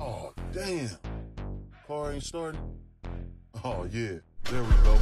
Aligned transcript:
Oh, 0.00 0.32
damn. 0.52 0.90
Car 1.86 2.12
ain't 2.12 2.22
starting? 2.22 2.60
Oh, 3.64 3.86
yeah. 3.90 4.18
There 4.44 4.62
we 4.62 4.70
go. 4.84 4.98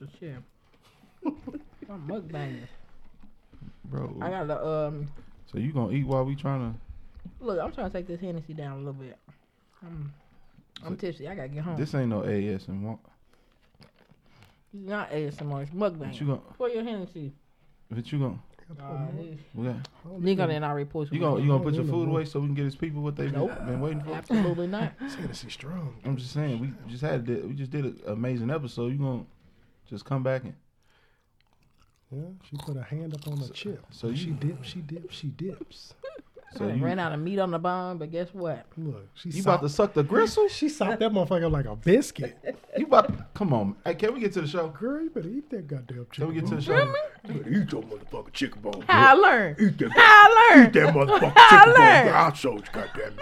Already 0.00 0.18
crunching 0.18 0.18
shit. 0.20 1.90
I'm 1.90 2.06
mukbanging. 2.08 2.66
bro. 3.86 4.16
I 4.20 4.30
got 4.30 4.46
the 4.48 4.66
um. 4.66 5.08
so 5.50 5.58
you 5.58 5.72
gonna 5.72 5.92
eat 5.92 6.06
while 6.06 6.24
we 6.24 6.34
trying 6.34 6.72
to? 6.72 6.78
Look, 7.44 7.60
I'm 7.60 7.72
trying 7.72 7.90
to 7.90 7.96
take 7.96 8.06
this 8.06 8.20
Hennessy 8.20 8.52
down 8.54 8.72
a 8.74 8.78
little 8.78 8.92
bit. 8.94 9.16
I'm, 9.82 10.12
I'm 10.84 10.96
tipsy. 10.96 11.28
I 11.28 11.34
gotta 11.34 11.48
get 11.48 11.62
home. 11.64 11.76
This 11.76 11.94
ain't 11.94 12.08
no 12.08 12.22
AS 12.24 12.68
and 12.68 12.84
what? 12.84 12.98
It's 14.74 14.86
not 14.86 15.10
ASMR. 15.10 15.62
It's 15.62 15.70
mukbang. 15.70 15.98
What 15.98 16.20
you 16.20 16.26
gonna? 16.26 16.40
For 16.56 16.68
your 16.68 16.82
Hennessy. 16.84 17.32
What 17.88 18.12
you 18.12 18.18
gonna? 18.18 18.38
Uh, 18.78 19.06
We 19.54 19.64
got, 19.64 19.76
Nigga 20.20 20.46
didn't 20.46 20.64
already 20.64 20.84
post. 20.84 21.10
you 21.10 21.20
gonna 21.20 21.40
you 21.40 21.48
gonna 21.48 21.64
put 21.64 21.72
your 21.72 21.84
food 21.84 22.06
away 22.08 22.26
so 22.26 22.38
we 22.38 22.46
can 22.48 22.54
get 22.54 22.66
his 22.66 22.76
people 22.76 23.00
what 23.00 23.16
they've 23.16 23.32
Nope. 23.32 23.50
been 23.64 23.80
waiting 23.80 24.02
for? 24.02 24.12
Absolutely 24.12 24.66
not. 24.66 24.92
Tennessee 24.98 25.48
strong. 25.48 25.94
I'm 26.04 26.18
just 26.18 26.32
saying 26.32 26.60
we 26.60 26.72
just 26.90 27.00
had 27.02 27.24
the- 27.24 27.40
we 27.46 27.54
just 27.54 27.70
did 27.70 27.86
an 27.86 27.98
amazing 28.08 28.50
episode. 28.50 28.92
You 28.92 28.98
gonna 28.98 29.24
just 29.88 30.04
come 30.04 30.22
back 30.22 30.44
and 30.44 30.54
Yeah, 32.10 32.20
she 32.48 32.56
put 32.56 32.76
her 32.76 32.82
hand 32.82 33.14
up 33.14 33.26
on 33.28 33.38
the 33.40 33.48
chip. 33.50 33.84
so 33.90 34.14
she 34.14 34.30
dips, 34.30 34.68
she 34.68 34.80
dips, 34.80 35.14
she 35.16 35.28
dips. 35.28 35.94
so 36.56 36.66
I 36.66 36.72
you 36.72 36.82
ran 36.84 36.98
out 36.98 37.12
of 37.12 37.20
meat 37.20 37.38
on 37.38 37.50
the 37.50 37.58
bone, 37.58 37.98
but 37.98 38.10
guess 38.10 38.28
what? 38.32 38.64
Look, 38.78 39.06
she 39.14 39.28
you 39.30 39.42
about 39.42 39.60
to 39.62 39.68
suck 39.68 39.92
the 39.94 40.02
gristle? 40.02 40.48
She 40.58 40.68
sopped 40.68 41.00
that 41.00 41.12
motherfucker 41.12 41.50
like 41.50 41.66
a 41.66 41.76
biscuit. 41.76 42.38
You 42.76 42.86
about 42.86 43.08
to, 43.08 43.26
come 43.34 43.52
on? 43.52 43.76
Hey, 43.84 43.94
can 43.94 44.14
we 44.14 44.20
get 44.20 44.32
to 44.34 44.40
the 44.40 44.46
show? 44.46 44.68
Girl, 44.68 45.02
you 45.02 45.10
better 45.10 45.28
eat 45.28 45.50
that 45.50 45.66
goddamn 45.66 46.06
chicken. 46.10 46.26
Can 46.26 46.28
we 46.28 46.34
get 46.40 46.48
to 46.48 46.56
the 46.56 46.62
bone. 46.62 46.64
show? 46.64 47.32
You 47.32 47.34
better 47.40 47.50
eat 47.50 47.72
your 47.72 47.82
motherfucking 47.82 48.32
chicken 48.32 48.60
bone. 48.62 48.84
How 48.88 49.08
I 49.08 49.14
girl. 49.14 49.22
learn? 49.22 49.56
Eat 49.60 49.78
that, 49.78 49.90
How 49.90 50.00
I 50.00 50.54
learn? 50.56 50.66
eat 50.66 50.72
that 50.72 50.94
motherfucking 50.94 51.32
I 51.36 51.48
chicken 51.50 51.74
bone. 51.74 51.84
learned. 51.84 52.08
girl. 52.08 52.16
I'll 52.16 52.34
show 52.34 52.52
you, 52.54 52.62
goddamn 52.72 53.18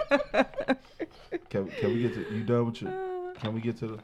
it. 1.31 1.49
Can, 1.49 1.67
can 1.67 1.93
we 1.93 2.01
get 2.03 2.13
to 2.13 2.33
you 2.33 2.43
done 2.43 2.65
with 2.67 2.81
your? 2.81 3.33
Can 3.39 3.53
we 3.53 3.59
get 3.61 3.77
to 3.79 3.87
the? 3.87 3.99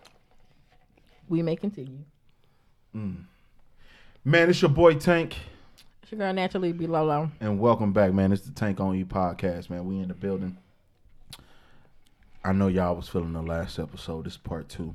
We 1.30 1.42
may 1.42 1.56
continue. 1.56 2.00
Man, 2.94 3.28
it's 4.50 4.62
your 4.62 4.70
boy 4.70 4.94
Tank, 4.96 5.36
It's 6.04 6.12
your 6.12 6.20
girl 6.20 6.34
naturally 6.34 6.72
be 6.74 6.86
low. 6.88 7.30
and 7.40 7.60
welcome 7.60 7.92
back, 7.92 8.14
man. 8.14 8.32
It's 8.32 8.44
the 8.44 8.52
Tank 8.52 8.80
on 8.80 8.98
You 8.98 9.06
podcast, 9.06 9.70
man. 9.70 9.86
We 9.86 10.00
in 10.00 10.08
the 10.10 10.14
building. 10.14 10.58
I 12.44 12.52
know 12.52 12.68
y'all 12.68 12.96
was 12.96 13.08
feeling 13.10 13.34
the 13.34 13.42
last 13.42 13.80
episode. 13.80 14.26
This 14.26 14.34
is 14.34 14.38
part 14.38 14.70
two. 14.70 14.94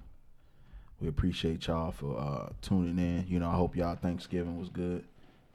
We 1.00 1.08
appreciate 1.08 1.66
y'all 1.66 1.90
for 1.92 2.18
uh, 2.18 2.52
tuning 2.62 2.98
in. 2.98 3.24
You 3.28 3.38
know, 3.40 3.48
I 3.48 3.54
hope 3.54 3.74
y'all 3.76 3.96
Thanksgiving 3.96 4.58
was 4.58 4.68
good 4.68 5.04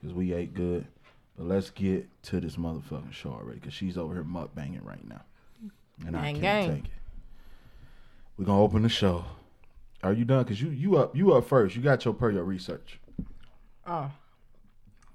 because 0.01 0.13
we 0.13 0.33
ate 0.33 0.53
good. 0.53 0.85
But 1.37 1.47
let's 1.47 1.69
get 1.69 2.07
to 2.23 2.39
this 2.41 2.57
motherfucking 2.57 3.13
show 3.13 3.31
already 3.31 3.59
because 3.59 3.73
she's 3.73 3.97
over 3.97 4.13
here 4.13 4.23
mukbanging 4.23 4.83
right 4.85 5.07
now, 5.07 5.21
and 6.05 6.15
I 6.15 6.31
can't 6.31 6.41
gang. 6.41 6.69
take 6.75 6.85
it. 6.85 6.91
We're 8.37 8.45
gonna 8.45 8.61
open 8.61 8.81
the 8.83 8.89
show. 8.89 9.25
Are 10.03 10.13
you 10.13 10.25
done? 10.25 10.43
Cause 10.45 10.59
you 10.61 10.69
you 10.69 10.97
up 10.97 11.15
you 11.15 11.33
up 11.33 11.47
first. 11.47 11.75
You 11.75 11.81
got 11.81 12.03
your 12.05 12.13
per 12.13 12.29
your 12.31 12.43
research. 12.43 12.99
Oh, 13.87 14.11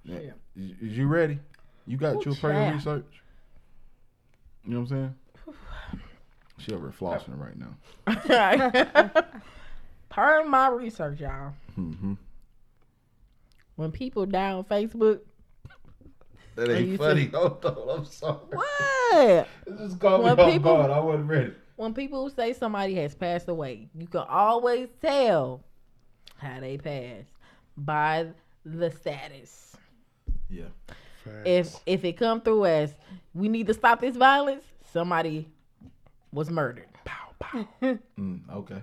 Yeah. 0.04 0.18
Yeah. 0.20 0.30
Is, 0.56 0.70
is 0.92 0.98
you 0.98 1.06
ready? 1.06 1.38
You 1.86 1.96
got 1.96 2.16
Ooh, 2.16 2.22
your 2.24 2.34
per 2.34 2.52
your 2.52 2.72
research. 2.74 3.04
You 4.64 4.72
know 4.74 4.80
what 4.80 4.90
I'm 4.92 5.14
saying? 5.46 5.54
She 6.60 6.72
over 6.72 6.88
here 6.90 6.98
flossing 6.98 7.38
right 7.38 7.56
now. 7.56 9.12
part 10.08 10.44
of 10.44 10.50
my 10.50 10.68
research, 10.70 11.20
y'all. 11.20 11.52
Mm-hmm. 11.78 12.14
When 13.76 13.92
people 13.92 14.26
die 14.26 14.50
on 14.50 14.64
Facebook, 14.64 15.20
That 16.56 16.68
ain't 16.68 16.98
funny. 16.98 17.26
Hold 17.32 17.64
on, 17.64 17.98
I'm 18.00 18.04
sorry. 18.06 18.38
what? 18.50 19.48
This 19.66 19.78
just 19.90 20.00
caught 20.00 20.18
me 20.18 20.24
When 20.24 20.40
off 20.40 20.52
people- 20.52 20.76
guard. 20.78 20.90
I 20.90 20.98
wasn't 20.98 21.28
ready. 21.28 21.52
When 21.78 21.94
people 21.94 22.28
say 22.28 22.52
somebody 22.54 22.94
has 22.96 23.14
passed 23.14 23.46
away, 23.48 23.88
you 23.96 24.08
can 24.08 24.24
always 24.28 24.88
tell 25.00 25.62
how 26.36 26.58
they 26.58 26.76
passed 26.76 27.30
by 27.76 28.26
the 28.64 28.90
status. 28.90 29.76
Yeah. 30.50 30.64
If 31.44 31.76
if 31.86 32.04
it 32.04 32.16
come 32.16 32.40
through 32.40 32.64
as 32.66 32.94
we 33.32 33.48
need 33.48 33.68
to 33.68 33.74
stop 33.74 34.00
this 34.00 34.16
violence, 34.16 34.64
somebody 34.92 35.46
was 36.32 36.50
murdered. 36.50 36.88
Pow 37.04 37.64
Mm, 38.18 38.40
okay. 38.52 38.82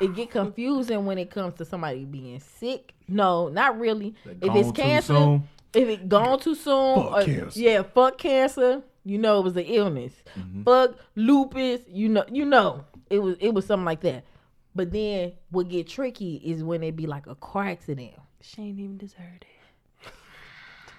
It 0.00 0.14
get 0.14 0.30
confusing 0.30 1.04
when 1.06 1.18
it 1.18 1.32
comes 1.32 1.54
to 1.54 1.64
somebody 1.64 2.04
being 2.04 2.38
sick. 2.38 2.94
No, 3.08 3.48
not 3.48 3.80
really. 3.80 4.14
If 4.40 4.54
it's 4.54 4.70
cancer, 4.70 5.40
if 5.74 5.88
it 5.88 6.08
gone 6.08 6.38
too 6.38 6.54
soon, 6.54 6.94
Fuck 6.94 7.12
or- 7.12 7.24
cancer. 7.24 7.58
yeah, 7.60 7.82
fuck 7.82 8.18
cancer. 8.18 8.82
You 9.04 9.18
know 9.18 9.38
it 9.38 9.44
was 9.44 9.56
an 9.56 9.64
illness. 9.64 10.12
Mm-hmm. 10.38 10.62
Fuck 10.64 10.96
lupus. 11.16 11.80
You 11.88 12.08
know, 12.10 12.24
you 12.30 12.44
know 12.44 12.84
it 13.08 13.18
was 13.20 13.36
it 13.40 13.54
was 13.54 13.64
something 13.66 13.84
like 13.86 14.00
that. 14.02 14.24
But 14.74 14.92
then 14.92 15.32
what 15.50 15.68
get 15.68 15.88
tricky 15.88 16.36
is 16.44 16.62
when 16.62 16.82
it 16.82 16.94
be 16.96 17.06
like 17.06 17.26
a 17.26 17.34
car 17.34 17.66
accident. 17.68 18.12
She 18.42 18.62
ain't 18.62 18.78
even 18.78 18.98
deserved 18.98 19.44
it. 20.04 20.10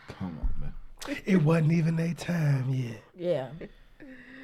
Come 0.10 0.38
on, 0.42 0.50
man. 0.60 1.18
It 1.26 1.42
wasn't 1.42 1.72
even 1.72 1.96
their 1.96 2.14
time 2.14 2.70
yet. 2.70 3.02
Yeah, 3.16 3.48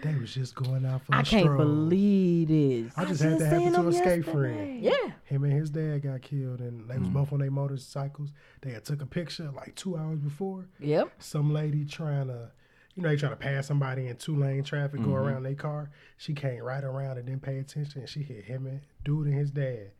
They 0.01 0.15
was 0.15 0.33
just 0.33 0.55
going 0.55 0.85
out 0.85 1.03
for 1.03 1.13
a 1.13 1.17
I 1.19 1.23
can't 1.23 1.57
believe 1.57 2.47
this. 2.47 2.93
I 2.97 3.05
just 3.05 3.21
had 3.21 3.37
that 3.39 3.45
happen 3.47 3.73
to 3.73 3.87
a 3.87 3.93
skate 3.93 4.25
friend. 4.25 4.79
Yeah, 4.81 4.91
Him 5.25 5.43
and 5.43 5.53
his 5.53 5.69
dad 5.69 6.03
got 6.03 6.21
killed, 6.21 6.61
and 6.61 6.87
they 6.89 6.95
Mm. 6.95 6.99
was 6.99 7.09
both 7.09 7.33
on 7.33 7.39
their 7.39 7.51
motorcycles. 7.51 8.31
They 8.61 8.71
had 8.71 8.85
took 8.85 9.01
a 9.01 9.05
picture 9.05 9.51
like 9.55 9.75
two 9.75 9.97
hours 9.97 10.19
before. 10.19 10.65
yep. 10.79 11.11
Some 11.19 11.53
lady 11.53 11.85
trying 11.85 12.27
to, 12.27 12.51
you 12.97 13.03
know, 13.03 13.09
they 13.09 13.15
try 13.15 13.29
to 13.29 13.35
pass 13.35 13.67
somebody 13.67 14.07
in 14.07 14.15
two 14.17 14.35
lane 14.35 14.63
traffic, 14.63 14.99
Mm-hmm. 14.99 15.09
go 15.11 15.15
around 15.15 15.43
their 15.43 15.53
car. 15.55 15.89
She 16.17 16.33
came 16.33 16.61
right 16.63 16.83
around 16.83 17.17
and 17.17 17.25
didn't 17.27 17.43
pay 17.43 17.59
attention. 17.59 18.01
And 18.01 18.09
she 18.09 18.21
hit 18.23 18.43
him 18.43 18.65
and 18.65 18.81
dude 19.05 19.27
and 19.27 19.35
his 19.35 19.51
dad 19.51 19.91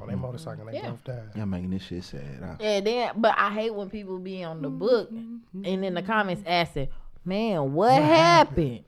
on 0.00 0.08
their 0.08 0.16
motorcycle. 0.16 0.66
and 0.66 0.74
They 0.74 0.78
Yeah. 0.80 0.90
both 0.90 1.04
died. 1.04 1.28
Y'all 1.36 1.46
making 1.46 1.70
this 1.70 1.82
shit 1.82 2.02
sad. 2.02 2.40
Huh? 2.42 2.56
And 2.58 2.86
then, 2.86 3.10
but 3.16 3.34
I 3.38 3.50
hate 3.52 3.74
when 3.74 3.90
people 3.90 4.18
be 4.18 4.42
on 4.42 4.62
the 4.62 4.70
book 4.70 5.10
and 5.10 5.42
in 5.64 5.94
the 5.94 6.02
comments 6.02 6.42
asking, 6.46 6.88
"Man, 7.24 7.72
what, 7.74 8.02
happened?" 8.02 8.80
Uh, 8.80 8.82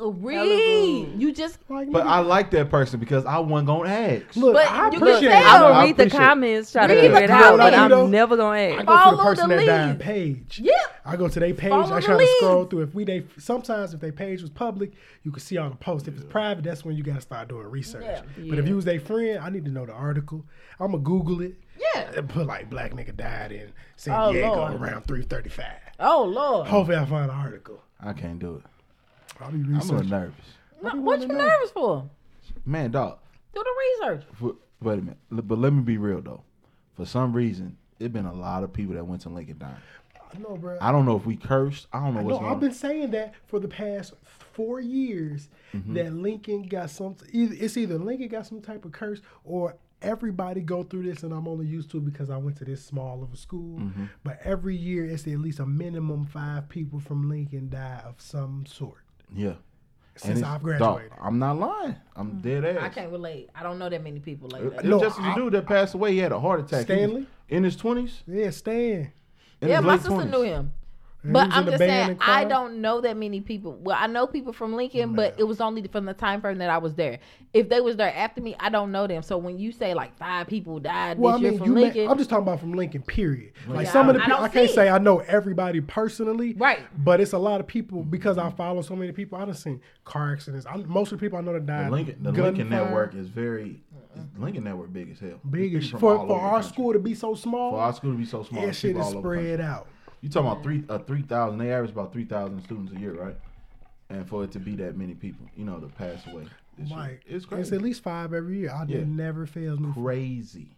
Uh, 0.00 0.06
uh, 0.06 0.10
read. 0.10 1.20
You 1.20 1.32
just 1.32 1.58
But 1.68 2.06
I 2.06 2.20
like 2.20 2.50
that 2.52 2.70
person 2.70 3.00
because 3.00 3.24
I 3.24 3.38
wasn't 3.38 3.66
gonna 3.68 3.88
ask. 3.88 4.36
look, 4.36 4.54
but 4.54 4.70
I 4.70 4.86
you 4.86 4.90
can 4.92 5.02
appreciate. 5.02 5.30
tell. 5.30 5.40
it. 5.42 5.44
I'm 5.46 5.54
I 5.54 5.58
gonna 5.58 5.86
read 5.86 5.96
the 5.96 6.02
appreciate- 6.04 6.18
comments, 6.26 6.72
try 6.72 6.86
to 6.86 6.94
Read 6.94 7.00
figure 7.00 7.16
it. 7.16 7.18
it 7.18 7.22
You 7.22 7.28
know 7.28 7.34
out, 7.34 7.58
what 7.58 7.74
I 7.74 7.88
but 7.88 7.88
do, 7.96 8.02
I'm 8.02 8.10
never 8.10 8.36
gonna 8.36 8.50
I 8.50 8.60
ask. 8.60 8.76
go 8.76 8.80
to 8.80 8.86
Follow 8.86 9.16
the 9.16 9.22
person 9.22 9.48
the 9.48 9.56
that 9.56 9.66
died 9.66 9.88
lead. 9.88 10.00
page. 10.00 10.60
Yeah. 10.62 10.72
I 11.04 11.16
go 11.16 11.28
to 11.28 11.40
their 11.40 11.54
page. 11.54 11.70
Follow 11.70 11.92
I 11.94 12.00
the 12.00 12.06
try 12.06 12.18
to 12.18 12.26
scroll 12.38 12.64
through. 12.66 12.82
If 12.82 12.94
we 12.94 13.04
they 13.04 13.24
sometimes 13.38 13.94
if 13.94 14.00
their 14.00 14.12
page 14.12 14.40
was 14.42 14.50
public, 14.50 14.92
you 15.24 15.30
could 15.30 15.42
see 15.42 15.56
all 15.58 15.70
the 15.70 15.76
posts. 15.76 16.06
If 16.08 16.14
it's 16.16 16.24
private, 16.24 16.64
that's 16.64 16.84
when 16.84 16.96
you 16.96 17.02
gotta 17.02 17.20
start 17.20 17.48
doing 17.48 17.66
research. 17.70 18.04
Yeah. 18.04 18.22
But 18.48 18.58
if 18.58 18.68
you 18.68 18.76
was 18.76 18.84
their 18.84 19.00
friend, 19.00 19.38
I 19.42 19.48
need 19.50 19.64
to 19.64 19.70
know 19.70 19.86
the 19.86 19.92
article. 19.92 20.44
I'm 20.80 20.92
gonna 20.92 21.02
Google 21.02 21.40
it. 21.42 21.54
Yeah. 21.94 22.10
And 22.16 22.28
put 22.28 22.46
like 22.46 22.68
black 22.70 22.92
nigga 22.92 23.16
died 23.16 23.52
in 23.52 23.72
San 23.96 24.14
Oh, 24.20 24.32
Diego 24.32 24.54
Lord. 24.54 24.74
around 24.74 25.06
three 25.06 25.22
thirty 25.22 25.48
five. 25.48 25.66
oh 26.00 26.24
lord, 26.24 26.66
Hopefully 26.68 26.96
I 26.96 27.04
find 27.04 27.30
an 27.30 27.36
article. 27.36 27.82
I 28.00 28.12
can't 28.12 28.38
do 28.38 28.56
it. 28.56 28.62
I'll 29.40 29.50
be 29.50 29.58
I'm 29.58 29.64
a 29.74 29.78
little 29.78 29.96
researching. 29.96 30.10
nervous. 30.10 30.34
what, 30.80 30.84
what 30.84 30.94
you 30.94 31.00
wanting 31.02 31.28
to 31.28 31.34
know. 31.36 31.46
nervous 31.46 31.70
for? 31.70 32.10
Man, 32.64 32.90
dog. 32.90 33.18
Do 33.54 33.62
the 33.64 34.06
research. 34.06 34.24
For, 34.34 34.54
wait 34.80 34.94
a 34.98 35.02
minute. 35.02 35.16
L- 35.32 35.42
But 35.42 35.58
let 35.58 35.72
me 35.72 35.82
be 35.82 35.98
real 35.98 36.20
though. 36.20 36.42
For 36.96 37.04
some 37.06 37.32
reason, 37.32 37.76
it 37.98 38.12
been 38.12 38.26
a 38.26 38.32
lot 38.34 38.62
of 38.64 38.72
people 38.72 38.94
that 38.94 39.04
went 39.06 39.22
to 39.22 39.28
Lincoln 39.28 39.58
dying. 39.58 39.74
I 40.34 40.38
know, 40.38 40.56
bro. 40.56 40.76
I 40.80 40.92
don't 40.92 41.06
know 41.06 41.16
if 41.16 41.24
we 41.24 41.36
cursed. 41.36 41.86
I 41.92 42.00
don't 42.04 42.14
know 42.14 42.20
I 42.20 42.22
what's 42.24 42.34
know. 42.34 42.38
going 42.40 42.50
I've 42.50 42.54
on. 42.56 42.60
been 42.60 42.72
saying 42.72 43.10
that 43.12 43.34
for 43.46 43.58
the 43.60 43.68
past 43.68 44.12
four 44.52 44.80
years 44.80 45.48
Mm-hmm. 45.74 45.94
that 45.94 46.14
Lincoln 46.14 46.62
got 46.62 46.88
some. 46.88 47.14
Either, 47.30 47.54
it's 47.60 47.76
either 47.76 47.98
Lincoln 47.98 48.28
got 48.28 48.46
some 48.46 48.62
type 48.62 48.86
of 48.86 48.92
curse 48.92 49.20
or 49.44 49.76
everybody 50.00 50.62
go 50.62 50.82
through 50.82 51.02
this, 51.02 51.22
and 51.22 51.30
I'm 51.34 51.46
only 51.46 51.66
used 51.66 51.90
to 51.90 51.98
it 51.98 52.06
because 52.06 52.30
I 52.30 52.38
went 52.38 52.56
to 52.58 52.64
this 52.64 52.82
small 52.82 53.22
of 53.22 53.34
a 53.34 53.36
school. 53.36 53.78
Mm-hmm. 53.78 54.04
But 54.24 54.38
every 54.44 54.74
year, 54.74 55.04
it's 55.04 55.26
at 55.26 55.38
least 55.40 55.58
a 55.58 55.66
minimum 55.66 56.24
five 56.24 56.70
people 56.70 57.00
from 57.00 57.28
Lincoln 57.28 57.68
die 57.68 58.00
of 58.06 58.14
some 58.18 58.64
sort 58.66 58.96
Yeah. 59.34 59.54
since 60.16 60.42
I've 60.42 60.60
dog, 60.60 60.62
graduated. 60.62 61.12
I'm 61.20 61.38
not 61.38 61.58
lying. 61.58 61.96
I'm 62.16 62.32
mm. 62.32 62.42
dead 62.42 62.64
ass. 62.64 62.82
I 62.82 62.88
can't 62.88 63.12
relate. 63.12 63.50
I 63.54 63.62
don't 63.62 63.78
know 63.78 63.88
that 63.88 64.02
many 64.02 64.20
people 64.20 64.48
like 64.50 64.64
uh, 64.64 64.70
that. 64.70 64.84
No, 64.84 65.00
just 65.00 65.18
a 65.18 65.32
dude 65.34 65.52
that 65.52 65.66
passed 65.66 65.94
away. 65.94 66.12
He 66.12 66.18
had 66.18 66.32
a 66.32 66.40
heart 66.40 66.60
attack. 66.60 66.80
He 66.80 66.84
Stanley? 66.84 67.26
in 67.48 67.64
his 67.64 67.76
twenties. 67.76 68.22
Yeah, 68.26 68.50
Stan. 68.50 69.12
In 69.60 69.68
yeah, 69.68 69.80
my 69.80 69.96
sister 69.96 70.10
20s. 70.10 70.30
knew 70.30 70.42
him. 70.42 70.72
And 71.24 71.32
But 71.32 71.44
he 71.44 71.48
was 71.48 71.56
in 71.56 71.58
I'm 71.58 71.66
just 71.66 71.78
saying, 71.78 72.18
I 72.20 72.44
don't 72.44 72.80
know 72.80 73.00
that 73.00 73.16
many 73.16 73.40
people. 73.40 73.76
Well, 73.80 73.96
I 73.98 74.06
know 74.06 74.26
people 74.28 74.52
from 74.52 74.74
Lincoln, 74.74 75.14
but 75.16 75.34
it 75.36 75.42
was 75.44 75.60
only 75.60 75.82
from 75.88 76.04
the 76.04 76.14
time 76.14 76.40
frame 76.40 76.58
that 76.58 76.70
I 76.70 76.78
was 76.78 76.94
there. 76.94 77.18
If 77.52 77.68
they 77.68 77.80
was 77.80 77.96
there 77.96 78.14
after 78.14 78.40
me, 78.40 78.54
I 78.60 78.68
don't 78.68 78.92
know 78.92 79.06
them. 79.08 79.22
So 79.22 79.36
when 79.36 79.58
you 79.58 79.72
say 79.72 79.94
like 79.94 80.16
five 80.16 80.46
people 80.46 80.78
died 80.78 81.18
Well, 81.18 81.34
I 81.34 81.38
this 81.38 81.42
year 81.42 81.50
mean, 81.50 81.58
from 81.58 81.66
you 81.68 81.74
may, 81.74 81.80
Lincoln, 81.82 82.08
I'm 82.08 82.18
just 82.18 82.30
talking 82.30 82.44
about 82.44 82.60
from 82.60 82.72
Lincoln, 82.72 83.02
period. 83.02 83.52
Like 83.66 83.86
Yeah, 83.86 83.92
some 83.92 84.08
of 84.08 84.14
the 84.14 84.20
I 84.22 84.26
people, 84.26 84.36
don't 84.38 84.44
I, 84.44 84.48
can't 84.52 84.70
say 84.70 84.86
it. 84.86 84.90
I 84.92 84.98
know 84.98 85.18
everybody 85.20 85.80
personally, 85.80 86.54
Right. 86.54 86.80
But 87.04 87.20
it's 87.20 87.32
a 87.32 87.38
lot 87.38 87.60
of 87.60 87.66
people 87.66 88.04
because 88.04 88.38
I 88.38 88.50
follow 88.50 88.82
so 88.82 88.94
many 88.94 89.10
people. 89.10 89.38
I 89.38 89.44
done 89.44 89.54
seen 89.54 89.80
car 90.04 90.32
accidents. 90.32 90.66
I, 90.66 90.76
most 90.76 91.10
of 91.10 91.18
the 91.18 91.26
people 91.26 91.38
I 91.38 91.40
know 91.42 91.52
that 91.52 91.66
The 91.66 91.72
died. 91.72 91.90
Lincoln, 91.90 92.16
the 92.22 92.30
gunfire. 92.30 92.44
Lincoln 92.52 92.68
Network 92.70 93.14
is 93.16 93.28
very. 93.28 93.82
Lincoln 94.38 94.64
Network 94.64 94.92
big 94.92 95.10
as 95.10 95.18
hell. 95.20 95.40
big 95.50 95.72
There's 95.72 95.84
as 95.86 95.90
for, 96.00 96.26
for 96.26 96.40
our 96.40 96.54
country. 96.60 96.68
school 96.72 96.92
to 96.92 96.98
be 97.00 97.14
so 97.14 97.34
small. 97.34 97.72
For 97.72 97.78
our 97.80 97.92
school 97.92 98.12
to 98.12 98.18
be 98.18 98.24
so 98.24 98.42
small, 98.44 98.64
that 98.66 98.74
shit 98.74 98.96
is 98.96 99.02
all 99.02 99.18
over 99.18 99.30
the 99.30 99.36
country. 99.36 99.44
spread 99.56 99.60
out. 99.60 99.86
You 100.20 100.28
talking 100.28 100.50
about 100.50 100.62
three 100.62 100.84
uh, 100.88 100.98
three 100.98 101.22
thousand? 101.22 101.58
They 101.58 101.72
average 101.72 101.90
about 101.92 102.12
three 102.12 102.24
thousand 102.24 102.62
students 102.64 102.92
a 102.92 102.98
year, 102.98 103.14
right? 103.14 103.36
And 104.10 104.26
for 104.28 104.42
it 104.44 104.52
to 104.52 104.58
be 104.58 104.74
that 104.76 104.96
many 104.96 105.14
people, 105.14 105.46
you 105.56 105.64
know, 105.64 105.78
to 105.78 105.86
pass 105.88 106.26
away, 106.26 106.44
this 106.78 106.88
year, 106.88 106.98
Like 106.98 107.22
it's 107.26 107.46
it's 107.50 107.72
at 107.72 107.82
least 107.82 108.02
five 108.02 108.32
every 108.32 108.58
year. 108.60 108.70
I 108.70 108.84
Yeah. 108.86 109.04
never 109.04 109.46
fails 109.46 109.78
me. 109.78 109.92
crazy. 109.92 110.68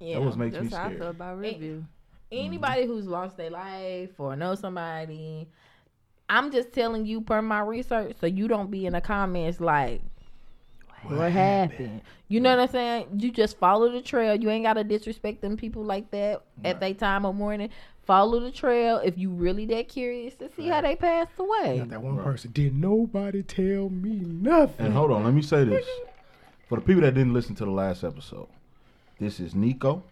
yeah. 0.00 0.18
That 0.18 0.24
was 0.24 0.36
makes 0.36 0.54
me 0.56 0.62
That's 0.62 0.74
how 0.74 0.84
I 0.84 0.88
feel 0.88 0.96
scared. 0.98 1.14
about 1.16 1.38
review. 1.38 1.84
anybody 2.32 2.86
who's 2.86 3.06
lost 3.06 3.36
their 3.36 3.50
life 3.50 4.10
or 4.18 4.34
know 4.36 4.54
somebody, 4.54 5.48
I'm 6.28 6.50
just 6.52 6.72
telling 6.72 7.06
you 7.06 7.20
per 7.20 7.40
my 7.42 7.60
research, 7.60 8.16
so 8.20 8.26
you 8.26 8.48
don't 8.48 8.70
be 8.70 8.86
in 8.86 8.92
the 8.92 9.00
comments 9.00 9.60
like, 9.60 10.00
"What, 11.04 11.32
happened? 11.32 12.02
You 12.28 12.40
know 12.40 12.50
what 12.56 12.62
I'm 12.62 12.68
saying? 12.68 13.06
You 13.18 13.30
just 13.32 13.56
follow 13.58 13.90
the 13.90 14.00
trail. 14.02 14.34
You 14.34 14.50
ain't 14.50 14.64
gotta 14.64 14.84
disrespect 14.84 15.40
them 15.42 15.56
people 15.56 15.82
like 15.84 16.10
that 16.10 16.42
at 16.64 16.80
their 16.80 16.94
time 16.94 17.24
of 17.24 17.34
mourning. 17.34 17.70
Follow 18.10 18.40
the 18.40 18.50
trail 18.50 18.96
if 19.04 19.16
you 19.16 19.30
really 19.30 19.66
that 19.66 19.88
curious 19.88 20.34
to 20.34 20.50
see 20.56 20.66
how 20.66 20.80
they 20.80 20.96
passed 20.96 21.30
away. 21.38 21.78
Got 21.78 21.90
that 21.90 22.02
one 22.02 22.18
person. 22.18 22.50
Did 22.50 22.74
nobody 22.74 23.44
tell 23.44 23.88
me 23.88 24.16
nothing? 24.24 24.86
And 24.86 24.94
hold 24.96 25.12
on, 25.12 25.22
let 25.22 25.32
me 25.32 25.42
say 25.42 25.62
this 25.62 25.86
for 26.68 26.78
the 26.78 26.84
people 26.84 27.02
that 27.02 27.14
didn't 27.14 27.34
listen 27.34 27.54
to 27.54 27.64
the 27.64 27.70
last 27.70 28.02
episode. 28.02 28.48
This 29.20 29.38
is 29.38 29.54
Nico, 29.54 30.02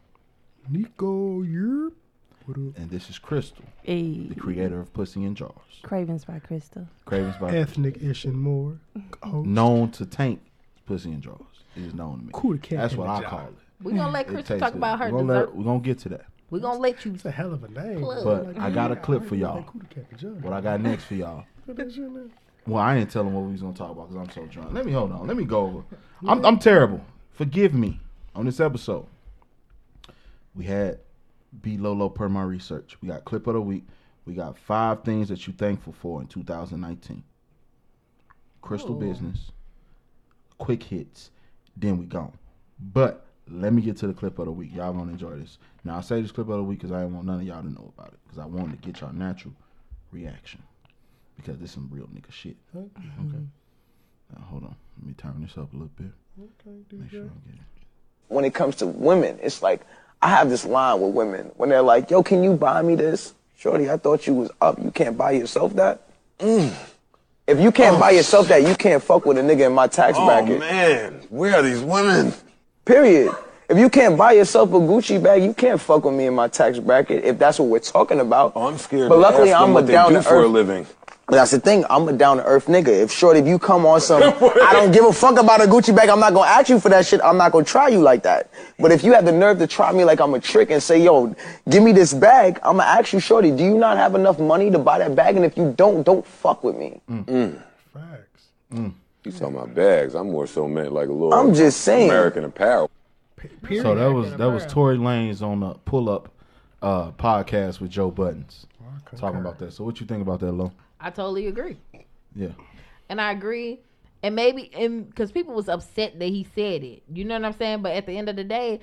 Nico, 0.71 1.43
you're 1.43 1.91
what 2.47 2.56
up? 2.56 2.77
and 2.79 2.89
this 2.89 3.11
is 3.11 3.19
Crystal, 3.19 3.65
Hey, 3.83 4.29
the 4.29 4.37
creator 4.37 4.79
of 4.79 4.93
Pussy 4.94 5.25
in 5.25 5.35
Jars. 5.35 5.51
Cravens 5.83 6.25
by 6.25 6.39
Crystal. 6.39 6.87
Cravens 7.05 7.35
by 7.41 7.51
ethnic 7.51 8.01
ish 8.01 8.25
and 8.25 8.37
more. 8.41 8.79
Known 9.25 9.91
to 9.91 10.06
tank 10.06 10.41
Pussy 10.87 11.11
in 11.11 11.21
Jars. 11.21 11.41
It 11.75 11.83
is 11.83 11.94
known 11.94 12.19
to 12.21 12.25
me. 12.27 12.31
Cool 12.33 12.59
cat 12.59 12.79
That's 12.79 12.94
what 12.94 13.09
I 13.09 13.23
jar. 13.23 13.29
call 13.29 13.47
it. 13.49 13.55
We're 13.83 13.97
gonna 13.97 14.12
let 14.12 14.29
Crystal 14.29 14.56
talk 14.61 14.75
about 14.77 15.01
her 15.01 15.06
we're 15.06 15.23
gonna, 15.23 15.33
let- 15.33 15.41
dessert. 15.47 15.56
we're 15.56 15.65
gonna 15.65 15.81
get 15.81 15.99
to 15.99 16.09
that. 16.11 16.27
We're 16.50 16.61
gonna 16.61 16.79
let 16.79 17.05
you 17.05 17.15
It's 17.15 17.25
a 17.25 17.31
hell 17.31 17.53
of 17.53 17.65
a 17.65 17.69
name. 17.69 18.00
Plug. 18.00 18.25
But 18.25 18.59
I 18.59 18.71
got 18.71 18.91
a 18.91 18.97
clip 18.97 19.25
for 19.25 19.35
y'all. 19.35 19.65
Cool 19.65 19.83
cat 19.91 19.99
in 19.99 20.06
the 20.11 20.17
jar. 20.17 20.31
What 20.31 20.53
I 20.53 20.61
got 20.61 20.81
next 20.81 21.05
for 21.05 21.15
y'all. 21.15 21.45
Put 21.67 21.77
that 21.77 21.93
shit 21.93 22.05
in 22.05 22.15
there. 22.15 22.25
Well, 22.67 22.83
I 22.83 22.97
ain't 22.97 23.11
telling 23.11 23.33
what 23.33 23.45
we 23.45 23.53
was 23.53 23.62
gonna 23.62 23.75
talk 23.75 23.93
about 23.93 24.11
because 24.11 24.29
I'm 24.29 24.35
so 24.35 24.47
drunk. 24.47 24.73
Let 24.73 24.87
me 24.87 24.93
hold 24.93 25.12
on. 25.12 25.27
Let 25.27 25.37
me 25.37 25.45
go 25.45 25.61
over. 25.67 25.85
I'm, 26.27 26.45
I'm 26.45 26.59
terrible. 26.59 27.03
Forgive 27.33 27.75
me 27.75 28.00
on 28.35 28.47
this 28.47 28.61
episode. 28.61 29.06
We 30.55 30.65
had 30.65 30.99
B 31.62 31.77
Lolo 31.79 32.09
per 32.09 32.29
my 32.29 32.43
research. 32.43 32.97
We 33.01 33.09
got 33.09 33.25
clip 33.25 33.47
of 33.47 33.55
the 33.55 33.61
week. 33.61 33.87
We 34.25 34.35
got 34.35 34.59
five 34.59 35.05
things 35.05 35.29
that 35.29 35.47
you 35.47 35.55
thankful 35.55 35.94
for 35.94 36.21
in 36.21 36.27
2019. 36.27 37.23
Crystal 38.61 38.93
oh. 38.93 38.99
business, 38.99 39.53
quick 40.59 40.83
hits, 40.83 41.31
then 41.77 41.97
we 41.97 42.05
gone. 42.05 42.37
But 42.79 43.25
let 43.50 43.73
me 43.73 43.83
get 43.83 43.97
to 43.99 44.06
the 44.06 44.12
clip 44.12 44.39
of 44.39 44.47
the 44.47 44.53
week. 44.53 44.71
Y'all 44.75 44.93
gonna 44.93 45.12
enjoy 45.12 45.37
this. 45.37 45.59
Now 45.85 45.99
I 45.99 46.00
say 46.00 46.21
this 46.21 46.31
clip 46.33 46.49
of 46.49 46.56
the 46.56 46.62
week 46.62 46.79
because 46.81 46.93
I 46.93 47.00
didn't 47.00 47.15
want 47.15 47.27
none 47.27 47.41
of 47.41 47.47
y'all 47.47 47.62
to 47.62 47.69
know 47.71 47.93
about 47.97 48.09
it 48.09 48.19
because 48.25 48.39
I 48.39 48.47
wanted 48.47 48.81
to 48.81 48.87
get 48.87 49.00
y'all 49.00 49.12
natural 49.12 49.55
reaction 50.12 50.62
because 51.37 51.59
this 51.59 51.73
some 51.73 51.89
real 51.93 52.06
nigga 52.06 52.33
shit. 52.33 52.56
Okay. 52.77 52.89
Now 54.35 54.45
hold 54.50 54.65
on. 54.65 54.77
Let 54.99 55.06
me 55.06 55.15
turn 55.17 55.41
this 55.43 55.56
up 55.56 55.73
a 55.73 55.77
little 55.77 55.91
bit. 55.97 56.11
Okay, 56.41 56.77
Make 56.93 57.11
sure 57.11 57.21
I 57.23 57.50
get 57.50 57.55
it. 57.55 57.61
when 58.29 58.45
it 58.45 58.55
comes 58.55 58.77
to 58.77 58.87
women, 58.87 59.39
it's 59.43 59.62
like 59.62 59.81
I 60.21 60.29
have 60.29 60.51
this 60.51 60.65
line 60.65 61.01
with 61.01 61.15
women 61.15 61.51
when 61.56 61.69
they're 61.69 61.83
like, 61.83 62.11
"Yo, 62.11 62.23
can 62.23 62.43
you 62.43 62.55
buy 62.55 62.83
me 62.83 62.94
this?" 62.94 63.35
Shorty, 63.56 63.91
I 63.91 63.97
thought 63.97 64.27
you 64.27 64.35
was 64.35 64.51
up. 64.61 64.79
You 64.83 64.91
can't 64.93 65.17
buy 65.17 65.33
yourself 65.33 65.75
that. 65.75 66.03
Mm. 66.39 66.73
If 67.49 67.59
you 67.59 67.73
can't 67.73 67.99
buy 67.99 68.11
yourself 68.11 68.47
that, 68.49 68.62
you 68.62 68.75
can't 68.77 69.03
fuck 69.03 69.25
with 69.25 69.39
a 69.39 69.41
nigga 69.41 69.67
in 69.67 69.73
my 69.73 69.87
tax 69.87 70.17
Oh 70.21 70.27
bracket. 70.27 70.56
Oh 70.56 70.61
man, 70.61 71.15
where 71.31 71.56
are 71.56 71.62
these 71.62 71.81
women? 71.81 72.33
Period. 72.88 73.37
If 73.69 73.76
you 73.76 73.90
can't 73.90 74.17
buy 74.17 74.32
yourself 74.32 74.70
a 74.70 74.76
Gucci 74.76 75.23
bag, 75.23 75.43
you 75.43 75.52
can't 75.52 75.79
fuck 75.79 76.06
with 76.06 76.14
me 76.14 76.25
in 76.25 76.35
my 76.35 76.49
tax 76.49 76.79
bracket. 76.79 77.23
If 77.23 77.38
that's 77.38 77.58
what 77.58 77.69
we're 77.69 77.81
talking 77.81 78.19
about. 78.20 78.52
Oh, 78.56 78.67
I'm 78.67 78.79
scared. 78.79 79.11
But 79.11 79.19
luckily, 79.19 79.52
I'm 79.52 79.76
a 79.76 79.82
down 79.82 80.08
do 80.08 80.17
to 80.17 80.23
for 80.23 80.37
a 80.37 80.44
earth. 80.44 80.50
living. 80.50 80.87
But 81.26 81.37
that's 81.37 81.50
the 81.50 81.61
thing. 81.61 81.85
I'm 81.90 82.08
a 82.08 82.14
down 82.14 82.38
to 82.38 82.44
earth 82.44 82.64
nigga. 82.64 82.88
If 82.88 83.12
shorty, 83.12 83.40
if 83.40 83.46
you 83.46 83.58
come 83.58 83.85
on 83.85 84.00
some, 84.00 84.23
I 84.25 84.70
don't 84.73 84.90
give 84.90 85.05
a 85.05 85.12
fuck 85.12 85.38
about 85.38 85.61
a 85.61 85.64
Gucci 85.64 85.94
bag. 85.94 86.08
I'm 86.08 86.19
not 86.19 86.32
gonna 86.32 86.49
ask 86.49 86.70
you 86.70 86.81
for 86.81 86.88
that 86.88 87.05
shit. 87.05 87.20
I'm 87.23 87.37
not 87.37 87.52
gonna 87.52 87.67
try 87.67 87.88
you 87.88 88.00
like 88.00 88.23
that. 88.23 88.49
But 88.79 88.91
if 88.91 89.05
you 89.05 89.12
have 89.12 89.26
the 89.26 89.32
nerve 89.32 89.58
to 89.58 89.67
try 89.67 89.93
me 89.93 90.05
like 90.05 90.19
I'm 90.19 90.32
a 90.32 90.41
trick 90.41 90.70
and 90.70 90.82
say, 90.82 91.02
yo, 91.05 91.37
give 91.69 91.82
me 91.82 91.93
this 91.93 92.14
bag, 92.14 92.58
I'm 92.62 92.79
gonna 92.79 92.84
ask 92.84 93.12
you, 93.12 93.20
shorty, 93.20 93.50
do 93.50 93.62
you 93.64 93.76
not 93.76 93.99
have 93.99 94.14
enough 94.14 94.38
money 94.38 94.70
to 94.70 94.79
buy 94.79 94.99
that 95.00 95.14
bag? 95.14 95.37
And 95.37 95.44
if 95.44 95.58
you 95.58 95.75
don't, 95.76 96.05
don't 96.05 96.26
fuck 96.26 96.64
with 96.64 96.75
me. 96.79 97.02
Mm. 97.11 97.25
Mm. 97.26 97.62
Facts. 97.93 98.46
Mm. 98.73 98.93
You 99.33 99.39
talking 99.39 99.57
about 99.57 99.75
bags? 99.75 100.15
I'm 100.15 100.31
more 100.31 100.47
so 100.47 100.69
meant 100.69 100.93
like 100.93 101.09
a 101.09 101.13
little. 101.13 101.35
I'm 101.35 101.55
just 101.55 101.83
saying. 101.83 102.09
American 102.09 102.45
Apparel. 102.45 102.91
Period. 103.63 103.83
So 103.83 103.95
that 103.95 104.13
was 104.13 104.35
that 104.37 104.47
was 104.47 104.67
Tory 104.67 104.97
Lanez 104.97 105.43
on 105.43 105.61
the 105.61 105.75
pull 105.75 106.11
up 106.11 106.29
uh, 106.83 107.13
podcast 107.13 107.81
with 107.81 107.91
Joe 107.91 108.11
Buttons 108.11 108.67
talking 109.17 109.41
about 109.41 109.59
that. 109.59 109.73
So 109.73 109.85
what 109.85 110.01
you 110.01 110.07
think 110.07 110.23
about 110.23 110.41
that, 110.41 110.53
Lo? 110.53 110.73
I 111.01 111.11
totally 111.11 111.47
agree. 111.47 111.77
Yeah. 112.35 112.53
and 113.09 113.21
I 113.21 113.33
agree. 113.33 113.81
And 114.23 114.35
maybe, 114.35 114.71
and 114.75 115.09
because 115.09 115.31
people 115.31 115.55
was 115.55 115.69
upset 115.69 116.19
that 116.19 116.27
he 116.27 116.47
said 116.55 116.83
it, 116.83 117.03
you 117.13 117.25
know 117.25 117.35
what 117.35 117.45
I'm 117.45 117.53
saying. 117.53 117.83
But 117.83 117.93
at 117.93 118.07
the 118.07 118.19
end 118.19 118.29
of 118.29 118.37
the 118.37 118.45
day, 118.45 118.81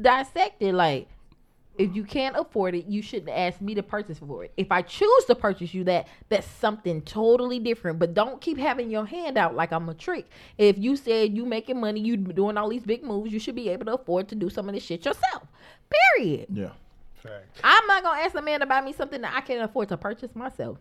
dissect 0.00 0.62
it. 0.62 0.72
Like, 0.72 1.08
if 1.78 1.94
you 1.94 2.04
can't 2.04 2.36
afford 2.36 2.74
it, 2.74 2.86
you 2.86 3.00
shouldn't 3.00 3.30
ask 3.30 3.60
me 3.60 3.74
to 3.76 3.82
purchase 3.82 4.18
for 4.18 4.44
it. 4.44 4.52
If 4.56 4.72
I 4.72 4.82
choose 4.82 5.24
to 5.26 5.34
purchase 5.34 5.72
you 5.72 5.84
that, 5.84 6.08
that's 6.28 6.46
something 6.46 7.00
totally 7.02 7.60
different. 7.60 7.98
But 7.98 8.14
don't 8.14 8.40
keep 8.40 8.58
having 8.58 8.90
your 8.90 9.06
hand 9.06 9.38
out 9.38 9.54
like 9.54 9.72
I'm 9.72 9.88
a 9.88 9.94
trick. 9.94 10.26
If 10.58 10.76
you 10.76 10.96
said 10.96 11.36
you 11.36 11.46
making 11.46 11.80
money, 11.80 12.00
you 12.00 12.16
doing 12.16 12.56
all 12.56 12.68
these 12.68 12.82
big 12.82 13.04
moves, 13.04 13.32
you 13.32 13.38
should 13.38 13.54
be 13.54 13.68
able 13.68 13.86
to 13.86 13.94
afford 13.94 14.28
to 14.28 14.34
do 14.34 14.50
some 14.50 14.68
of 14.68 14.74
this 14.74 14.84
shit 14.84 15.04
yourself. 15.04 15.44
Period. 16.16 16.48
Yeah. 16.52 16.70
Facts. 17.14 17.60
I'm 17.64 17.86
not 17.86 18.02
gonna 18.02 18.20
ask 18.20 18.34
a 18.34 18.42
man 18.42 18.60
to 18.60 18.66
buy 18.66 18.80
me 18.80 18.92
something 18.92 19.20
that 19.22 19.34
I 19.34 19.40
can't 19.40 19.62
afford 19.62 19.88
to 19.88 19.96
purchase 19.96 20.34
myself. 20.34 20.78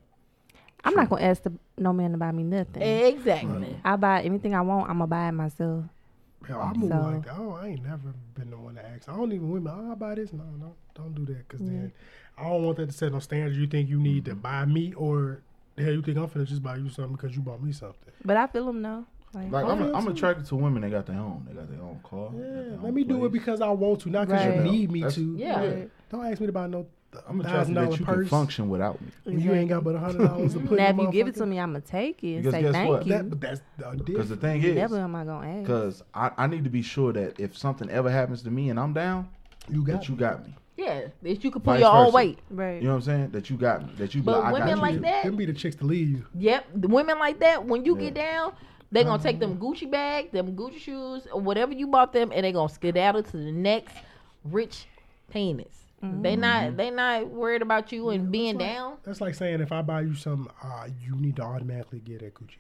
I'm 0.84 0.94
not 0.94 1.10
gonna 1.10 1.24
ask 1.24 1.44
the, 1.44 1.52
no 1.78 1.94
man 1.94 2.12
to 2.12 2.18
buy 2.18 2.32
me 2.32 2.44
nothing. 2.44 2.82
Exactly. 2.82 3.76
I 3.84 3.96
buy 3.96 4.22
anything 4.22 4.54
I 4.56 4.62
want. 4.62 4.90
I'm 4.90 4.98
gonna 4.98 5.08
buy 5.08 5.28
it 5.28 5.32
myself. 5.32 5.86
Yo, 6.48 6.60
I 6.60 6.74
move 6.74 6.92
So- 6.92 6.98
like 6.98 7.26
that. 7.26 7.36
Oh, 7.38 7.52
I 7.52 7.68
ain't 7.68 7.84
never 7.84 8.14
been 8.36 8.50
the 8.50 8.58
one 8.58 8.76
to 8.76 8.86
ask. 8.86 9.10
I 9.10 9.16
don't 9.16 9.32
even 9.32 9.50
women. 9.50 9.74
Oh, 9.76 9.92
I 9.92 9.96
buy 9.96 10.16
this. 10.16 10.32
No, 10.34 10.44
no, 10.60 10.76
don't 10.96 11.14
do 11.14 11.26
that. 11.34 11.48
Cause 11.48 11.60
then 11.60 11.92
I 12.38 12.44
don't 12.44 12.64
want 12.64 12.78
that 12.78 12.88
to 12.88 12.94
set 12.94 13.12
no 13.12 13.20
standards. 13.20 13.58
You 13.58 13.68
think 13.68 13.90
you 13.90 14.00
need 14.00 14.26
to 14.26 14.32
mm-hmm. 14.32 14.42
buy 14.42 14.66
me, 14.66 14.94
or 14.94 15.42
the 15.76 15.84
hell 15.84 15.94
you 15.94 16.02
think 16.02 16.18
I'm 16.18 16.28
finna 16.28 16.46
just 16.46 16.64
buy 16.64 16.78
you 16.78 16.90
something 16.90 17.16
because 17.16 17.36
you 17.36 17.42
bought 17.42 17.62
me 17.62 17.72
something? 17.72 18.14
But 18.24 18.38
I 18.38 18.48
feel 18.48 18.66
them 18.66 18.82
though. 18.82 19.06
Like, 19.34 19.52
Like 19.52 19.66
oh, 19.66 19.70
I'm, 19.70 19.78
feel 19.80 19.96
I'm 19.96 20.08
attracted 20.08 20.46
to 20.48 20.56
women 20.56 20.82
that 20.84 20.92
got 20.92 21.06
their 21.06 21.18
own. 21.18 21.46
They 21.48 21.54
got 21.54 21.70
their 21.70 21.82
own 21.82 22.00
car. 22.04 22.30
Yeah, 22.34 22.42
their 22.42 22.64
let 22.72 22.86
own 22.86 22.94
me 22.94 23.04
do 23.04 23.26
it 23.26 23.32
because 23.32 23.60
I 23.60 23.70
want 23.70 24.02
to, 24.02 24.10
not 24.10 24.28
because 24.28 24.46
Right. 24.46 24.56
you 24.58 24.72
need 24.72 24.92
me 24.92 25.02
That's- 25.02 25.16
to. 25.16 25.36
Yeah. 25.38 25.60
Right. 25.60 25.92
Don't 26.10 26.26
ask 26.26 26.40
me 26.40 26.48
to 26.48 26.54
buy 26.54 26.68
no 26.68 26.88
I'm 27.28 27.42
thousand 27.42 27.46
attracted 27.48 27.74
dollar 27.76 27.88
that 27.90 28.00
you 28.00 28.06
can 28.06 28.26
function 28.28 28.70
without 28.70 29.02
me. 29.02 29.08
when 29.24 29.40
you 29.40 29.54
ain't 29.54 29.70
got 29.70 29.84
but 29.84 29.96
a 29.96 30.00
hundred 30.00 30.28
dollars 30.28 30.54
to 30.54 30.60
put. 30.60 30.78
now, 30.78 30.90
if 30.90 30.98
you 30.98 31.12
give 31.12 31.28
it 31.28 31.36
to 31.36 31.46
me, 31.46 31.60
I'm 31.60 31.72
gonna 31.72 31.82
take 31.82 32.24
it 32.24 32.36
and 32.36 32.44
Because 32.44 32.54
say 32.54 32.62
guess 32.64 32.72
thank 32.74 32.90
what? 32.90 33.06
you. 33.06 33.14
that, 33.14 33.30
but 33.30 33.42
that's 33.42 33.62
the 33.78 34.04
Because 34.04 34.30
the 34.30 34.36
thing 34.38 34.64
is, 34.64 34.76
Never 34.76 35.00
am 35.00 35.16
I 35.16 35.24
gonna 35.24 35.48
ask. 35.48 35.62
because 35.62 36.04
I, 36.14 36.32
I 36.38 36.48
need 36.48 36.64
to 36.64 36.70
be 36.70 36.82
sure 36.82 37.14
that 37.14 37.40
if 37.40 37.58
something 37.58 37.90
ever 37.90 38.10
happens 38.10 38.42
to 38.44 38.52
me 38.52 38.70
and 38.70 38.80
I'm 38.80 38.94
down, 38.94 39.30
You 39.70 39.84
got 39.84 40.02
that 40.02 40.10
you 40.10 40.16
me. 40.16 40.20
got 40.20 40.46
me. 40.46 40.54
Yeah, 40.78 41.08
that 41.24 41.44
you 41.44 41.50
can 41.50 41.62
pull 41.62 41.74
Vice 41.74 41.82
your 41.82 41.92
own 41.92 42.14
weight. 42.14 42.38
Right. 42.52 42.76
You 42.76 42.84
know 42.84 42.90
what 42.90 42.96
I'm 42.98 43.02
saying? 43.02 43.30
That 43.32 43.50
you 43.50 43.58
got 43.58 43.84
me. 43.86 43.94
That 43.98 44.14
you. 44.14 44.22
But 44.22 44.44
I 44.44 44.52
got 44.52 44.54
women 44.54 44.76
you. 44.76 44.82
like 44.82 45.02
that, 45.02 45.24
Them 45.26 45.36
be 45.36 45.46
the 45.46 45.54
chicks 45.54 45.76
to 45.78 45.86
leave 45.86 46.08
you. 46.10 46.26
Yep, 46.36 46.66
the 46.76 46.88
women 46.88 47.18
like 47.18 47.40
that. 47.40 47.66
When 47.66 47.84
you 47.84 47.96
get 47.98 48.14
down, 48.14 48.54
they 48.92 49.04
gonna 49.04 49.22
take 49.22 49.40
them 49.40 49.58
mm-hmm. 49.58 49.64
Gucci 49.64 49.90
bag, 49.90 50.32
them 50.32 50.56
Gucci 50.56 50.78
shoes, 50.80 51.28
or 51.32 51.42
whatever 51.42 51.74
you 51.74 51.88
bought 51.88 52.14
them, 52.14 52.32
and 52.34 52.46
they 52.46 52.52
gonna 52.52 52.70
skedaddle 52.72 53.24
to 53.24 53.38
the 53.38 53.52
next 53.52 53.96
rich 54.44 54.86
penis. 55.32 55.87
They 56.02 56.36
not 56.36 56.64
mm-hmm. 56.64 56.76
they 56.78 56.92
not 56.92 57.28
worried 57.30 57.64
about 57.64 57.92
you 57.92 58.10
and 58.10 58.32
being 58.32 58.58
down. 58.60 58.98
That's 59.04 59.20
like 59.20 59.34
saying 59.34 59.62
if 59.62 59.72
I 59.72 59.82
buy 59.82 60.02
you 60.02 60.14
something, 60.14 60.54
uh, 60.64 60.88
you 61.02 61.16
need 61.16 61.38
to 61.38 61.42
automatically 61.42 62.00
get 62.00 62.20
that 62.20 62.36
Gucci. 62.36 62.58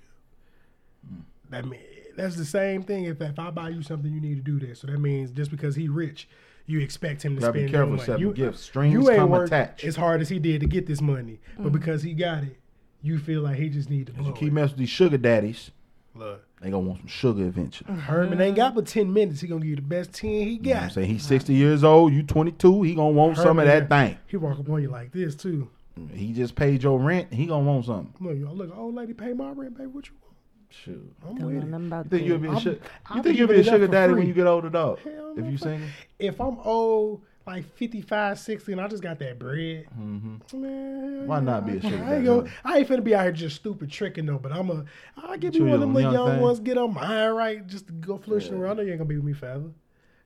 Mm. 1.07 1.21
That 1.51 1.65
mean 1.65 1.79
that's 2.15 2.35
the 2.35 2.45
same 2.45 2.81
thing. 2.81 3.03
If 3.03 3.21
if 3.21 3.37
I 3.37 3.51
buy 3.51 3.69
you 3.69 3.83
something, 3.83 4.11
you 4.11 4.19
need 4.19 4.35
to 4.37 4.41
do 4.41 4.59
this. 4.65 4.79
So 4.79 4.87
that 4.87 4.99
means 4.99 5.29
just 5.29 5.51
because 5.51 5.75
he 5.75 5.87
rich, 5.87 6.27
you 6.65 6.79
expect 6.79 7.21
him 7.23 7.35
to 7.35 7.41
Gotta 7.41 7.53
be 7.53 7.59
spend 7.59 7.71
careful 7.71 7.87
your 7.89 7.97
money. 7.97 8.01
accepting 8.01 8.27
You, 8.27 8.33
gifts. 8.33 8.59
Uh, 8.59 8.63
strings 8.63 8.93
you 8.93 9.09
ain't 9.09 9.19
come 9.19 9.29
worked 9.29 9.47
attached. 9.49 9.83
as 9.83 9.95
hard 9.95 10.21
as 10.21 10.29
he 10.29 10.39
did 10.39 10.61
to 10.61 10.67
get 10.67 10.87
this 10.87 10.99
money, 10.99 11.39
but 11.59 11.67
mm. 11.69 11.73
because 11.73 12.01
he 12.01 12.13
got 12.13 12.43
it, 12.43 12.57
you 13.03 13.19
feel 13.19 13.41
like 13.41 13.57
he 13.57 13.69
just 13.69 13.91
need 13.91 14.07
to 14.07 14.13
You 14.23 14.33
keep 14.33 14.47
it. 14.47 14.53
messing 14.53 14.71
with 14.71 14.79
these 14.79 14.89
sugar 14.89 15.17
daddies. 15.17 15.69
Look, 16.15 16.43
They 16.61 16.71
gonna 16.71 16.79
want 16.87 16.99
some 17.01 17.07
sugar 17.07 17.43
eventually. 17.43 17.89
Mm-hmm. 17.91 17.99
Herman 18.01 18.41
ain't 18.41 18.55
got 18.55 18.73
but 18.73 18.87
ten 18.87 19.13
minutes. 19.13 19.41
He 19.41 19.47
gonna 19.47 19.61
give 19.61 19.69
you 19.69 19.75
the 19.75 19.81
best 19.83 20.13
ten 20.13 20.29
he 20.31 20.37
You 20.53 20.59
know 20.61 20.69
what 20.71 20.75
I'm 20.77 20.87
got. 20.87 20.91
saying? 20.93 21.07
He's 21.09 21.23
60 21.25 21.53
years 21.53 21.83
old. 21.83 22.13
You 22.13 22.23
22. 22.23 22.81
He 22.83 22.95
gonna 22.95 23.09
want 23.11 23.37
some 23.37 23.59
of 23.59 23.65
that 23.65 23.87
thing. 23.89 24.17
He 24.27 24.37
walk 24.37 24.59
up 24.59 24.67
on 24.69 24.81
you 24.81 24.89
like 24.89 25.11
this 25.11 25.35
too. 25.35 25.69
He 26.13 26.33
just 26.33 26.55
paid 26.55 26.81
your 26.83 26.99
rent. 26.99 27.31
He 27.33 27.45
gonna 27.45 27.63
want 27.63 27.85
something. 27.85 28.13
Look, 28.19 28.37
yo, 28.37 28.51
look, 28.53 28.75
old 28.77 28.95
lady 28.95 29.13
pay 29.13 29.33
my 29.33 29.51
rent, 29.51 29.77
baby. 29.77 29.87
What 29.89 30.07
you 30.07 30.13
want? 30.21 30.35
Shoot. 30.69 31.13
I'm 31.27 31.35
Don't 31.37 31.45
with 31.55 31.63
know 31.63 31.77
it. 31.77 31.85
about 31.87 32.05
You 32.05 32.09
think 32.09 32.27
you'll 32.27 32.37
be 32.39 32.47
a 32.49 32.59
sugar? 32.59 32.79
You 33.15 33.23
think 33.23 33.37
you'll 33.37 33.47
be 33.47 33.53
a 33.53 33.57
giving 33.57 33.59
it 33.59 33.67
up 33.67 33.73
sugar 33.75 33.87
daddy 33.87 34.11
free. 34.13 34.19
when 34.19 34.27
you 34.27 34.33
get 34.33 34.47
older, 34.47 34.69
dog? 34.69 34.99
Hell 34.99 35.33
If 35.37 35.45
you 35.45 35.57
fuck- 35.57 35.67
single. 35.69 35.87
If 36.19 36.41
I'm 36.41 36.57
old, 36.59 37.21
like 37.47 37.65
55, 37.75 38.37
60, 38.37 38.71
and 38.73 38.81
I 38.81 38.87
just 38.89 39.01
got 39.01 39.17
that 39.19 39.39
bread, 39.39 39.87
Mm-hmm. 39.97 40.61
man, 40.61 41.27
Why 41.27 41.39
not 41.39 41.65
be 41.65 41.73
a 41.73 41.75
I- 41.77 41.79
sugar 41.79 41.95
I 41.95 41.99
ain't, 41.99 42.07
daddy, 42.09 42.25
gonna. 42.25 42.49
I 42.65 42.77
ain't 42.79 42.87
finna 42.89 43.03
be 43.03 43.15
out 43.15 43.23
here 43.23 43.31
just 43.31 43.55
stupid 43.55 43.89
tricking 43.89 44.25
though. 44.25 44.37
But 44.37 44.51
I'm 44.51 44.69
a, 44.69 44.85
I'll 45.15 45.37
give 45.37 45.55
You 45.55 45.61
you 45.61 45.65
one 45.67 45.75
of 45.75 45.79
them 45.81 45.91
a 45.91 45.93
little 45.95 46.13
young 46.13 46.27
young 46.33 46.41
ones. 46.41 46.59
Get 46.59 46.77
on 46.77 46.93
mine 46.93 47.29
right, 47.31 47.65
just 47.65 47.87
to 47.87 47.93
go 47.93 48.17
flourish 48.17 48.47
in 48.47 48.53
the 48.55 48.59
world. 48.59 48.71
I 48.71 48.75
know 48.75 48.81
you 48.85 48.91
ain't 48.91 48.99
gonna 48.99 49.07
be 49.07 49.15
with 49.15 49.25
me 49.25 49.33
forever. 49.33 49.71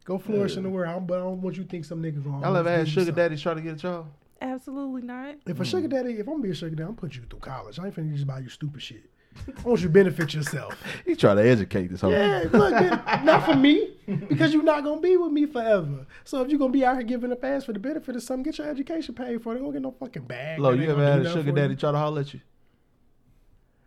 Go 0.03 0.17
flourish 0.17 0.57
in 0.57 0.63
the 0.63 0.69
world. 0.69 0.89
I'm- 0.89 1.05
But 1.05 1.19
I 1.19 1.21
don't 1.21 1.41
want 1.41 1.57
you 1.57 1.63
to 1.63 1.69
think 1.69 1.85
some 1.85 2.01
nigga 2.01 2.23
gonna. 2.23 2.41
Y'all 2.41 2.57
ever 2.57 2.69
had 2.69 2.87
sugar 2.87 3.01
something. 3.05 3.15
daddies 3.15 3.41
try 3.41 3.53
to 3.53 3.61
get 3.61 3.73
at 3.73 3.83
y'all? 3.83 4.07
Absolutely 4.41 5.03
not. 5.03 5.35
If 5.45 5.59
a 5.59 5.65
sugar 5.65 5.87
daddy, 5.87 6.13
if 6.13 6.21
I'm 6.21 6.33
gonna 6.33 6.43
be 6.43 6.49
a 6.49 6.55
sugar 6.55 6.75
daddy, 6.75 6.87
I'm 6.89 6.95
put 6.95 7.15
you 7.15 7.21
through 7.29 7.39
college. 7.39 7.77
I 7.79 7.85
ain't 7.85 7.95
finna 7.95 8.11
just 8.13 8.25
buy 8.25 8.39
you 8.39 8.49
stupid 8.49 8.81
shit. 8.81 9.03
I 9.47 9.61
want 9.63 9.81
you 9.81 9.87
to 9.87 9.93
benefit 9.93 10.33
yourself. 10.33 10.75
He 11.05 11.15
try 11.15 11.33
to 11.33 11.41
educate 11.41 11.87
this 11.87 12.01
whole. 12.01 12.11
Yeah, 12.11 12.43
look, 12.51 12.71
man, 12.73 13.01
not 13.25 13.45
for 13.45 13.55
me, 13.55 13.91
because 14.29 14.53
you're 14.53 14.63
not 14.63 14.83
gonna 14.83 15.01
be 15.01 15.17
with 15.17 15.31
me 15.31 15.45
forever. 15.45 16.05
So 16.23 16.41
if 16.41 16.49
you're 16.49 16.59
gonna 16.59 16.71
be 16.71 16.85
out 16.85 16.95
here 16.95 17.03
giving 17.03 17.31
up 17.31 17.41
pass 17.41 17.63
for 17.65 17.73
the 17.73 17.79
benefit 17.79 18.15
of 18.15 18.23
something, 18.23 18.43
get 18.43 18.57
your 18.57 18.67
education 18.67 19.15
paid 19.15 19.41
for. 19.41 19.53
They 19.53 19.59
don't 19.59 19.71
get 19.71 19.81
no 19.81 19.91
fucking 19.91 20.23
bag. 20.23 20.59
Look, 20.59 20.75
you 20.75 20.83
ain't 20.83 20.91
ever 20.91 21.03
had 21.03 21.25
a 21.25 21.31
sugar 21.31 21.51
daddy 21.51 21.73
you. 21.73 21.79
try 21.79 21.91
to 21.91 21.97
holler 21.97 22.21
at 22.21 22.33
you? 22.33 22.41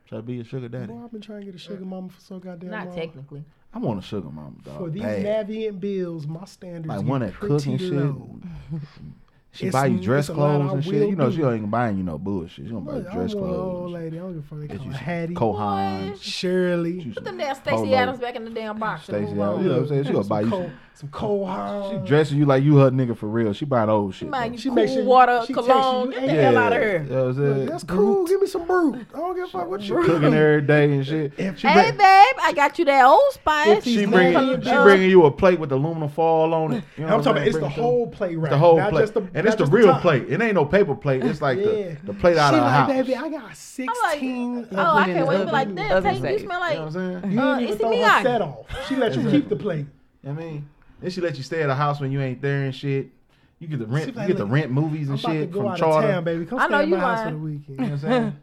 Try 0.09 0.19
to 0.19 0.23
be 0.23 0.41
a 0.41 0.45
sugar 0.45 0.69
daddy. 0.69 0.93
Boy, 0.93 1.05
I've 1.05 1.13
been 1.13 1.21
trying 1.21 1.41
to 1.41 1.47
get 1.47 1.55
a 1.55 1.59
sugar 1.59 1.85
mama 1.85 2.09
for 2.09 2.21
so 2.21 2.39
goddamn 2.39 2.71
Not 2.71 2.89
long. 2.89 2.97
technically. 2.97 3.45
I 3.73 3.79
want 3.79 3.99
a 3.99 4.03
sugar 4.03 4.31
mama, 4.31 4.57
dog. 4.63 4.79
For 4.79 4.91
these 4.91 5.03
bad. 5.03 5.49
Navient 5.49 5.81
bills, 5.81 6.27
my 6.27 6.45
standards 6.45 6.87
like 6.87 6.99
get 7.01 7.07
one 7.07 7.21
that 7.23 7.35
cook 7.35 7.67
and 7.67 7.79
pretty 7.79 7.89
shit. 7.89 8.81
low. 9.55 9.59
She 9.59 9.67
It's- 9.69 9.73
buy 9.83 9.87
you 9.87 9.99
dress 9.99 10.29
it's 10.29 10.35
clothes 10.35 10.73
and 10.73 10.85
shit. 10.85 11.09
You 11.09 11.17
know 11.17 11.31
do. 11.31 11.37
she 11.37 11.43
ain't 11.43 11.71
buying 11.71 11.97
you 11.97 12.03
no 12.05 12.19
bullshit. 12.19 12.67
She 12.67 12.73
gonna 12.73 12.81
buy 12.85 12.93
you 12.93 12.99
Look, 12.99 13.09
I 13.11 13.15
dress 13.15 13.33
clothes. 13.35 13.49
an 13.55 13.61
old 13.61 13.91
lady. 13.93 14.17
I 14.19 14.21
don't 14.23 14.33
give 14.35 14.45
a 14.45 14.47
fuck. 14.47 14.59
They 14.61 14.67
Get 14.67 14.77
call 14.79 14.87
you 14.87 14.93
her 14.93 14.97
some 14.97 15.05
Hattie, 15.07 15.35
Kohans. 15.35 16.23
Shirley, 16.23 17.13
Put 17.15 17.25
them 17.25 17.39
damn 17.39 17.55
Stacy 17.55 17.71
Polo. 17.77 17.95
Adams 17.95 18.19
back 18.19 18.35
in 18.37 18.45
the 18.45 18.51
damn 18.51 18.79
box. 18.79 19.09
and 19.09 19.17
Stacy 19.27 19.41
Adams. 19.41 19.63
You 19.63 19.69
know 19.69 19.75
what 19.75 19.83
I'm 19.83 19.89
saying? 19.89 20.05
She 20.05 20.13
gonna 20.13 20.25
buy 20.25 20.43
some 20.43 20.53
you. 20.53 20.71
Cole, 21.11 21.47
some 21.47 21.49
Kohans. 21.49 21.91
She 22.03 22.09
dressing 22.09 22.39
you 22.39 22.47
like 22.47 22.63
you 22.63 22.77
her 22.79 22.91
nigga 22.91 23.17
for 23.17 23.27
real. 23.27 23.53
She 23.53 23.65
buying 23.65 23.89
old 23.91 24.15
shit. 24.15 24.29
Man, 24.29 24.49
though. 24.49 24.53
you 24.53 24.59
She 24.59 24.69
cool 24.69 24.75
make 24.77 24.89
sure 24.89 25.05
water, 25.05 25.43
she 25.47 25.53
cologne. 25.53 26.13
you, 26.13 26.13
Get 26.13 26.21
the 26.29 26.35
yeah. 26.35 26.43
hell 26.43 26.57
out 26.59 26.73
of 26.73 26.79
here. 26.83 27.03
You 27.03 27.09
know 27.11 27.27
what 27.27 27.37
I'm 27.37 27.37
Look, 27.45 27.55
saying? 27.57 27.67
that's 27.67 27.85
cool. 27.85 28.27
Give 28.27 28.41
me 28.41 28.47
some 28.47 28.67
brute. 28.67 29.07
I 29.15 29.19
don't 29.19 29.35
give 29.35 29.45
a 29.45 29.49
fuck 29.49 29.69
what 29.69 29.81
you 29.83 30.03
Cooking 30.03 30.35
every 30.35 30.63
day 30.63 30.85
and 30.93 31.07
shit. 31.07 31.33
If 31.39 31.59
She 31.59 31.67
Hey, 31.67 31.83
bring- 31.91 31.97
babe, 31.99 32.37
I 32.43 32.53
got 32.55 32.79
you 32.79 32.85
that 32.87 33.05
Old 33.05 33.21
Spice. 33.33 33.79
If 33.79 33.85
She 33.85 34.07
bringing 34.07 34.63
she 34.63 34.71
bringing 34.71 35.11
you 35.11 35.25
a 35.25 35.31
plate 35.31 35.59
with 35.59 35.73
aluminum 35.73 36.09
foil 36.09 36.55
on 36.55 36.73
it. 36.75 36.85
You 36.97 37.07
know 37.07 37.15
I'm 37.17 37.23
talking 37.23 37.43
about 37.43 37.47
it's 37.49 37.55
the 37.57 37.61
Bring 37.61 37.73
it 37.73 37.75
to- 37.75 37.83
whole 37.83 38.07
plate 38.09 38.37
right. 38.39 38.51
the 38.51 38.59
whole 38.59 38.77
not 38.77 38.91
plate, 38.91 39.01
Just 39.03 39.15
the, 39.15 39.29
and 39.35 39.47
it's 39.47 39.57
the 39.57 39.67
real 39.67 39.87
top. 39.89 40.03
plate. 40.03 40.27
It 40.29 40.41
ain't 40.41 40.55
no 40.55 40.65
paper 40.65 40.95
plate. 40.95 41.25
It's 41.25 41.43
like 41.43 41.59
Yeah. 41.59 41.65
the, 41.65 41.99
the 42.05 42.15
plate 42.15 42.37
out 42.37 42.51
she 42.51 42.57
of 42.57 42.61
the 42.61 42.67
like, 42.67 42.71
house. 42.73 42.89
baby, 42.89 43.17
I 43.17 43.29
got 43.29 43.35
I'm 43.35 43.43
like, 43.43 43.57
16. 43.57 44.69
oh, 44.73 44.77
I 44.97 45.05
can't 45.07 45.19
the 45.19 45.27
wait 45.27 45.39
to 45.39 45.45
be 45.47 45.51
like, 45.53 45.63
oven- 45.67 45.75
damn, 45.77 45.97
oven 45.97 46.13
take 46.13 46.23
you 46.23 46.39
safe. 46.39 46.41
smell 46.43 46.59
you 46.61 46.65
like. 46.67 46.75
know 46.75 46.85
what 46.85 46.97
I'm 46.97 47.23
saying? 47.23 47.33
You 47.33 47.41
Uh, 47.41 47.45
didn't 47.45 47.61
even 47.63 47.73
it's 47.73 47.81
throw 47.81 47.91
me, 47.91 47.99
her 48.03 48.11
I- 48.11 48.23
set 48.23 48.43
off. 48.43 48.87
She 48.89 48.97
let 48.97 49.17
you 49.17 49.31
keep 49.31 49.49
the 49.49 49.57
plate. 49.57 49.87
I 50.27 50.33
mean, 50.33 50.69
then 51.05 51.11
she 51.11 51.21
let 51.21 51.37
you 51.37 51.43
stay 51.43 51.63
at 51.63 51.67
the 51.69 51.75
house 51.75 52.01
when 52.01 52.11
you 52.13 52.21
ain't 52.21 52.41
there 52.43 52.63
and 52.65 52.75
shit. 52.75 53.09
You 53.61 53.69
get 53.69 53.79
the 53.79 53.87
rent. 53.87 54.05
She 54.07 54.11
You 54.11 54.17
like, 54.17 54.27
get 54.29 54.37
the 54.37 54.47
rent 54.47 54.73
movies 54.73 55.09
I'm 55.09 55.15
and 55.15 55.21
about 55.25 55.33
to 55.33 55.39
shit 55.41 55.51
go 55.53 55.61
from 55.61 55.69
out 55.71 55.79
Charter. 55.79 56.09
of 56.09 56.15
town, 56.15 56.25
baby. 56.25 56.47
Come 56.47 56.59
I 56.59 56.65
stay 56.67 56.73
know 56.73 56.79
at 56.81 56.89
you 56.89 56.95
my 56.97 57.01
house 57.01 57.25
for 57.25 57.31
the 57.31 57.39
weekend. 57.39 57.69
You 57.69 57.77
know 57.77 57.83
what 57.85 57.91
I'm 57.93 57.99
saying? 58.01 58.37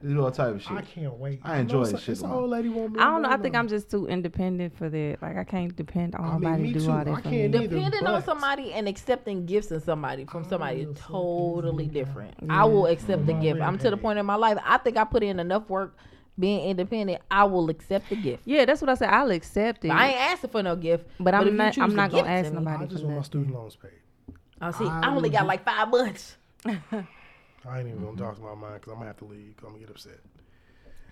They 0.00 0.12
do 0.14 0.24
all 0.24 0.30
type 0.30 0.54
of 0.54 0.62
shit. 0.62 0.70
I 0.72 0.82
can't 0.82 1.14
wait. 1.14 1.40
I 1.42 1.56
enjoy 1.58 1.78
know 1.78 1.84
that 1.86 1.98
shit, 2.00 2.08
It's 2.10 2.20
an 2.22 2.30
old 2.30 2.50
lady 2.50 2.68
want 2.68 2.92
me. 2.92 3.00
I 3.00 3.04
don't 3.06 3.22
know. 3.22 3.30
I 3.30 3.36
think. 3.36 3.56
I'm 3.56 3.66
just 3.66 3.90
too 3.90 4.06
independent 4.06 4.76
for 4.78 4.88
that. 4.88 5.16
Like 5.20 5.36
I 5.36 5.42
can't 5.42 5.74
depend 5.74 6.14
on 6.14 6.24
I 6.24 6.32
mean, 6.34 6.40
nobody 6.42 6.72
to 6.72 6.78
do 6.78 6.84
too. 6.84 6.90
all 6.92 6.98
I 6.98 7.04
that 7.04 7.14
for 7.16 7.20
can't 7.22 7.32
me. 7.32 7.58
either. 7.64 7.66
Depending 7.76 8.06
on 8.06 8.22
somebody 8.22 8.72
and 8.74 8.86
accepting 8.86 9.44
gifts 9.46 9.72
in 9.72 9.80
somebody 9.80 10.24
from 10.26 10.44
somebody 10.44 10.82
is 10.82 10.96
totally 11.00 11.86
do 11.86 11.92
that. 11.94 12.04
different. 12.06 12.34
Yeah. 12.42 12.62
I 12.62 12.64
will 12.66 12.86
accept 12.86 13.26
the 13.26 13.32
gift. 13.32 13.60
I'm 13.60 13.76
to 13.78 13.90
the 13.90 13.96
point 13.96 14.20
in 14.20 14.26
my 14.26 14.36
life. 14.36 14.58
I 14.64 14.78
think 14.78 14.96
I 14.96 15.02
put 15.04 15.24
in 15.24 15.40
enough 15.40 15.68
work 15.68 15.96
being 16.38 16.68
independent. 16.70 17.20
I 17.30 17.44
will 17.44 17.68
accept 17.70 18.08
the 18.10 18.16
gift. 18.16 18.42
Yeah, 18.44 18.64
that's 18.64 18.80
what 18.80 18.88
I 18.88 18.94
said. 18.94 19.08
I'll 19.10 19.30
accept 19.30 19.84
it. 19.84 19.88
But 19.88 19.96
I 19.96 20.08
ain't 20.08 20.20
asking 20.20 20.50
for 20.50 20.62
no 20.62 20.76
gift. 20.76 21.06
But 21.18 21.34
if 21.34 21.40
I'm 21.40 21.56
not- 21.56 21.78
I'm 21.78 21.94
not 21.94 22.10
gonna 22.10 22.28
ask 22.28 22.50
to 22.50 22.54
nobody. 22.54 22.84
I 22.84 22.86
just 22.86 23.00
for 23.02 23.06
want 23.06 23.16
my 23.18 23.22
student 23.22 23.54
loans 23.54 23.76
paid. 23.76 24.34
Oh, 24.60 24.70
see, 24.72 24.84
I 24.84 25.00
I 25.02 25.14
only 25.14 25.30
got 25.30 25.46
like 25.46 25.64
five 25.64 25.88
months. 25.88 26.36
I 26.66 27.80
ain't 27.80 27.88
even 27.88 28.02
gonna 28.04 28.16
talk 28.16 28.36
to 28.36 28.42
my 28.42 28.54
mind 28.54 28.74
because 28.80 28.92
I'm 28.92 28.98
gonna 28.98 29.06
have 29.06 29.16
to 29.18 29.24
leave. 29.24 29.56
'cause 29.56 29.66
I'm 29.66 29.72
gonna 29.74 29.80
get 29.84 29.90
upset. 29.90 30.20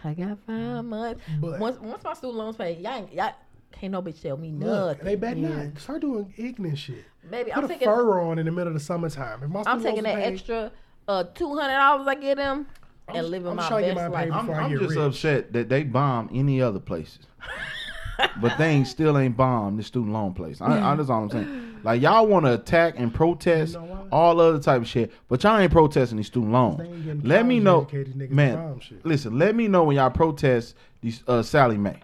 I 0.05 0.15
got 0.15 0.39
five 0.47 0.85
months. 0.85 1.23
But- 1.41 1.61
once 1.61 1.79
once 1.81 2.03
my 2.05 2.15
student 2.15 2.39
loans 2.39 2.57
paid, 2.57 2.79
y'all, 2.81 2.93
ain't, 2.95 3.13
y'all 3.13 3.33
can't 3.73 3.93
no 3.93 4.01
bitch 4.03 4.21
tell 4.23 4.37
me 4.37 4.53
Look, 4.53 4.61
nothing. 4.99 5.05
they 5.05 5.15
better 5.17 5.37
not 5.41 5.79
start 5.79 6.01
doing 6.01 6.33
ignorant 6.37 6.79
shit. 6.79 7.05
Baby, 7.31 7.51
Put 7.51 7.59
I'm 7.59 7.65
a 7.65 7.69
taking 7.69 7.89
fur 7.89 8.21
on 8.21 8.39
in 8.39 8.47
the 8.47 8.53
middle 8.53 8.69
of 8.69 8.75
the 8.75 8.81
summertime. 8.81 9.43
If 9.43 9.51
my 9.51 9.63
I'm 9.67 9.83
taking 9.83 10.05
loans 10.05 10.05
that 10.05 10.15
paid, 10.25 10.33
extra 10.33 10.73
uh 11.09 11.25
two 11.35 11.57
hundred 11.57 11.75
dollars 11.75 12.07
I 12.09 12.15
get 12.15 12.37
them 12.37 12.67
and 13.09 13.17
I'm- 13.19 13.31
living 13.31 13.49
I'm 13.49 13.57
my 13.57 13.69
trying 13.69 13.83
to 13.83 13.89
get 13.89 13.97
best 13.97 14.13
mine 14.13 14.23
paid 14.25 14.31
life. 14.31 14.41
I'm, 14.43 14.51
I 14.51 14.59
I'm 14.63 14.71
just 14.79 14.91
rich. 14.91 14.99
upset 14.99 15.53
that 15.53 15.69
they 15.69 15.83
bomb 15.85 16.29
any 16.33 16.61
other 16.63 16.81
places, 16.81 17.21
but 18.41 18.57
they 18.59 18.69
ain't 18.71 18.87
still 18.87 19.17
ain't 19.19 19.37
bombed 19.37 19.79
the 19.79 19.83
student 19.83 20.13
loan 20.13 20.35
place. 20.35 20.61
I, 20.61 20.93
I, 20.93 20.95
that's 20.97 21.11
all 21.11 21.23
I'm 21.25 21.31
saying. 21.31 21.63
Like 21.83 22.01
y'all 22.03 22.27
want 22.27 22.47
to 22.47 22.55
attack 22.55 22.95
and 22.97 23.13
protest 23.15 23.75
You 23.75 23.81
know 23.81 24.09
all 24.11 24.41
other 24.41 24.59
type 24.59 24.83
of 24.83 24.89
shit, 24.89 25.13
but 25.29 25.43
y'all 25.43 25.59
ain't 25.59 25.71
protesting 25.73 26.17
these 26.17 26.27
student 26.27 26.53
loans. 26.53 26.79
They 26.79 26.85
ain't 26.85 27.05
getting 27.05 27.23
Let 27.23 27.47
me 27.47 27.61
know, 27.61 27.83
educated 27.83 28.15
niggas 28.15 28.29
to 28.29 28.35
man. 28.35 28.81
shit. 28.81 29.05
Listen, 29.07 29.39
let 29.39 29.55
me 29.55 29.69
know 29.69 29.85
when 29.85 29.97
y'all 29.97 30.11
protest 30.11 30.75
these 31.01 31.23
uh, 31.29 31.43
Sallie 31.43 31.77
Mae. 31.79 32.01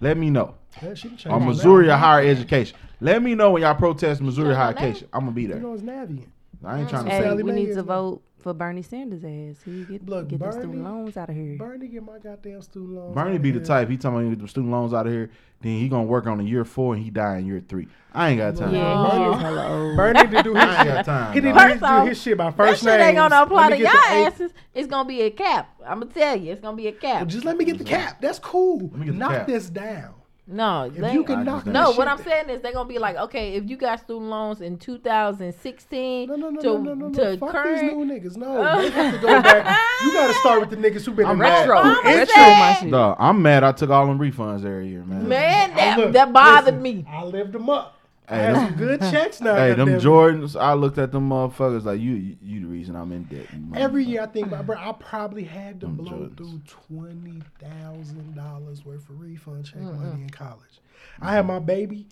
Let 0.00 0.16
me 0.16 0.30
know. 0.30 0.54
Yeah, 0.82 0.94
she 0.94 1.08
can 1.08 1.16
change 1.16 1.32
Or 1.34 1.40
Missouri 1.40 1.88
name. 1.88 1.98
higher 1.98 2.24
education. 2.26 2.76
Let 3.00 3.22
me 3.22 3.34
know 3.34 3.50
when 3.52 3.62
y'all 3.62 3.74
protest 3.74 4.20
Missouri 4.20 4.54
higher 4.54 4.70
education. 4.70 5.08
I'm 5.12 5.20
gonna 5.20 5.32
be 5.32 5.42
You 5.42 5.48
there. 5.48 5.60
know 5.60 5.72
it's 5.74 5.82
Navient. 5.82 6.26
I 6.64 6.80
ain't 6.80 6.88
trying 6.88 7.04
to 7.06 7.10
Hey, 7.10 7.22
say. 7.22 7.42
We 7.42 7.52
need 7.52 7.74
to 7.74 7.82
vote 7.82 8.22
for 8.40 8.54
Bernie 8.54 8.82
Sanders' 8.82 9.24
ass. 9.24 9.62
He 9.64 9.84
get 9.84 10.08
Look, 10.08 10.28
get 10.28 10.38
the 10.38 10.44
Bernie- 10.46 10.60
student 10.60 10.84
loans 10.84 11.16
out 11.16 11.28
of 11.28 11.34
here. 11.36 11.56
Bernie 11.58 11.88
get 11.88 12.02
my 12.04 12.18
goddamn 12.18 12.62
student 12.62 12.92
loans. 12.94 13.14
Bernie 13.14 13.36
out 13.36 13.42
be 13.42 13.48
of 13.50 13.54
the 13.56 13.60
type. 13.64 13.88
He 13.88 13.96
talking 13.96 14.20
about 14.20 14.30
get 14.30 14.40
the 14.42 14.48
student 14.48 14.72
loans 14.72 14.94
out 14.94 15.06
of 15.06 15.12
here. 15.12 15.30
Then 15.60 15.72
he 15.72 15.88
gonna 15.88 16.04
work 16.04 16.26
on 16.28 16.38
the 16.38 16.44
year 16.44 16.64
four 16.64 16.94
and 16.94 17.02
he 17.02 17.10
die 17.10 17.38
in 17.38 17.46
year 17.46 17.60
three. 17.68 17.88
I 18.14 18.30
ain't 18.30 18.38
got 18.38 18.54
time. 18.56 18.72
Yeah, 18.74 19.10
he 19.12 19.18
No. 19.18 19.32
is 19.34 19.40
hella 19.42 19.68
old. 19.68 19.96
Bernie 19.96 20.26
did 20.28 20.44
do 20.44 20.54
his 20.54 20.62
I 20.64 20.76
ain't 20.76 20.86
got 20.88 20.96
shit. 20.98 21.04
time. 21.06 21.32
He 21.34 21.40
did 21.40 21.52
dog. 21.54 21.56
do 21.56 21.72
his, 21.72 21.72
First 21.80 21.82
off, 21.92 22.02
do 22.04 22.08
his 22.08 22.22
shit 22.22 22.38
by 22.38 22.44
That 22.44 22.56
first 22.56 22.82
shit 22.84 23.00
ain't 23.00 23.16
gonna 23.16 23.34
names. 23.34 23.46
apply 23.46 23.70
to 23.70 23.76
y'all 23.76 23.84
get 23.92 23.92
the 24.08 24.14
eight- 24.14 24.26
asses. 24.26 24.52
It's 24.74 24.86
gonna 24.88 25.08
be 25.08 25.22
a 25.22 25.30
cap. 25.30 25.68
I'm 25.84 26.00
gonna 26.00 26.12
tell 26.12 26.36
you, 26.36 26.52
it's 26.52 26.60
gonna 26.60 26.76
be 26.76 26.86
a 26.86 26.92
cap. 26.92 27.16
Well, 27.16 27.26
just 27.26 27.44
let 27.44 27.56
me 27.56 27.64
get 27.64 27.78
the 27.78 27.84
cap. 27.84 28.20
That's 28.20 28.38
cool. 28.38 28.78
me 28.96 29.06
get 29.06 29.12
the 29.12 29.18
Knock 29.18 29.30
cap. 29.32 29.46
this 29.48 29.68
down. 29.68 30.14
No, 30.48 30.84
If 30.84 30.94
they- 30.96 31.12
you 31.12 31.24
can 31.24 31.44
knock 31.44 31.66
no. 31.66 31.92
What 31.92 32.08
I'm 32.08 32.16
down- 32.16 32.26
saying 32.26 32.48
is 32.50 32.62
they're 32.62 32.72
gonna 32.72 32.88
be 32.88 32.98
like, 32.98 33.16
okay, 33.16 33.54
if 33.54 33.68
you 33.68 33.76
got 33.76 34.00
student 34.00 34.30
loans 34.30 34.60
in 34.60 34.78
2016 34.78 36.28
No, 36.28 36.36
no, 36.36 36.50
no, 36.50 36.60
to, 36.60 36.66
no, 36.66 36.78
no, 36.78 36.94
no, 36.94 37.10
to 37.14 37.24
no. 37.32 37.36
Fuck 37.36 37.50
current, 37.50 37.80
these 37.80 37.92
new 37.92 38.04
niggas. 38.04 38.36
No, 38.36 38.78
they 38.82 38.90
have 38.90 39.14
to 39.14 39.20
go 39.20 39.42
back. 39.42 39.78
You 40.02 40.12
got 40.12 40.26
to 40.28 40.34
start 40.34 40.60
with 40.60 40.70
the 40.70 40.76
niggas 40.76 41.04
who 41.04 41.12
been 41.12 41.26
I'm 41.26 41.32
in. 41.32 41.40
Retro. 41.40 41.76
I'm 41.78 42.04
Retro 42.04 42.34
my 42.36 42.76
shit. 42.80 42.90
Dog, 42.90 43.16
I'm 43.18 43.42
mad. 43.42 43.64
I 43.64 43.72
took 43.72 43.90
all 43.90 44.06
them 44.06 44.18
refunds 44.18 44.64
every 44.64 44.88
year, 44.88 45.04
man. 45.04 45.28
man, 45.28 45.74
that 45.76 45.98
look- 45.98 46.12
that 46.12 46.32
bothered 46.32 46.74
listen, 46.74 46.82
me. 46.82 47.06
I 47.10 47.24
lived 47.24 47.52
them 47.52 47.68
up. 47.70 47.97
I 48.30 48.36
Hey, 48.36 48.42
had 48.42 48.54
them- 48.54 48.66
some 48.68 48.76
good 48.76 49.00
checks 49.00 49.40
now. 49.40 49.54
Hey, 49.54 49.74
them. 49.74 49.88
Jordans. 49.88 50.60
I 50.60 50.74
looked 50.74 50.98
at 50.98 51.12
them 51.12 51.30
motherfuckers 51.30 51.84
like 51.84 52.00
you. 52.00 52.12
You, 52.14 52.36
you 52.42 52.60
the 52.60 52.66
reason 52.66 52.94
I'm 52.94 53.10
in 53.12 53.24
debt. 53.24 53.46
Every 53.74 54.04
year 54.04 54.22
I 54.22 54.26
think 54.26 54.50
bro, 54.66 54.76
I 54.76 54.92
probably 54.92 55.44
had 55.44 55.80
to 55.80 55.86
Them 55.86 55.96
blow 55.96 56.12
Jordans. 56.12 56.36
through 56.36 56.60
twenty 56.66 57.42
thousand 57.58 58.34
dollars 58.34 58.84
worth 58.84 59.08
of 59.08 59.20
refund 59.20 59.64
check 59.64 59.80
mm-hmm. 59.80 60.04
money 60.04 60.22
in 60.22 60.30
college. 60.30 60.80
I 61.20 61.32
had 61.32 61.46
my 61.46 61.58
baby. 61.58 62.06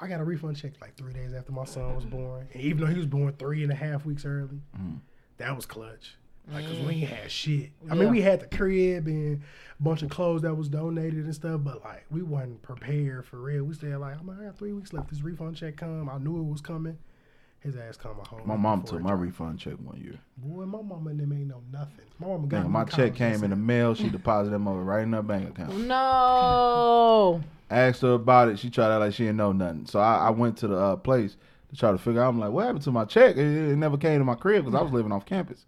I 0.00 0.06
got 0.06 0.20
a 0.20 0.24
refund 0.24 0.56
check 0.56 0.72
like 0.80 0.96
three 0.96 1.12
days 1.12 1.32
after 1.32 1.50
my 1.52 1.64
son 1.64 1.94
was 1.94 2.04
born, 2.04 2.46
and 2.52 2.62
even 2.62 2.80
though 2.80 2.86
he 2.86 2.96
was 2.96 3.06
born 3.06 3.32
three 3.38 3.62
and 3.62 3.72
a 3.72 3.74
half 3.74 4.04
weeks 4.04 4.24
early, 4.24 4.60
mm. 4.78 5.00
that 5.38 5.56
was 5.56 5.66
clutch. 5.66 6.16
Like, 6.52 6.66
cause 6.66 6.78
we 6.78 6.94
ain't 6.94 7.10
had 7.10 7.30
shit. 7.30 7.70
I 7.90 7.94
mean, 7.94 8.04
Yeah. 8.04 8.10
we 8.10 8.20
had 8.22 8.40
the 8.40 8.56
crib 8.56 9.06
and 9.06 9.42
a 9.78 9.82
bunch 9.82 10.02
of 10.02 10.08
clothes 10.10 10.42
that 10.42 10.54
was 10.54 10.68
donated 10.68 11.24
and 11.24 11.34
stuff, 11.34 11.60
but 11.62 11.84
like, 11.84 12.04
we 12.10 12.22
wasn't 12.22 12.62
prepared 12.62 13.26
for 13.26 13.38
real. 13.40 13.64
We 13.64 13.74
said 13.74 13.98
like, 13.98 14.18
I'm 14.18 14.26
like, 14.26 14.40
I 14.40 14.44
got 14.46 14.56
three 14.58 14.72
weeks 14.72 14.92
left. 14.92 15.10
This 15.10 15.20
refund 15.22 15.56
check 15.56 15.76
come. 15.76 16.08
I 16.08 16.18
knew 16.18 16.38
it 16.38 16.44
was 16.50 16.60
coming. 16.60 16.96
His 17.60 17.76
ass 17.76 17.96
come 17.96 18.18
a 18.20 18.26
whole. 18.26 18.40
My 18.46 18.54
week 18.54 18.62
mom 18.62 18.80
before 18.82 18.98
took 18.98 19.00
it 19.00 19.02
my 19.02 19.10
dropped. 19.10 19.22
refund 19.22 19.58
check 19.58 19.74
one 19.82 20.00
year. 20.00 20.14
Boy, 20.36 20.64
my 20.64 20.80
mama 20.80 21.10
and 21.10 21.18
them 21.20 21.32
ain't 21.32 21.48
know 21.48 21.60
nothing. 21.72 22.04
My 22.20 22.28
mama 22.28 22.46
got 22.46 22.60
Nigga, 22.62 22.66
me 22.66 22.70
my 22.70 22.84
check 22.84 22.96
college, 22.96 23.16
came 23.16 23.44
in 23.44 23.50
the 23.50 23.56
mail. 23.56 23.94
She 23.94 24.08
deposited 24.10 24.54
them 24.54 24.68
over 24.68 24.82
right 24.82 25.02
in 25.02 25.12
her 25.12 25.22
bank 25.22 25.50
account. 25.50 25.76
No, 25.78 27.40
Asked 27.70 28.02
her 28.02 28.12
about 28.14 28.48
it. 28.48 28.58
She 28.58 28.70
tried 28.70 28.88
to 28.88 28.94
act 28.94 29.00
like 29.00 29.12
she 29.14 29.24
didn't 29.24 29.36
know 29.36 29.52
nothing. 29.52 29.86
So 29.86 29.98
I, 30.00 30.28
I 30.28 30.30
went 30.30 30.56
to 30.58 30.68
the 30.68 30.76
uh, 30.78 30.96
place 30.96 31.36
to 31.70 31.76
try 31.76 31.90
to 31.92 31.98
figure 31.98 32.22
out. 32.22 32.28
I'm 32.30 32.38
like, 32.38 32.50
what 32.50 32.64
happened 32.64 32.84
to 32.84 32.92
my 32.92 33.04
check? 33.04 33.36
It, 33.36 33.44
it 33.44 33.76
never 33.76 33.98
came 33.98 34.18
to 34.20 34.24
my 34.24 34.36
crib 34.36 34.64
because 34.64 34.78
I 34.78 34.82
was 34.82 34.92
living 34.92 35.12
off 35.12 35.26
campus. 35.26 35.66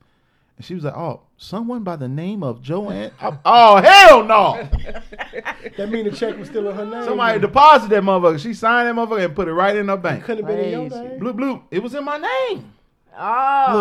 And 0.60 0.64
she 0.66 0.74
was 0.74 0.84
like, 0.84 0.92
oh, 0.94 1.22
someone 1.38 1.84
by 1.84 1.96
the 1.96 2.06
name 2.06 2.42
of 2.42 2.60
Joanne. 2.60 3.12
I- 3.20 3.38
oh, 3.46 3.76
hell 3.80 4.22
no. 4.24 4.68
That 5.78 5.88
mean 5.88 6.04
the 6.04 6.10
check 6.10 6.36
was 6.38 6.48
still 6.48 6.68
in 6.68 6.76
her 6.76 6.84
name. 6.84 7.04
Somebody 7.04 7.38
then. 7.38 7.40
deposited 7.48 7.96
that 7.96 8.02
motherfucker. 8.02 8.38
She 8.38 8.52
signed 8.52 8.88
that 8.88 8.94
motherfucker 8.94 9.24
and 9.24 9.34
put 9.34 9.48
it 9.48 9.54
right 9.54 9.74
in 9.74 9.88
her 9.88 9.96
bank. 9.96 10.24
couldn't 10.24 10.44
have 10.44 10.54
been 10.54 10.64
in 10.66 10.70
your 10.90 11.02
name. 11.02 11.18
Bloop, 11.18 11.32
bloop. 11.32 11.62
It 11.70 11.82
was 11.82 11.94
in 11.94 12.04
my 12.04 12.18
name. 12.18 12.74
oh, 13.16 13.18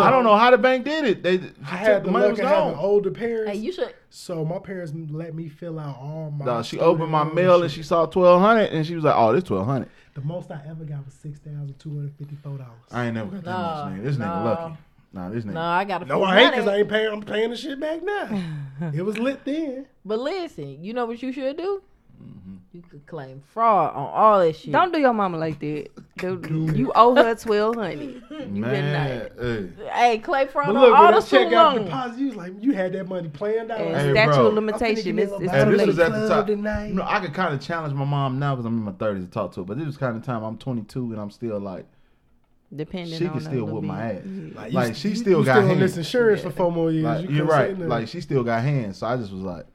I 0.02 0.08
don't 0.10 0.24
know 0.24 0.36
how 0.36 0.50
the 0.50 0.56
bank 0.56 0.86
did 0.86 1.04
it. 1.04 1.22
They 1.22 1.34
I 1.70 1.76
had 1.76 2.04
the 2.04 2.10
money 2.10 2.24
luck 2.28 2.30
was 2.32 2.40
of 2.40 2.46
having 2.46 2.72
gone. 2.74 2.82
older 2.82 3.10
parents, 3.10 3.50
Hey, 3.50 3.58
you 3.58 3.72
should. 3.72 3.94
so 4.08 4.42
my 4.42 4.58
parents 4.58 4.94
let 5.10 5.34
me 5.34 5.48
fill 5.50 5.78
out 5.78 5.98
all 5.98 6.30
my. 6.30 6.46
Dog, 6.46 6.64
she 6.64 6.78
opened 6.78 7.10
my 7.10 7.24
mail 7.24 7.62
and 7.62 7.70
shit. 7.70 7.76
she 7.76 7.82
saw 7.82 8.06
twelve 8.06 8.40
hundred 8.40 8.70
and 8.72 8.86
she 8.86 8.94
was 8.94 9.04
like, 9.04 9.14
"Oh, 9.16 9.34
this 9.34 9.44
twelve 9.44 9.66
hundred. 9.66 9.90
The 10.14 10.22
most 10.22 10.50
I 10.50 10.60
ever 10.66 10.84
got 10.84 11.04
was 11.04 11.12
six 11.14 11.38
thousand 11.40 11.78
two 11.78 11.90
hundred 11.90 12.14
fifty 12.16 12.36
four 12.36 12.56
dollars. 12.56 12.72
I 12.90 13.04
ain't 13.06 13.14
never 13.14 13.30
got 13.30 13.44
that 13.44 13.50
No, 13.50 13.84
much, 13.90 14.00
nigga. 14.00 14.02
This 14.04 14.16
nigga 14.16 14.44
lucky. 14.44 14.76
Nah, 15.12 15.28
this 15.28 15.44
nigga. 15.44 15.54
No, 15.54 15.60
I 15.60 15.84
got 15.84 15.98
to. 15.98 16.04
No, 16.06 16.22
I 16.22 16.38
ain't 16.40 16.52
because 16.52 16.68
I 16.68 16.76
ain't 16.78 16.88
paying. 16.88 17.12
I'm 17.12 17.22
paying 17.22 17.50
the 17.50 17.56
shit 17.56 17.80
back 17.80 18.02
now. 18.02 18.42
it 18.94 19.02
was 19.02 19.18
lit 19.18 19.44
then. 19.44 19.86
But 20.04 20.20
listen, 20.20 20.82
you 20.82 20.92
know 20.94 21.06
what 21.06 21.20
you 21.22 21.32
should 21.32 21.56
do? 21.56 21.82
Mm-hmm. 22.22 22.54
You 22.72 22.82
could 22.82 23.04
claim 23.06 23.42
fraud 23.52 23.94
on 23.96 24.06
all 24.12 24.38
that 24.40 24.54
shit. 24.54 24.70
Don't 24.70 24.92
do 24.92 25.00
your 25.00 25.12
mama 25.14 25.38
like 25.38 25.58
that. 25.60 25.88
Dude, 26.18 26.76
you 26.76 26.92
owe 26.94 27.14
her 27.16 27.34
twelve 27.34 27.74
hundred. 27.76 28.22
You 28.30 28.62
better 28.62 29.30
Man, 29.30 29.30
hey. 29.40 29.88
Hey, 29.92 30.18
claim 30.18 30.46
fraud 30.46 30.66
But 30.66 30.76
on 30.76 30.82
look, 30.82 30.94
all 30.94 31.04
when 31.06 31.14
the 31.14 31.20
that 31.20 31.20
check 31.22 31.26
student 31.28 31.50
got 31.50 31.74
loans. 31.74 31.84
deposited, 31.86 32.20
you 32.20 32.26
was 32.26 32.36
like, 32.36 32.52
you 32.60 32.72
had 32.72 32.92
that 32.92 33.08
money 33.08 33.28
planned 33.30 33.70
out. 33.72 33.80
And 33.80 33.96
Hey, 33.96 34.12
statute 34.12 34.32
bro. 34.34 34.46
of 34.48 34.54
limitation. 34.54 35.18
It's, 35.18 35.32
it's 35.32 35.52
And 35.52 35.70
too 35.70 35.76
this 35.78 35.86
was 35.86 35.98
at 35.98 36.12
the 36.12 36.26
Club 36.26 36.46
time. 36.46 36.56
tonight. 36.56 36.86
You 36.88 36.94
know, 36.94 37.04
I 37.06 37.20
could 37.20 37.32
kind 37.34 37.52
of 37.54 37.60
challenge 37.60 37.94
my 37.94 38.04
mom 38.04 38.38
now 38.38 38.54
because 38.54 38.66
I'm 38.66 38.76
in 38.78 38.84
my 38.84 38.92
30s 38.92 39.24
to 39.24 39.30
talk 39.30 39.52
to 39.54 39.60
her. 39.60 39.64
But 39.66 39.78
this 39.78 39.86
was 39.86 39.96
kind 39.96 40.16
of 40.16 40.22
time 40.22 40.42
I'm 40.44 40.56
22 40.58 41.12
and 41.12 41.20
I'm 41.20 41.30
still 41.30 41.58
like, 41.58 41.86
Depending 42.74 43.18
she 43.18 43.26
can 43.26 43.38
a 43.38 43.40
still 43.40 43.52
little 43.52 43.68
whoop 43.68 43.84
my 43.84 44.12
ass. 44.12 44.22
Like, 44.54 44.72
Like, 44.72 44.88
you, 44.90 44.94
she 44.94 45.08
you- 45.10 45.14
still 45.16 45.38
you 45.40 45.44
got 45.44 45.54
still 45.56 45.62
on 45.70 45.78
hands. 45.78 45.80
this 45.80 45.96
insurance 46.06 46.42
for 46.42 46.50
four 46.50 46.70
more 46.70 46.90
years. 46.92 47.04
Like, 47.04 47.28
you 47.28 47.36
you're 47.36 47.44
right. 47.46 47.76
Like 47.78 48.08
she 48.08 48.20
still 48.20 48.44
got 48.44 48.62
hands. 48.62 48.98
So 48.98 49.06
I 49.08 49.16
just 49.16 49.32
was 49.32 49.42
like, 49.42 49.66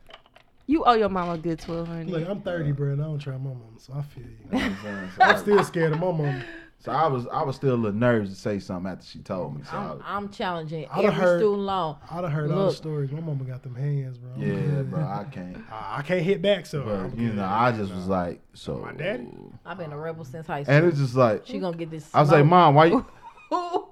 You 0.66 0.84
owe 0.86 0.94
your 0.94 1.10
mama 1.10 1.34
a 1.34 1.38
good 1.38 1.60
twelve 1.60 1.88
hundred. 1.88 2.08
Look, 2.10 2.28
I'm 2.30 2.42
30, 2.42 2.72
bro, 2.72 2.94
and 2.94 3.02
I 3.02 3.06
don't 3.06 3.20
try 3.20 3.34
my 3.34 3.50
mom, 3.50 3.76
so 3.78 3.94
I 3.94 4.02
feel 4.02 4.24
you. 4.24 4.30
you 4.30 4.60
know 4.60 4.60
what 4.60 4.64
I'm 4.64 4.78
saying? 4.84 5.10
So, 5.18 5.24
I'm 5.24 5.36
I, 5.36 5.40
still 5.40 5.64
scared 5.66 5.92
of 5.94 6.00
my 6.00 6.12
mom. 6.12 6.42
So 6.80 6.92
I 6.92 7.08
was 7.08 7.26
I 7.28 7.42
was 7.44 7.56
still 7.56 7.74
a 7.74 7.76
little 7.76 7.98
nervous 7.98 8.30
to 8.30 8.36
say 8.36 8.60
something 8.60 8.92
after 8.92 9.06
she 9.06 9.20
told 9.20 9.56
me. 9.58 9.64
So 9.64 9.76
I 9.76 9.80
I'm, 9.80 9.90
was- 9.90 10.02
I'm 10.06 10.30
challenging 10.30 10.86
I'da 10.92 11.08
every 11.08 11.20
heard- 11.20 11.40
student 11.40 11.62
loan. 11.64 11.96
I'd 12.12 12.24
have 12.24 12.32
heard 12.32 12.52
all 12.52 12.66
the 12.68 12.72
stories. 12.74 13.12
My 13.12 13.20
mama 13.22 13.44
got 13.44 13.64
them 13.64 13.76
hands, 13.76 14.18
bro. 14.18 14.32
I'm 14.36 14.42
yeah, 14.42 14.54
good. 14.56 14.90
bro, 14.92 15.00
I 15.02 15.26
can't. 15.32 15.58
I, 15.72 15.96
I 15.98 16.02
can't 16.04 16.22
hit 16.24 16.42
back, 16.42 16.66
so. 16.66 16.82
I'm 16.84 17.10
But 17.10 17.20
you 17.20 17.28
good. 17.30 17.38
know, 17.38 17.46
I 17.46 17.72
just 17.72 17.94
was 17.94 18.08
like, 18.08 18.42
so. 18.54 18.78
My 18.78 18.94
daddy? 18.94 19.28
I've 19.66 19.78
been 19.78 19.92
a 19.92 19.98
rebel 19.98 20.26
since 20.26 20.46
high 20.48 20.64
school. 20.64 20.76
And 20.76 20.86
it's 20.88 21.00
just 21.00 21.16
like, 21.16 21.48
she 21.48 21.58
gonna 21.60 21.76
get 21.78 21.90
this. 21.90 22.10
I 22.14 22.22
was 22.22 22.32
like. 22.32 22.46
Mom, 22.46 22.76
why 22.76 22.86
you? 22.86 23.06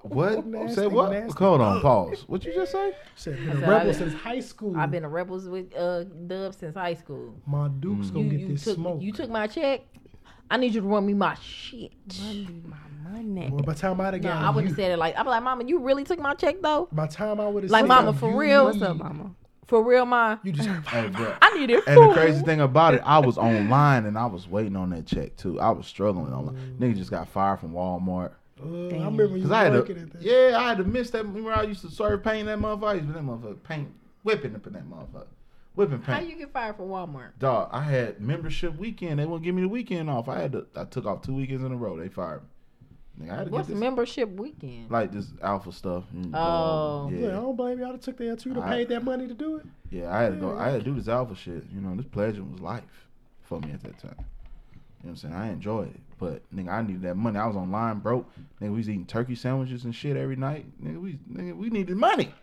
What? 0.03 0.45
Nasty, 0.45 0.75
Say 0.75 0.87
what? 0.87 1.11
nasty. 1.11 1.37
Hold 1.41 1.61
on, 1.61 1.81
pause. 1.81 2.25
What 2.27 2.43
you 2.43 2.53
just 2.53 2.71
say? 2.73 2.93
Said, 3.15 3.39
you've 3.39 3.45
been 3.45 3.49
I 3.51 3.53
a 3.53 3.59
said, 3.61 3.69
rebel 3.69 3.89
I- 3.89 3.93
since 3.93 4.13
high 4.13 4.39
school. 4.41 4.77
I've 4.77 4.91
been 4.91 5.05
a 5.05 5.09
rebel 5.09 5.39
with 5.49 5.73
uh 5.75 6.03
Dub 6.03 6.53
since 6.55 6.75
high 6.75 6.95
school. 6.95 7.33
My 7.45 7.69
Duke's 7.69 8.07
Mm. 8.07 8.13
gonna 8.13 8.25
You, 8.25 8.31
get 8.31 8.39
you 8.41 8.47
this 8.49 8.63
took 8.65 8.75
smoke. 8.75 9.01
you 9.01 9.11
took 9.13 9.29
my 9.29 9.47
check. 9.47 9.81
I 10.53 10.57
need 10.57 10.75
you 10.75 10.81
to 10.81 10.87
run 10.87 11.03
me 11.03 11.15
my 11.15 11.35
shit. 11.41 11.91
Money, 12.21 12.47
my 12.63 13.11
money. 13.11 13.49
Boy, 13.49 13.57
by 13.63 13.73
the 13.73 13.79
time 13.79 13.99
I'd 13.99 14.13
have 14.13 14.21
No, 14.21 14.29
got 14.29 14.43
I 14.43 14.49
wouldn't 14.51 14.65
you, 14.69 14.75
have 14.75 14.75
said 14.75 14.91
it 14.91 14.97
like 14.99 15.15
I'm 15.17 15.25
like, 15.25 15.41
Mama, 15.41 15.63
you 15.65 15.79
really 15.79 16.03
took 16.03 16.19
my 16.19 16.35
check 16.35 16.61
though? 16.61 16.87
by 16.91 17.07
the 17.07 17.11
time 17.13 17.39
I 17.39 17.47
would 17.47 17.63
have 17.63 17.71
Like, 17.71 17.87
Mama, 17.87 18.13
for 18.13 18.37
real? 18.37 18.65
What's 18.65 18.79
up, 18.83 18.97
mama? 18.97 19.31
For 19.65 19.81
real, 19.81 20.05
ma? 20.05 20.37
You 20.43 20.51
just 20.51 20.69
Hey, 20.89 21.07
bro. 21.07 21.33
I 21.41 21.57
need 21.57 21.71
it. 21.71 21.83
And 21.87 21.97
the 22.07 22.13
crazy 22.13 22.43
thing 22.43 22.61
about 22.61 22.93
it, 22.93 23.01
I 23.03 23.17
was 23.17 23.39
online 23.39 24.05
and 24.05 24.15
I 24.15 24.27
was 24.27 24.47
waiting 24.47 24.75
on 24.75 24.91
that 24.91 25.07
check 25.07 25.35
too. 25.37 25.59
I 25.59 25.71
was 25.71 25.87
struggling 25.87 26.31
online. 26.31 26.75
Nigga 26.79 26.97
just 26.97 27.09
got 27.09 27.27
fired 27.29 27.59
from 27.59 27.71
Walmart. 27.73 28.33
Uh, 28.63 28.65
I 28.89 29.05
remember 29.05 29.35
you 29.35 29.41
Cause 29.41 29.51
I 29.51 29.63
had 29.63 29.73
working 29.73 29.95
to, 29.95 30.01
at 30.03 30.13
that. 30.13 30.21
yeah, 30.21 30.57
I 30.59 30.67
had 30.69 30.77
to 30.77 30.83
miss 30.83 31.09
that. 31.09 31.25
Remember, 31.25 31.51
I 31.51 31.63
used 31.63 31.81
to 31.81 31.89
serve 31.89 32.23
paint 32.23 32.45
that 32.45 32.59
motherfucker. 32.59 32.87
I 32.89 32.93
used 32.93 33.07
to 33.07 33.13
that 33.13 33.23
motherfucker 33.23 33.63
paint, 33.63 33.89
whipping 34.21 34.55
up 34.55 34.67
in 34.67 34.73
that 34.73 34.87
motherfucker, 34.87 35.25
whipping 35.75 36.01
How 36.01 36.19
you 36.19 36.35
get 36.35 36.51
fired 36.53 36.75
from 36.77 36.87
Walmart? 36.89 37.31
Dog, 37.39 37.69
I 37.71 37.81
had 37.81 38.19
membership 38.21 38.77
weekend. 38.77 39.19
They 39.19 39.25
wouldn't 39.25 39.43
give 39.43 39.55
me 39.55 39.61
the 39.63 39.67
weekend 39.69 40.09
off. 40.09 40.27
I 40.29 40.39
had 40.41 40.51
to. 40.53 40.65
I 40.75 40.85
took 40.85 41.05
off 41.05 41.21
two 41.21 41.33
weekends 41.35 41.63
in 41.63 41.71
a 41.71 41.75
row. 41.75 41.97
They 41.97 42.09
fired 42.09 42.41
me. 43.17 43.25
Nigga, 43.27 43.31
I 43.31 43.35
had 43.37 43.45
to 43.45 43.51
What's 43.51 43.67
get 43.67 43.73
this, 43.75 43.79
membership 43.79 44.29
weekend? 44.39 44.89
like 44.89 45.11
this 45.11 45.27
alpha 45.41 45.71
stuff. 45.71 46.03
and, 46.13 46.33
uh, 46.33 46.37
Oh. 46.39 47.11
Yeah, 47.13 47.27
I 47.27 47.31
don't 47.33 47.55
blame 47.55 47.77
you. 47.79 47.85
I'd 47.85 47.91
have 47.91 48.01
took 48.01 48.17
that 48.17 48.39
too. 48.39 48.49
You'd 48.49 48.55
have 48.57 48.65
I- 48.65 48.69
paid 48.77 48.89
that 48.89 49.03
money 49.03 49.27
to 49.27 49.33
do 49.35 49.57
it. 49.57 49.65
yeah. 49.91 50.11
I 50.15 50.23
had 50.23 50.33
to 50.33 50.39
go. 50.39 50.57
I 50.57 50.69
had 50.69 50.79
to 50.83 50.83
do 50.83 50.95
this 50.95 51.07
alpha 51.07 51.35
shit. 51.35 51.63
You 51.73 51.81
know, 51.81 51.95
this 51.95 52.05
pleasure 52.07 52.43
was 52.43 52.59
life 52.59 53.07
for 53.43 53.59
me 53.59 53.71
at 53.71 53.81
that 53.83 53.99
time. 53.99 54.15
You 54.17 55.09
know 55.09 55.09
what 55.09 55.09
I'm 55.09 55.15
saying? 55.17 55.33
I 55.35 55.51
enjoyed 55.51 55.89
it, 55.89 55.99
but 56.17 56.41
nigga, 56.55 56.69
I 56.69 56.81
needed 56.81 57.01
that 57.01 57.15
money. 57.15 57.37
I 57.37 57.45
was 57.45 57.57
online 57.57 57.99
broke. 57.99 58.25
Nigga, 58.61 58.69
we 58.71 58.77
was 58.77 58.89
eating 58.89 59.05
turkey 59.05 59.35
sandwiches 59.35 59.83
and 59.83 59.93
shit 59.93 60.15
every 60.17 60.37
night. 60.37 60.65
Nigga, 60.81 60.99
we 61.01 61.19
nigga, 61.31 61.55
we 61.57 61.69
needed 61.69 61.97
money. 61.97 62.33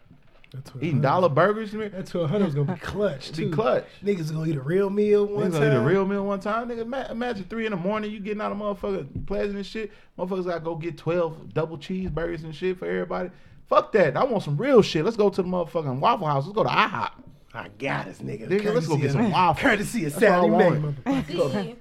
That's 0.52 0.71
Eating 0.80 1.00
dollar 1.00 1.28
burgers. 1.28 1.73
nigga. 1.73 1.92
That 1.92 2.07
twelve 2.07 2.28
hundred 2.30 2.47
was 2.47 2.54
gonna 2.57 2.75
be 2.75 2.80
clutch 2.80 3.30
Be 3.30 3.45
too. 3.45 3.50
clutch. 3.50 3.85
Niggas 4.04 4.33
gonna 4.33 4.47
eat 4.50 4.57
a 4.57 4.61
real 4.61 4.90
meal 4.90 5.26
one 5.26 5.49
Niggas 5.50 5.52
time. 5.52 5.61
gonna 5.61 5.73
eat 5.75 5.76
a 5.76 5.80
real 5.80 6.04
meal 6.07 6.25
one 6.26 6.40
time. 6.40 6.69
Nigga, 6.69 7.11
imagine 7.11 7.45
three 7.45 7.66
in 7.66 7.71
the 7.71 7.76
morning, 7.76 8.11
you 8.11 8.19
getting 8.21 8.40
out 8.40 8.50
of 8.52 8.59
motherfucker 8.59 9.26
pleasant 9.26 9.57
and 9.57 9.64
shit. 9.66 9.92
Motherfuckers 10.19 10.47
gotta 10.47 10.61
go 10.61 10.75
get 10.75 10.99
12 10.99 11.54
double 11.54 11.78
cheeseburgers 11.78 12.42
and 12.42 12.54
shit 12.54 12.78
for 12.78 12.87
everybody. 12.87 13.30
Fuck 13.69 13.92
that. 13.92 14.16
I 14.16 14.25
want 14.25 14.42
some 14.42 14.57
real 14.57 14.83
shit. 14.83 15.05
Let's 15.05 15.16
go 15.16 15.31
to 15.31 15.42
the 15.42 15.48
motherfucking 15.48 16.01
Waffle 16.01 16.27
House. 16.27 16.44
Let's 16.46 16.57
go 16.57 16.64
to 16.64 16.68
IHOP. 16.70 17.11
I 17.55 17.68
got 17.79 18.09
us, 18.09 18.18
nigga. 18.18 18.48
Nigga, 18.48 18.74
let's 18.74 18.88
go 18.88 18.96
get 18.96 19.12
some 19.12 19.31
waffles. 19.31 19.62
Courtesy 19.62 20.05
of 20.07 20.14
That's 20.14 20.24
all 20.24 20.31
I 20.33 20.48
Sallie 20.48 20.51
Mae, 20.51 20.81
wanted. 20.81 21.05
motherfucker. 21.05 21.53
See? 21.64 21.77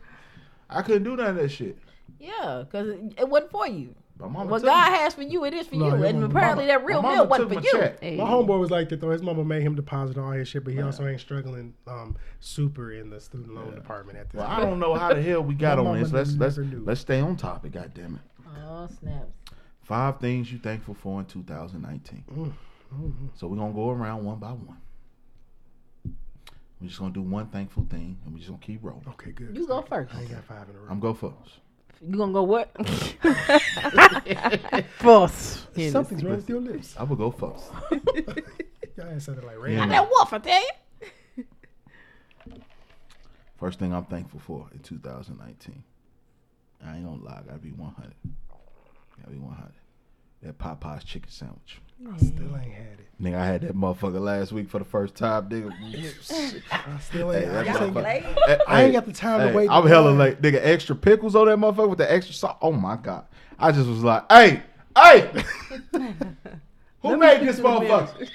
I 0.70 0.82
couldn't 0.84 1.04
do 1.04 1.16
none 1.16 1.28
of 1.28 1.36
that 1.38 1.50
shit. 1.50 1.78
yeah, 2.20 2.64
because 2.66 2.90
it, 2.90 3.00
it 3.18 3.28
wasn't 3.30 3.52
for 3.52 3.68
you. 3.68 3.96
My 4.20 4.28
mama 4.28 4.50
What 4.52 4.64
God 4.64 4.92
me. 4.92 4.98
has 4.98 5.14
for 5.14 5.22
you, 5.22 5.46
it 5.46 5.54
is 5.54 5.68
for 5.68 5.76
No, 5.76 5.96
you. 5.96 6.04
And 6.04 6.20
mama- 6.20 6.34
apparently 6.36 6.66
that 6.66 6.84
real 6.84 7.02
my 7.02 7.16
meal 7.16 7.28
wasn't 7.28 7.54
for 7.54 7.62
you. 7.62 7.92
Hey. 8.02 8.18
My 8.18 8.26
homeboy 8.26 8.60
was 8.60 8.70
like 8.70 8.90
that 8.90 9.00
though. 9.00 9.12
His 9.12 9.22
mama 9.22 9.46
made 9.46 9.62
him 9.64 9.76
deposit 9.76 10.18
all 10.18 10.32
his 10.32 10.48
shit, 10.50 10.66
but 10.66 10.74
he 10.74 10.82
also 10.82 11.08
ain't 11.08 11.22
struggling 11.22 11.74
um, 11.88 12.18
super 12.42 12.92
in 12.92 13.10
the 13.10 13.22
student 13.22 13.56
loan 13.56 13.74
department 13.76 14.18
at 14.18 14.30
this. 14.30 14.40
Well, 14.40 14.48
I 14.50 14.60
don't 14.60 14.78
know 14.80 14.94
how 14.96 15.14
the 15.14 15.22
hell 15.22 15.42
we 15.42 15.54
got 15.56 15.80
on 15.80 16.00
this. 16.00 16.12
Let's 16.12 16.36
let's 16.36 16.58
knew. 16.58 16.84
let's 16.86 17.00
stay 17.00 17.22
on 17.22 17.38
topic. 17.38 17.72
God 17.72 17.94
damn 17.94 18.16
it. 18.16 18.22
Oh, 18.68 18.88
snaps. 19.00 19.32
Five 19.84 20.20
things 20.20 20.52
you 20.52 20.60
thankful 20.60 20.94
for 20.96 21.20
in 21.22 21.26
2019. 21.26 22.24
Mm, 22.32 23.14
So 23.36 23.48
we're 23.48 23.56
gonna 23.58 23.74
go 23.74 23.90
around 23.90 24.26
one 24.26 24.38
by 24.38 24.52
one. 24.52 24.78
We're 26.82 26.88
just 26.88 27.00
gonna 27.00 27.14
do 27.14 27.22
one 27.22 27.48
thankful 27.48 27.86
thing, 27.90 28.18
and 28.24 28.34
we're 28.34 28.40
just 28.40 28.50
gonna 28.50 28.62
keep 28.62 28.84
rolling. 28.84 29.06
Okay, 29.10 29.32
good. 29.32 29.56
You 29.56 29.66
go 29.66 29.82
first. 29.82 30.14
I 30.14 30.22
ain't 30.22 30.32
got 30.32 30.44
five 30.44 30.70
in 30.70 30.76
a 30.76 30.80
row. 30.80 30.88
I'm 30.90 31.00
go 31.00 31.14
first. 31.14 31.60
You 32.02 32.18
gonna 32.18 32.32
go 32.34 32.44
what? 32.44 32.72
First. 35.00 35.68
Something's 35.92 36.24
wrong 36.24 36.36
with 36.38 36.50
your 36.50 36.62
lips. 36.62 36.96
I 36.98 37.04
will 37.04 37.16
go 37.16 37.32
first. 37.32 37.66
Y'all 38.98 39.08
ain't 39.10 39.22
sounded 39.22 39.44
like 39.44 39.56
Yeah. 39.56 39.62
Randy. 39.80 39.90
That 39.90 40.10
wolf, 40.10 40.34
I 40.34 40.40
tell 40.40 40.62
you. 41.38 41.46
First 43.58 43.80
thing 43.80 43.94
I'm 43.94 44.06
thankful 44.06 44.40
for 44.40 44.68
in 44.74 44.80
2019. 44.80 45.84
I 46.86 46.96
ain't 46.96 47.06
gonna 47.06 47.22
lie, 47.22 47.40
I 47.40 47.42
gotta 47.48 47.60
be 47.60 47.72
100. 47.72 48.14
Gotta 49.18 49.32
be 49.32 49.38
100. 49.38 49.72
That 50.44 50.58
Popeye's 50.58 51.04
chicken 51.04 51.30
sandwich. 51.30 51.82
I 52.08 52.18
still 52.18 52.56
ain't 52.56 52.72
had 52.74 53.00
it. 53.00 53.08
Nigga, 53.22 53.36
I 53.36 53.46
had 53.46 53.62
that 53.62 53.76
motherfucker 53.76 54.22
last 54.22 54.54
week 54.54 54.70
for 54.70 54.80
the 54.80 54.86
first 54.86 55.16
time, 55.16 55.50
nigga. 55.50 55.74
I 56.72 57.00
still 57.00 57.34
ain't. 57.34 57.46
Hey, 57.50 57.50
I, 57.50 57.54
that 57.54 57.66
just 57.66 57.82
ain't 57.82 57.94
motherfucker- 57.94 58.04
late? 58.04 58.24
Hey, 58.24 58.58
I 58.68 58.82
ain't 58.84 58.88
hey, 58.88 58.92
got 58.94 59.06
the 59.06 59.14
time 59.14 59.42
hey, 59.42 59.50
to 59.50 59.58
wait. 59.58 59.70
I'm 59.70 59.86
hella 59.86 60.10
line. 60.10 60.18
late. 60.18 60.42
Nigga, 60.42 60.60
extra 60.64 60.96
pickles 60.96 61.36
on 61.36 61.48
that 61.48 61.58
motherfucker 61.58 61.90
with 61.90 61.98
the 61.98 62.12
extra 62.12 62.34
sauce. 62.34 62.58
Oh 62.62 62.72
my 62.72 62.96
god. 62.96 63.26
I 63.58 63.74
just 63.74 63.88
was 63.90 64.04
like, 64.04 64.24
hey, 64.32 64.64
hey! 64.96 65.44
Who 67.02 67.18
made 67.18 67.42
this 67.46 67.60
motherfucker? 67.60 68.28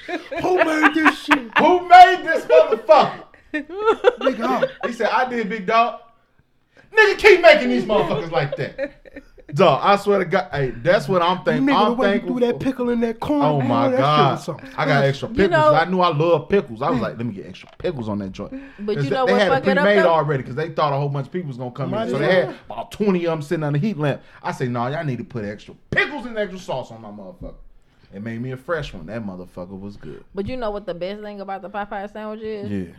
Who 0.43 0.57
made 0.57 0.95
this 0.95 1.23
shit? 1.23 1.59
Who 1.59 1.89
made 1.89 2.23
this 2.25 2.45
motherfucker? 2.45 3.25
Big 3.53 4.37
hog. 4.39 4.69
He 4.87 4.93
said, 4.93 5.09
I 5.09 5.29
did, 5.29 5.49
big 5.49 5.67
dog. 5.67 6.01
Nigga, 6.95 7.19
keep 7.19 7.41
making 7.41 7.69
these 7.71 7.85
motherfuckers 7.85 8.31
like 8.31 8.57
that. 8.57 9.25
Dog, 9.53 9.81
I 9.83 9.97
swear 9.97 10.21
to 10.21 10.25
God, 10.25 10.49
hey, 10.53 10.71
that's 10.71 11.07
what 11.07 11.21
I'm 11.21 11.45
thinking. 11.45 11.67
Nigga, 11.69 11.87
I'm 11.93 11.97
way 11.99 12.07
you 12.07 12.13
thankful 12.13 12.39
threw 12.39 12.47
that 12.47 12.61
pickle 12.61 12.89
in 12.89 13.01
that 13.01 13.21
corn. 13.21 13.43
Oh 13.43 13.61
boy, 13.61 13.67
my 13.67 13.89
that 13.91 13.99
god! 13.99 14.63
I 14.77 14.87
got 14.87 15.05
extra 15.05 15.29
pickles. 15.29 15.51
know- 15.51 15.75
I 15.75 15.85
knew 15.85 16.01
I 16.01 16.09
love 16.17 16.49
pickles. 16.49 16.81
I 16.81 16.89
was 16.89 17.01
like, 17.01 17.19
let 17.19 17.27
me 17.27 17.35
get 17.35 17.47
extra 17.47 17.69
pickles 17.77 18.09
on 18.09 18.19
that 18.21 18.33
joint. 18.33 18.55
But 18.79 19.03
you 19.03 19.11
know 19.11 19.27
they 19.27 19.33
what 19.33 19.41
had 19.43 19.49
it 19.53 19.55
fuck 19.57 19.67
it 19.67 19.79
up, 19.79 19.85
pre-made 19.85 20.03
though? 20.03 20.09
already 20.09 20.43
because 20.43 20.57
they 20.57 20.71
thought 20.71 20.95
a 20.95 20.97
whole 20.97 21.11
bunch 21.11 21.27
of 21.27 21.33
people 21.33 21.49
was 21.49 21.59
gonna 21.59 21.71
come 21.73 21.91
Might 21.91 22.05
in, 22.05 22.11
so 22.11 22.19
they 22.19 22.35
had 22.35 22.57
about 22.71 22.91
twenty 22.91 23.27
of 23.27 23.33
them 23.33 23.43
sitting 23.43 23.65
on 23.65 23.75
the 23.75 23.79
heat 23.79 23.99
lamp. 23.99 24.23
I 24.43 24.51
say, 24.53 24.67
no, 24.67 24.87
y'all 24.87 25.05
need 25.05 25.19
to 25.19 25.25
put 25.25 25.45
extra 25.45 25.75
pickles 25.91 26.25
and 26.25 26.39
extra 26.39 26.59
sauce 26.59 26.91
on 26.91 27.03
my 27.03 27.11
motherfucker. 27.11 27.55
It 28.15 28.23
made 28.23 28.41
me 28.41 28.53
a 28.53 28.57
fresh 28.57 28.95
one. 28.95 29.07
That 29.07 29.23
motherfucker 29.27 29.79
was 29.79 29.97
good. 29.99 30.25
But 30.35 30.47
you 30.47 30.57
know 30.57 30.71
what 30.71 30.87
the 30.87 30.95
best 30.95 31.21
thing 31.23 31.41
about 31.43 31.61
the 31.63 31.69
Popeye 31.69 32.11
sandwich 32.13 32.41
is? 32.41 32.71
Yeah. 32.71 32.95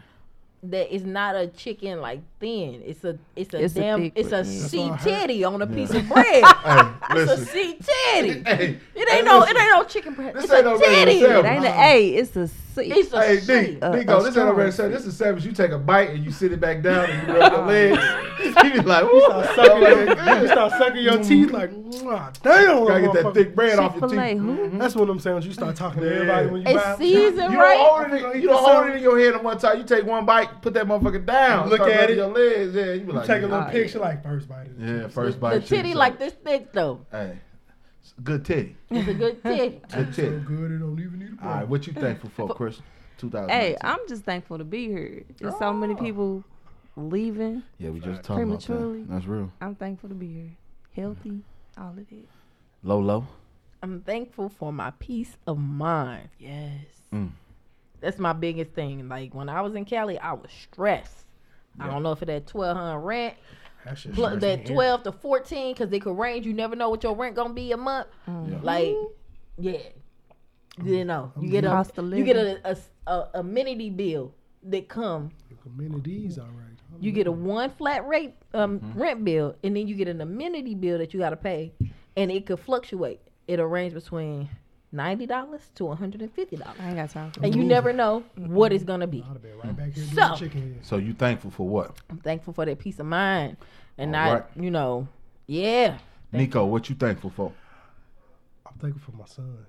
That 0.63 0.93
it's 0.95 1.03
not 1.05 1.35
a 1.35 1.47
chicken 1.47 2.01
like 2.01 2.21
thin. 2.39 2.81
It's 2.85 3.03
a 3.03 3.17
it's 3.35 3.53
a 3.53 3.63
It's 3.63 3.73
damn 3.75 4.01
thick 4.01 4.13
it's 4.15 4.31
a 4.31 4.37
one, 4.37 4.45
sea 4.45 4.89
That's 4.89 5.05
what 5.05 5.13
I 5.13 5.13
heard. 5.13 5.21
titty 5.21 5.43
on 5.43 5.61
a 5.61 5.67
piece 5.67 5.91
of 5.91 6.07
bread. 6.09 6.43
Hey, 6.43 6.83
it's 7.11 7.31
a 7.31 7.35
listen. 7.35 7.45
sea 7.45 7.77
titty. 7.81 8.29
Hey, 8.43 8.79
It 8.95 9.09
hey, 9.09 9.17
ain't 9.17 9.25
no 9.25 9.39
listen. 9.39 9.55
it 9.55 9.59
ain't 9.61 9.71
no 9.71 9.83
chicken 9.83 10.13
bread. 10.15 10.33
This 10.35 10.45
it's 10.45 10.53
ain't 10.53 10.65
a 10.65 10.69
no 10.71 10.77
titty. 10.79 11.11
It 11.21 11.45
ain't 11.45 11.65
an 11.65 11.65
A, 11.65 12.07
it's 12.15 12.35
a 12.35 12.47
C. 12.75 12.81
It's 12.91 13.13
a 13.13 13.21
Hey, 13.21 13.37
sea. 13.39 13.61
D, 13.75 13.79
Uh, 13.81 13.91
D, 13.91 13.99
a. 13.99 14.05
This 14.05 14.25
ain't 14.25 14.31
strong 14.33 14.47
already 14.49 14.71
said. 14.71 14.91
This 14.93 15.05
is 15.05 15.15
sandwich. 15.17 15.43
You 15.45 15.51
take 15.51 15.71
a 15.71 15.79
bite 15.79 16.09
and 16.11 16.23
you 16.23 16.31
sit 16.31 16.51
it 16.51 16.59
back 16.59 16.81
down 16.81 17.09
and 17.09 17.27
you 17.27 17.33
rub 17.35 17.51
your 17.53 17.65
legs. 17.67 18.01
you 18.63 18.73
be 18.73 18.81
like, 18.81 19.03
woo. 19.11 19.21
Start 19.21 19.45
sucking 19.55 19.81
your, 19.81 20.41
you 20.41 20.47
start 20.47 20.71
sucking 20.73 21.03
your 21.03 21.23
teeth 21.23 21.51
like, 21.51 21.71
Mwah, 21.71 22.33
damn. 22.41 22.85
Gotta 22.87 23.01
get 23.01 23.13
that 23.23 23.33
thick 23.33 23.55
bread 23.55 23.79
off 23.79 23.93
your 23.95 24.01
Chick-fil-A, 24.09 24.33
teeth. 24.33 24.39
who? 24.41 24.77
That's 24.77 24.93
one 24.95 25.03
of 25.03 25.07
them 25.07 25.19
sounds 25.19 25.45
you 25.45 25.53
start 25.53 25.75
talking 25.75 26.01
to 26.01 26.13
everybody 26.13 26.47
when 26.47 26.61
you 26.61 26.67
It's 26.67 26.83
buy. 26.83 26.95
seasoned 26.97 27.53
You 27.53 27.59
right. 27.59 27.77
don't 27.77 28.09
hold 28.21 28.35
it. 28.35 28.41
You 28.41 28.47
don't 28.49 28.63
hold 28.63 28.87
it 28.87 28.95
in 28.97 29.03
your 29.03 29.17
head 29.19 29.35
at 29.35 29.43
one 29.43 29.57
time. 29.57 29.77
You 29.77 29.83
take 29.85 30.05
one 30.05 30.25
bite, 30.25 30.61
put 30.61 30.73
that 30.73 30.85
motherfucker 30.85 31.25
down. 31.25 31.69
Look 31.69 31.79
at 31.81 32.09
it. 32.09 32.17
Your 32.17 32.27
legs. 32.27 32.75
Yeah, 32.75 32.93
you 32.93 32.99
be 33.01 33.07
You 33.07 33.13
like, 33.13 33.27
take 33.27 33.43
a 33.43 33.47
little 33.47 33.63
picture 33.65 33.99
like 33.99 34.21
first 34.23 34.49
bite. 34.49 34.77
the 34.77 34.85
Yeah, 35.03 35.07
first 35.07 35.39
bite. 35.39 35.59
The 35.61 35.67
titty 35.67 35.93
like 35.93 36.19
this 36.19 36.33
thick 36.33 36.71
though. 36.73 37.05
Hey, 37.11 37.31
it's 37.31 37.39
a 37.39 37.44
good 38.23 38.45
titty. 38.45 38.75
It's 38.89 39.07
a 39.07 39.13
good 39.13 39.43
titty. 39.43 39.81
Good 39.91 40.15
So 40.15 40.39
good 40.39 40.71
it 40.71 40.79
don't 40.79 40.99
even 40.99 41.19
need 41.19 41.37
a 41.39 41.43
All 41.43 41.49
right, 41.49 41.59
break. 41.59 41.69
what 41.69 41.87
you 41.87 41.93
thankful 42.01 42.29
for, 42.35 42.53
Chris? 42.53 42.81
2000. 43.17 43.49
Hey, 43.49 43.77
I'm 43.81 43.99
just 44.07 44.23
thankful 44.23 44.57
to 44.57 44.63
be 44.63 44.87
here. 44.87 45.23
There's 45.39 45.57
so 45.57 45.73
many 45.73 45.93
oh. 45.93 45.97
people 45.97 46.43
leaving. 46.95 47.63
Yeah, 47.77 47.89
we 47.91 47.99
just 47.99 48.23
talking 48.23 48.43
about 48.43 48.63
Prematurely. 48.63 49.03
that. 49.03 49.09
That's 49.09 49.25
real. 49.25 49.51
I'm 49.61 49.75
thankful 49.75 50.09
to 50.09 50.15
be 50.15 50.27
here. 50.27 50.51
Healthy, 50.95 51.41
all 51.77 51.91
of 51.91 51.99
it. 51.99 52.27
Low, 52.83 52.99
low. 52.99 53.27
I'm 53.81 54.01
thankful 54.01 54.49
for 54.49 54.73
my 54.73 54.91
peace 54.99 55.37
of 55.47 55.57
mind. 55.57 56.29
Yes. 56.39 56.85
Mm. 57.13 57.31
That's 58.01 58.19
my 58.19 58.33
biggest 58.33 58.71
thing. 58.71 59.07
Like 59.07 59.33
when 59.33 59.49
I 59.49 59.61
was 59.61 59.75
in 59.75 59.85
Cali, 59.85 60.17
I 60.17 60.33
was 60.33 60.49
stressed. 60.51 61.25
I 61.79 61.87
don't 61.87 62.03
know 62.03 62.11
if 62.11 62.21
it 62.21 62.29
had 62.29 62.47
twelve 62.47 62.77
hundred 62.77 62.99
rent, 62.99 63.35
That 63.85 63.97
shit 63.97 64.15
that 64.15 64.41
me 64.41 64.53
out. 64.53 64.65
twelve 64.65 65.03
to 65.03 65.11
fourteen, 65.11 65.73
because 65.73 65.89
they 65.89 65.99
could 65.99 66.17
range. 66.17 66.45
You 66.45 66.53
never 66.53 66.75
know 66.75 66.89
what 66.89 67.03
your 67.03 67.15
rent 67.15 67.35
gonna 67.35 67.53
be 67.53 67.71
a 67.71 67.77
month. 67.77 68.07
Yeah. 68.27 68.59
Like, 68.61 68.95
yeah, 69.57 69.77
you 70.83 71.05
know, 71.05 71.31
you 71.39 71.49
get 71.49 71.63
a 71.65 71.85
you 72.17 72.23
get 72.23 72.35
a, 72.35 72.77
a, 73.07 73.11
a 73.11 73.29
amenity 73.35 73.89
bill 73.89 74.33
that 74.63 74.87
come. 74.89 75.31
Amenities, 75.65 76.37
all 76.37 76.45
right. 76.45 76.77
You 76.99 77.11
get 77.11 77.25
a 77.27 77.31
one 77.31 77.71
flat 77.71 78.07
rate 78.07 78.35
um, 78.53 78.79
Mm-hmm. 78.79 79.01
rent 79.01 79.25
bill, 79.25 79.55
and 79.63 79.75
then 79.75 79.87
you 79.87 79.95
get 79.95 80.07
an 80.07 80.21
amenity 80.21 80.75
bill 80.75 80.99
that 80.99 81.13
you 81.13 81.19
got 81.19 81.31
to 81.31 81.37
pay, 81.37 81.73
and 82.15 82.31
it 82.31 82.45
could 82.45 82.59
fluctuate. 82.59 83.19
It'll 83.47 83.65
range 83.65 83.93
between 83.93 84.49
ninety 84.95 85.25
dollars 85.25 85.61
to 85.75 85.85
one 85.85 85.97
hundred 85.97 86.21
and 86.21 86.31
fifty 86.33 86.55
dollars, 86.55 86.77
I 86.79 86.87
ain't 86.87 86.95
got 86.95 87.09
time. 87.11 87.31
and 87.43 87.55
you 87.55 87.63
never 87.63 87.93
know 87.93 88.23
what 88.35 88.71
it's 88.73 88.83
gonna 88.83 89.07
be. 89.07 89.21
I'd 89.27 89.33
have 89.33 89.41
been 89.41 89.57
right 89.59 89.75
back 89.75 89.93
here 89.93 90.03
So- 90.05 90.27
doing 90.27 90.39
chicken. 90.39 90.79
So 90.81 90.97
you 90.97 91.13
thankful 91.13 91.51
for 91.51 91.67
what? 91.67 91.95
I'm 92.09 92.17
thankful 92.17 92.53
for 92.53 92.65
that 92.65 92.79
peace 92.79 92.99
of 92.99 93.05
mind, 93.05 93.57
and 93.97 94.15
All 94.15 94.25
not 94.25 94.33
right. 94.33 94.63
you 94.63 94.71
know, 94.71 95.07
yeah. 95.47 95.97
Nico, 96.31 96.65
what 96.65 96.89
you 96.89 96.95
thankful 96.95 97.29
for? 97.29 97.51
I'm 98.65 98.73
thankful 98.79 99.11
for 99.13 99.17
my 99.17 99.25
son. 99.25 99.65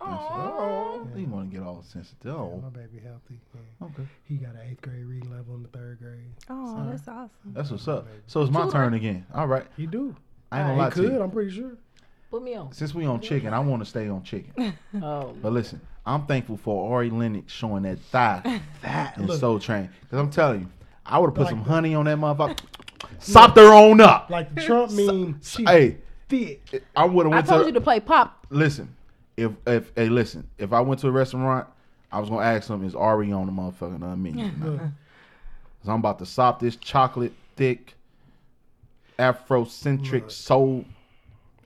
Oh, 0.00 1.08
you 1.16 1.26
want 1.26 1.50
to 1.50 1.56
get 1.56 1.66
all 1.66 1.82
sensitive. 1.82 2.18
Yeah, 2.26 2.32
Oh, 2.34 2.60
my 2.62 2.68
baby 2.68 3.00
healthy. 3.02 3.40
Yeah. 3.54 3.86
okay. 3.86 4.06
He 4.24 4.36
got 4.36 4.54
an 4.54 4.60
eighth 4.70 4.82
grade 4.82 5.04
reading 5.06 5.30
level 5.30 5.54
in 5.54 5.62
the 5.62 5.68
third 5.68 5.98
grade. 6.00 6.32
Oh, 6.50 6.86
that's 6.90 7.08
awesome. 7.08 7.30
That's 7.46 7.70
what's 7.70 7.88
up. 7.88 8.06
So 8.26 8.42
it's 8.42 8.50
my 8.50 8.68
turn 8.70 8.94
again. 8.94 9.26
All 9.34 9.46
right. 9.46 9.66
He 9.76 9.86
do. 9.86 10.14
I 10.52 10.58
ain't 10.60 10.66
gonna 10.68 10.74
he 10.74 10.80
lie 10.80 10.88
to 10.90 10.94
could. 10.94 11.12
you. 11.12 11.22
I'm 11.22 11.30
pretty 11.30 11.50
sure. 11.50 11.76
Put 12.30 12.42
me 12.42 12.54
on. 12.54 12.72
Since 12.72 12.94
we 12.94 13.06
on 13.06 13.20
chicken, 13.20 13.54
I 13.54 13.58
want 13.60 13.82
to 13.82 13.86
stay 13.86 14.08
on 14.08 14.22
chicken. 14.22 14.74
Oh, 15.02 15.34
But 15.40 15.52
listen, 15.52 15.80
I'm 16.04 16.26
thankful 16.26 16.56
for 16.56 16.92
Ari 16.96 17.10
Lennox 17.10 17.52
showing 17.52 17.82
that 17.84 17.98
thigh 18.00 18.60
That 18.82 19.16
in 19.18 19.26
look 19.26 19.38
Soul 19.40 19.58
Train. 19.60 19.88
Because 20.02 20.18
I'm 20.18 20.30
telling 20.30 20.60
you, 20.60 20.66
I 21.04 21.18
would 21.18 21.28
have 21.28 21.34
put 21.34 21.42
Like 21.44 21.50
some 21.50 21.58
the- 21.62 21.70
honey 21.70 21.94
on 21.94 22.06
that 22.06 22.18
motherfucker. 22.18 22.58
Sopped 23.20 23.56
her 23.56 23.72
own 23.72 24.00
up. 24.00 24.28
like 24.30 24.54
the 24.54 24.62
Trump 24.62 24.90
meme. 24.92 25.40
She 25.42 25.64
Hey, 25.64 25.98
thick. 26.28 26.82
I 26.96 27.04
would 27.04 27.26
have 27.26 27.32
went 27.32 27.46
to. 27.46 27.52
I 27.52 27.56
told 27.56 27.62
to. 27.64 27.68
you 27.68 27.74
to 27.74 27.80
play 27.80 28.00
pop. 28.00 28.46
listen, 28.50 28.94
if 29.36 29.52
if 29.66 29.92
hey 29.94 30.08
listen, 30.08 30.48
if 30.58 30.72
I 30.72 30.80
went 30.80 31.00
to 31.02 31.08
a 31.08 31.12
restaurant, 31.12 31.66
I 32.10 32.18
was 32.18 32.28
gonna 32.28 32.44
ask 32.44 32.68
them 32.68 32.84
is 32.84 32.94
Ari 32.94 33.32
on 33.32 33.46
the 33.46 33.52
motherfucking 33.52 34.02
uh, 34.02 34.16
menu. 34.16 34.50
Cause 34.60 35.88
I'm 35.88 36.00
about 36.00 36.18
to 36.18 36.26
sop 36.26 36.58
this 36.60 36.74
chocolate 36.76 37.32
thick, 37.54 37.94
Afrocentric 39.18 40.12
Look. 40.22 40.30
soul. 40.30 40.84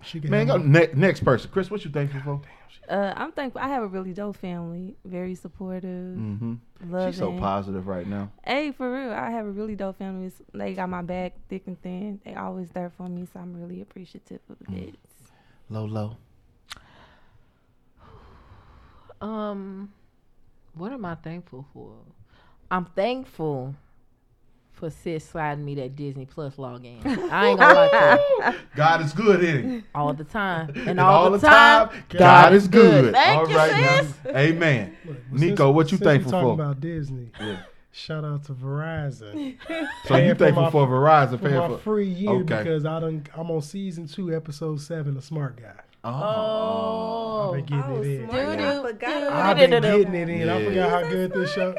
She 0.03 0.21
can 0.21 0.31
Man, 0.31 0.47
go 0.47 0.55
have 0.59 0.67
ne- 0.67 0.91
next 0.95 1.25
person. 1.25 1.51
Chris, 1.53 1.71
what 1.71 1.85
you 1.85 1.91
thankful 1.91 2.21
for? 2.21 2.41
Uh, 2.89 3.13
I'm 3.17 3.31
thankful. 3.33 3.61
I 3.61 3.69
have 3.69 3.83
a 3.83 3.87
really 3.87 4.13
dope 4.13 4.37
family. 4.37 4.97
Very 5.05 5.35
supportive. 5.35 6.17
Mm-hmm. 6.17 6.55
Loving. 6.91 7.13
She's 7.13 7.19
so 7.19 7.39
positive 7.39 7.87
right 7.87 8.07
now. 8.07 8.33
Hey, 8.45 8.73
for 8.73 8.93
real, 8.93 9.13
I 9.13 9.31
have 9.31 9.47
a 9.47 9.51
really 9.51 9.77
dope 9.77 9.99
family. 9.99 10.27
It's- 10.27 10.43
They 10.53 10.75
got 10.75 10.89
my 10.89 11.03
back 11.03 11.35
thick 11.49 11.67
and 11.67 11.81
thin. 11.83 12.21
They 12.25 12.35
always 12.35 12.71
there 12.71 12.91
for 12.91 13.09
me, 13.09 13.27
so 13.33 13.39
I'm 13.41 13.61
really 13.61 13.81
appreciative 13.81 14.41
of 14.49 14.57
Mm. 14.67 14.89
it. 14.89 14.95
Low, 15.69 15.85
low. 15.85 16.17
Um, 19.21 19.93
what 20.75 20.93
am 20.93 21.05
I 21.05 21.15
thankful 21.17 21.67
for? 21.73 21.93
I'm 22.71 22.87
thankful 22.87 23.75
for 24.81 24.91
sis 24.91 25.25
sliding 25.25 25.65
me 25.65 25.75
that 25.77 25.95
Disney 25.95 26.27
Plus 26.27 26.57
login. 26.57 27.05
I 27.31 27.49
ain't 27.49 27.61
gonna 27.61 27.75
lie 27.75 27.89
to 27.89 28.53
you. 28.53 28.59
God 28.77 29.03
is 29.03 29.13
good, 29.13 29.45
isn't 29.45 29.71
he? 29.71 29.83
all 29.95 30.13
the 30.15 30.25
time, 30.25 30.71
and, 30.75 30.89
And 30.89 31.01
all, 31.01 31.31
the 31.31 31.39
time, 31.39 31.91
God 32.09 32.53
is 32.55 32.67
good. 32.67 33.15
Thank 33.15 33.39
All 33.41 33.51
you, 33.51 33.57
right 33.57 33.73
now. 33.73 34.03
sis. 34.03 34.15
Amen. 34.35 34.97
Look, 35.07 35.33
Nico, 35.33 35.67
since- 35.67 35.75
what 35.77 35.87
you 35.93 35.99
since 35.99 36.01
we 36.01 36.07
thankful 36.07 36.33
talking 36.33 36.49
for? 36.49 36.55
about 36.63 36.81
Disney. 36.81 37.31
Yeah. 37.41 37.63
Shout 37.93 38.25
out 38.25 38.45
to 38.45 38.53
Verizon 38.55 39.59
So 39.67 39.75
you 39.75 39.87
Paying 40.07 40.35
for 40.35 40.39
thankful 40.39 40.63
my- 40.63 40.71
for 40.71 40.87
Verizon 40.87 41.31
for 41.31 41.49
paying 41.49 41.71
my 41.73 41.77
free 41.79 42.09
year 42.09 42.31
Okay. 42.31 42.59
because 42.59 42.87
I 42.87 43.01
done 43.01 43.25
I'm 43.37 43.51
on 43.51 43.63
season 43.63 44.07
two, 44.07 44.35
episode 44.35 44.81
seven 44.81 45.17
of 45.17 45.25
Smart 45.25 45.57
Guy. 45.61 45.73
Oh. 46.03 46.11
oh, 46.13 47.49
I've 47.55 47.67
been 47.67 47.79
getting 47.79 47.97
it 47.97 48.07
in. 48.21 48.27
Doo-doo, 48.27 48.57
doo-doo. 48.97 49.29
I've 49.31 49.57
been 49.57 49.71
getting 49.71 50.15
it 50.15 50.29
in. 50.31 50.49
I 50.49 50.65
forgot 50.65 50.91
how 50.91 51.11
good 51.11 51.33
this 51.33 51.53
show. 51.53 51.75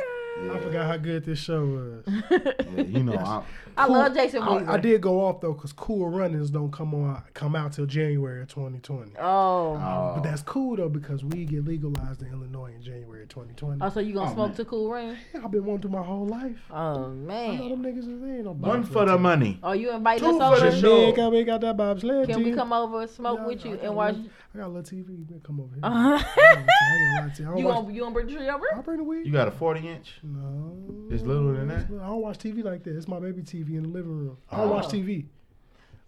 I 0.50 0.60
forgot 0.60 0.88
how 0.88 0.98
good 0.98 1.24
this 1.26 1.40
show 1.40 1.66
was. 1.66 2.06
Yeah, 2.72 2.84
you 2.84 3.04
know, 3.04 3.18
I, 3.18 3.44
I 3.84 3.86
love 3.88 4.14
Jason 4.14 4.42
I, 4.44 4.58
Weaver. 4.58 4.72
I 4.72 4.78
did 4.78 5.02
go 5.02 5.20
off 5.26 5.42
though 5.42 5.52
because 5.52 5.74
Cool 5.74 6.10
Runnings 6.10 6.50
don't 6.50 6.72
come 6.72 6.96
on 6.96 7.22
come 7.34 7.54
out 7.54 7.74
till 7.74 7.86
January 7.86 8.42
of 8.42 8.48
2020. 8.48 9.12
Oh, 9.20 9.76
uh, 9.76 10.14
But 10.16 10.22
that's 10.24 10.42
cool 10.42 10.78
though 10.78 10.88
because 10.88 11.22
we 11.26 11.44
get 11.44 11.66
legalized 11.66 12.22
in 12.22 12.30
Illinois 12.32 12.72
in 12.74 12.82
January 12.82 13.24
of 13.24 13.30
2020. 13.30 13.80
oh, 13.82 13.90
so 13.90 14.00
you 14.00 14.14
gonna 14.14 14.32
Oh, 14.32 14.34
smoke 14.34 14.48
man. 14.50 14.56
to 14.58 14.66
Cool 14.66 14.90
Rain? 14.90 15.18
Yeah, 15.34 15.42
I've 15.44 15.52
been 15.52 15.66
wanting 15.66 15.82
to 15.82 15.90
my 15.90 16.02
whole 16.02 16.26
life. 16.26 16.56
Oh 16.72 16.76
I 16.76 16.96
know 17.00 17.08
man. 17.10 17.70
them 17.70 17.84
niggas 17.84 18.00
is 18.10 18.22
there. 18.22 18.44
No 18.44 18.52
one 18.54 18.84
for 18.86 19.06
the 19.06 19.18
money. 19.18 19.60
Oh, 19.62 19.74
you 19.74 19.92
inviting 19.94 20.30
Two 20.30 20.40
us 20.40 20.54
for 20.60 20.62
the 20.62 20.68
over? 20.72 20.78
show. 20.80 21.00
Jamaica, 21.12 21.30
we 21.30 21.44
got 21.44 21.60
that 21.62 21.76
bobsled 21.76 22.30
Can 22.30 22.44
we 22.44 22.54
come 22.54 22.72
over, 22.72 23.02
and 23.02 23.10
smoke 23.12 23.40
Yeah, 23.42 23.48
with 23.48 23.66
I 23.66 23.70
you, 23.70 23.76
got 23.76 23.80
and 23.84 23.90
a 23.90 23.92
watch? 23.94 24.16
little- 24.16 24.32
I 24.54 24.58
got 24.58 24.66
a 24.66 24.68
little 24.68 24.84
TV. 24.98 25.26
We'll 25.30 25.40
come 25.40 25.60
over 25.60 25.74
here. 25.76 25.82
Uh-huh. 25.84 26.24
I 26.38 26.56
ain't 26.58 26.68
gonna 26.68 27.28
lie 27.28 27.34
to 27.36 27.42
you. 27.44 27.50
I 27.54 27.58
you 27.58 27.64
gonna 27.64 27.94
you 27.94 28.00
gonna 28.02 28.14
bring 28.14 28.28
the 28.28 28.34
tree 28.34 28.50
over? 28.50 28.66
I'll 28.74 28.82
bring 28.82 28.98
the 28.98 29.04
weed. 29.04 29.26
You 29.26 29.32
got 29.32 29.48
a 29.48 29.52
40 29.52 29.88
inch? 29.88 30.20
No. 30.34 30.78
It's 31.14 31.24
littler 31.24 31.56
than 31.58 31.68
that? 31.70 31.86
I 32.04 32.08
don't 32.08 32.22
watch 32.22 32.38
TV 32.40 32.64
like 32.64 32.84
that. 32.84 32.96
It's 32.96 33.08
my 33.08 33.20
baby 33.20 33.42
TV 33.42 33.76
in 33.76 33.84
the 33.84 33.90
living 33.90 34.12
room. 34.18 34.38
I 34.50 34.58
don't 34.58 34.70
ah. 34.70 34.72
watch 34.72 34.86
Oh. 34.86 34.90
TV. 34.92 35.26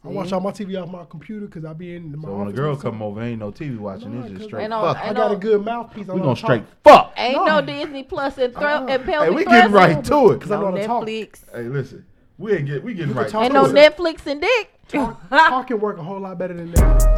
I 0.05 0.09
watch 0.09 0.33
all 0.33 0.41
my 0.41 0.51
TV 0.51 0.81
off 0.81 0.89
my 0.89 1.05
computer 1.05 1.45
because 1.45 1.63
I 1.63 1.71
be 1.71 1.95
in 1.95 2.11
my 2.17 2.27
So 2.27 2.31
when 2.33 2.39
a 2.39 2.43
office 2.49 2.55
girl 2.59 2.71
or 2.71 2.73
something. 2.73 2.91
come 2.91 3.01
over, 3.01 3.21
ain't 3.21 3.39
no 3.39 3.51
TV 3.53 3.77
watching. 3.77 4.13
No, 4.19 4.25
it's 4.25 4.33
just 4.33 4.45
straight 4.45 4.63
Ain't 4.63 4.71
no- 4.71 4.81
fuck. 4.81 4.97
I 4.97 5.13
got 5.13 5.31
no- 5.31 5.37
a 5.37 5.39
good 5.39 5.63
mouthpiece. 5.63 6.09
On. 6.09 6.15
We 6.15 6.21
gonna 6.21 6.35
straight 6.35 6.63
fuck. 6.83 7.13
Ain't 7.15 7.35
No. 7.45 7.59
no 7.59 7.65
Disney 7.65 8.03
Plus 8.03 8.37
and 8.37 8.53
throw 8.53 8.63
Uh-uh. 8.67 8.85
and 8.89 9.03
pelvic 9.05 9.29
Hey, 9.29 9.35
we 9.35 9.45
getting 9.45 9.71
thrusting. 9.71 9.95
right 9.95 10.03
to 10.05 10.31
it. 10.31 10.39
Because 10.39 10.51
I 10.51 10.59
know 10.59 10.65
On 10.67 10.73
how 10.73 10.77
to 10.79 10.85
talk. 10.87 11.03
Netflix. 11.05 11.39
Hey, 11.55 11.63
listen, 11.63 12.05
we 12.37 12.53
ain't 12.53 12.65
get 12.67 12.83
we 12.83 12.93
getting 12.93 13.13
right. 13.15 13.29
talk 13.29 13.43
Ain't 13.45 13.53
no 13.53 13.65
it. 13.65 13.73
Netflix 13.73 14.25
and 14.27 14.41
dick. 14.41 14.73
Talk 14.89 15.21
can 15.67 15.79
work 15.79 15.97
a 15.97 16.03
whole 16.03 16.19
lot 16.19 16.37
better 16.37 16.53
than 16.53 16.71
that. 16.73 17.17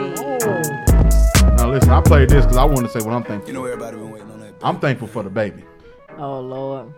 Oh, 0.00 1.56
Now 1.58 1.68
listen, 1.70 1.90
I 1.90 2.00
played 2.00 2.28
this 2.28 2.44
because 2.44 2.56
I 2.56 2.64
want 2.64 2.80
to 2.80 2.88
say 2.88 3.04
what 3.06 3.14
I'm 3.14 3.22
thankful. 3.22 3.48
You 3.48 3.54
know 3.54 3.64
everybody 3.64 3.96
been 3.96 4.10
waiting 4.10 4.30
on 4.32 4.40
that. 4.40 4.54
I'm 4.64 4.80
thankful 4.80 5.06
for 5.06 5.22
DaBaby. 5.22 5.62
Oh 6.18 6.40
Lord. 6.40 6.92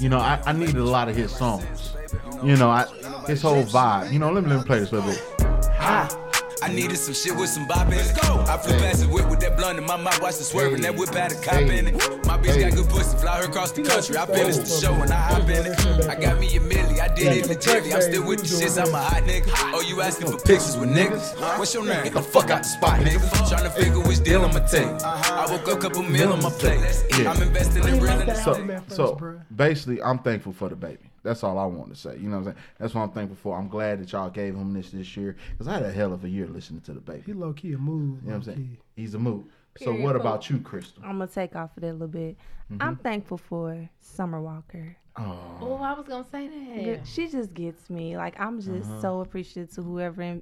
You 0.00 0.08
know, 0.08 0.18
I, 0.18 0.42
I 0.44 0.52
needed 0.52 0.76
a 0.76 0.84
lot 0.84 1.08
of 1.08 1.16
his 1.16 1.34
songs. 1.34 1.94
You 2.42 2.56
know, 2.56 2.68
I 2.68 2.86
his 3.26 3.40
whole 3.40 3.62
vibe. 3.62 4.12
You 4.12 4.18
know, 4.18 4.30
let 4.32 4.44
me 4.44 4.50
let 4.50 4.58
me 4.58 4.64
play 4.64 4.80
this 4.80 4.92
a 4.92 4.96
little 4.96 5.10
bit. 5.10 6.23
I 6.62 6.68
needed 6.72 6.96
some 6.96 7.14
shit 7.14 7.36
with 7.36 7.50
some 7.50 7.66
bop 7.66 7.88
in 7.88 7.94
it. 7.94 8.18
I 8.22 8.56
flew 8.58 8.78
past 8.78 9.02
the 9.02 9.08
whip 9.08 9.28
with 9.28 9.40
that 9.40 9.56
blunt 9.56 9.78
in 9.78 9.84
my 9.84 9.96
mouth, 9.96 10.20
watched 10.20 10.38
the 10.38 10.44
swerving. 10.44 10.82
That 10.82 10.96
whip 10.96 11.14
had 11.14 11.32
a 11.32 11.40
cop 11.40 11.62
in 11.62 11.88
it. 11.88 11.94
My 12.26 12.38
bitch 12.38 12.60
got 12.60 12.72
good 12.74 12.88
pussy, 12.88 13.16
fly 13.18 13.38
her 13.38 13.44
across 13.44 13.72
the 13.72 13.82
country. 13.82 14.16
I 14.16 14.26
finished 14.26 14.60
the 14.60 14.80
show 14.80 14.94
and 14.94 15.12
I 15.12 15.16
hop 15.16 15.48
in 15.48 15.66
it. 15.66 16.08
I 16.08 16.14
got 16.14 16.38
me 16.38 16.46
a 16.56 16.60
milli, 16.60 17.00
I 17.00 17.14
did 17.14 17.32
it 17.36 17.44
legitly. 17.44 17.94
I'm 17.94 18.02
still 18.02 18.26
with 18.26 18.40
the 18.40 18.46
shits, 18.46 18.80
I'm 18.80 18.94
a 18.94 18.98
hot 18.98 19.22
nigga. 19.24 19.50
Oh, 19.74 19.80
you 19.80 20.00
asking 20.00 20.30
for 20.30 20.38
pictures 20.38 20.76
with 20.76 20.90
niggas? 20.90 21.58
What's 21.58 21.74
your 21.74 21.84
name? 21.84 22.04
Get 22.04 22.14
the 22.14 22.22
fuck 22.22 22.50
out 22.50 22.62
the 22.62 22.68
spot, 22.68 23.00
nigga. 23.00 23.18
Tryna 23.48 23.72
figure 23.72 24.00
which 24.00 24.22
deal 24.22 24.44
I'ma 24.44 24.60
take. 24.66 24.84
Uh-huh. 24.84 25.46
I 25.46 25.50
woke 25.50 25.68
up, 25.68 25.80
couple 25.80 26.02
meal 26.02 26.32
on 26.32 26.42
my 26.42 26.50
plate. 26.50 26.80
Yeah. 27.18 27.30
I'm 27.30 27.42
investing 27.42 27.84
in 27.84 28.00
real 28.00 28.20
estate. 28.20 28.44
So, 28.44 28.50
album 28.52 28.70
at 28.70 28.92
so 28.92 29.40
basically, 29.54 30.02
I'm 30.02 30.18
thankful 30.18 30.52
for 30.52 30.68
DaBaby. 30.70 30.98
That's 31.24 31.42
all 31.42 31.58
I 31.58 31.64
want 31.64 31.88
to 31.92 31.98
say. 31.98 32.16
You 32.16 32.28
know 32.28 32.36
what 32.38 32.38
I'm 32.38 32.44
saying? 32.44 32.56
That's 32.78 32.94
what 32.94 33.00
I'm 33.02 33.10
thankful 33.10 33.36
for. 33.36 33.58
I'm 33.58 33.66
glad 33.68 33.98
that 34.00 34.12
y'all 34.12 34.30
gave 34.30 34.54
him 34.54 34.72
this 34.72 34.90
this 34.90 35.16
year 35.16 35.34
because 35.52 35.66
I 35.66 35.72
had 35.74 35.82
a 35.82 35.90
hell 35.90 36.12
of 36.12 36.22
a 36.24 36.28
year 36.28 36.46
listening 36.46 36.82
to 36.82 36.92
DaBaby. 36.92 37.24
He 37.24 37.32
low 37.32 37.52
key 37.52 37.72
a 37.72 37.78
move. 37.78 38.22
You 38.22 38.28
know 38.30 38.34
what 38.34 38.34
I'm 38.36 38.42
saying? 38.44 38.56
key. 38.56 38.78
He's 39.02 39.14
a 39.14 39.18
mood. 39.18 39.46
So 39.78 39.92
what 39.92 40.14
about 40.14 40.48
you, 40.50 40.60
Crystal? 40.60 41.02
I'm 41.04 41.18
gonna 41.18 41.26
take 41.26 41.56
off 41.56 41.76
of 41.76 41.80
that 41.80 41.90
a 41.90 41.92
little 41.92 42.06
bit. 42.06 42.36
Mm-hmm. 42.70 42.80
I'm 42.82 42.96
thankful 42.96 43.38
for 43.38 43.88
Summer 43.98 44.40
Walker. 44.40 44.96
Oh, 45.16 45.58
Oh, 45.60 45.74
I 45.82 45.94
was 45.94 46.06
gonna 46.06 46.24
say 46.30 46.46
that. 46.48 47.06
She 47.06 47.26
just 47.28 47.54
gets 47.54 47.90
me. 47.90 48.16
Like 48.16 48.38
I'm 48.38 48.60
just 48.60 48.88
Uh-huh. 48.90 49.00
so 49.00 49.20
appreciative 49.20 49.74
to 49.76 49.82
whoever 49.82 50.40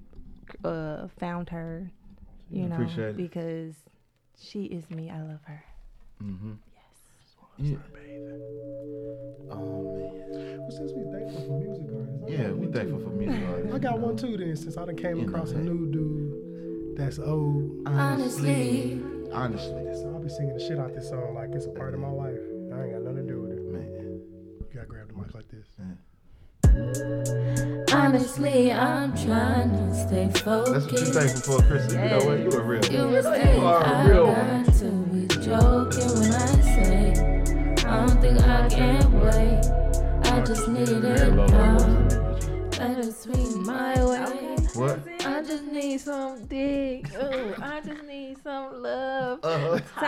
uh, 0.65 1.07
found 1.19 1.49
her. 1.49 1.91
You 2.51 2.67
know, 2.69 2.75
Appreciate 2.75 3.11
it. 3.11 3.17
because 3.17 3.75
she 4.39 4.65
is 4.65 4.91
me. 4.91 5.09
I 5.11 5.23
love 5.23 5.41
her. 5.45 5.65
mm-hmm. 6.23 6.53
Yeah. 7.59 7.77
Oh 9.51 9.95
man. 9.95 10.59
Well, 10.61 10.71
since 10.71 10.93
we 10.93 11.03
thankful 11.13 11.43
for 11.47 11.59
music 11.61 11.87
artists, 11.95 12.25
I 12.25 12.31
Yeah, 12.31 12.49
got 12.49 12.57
we 12.57 12.67
one 12.67 12.73
thankful 12.73 12.99
too. 12.99 13.05
for 13.05 13.11
music 13.11 13.43
artists. 13.49 13.75
I 13.75 13.79
got 13.79 13.99
one 14.01 14.17
too 14.17 14.37
then 14.37 14.57
since 14.57 14.77
I 14.77 14.85
done 14.87 14.97
came 14.97 15.17
You 15.19 15.27
know 15.27 15.29
across 15.33 15.51
a 15.51 15.55
that. 15.55 15.63
new 15.65 15.91
dude 15.93 16.97
that's 16.97 17.19
old. 17.19 17.83
Honestly, 17.87 19.01
honestly, 19.33 19.85
So 19.95 20.13
I'll 20.15 20.21
be 20.23 20.29
singing 20.29 20.55
the 20.55 20.61
shit 20.61 20.79
out 20.79 20.95
this 20.95 21.09
song 21.09 21.35
like 21.35 21.51
it's 21.55 21.67
a 21.67 21.71
part 21.71 21.95
of 21.95 22.01
my 22.01 22.11
life. 22.11 22.39
I 22.75 22.83
ain't 22.85 22.93
got 22.93 23.03
nothing 23.03 23.27
to 23.27 23.33
do 23.33 23.41
with 23.43 23.53
it. 23.53 23.63
man. 23.73 24.21
You 24.61 24.75
gotta 24.75 24.87
grab 24.87 25.09
the 25.09 25.15
mic 25.15 25.35
like 25.35 25.49
this. 25.49 25.67
Honestly, 27.93 28.73
I'm 28.73 29.13
trying 29.17 29.71
to 29.71 29.95
stay 30.09 30.29
focused. 30.41 30.73
That's 30.73 30.85
what 30.87 30.93
you 30.93 30.99
focused. 30.99 31.13
thankful 31.45 31.61
for, 31.61 31.67
Crystal. 31.69 32.03
You 32.03 32.09
know 32.09 32.25
what? 32.25 32.39
You 32.41 32.51
a 32.51 32.63
real. 32.63 32.85
You 32.87 33.09
would 33.09 33.25
You 33.25 33.31
think 33.31 33.63
are 33.63 33.83
a 33.83 33.89
I 33.89 34.09
real 34.09 34.27
got 34.27 34.49
one. 34.49 34.65
to 34.65 34.85
be 35.13 35.27
joking 35.29 36.21
when 36.21 36.33
I 36.33 36.62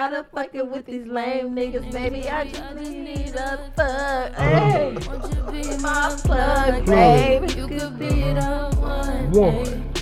Tired 0.05 0.21
of 0.21 0.27
fucking 0.33 0.71
with 0.71 0.85
these 0.85 1.07
lame 1.07 1.55
niggas, 1.55 1.91
baby. 1.91 2.29
I 2.29 2.47
just 2.47 2.75
need 2.77 3.35
a 3.37 3.57
fuck. 3.75 4.35
Hey, 4.35 4.93
Won't 4.93 5.35
you 5.35 5.63
be 5.63 5.83
my 5.83 6.15
plug, 6.23 6.85
baby. 6.85 7.55
You 7.55 7.67
could 7.67 7.99
be 7.99 8.09
the 8.09 8.77
one. 8.81 9.31
One. 9.31 9.93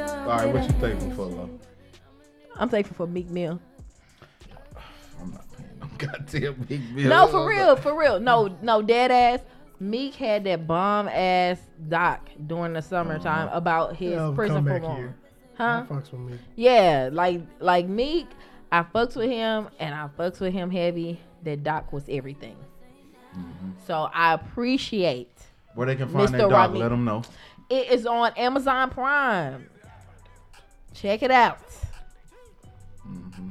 All 0.00 0.26
right, 0.26 0.52
what 0.52 0.64
you 0.64 0.70
thankful 0.80 1.10
for, 1.12 1.26
love? 1.26 1.50
I'm 2.56 2.68
thankful 2.68 2.96
for 2.96 3.06
Meek 3.06 3.30
Mill. 3.30 3.60
I'm 5.20 5.30
not 5.30 5.44
paying 5.56 5.78
no 5.80 5.86
goddamn 5.98 6.66
big 6.68 6.96
bill. 6.96 7.08
No, 7.08 7.28
for 7.28 7.48
real, 7.48 7.76
for 7.76 7.96
real. 7.96 8.18
No, 8.18 8.58
no, 8.60 8.82
dead 8.82 9.12
ass. 9.12 9.38
Meek 9.78 10.16
had 10.16 10.42
that 10.44 10.66
bomb 10.66 11.06
ass 11.06 11.60
doc 11.88 12.28
during 12.48 12.72
the 12.72 12.82
summertime 12.82 13.46
uh-huh. 13.46 13.56
about 13.56 13.94
his 13.94 14.14
Yeah, 14.14 14.32
prison 14.34 14.56
come 14.56 14.64
back 14.64 14.82
here. 14.82 15.14
Huh? 15.56 15.84
Fucks 15.88 16.10
with 16.10 16.22
me. 16.22 16.38
Yeah, 16.56 17.10
like 17.12 17.40
like 17.60 17.86
Meek, 17.86 18.26
I 18.72 18.82
fucks 18.82 19.16
with 19.16 19.30
him 19.30 19.68
and 19.78 19.94
I 19.94 20.08
fucks 20.18 20.40
with 20.40 20.52
him 20.52 20.70
heavy. 20.70 21.20
That 21.42 21.62
doc 21.62 21.92
was 21.92 22.04
everything. 22.08 22.56
Mm-hmm. 23.36 23.70
So 23.86 24.08
I 24.12 24.34
appreciate 24.34 25.30
Where 25.74 25.86
they 25.86 25.96
can 25.96 26.08
find 26.08 26.28
Mr. 26.28 26.32
that 26.32 26.38
dog, 26.38 26.52
Rodney. 26.52 26.78
let 26.80 26.88
them 26.88 27.04
know. 27.04 27.22
it 27.70 27.90
is 27.90 28.06
on 28.06 28.32
Amazon 28.36 28.90
Prime. 28.90 29.68
Check 30.94 31.22
it 31.22 31.30
out. 31.30 31.58
Mm-hmm. 33.06 33.48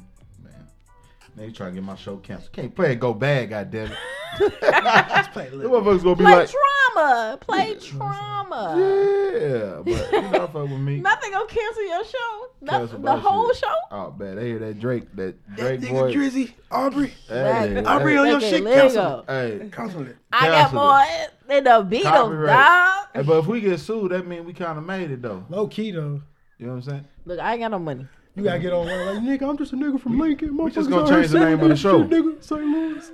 Man, 1.36 1.48
they 1.48 1.52
trying 1.52 1.72
to 1.72 1.76
get 1.82 1.84
my 1.84 1.96
show 1.96 2.18
canceled. 2.18 2.52
Can't 2.52 2.76
play 2.76 2.92
it 2.94 3.00
go 3.00 3.14
bad, 3.14 3.50
goddamn 3.50 3.92
it. 3.92 3.98
Play 5.34 5.48
a 5.48 5.50
The 5.52 5.56
little. 5.58 5.80
motherfuckers 5.82 6.04
gonna 6.04 6.16
be 6.16 6.24
Play 6.24 6.36
like, 6.36 6.50
trauma. 6.50 7.38
Play 7.42 7.76
trauma. 7.76 8.76
yeah, 8.80 9.82
but 9.84 10.12
you 10.12 10.22
know, 10.32 10.48
fuck 10.48 10.54
with 10.56 10.72
me. 10.72 11.00
Nothing 11.02 11.32
gonna 11.32 11.46
cancel 11.48 11.86
your 11.88 12.04
show. 12.04 12.48
No, 12.62 12.72
Cancel 12.80 13.00
the 13.00 13.16
whole 13.16 13.48
shit. 13.50 13.58
show. 13.58 13.74
Oh 13.92 14.16
man, 14.18 14.36
they 14.38 14.48
hear 14.48 14.60
that 14.60 14.80
Drake, 14.80 15.16
that 15.18 15.56
Drake 15.56 15.82
boy. 15.82 16.12
Drizzy, 16.14 16.54
Aubrey, 16.72 17.14
Hey, 17.28 17.84
Aubrey 17.84 18.14
hey, 18.14 18.18
on 18.18 18.26
your 18.28 18.40
Look 18.40 18.42
shit. 18.42 18.64
Lego. 18.64 18.82
Cancel 18.82 19.20
it. 19.20 19.26
hey, 19.62 19.70
Cancel 19.72 20.02
it. 20.08 20.18
I 20.32 20.48
got 20.48 20.72
Cancel 20.72 20.80
more 20.80 21.06
than 21.48 21.64
the 21.66 21.98
Beatles, 21.98 22.04
Copyright. 22.04 22.48
dog. 22.48 23.08
hey, 23.14 23.22
but 23.22 23.38
if 23.40 23.46
we 23.48 23.62
get 23.62 23.80
sued, 23.80 24.12
that 24.14 24.26
means 24.26 24.46
we 24.48 24.54
kind 24.54 24.80
of 24.80 24.86
made 24.86 25.12
it 25.12 25.22
though. 25.22 25.46
Low 25.50 25.68
key 25.68 25.92
though. 25.92 26.22
You 26.58 26.66
know 26.68 26.74
what 26.74 26.78
I'm 26.78 26.82
saying? 26.82 27.06
Look, 27.26 27.40
I 27.40 27.52
ain't 27.54 27.62
got 27.62 27.72
no 27.72 27.80
money. 27.80 28.08
You 28.36 28.44
gotta 28.44 28.60
get 28.60 28.74
on 28.74 28.86
one 28.88 29.06
like 29.06 29.18
nigga. 29.24 29.48
I'm 29.50 29.58
just 29.58 29.74
a 29.74 29.76
nigga 29.76 30.00
from 30.00 30.18
Lincoln. 30.20 30.58
we 30.58 30.72
just 30.72 30.90
Motherfuckers 30.90 30.90
gonna 30.90 31.06
here 31.12 31.20
change 31.22 31.32
the 31.32 31.40
name 31.40 31.60
of 31.62 31.70
the 31.70 31.76
show. 31.76 32.04
nigga, 32.04 32.44
St. 32.44 32.62
Louis. 32.62 33.12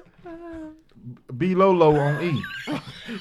B 1.38 1.56
Lolo 1.56 1.96
on 1.98 2.22
E. 2.24 2.44
we 2.68 2.74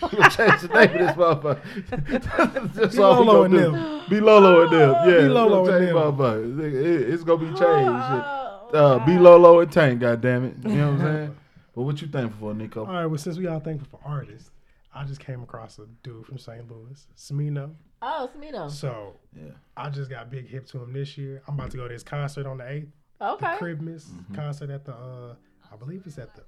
gonna 0.09 0.31
change 0.31 0.61
the 0.63 0.69
name 0.69 0.91
of 0.91 0.99
this 0.99 1.17
motherfucker. 1.17 2.73
That's 2.75 2.97
B. 2.97 3.03
all 3.03 3.21
we 3.21 3.27
Lolo 3.27 3.33
gonna 3.33 3.43
and 3.45 3.53
do. 3.53 3.73
them. 3.73 4.03
B 4.11 4.21
Lolo 4.21 4.63
and 4.63 4.73
them. 4.73 4.91
Yeah, 4.91 5.05
B. 5.05 5.23
we 5.23 5.29
Lolo 5.29 5.65
gonna 5.65 5.77
and 5.77 5.85
change 5.87 5.95
them. 5.95 6.17
motherfuckers. 6.19 6.59
It- 6.61 6.75
it- 6.75 7.11
It's 7.15 7.25
gonna 7.25 7.39
be 7.39 7.47
changed. 7.47 7.59
shit. 7.61 7.69
Oh, 7.71 8.65
Uh, 8.75 9.07
B 9.07 9.19
Lolo 9.19 9.61
and 9.61 9.73
Tank, 9.73 10.01
goddamn 10.01 10.45
it. 10.45 10.55
You 10.65 10.75
know 10.77 10.87
what 10.93 11.01
I'm 11.01 11.01
saying? 11.01 11.37
But 11.75 11.83
what 11.85 12.03
you 12.03 12.09
thankful 12.09 12.49
for, 12.49 12.55
Nico? 12.55 12.85
All 12.87 12.93
right, 12.93 13.07
well, 13.07 13.19
since 13.19 13.39
we 13.39 13.47
all 13.47 13.61
thankful 13.61 13.87
for 13.89 14.01
artists, 14.05 14.51
I 14.93 15.05
just 15.05 15.21
came 15.21 15.43
across 15.45 15.79
a 15.79 15.87
dude 16.03 16.27
from 16.27 16.37
St. 16.37 16.69
Louis, 16.69 17.07
Smino. 17.17 17.71
Oh, 18.01 18.31
Smino. 18.37 18.71
So 18.71 19.17
Yeah. 19.37 19.51
I 19.77 19.91
just 19.91 20.11
got 20.11 20.31
big 20.31 20.49
hip 20.49 20.67
to 20.69 20.83
him 20.83 20.93
this 20.93 21.17
year. 21.19 21.43
I'm 21.49 21.55
about 21.55 21.71
to 21.73 21.77
go 21.77 21.87
to 21.89 21.93
his 21.93 22.03
concert 22.05 22.47
on 22.47 22.59
the 22.59 22.65
8th. 22.65 22.89
Okay. 23.21 23.53
The 23.53 23.65
Cribmas 23.65 24.05
Mm-hmm. 24.07 24.35
concert 24.35 24.71
at 24.71 24.85
the, 24.85 24.93
uh, 24.95 25.35
I 25.73 25.77
believe 25.77 26.03
it's 26.07 26.19
at 26.19 26.31
the 26.35 26.43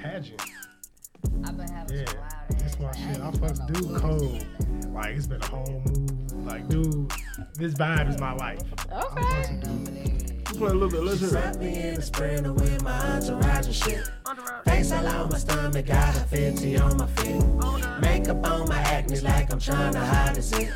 pageant. 0.00 0.42
I've 1.44 1.56
been 1.56 1.68
having 1.70 1.98
yeah, 1.98 2.04
that's 2.50 2.78
my 2.78 2.92
shit. 2.92 3.20
I 3.20 3.30
fuck 3.32 3.66
dude 3.72 3.96
cold. 3.96 4.46
Like 4.92 5.16
it's 5.16 5.26
been 5.26 5.40
a 5.42 5.46
whole 5.46 5.82
move. 5.86 6.46
Like 6.46 6.68
dude, 6.68 7.10
this 7.54 7.74
vibe 7.74 8.08
is 8.10 8.20
my 8.20 8.32
life. 8.34 8.60
Okay. 8.92 10.15
I'm. 10.56 10.62
Play 10.62 10.70
a 10.70 10.74
little 10.74 10.88
bit. 10.88 11.02
Let's 11.02 11.20
hear 11.20 11.38
it. 11.38 11.60
me 11.60 11.88
in 11.88 11.94
the 11.94 12.02
sprinter 12.02 12.52
with 12.52 12.82
my 12.82 12.90
entourage 12.90 13.66
and 13.66 13.74
shit. 13.74 14.10
Face 14.64 14.92
all 14.92 15.06
on 15.06 15.30
my 15.30 15.38
stomach, 15.38 15.86
got 15.86 16.16
a 16.16 16.20
50 16.20 16.78
on 16.78 16.96
my 16.96 17.06
feet. 17.06 17.44
Makeup 18.00 18.46
on 18.46 18.68
my 18.68 18.78
acne 18.78 19.20
like 19.20 19.52
I'm 19.52 19.60
trying 19.60 19.92
to 19.92 20.00
hide 20.00 20.36
a 20.36 20.42
zit. 20.42 20.72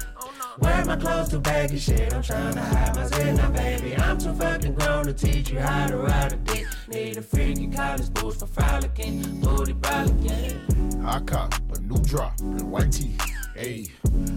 Wear 0.58 0.84
my 0.84 0.96
clothes 0.96 1.30
too 1.30 1.40
baggy 1.40 1.78
shit, 1.78 2.12
I'm 2.12 2.22
trying 2.22 2.54
to 2.54 2.60
hide 2.60 2.94
my 2.94 3.06
zit. 3.06 3.36
Now 3.36 3.50
baby, 3.50 3.96
I'm 3.96 4.18
too 4.18 4.34
fucking 4.34 4.74
grown 4.74 5.06
to 5.06 5.12
teach 5.12 5.50
you 5.50 5.58
how 5.58 5.86
to 5.86 5.96
ride 5.96 6.32
a 6.32 6.36
dick. 6.36 6.66
Need 6.88 7.16
a 7.16 7.22
freaky 7.22 7.68
college 7.68 8.12
boots 8.12 8.36
for 8.36 8.46
frolicking, 8.46 9.40
booty 9.40 9.74
frolicking. 9.82 11.04
I 11.04 11.20
cop 11.20 11.54
a 11.74 11.80
new 11.80 11.98
drop 12.02 12.38
in 12.40 12.70
white 12.70 12.92
tee. 12.92 13.16
Hey, 13.60 13.88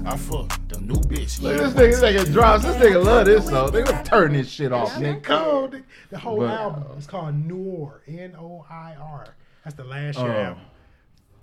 I 0.05 0.17
fucked 0.17 0.67
the 0.67 0.81
new 0.81 0.95
bitch. 0.95 1.41
Look 1.41 1.53
at 1.61 1.73
this 1.77 2.01
nigga, 2.01 2.01
this 2.01 2.27
nigga 2.27 2.33
drops. 2.33 2.63
This 2.65 2.75
nigga 2.75 3.05
love 3.05 3.25
this 3.25 3.47
song. 3.47 3.71
They 3.71 3.81
gonna 3.81 4.03
turn 4.03 4.33
this 4.33 4.49
shit 4.49 4.73
off, 4.73 4.91
nigga. 4.95 5.23
cold. 5.23 5.77
The 6.09 6.19
whole 6.19 6.39
But- 6.39 6.49
album 6.51 6.97
is 6.97 7.07
called 7.07 7.35
Noir. 7.35 8.01
N 8.05 8.35
O 8.37 8.65
I 8.69 8.95
R. 8.95 9.33
That's 9.63 9.77
the 9.77 9.85
last 9.85 10.17
year 10.19 10.27
Oh. 10.29 10.43
album. 10.43 10.63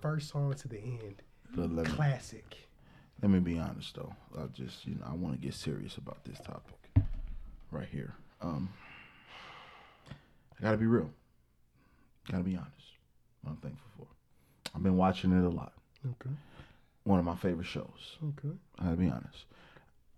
First 0.02 0.28
song 0.28 0.52
to 0.52 0.68
the 0.68 0.78
end. 0.78 1.22
But 1.54 1.70
let 1.72 1.86
me, 1.86 1.92
Classic. 1.92 2.68
let 3.22 3.30
me 3.30 3.38
be 3.40 3.58
honest 3.58 3.94
though. 3.94 4.14
I 4.38 4.44
just, 4.48 4.86
you 4.86 4.96
know, 4.96 5.06
I 5.06 5.14
want 5.14 5.34
to 5.34 5.40
get 5.40 5.54
serious 5.54 5.96
about 5.96 6.22
this 6.24 6.38
topic 6.40 6.76
right 7.70 7.88
here. 7.88 8.12
Um, 8.42 8.68
I 10.10 10.60
gotta 10.62 10.76
be 10.76 10.84
real. 10.86 11.10
Gotta 12.30 12.44
be 12.44 12.56
honest. 12.56 12.74
What 13.40 13.52
I'm 13.52 13.56
thankful 13.56 13.88
for. 13.96 14.06
I've 14.74 14.82
been 14.82 14.98
watching 14.98 15.32
it 15.32 15.44
a 15.44 15.48
lot. 15.48 15.72
Okay. 16.06 16.30
One 17.04 17.18
of 17.18 17.24
my 17.24 17.36
favorite 17.36 17.66
shows. 17.66 18.18
Okay. 18.28 18.54
I 18.78 18.84
gotta 18.84 18.96
be 18.96 19.08
honest. 19.08 19.46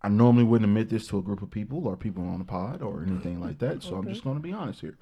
I 0.02 0.08
normally 0.08 0.44
wouldn't 0.44 0.68
admit 0.68 0.88
this 0.88 1.06
to 1.08 1.18
a 1.18 1.22
group 1.22 1.42
of 1.42 1.50
people 1.50 1.86
or 1.86 1.96
people 1.96 2.24
on 2.26 2.38
the 2.40 2.44
pod 2.44 2.82
or 2.82 3.04
anything 3.06 3.40
like 3.40 3.58
that. 3.60 3.82
So 3.82 3.94
I'm 3.96 4.08
just 4.08 4.24
gonna 4.24 4.40
be 4.40 4.52
honest 4.52 4.80
here. 4.80 4.96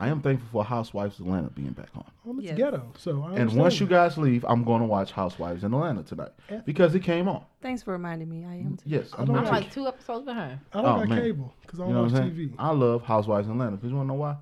I 0.00 0.08
am 0.08 0.22
thankful 0.22 0.48
for 0.52 0.64
Housewives 0.64 1.18
of 1.18 1.26
Atlanta 1.26 1.50
being 1.50 1.72
back 1.72 1.88
on. 1.96 2.04
I'm 2.24 2.40
Yes. 2.40 2.56
ghetto. 2.56 2.92
So 2.96 3.20
I 3.24 3.30
And 3.34 3.46
once 3.46 3.52
understand 3.56 3.80
you 3.80 3.86
guys 3.88 4.16
leave, 4.16 4.44
I'm 4.48 4.62
going 4.62 4.80
to 4.80 4.86
watch 4.86 5.10
Housewives 5.10 5.64
in 5.64 5.74
Atlanta 5.74 6.04
tonight 6.04 6.30
because 6.64 6.94
it 6.94 7.00
came 7.00 7.26
on. 7.26 7.42
Thanks 7.60 7.82
for 7.82 7.90
reminding 7.94 8.28
me. 8.30 8.44
I 8.44 8.58
am 8.58 8.76
too. 8.76 8.84
Yes, 8.88 9.10
I'm 9.18 9.24
don't 9.26 9.36
I'm 9.38 9.42
gonna 9.44 9.56
like 9.56 9.72
two 9.72 9.88
episodes 9.88 10.24
behind. 10.24 10.60
I 10.72 10.82
don't 10.82 10.84
Oh, 10.92 10.98
got 11.00 11.08
man. 11.08 11.20
cable 11.20 11.52
because 11.62 11.80
I 11.80 11.82
You 11.82 11.86
don't 11.88 11.94
know 11.96 12.02
what 12.04 12.12
watch 12.12 12.22
I'm? 12.22 12.30
TV. 12.30 12.54
I 12.60 12.70
love 12.70 13.02
Housewives 13.02 13.48
in 13.48 13.54
Atlanta 13.54 13.72
because 13.76 13.90
you 13.90 13.96
want 13.96 14.06
to 14.08 14.14
know 14.14 14.20
why? 14.20 14.36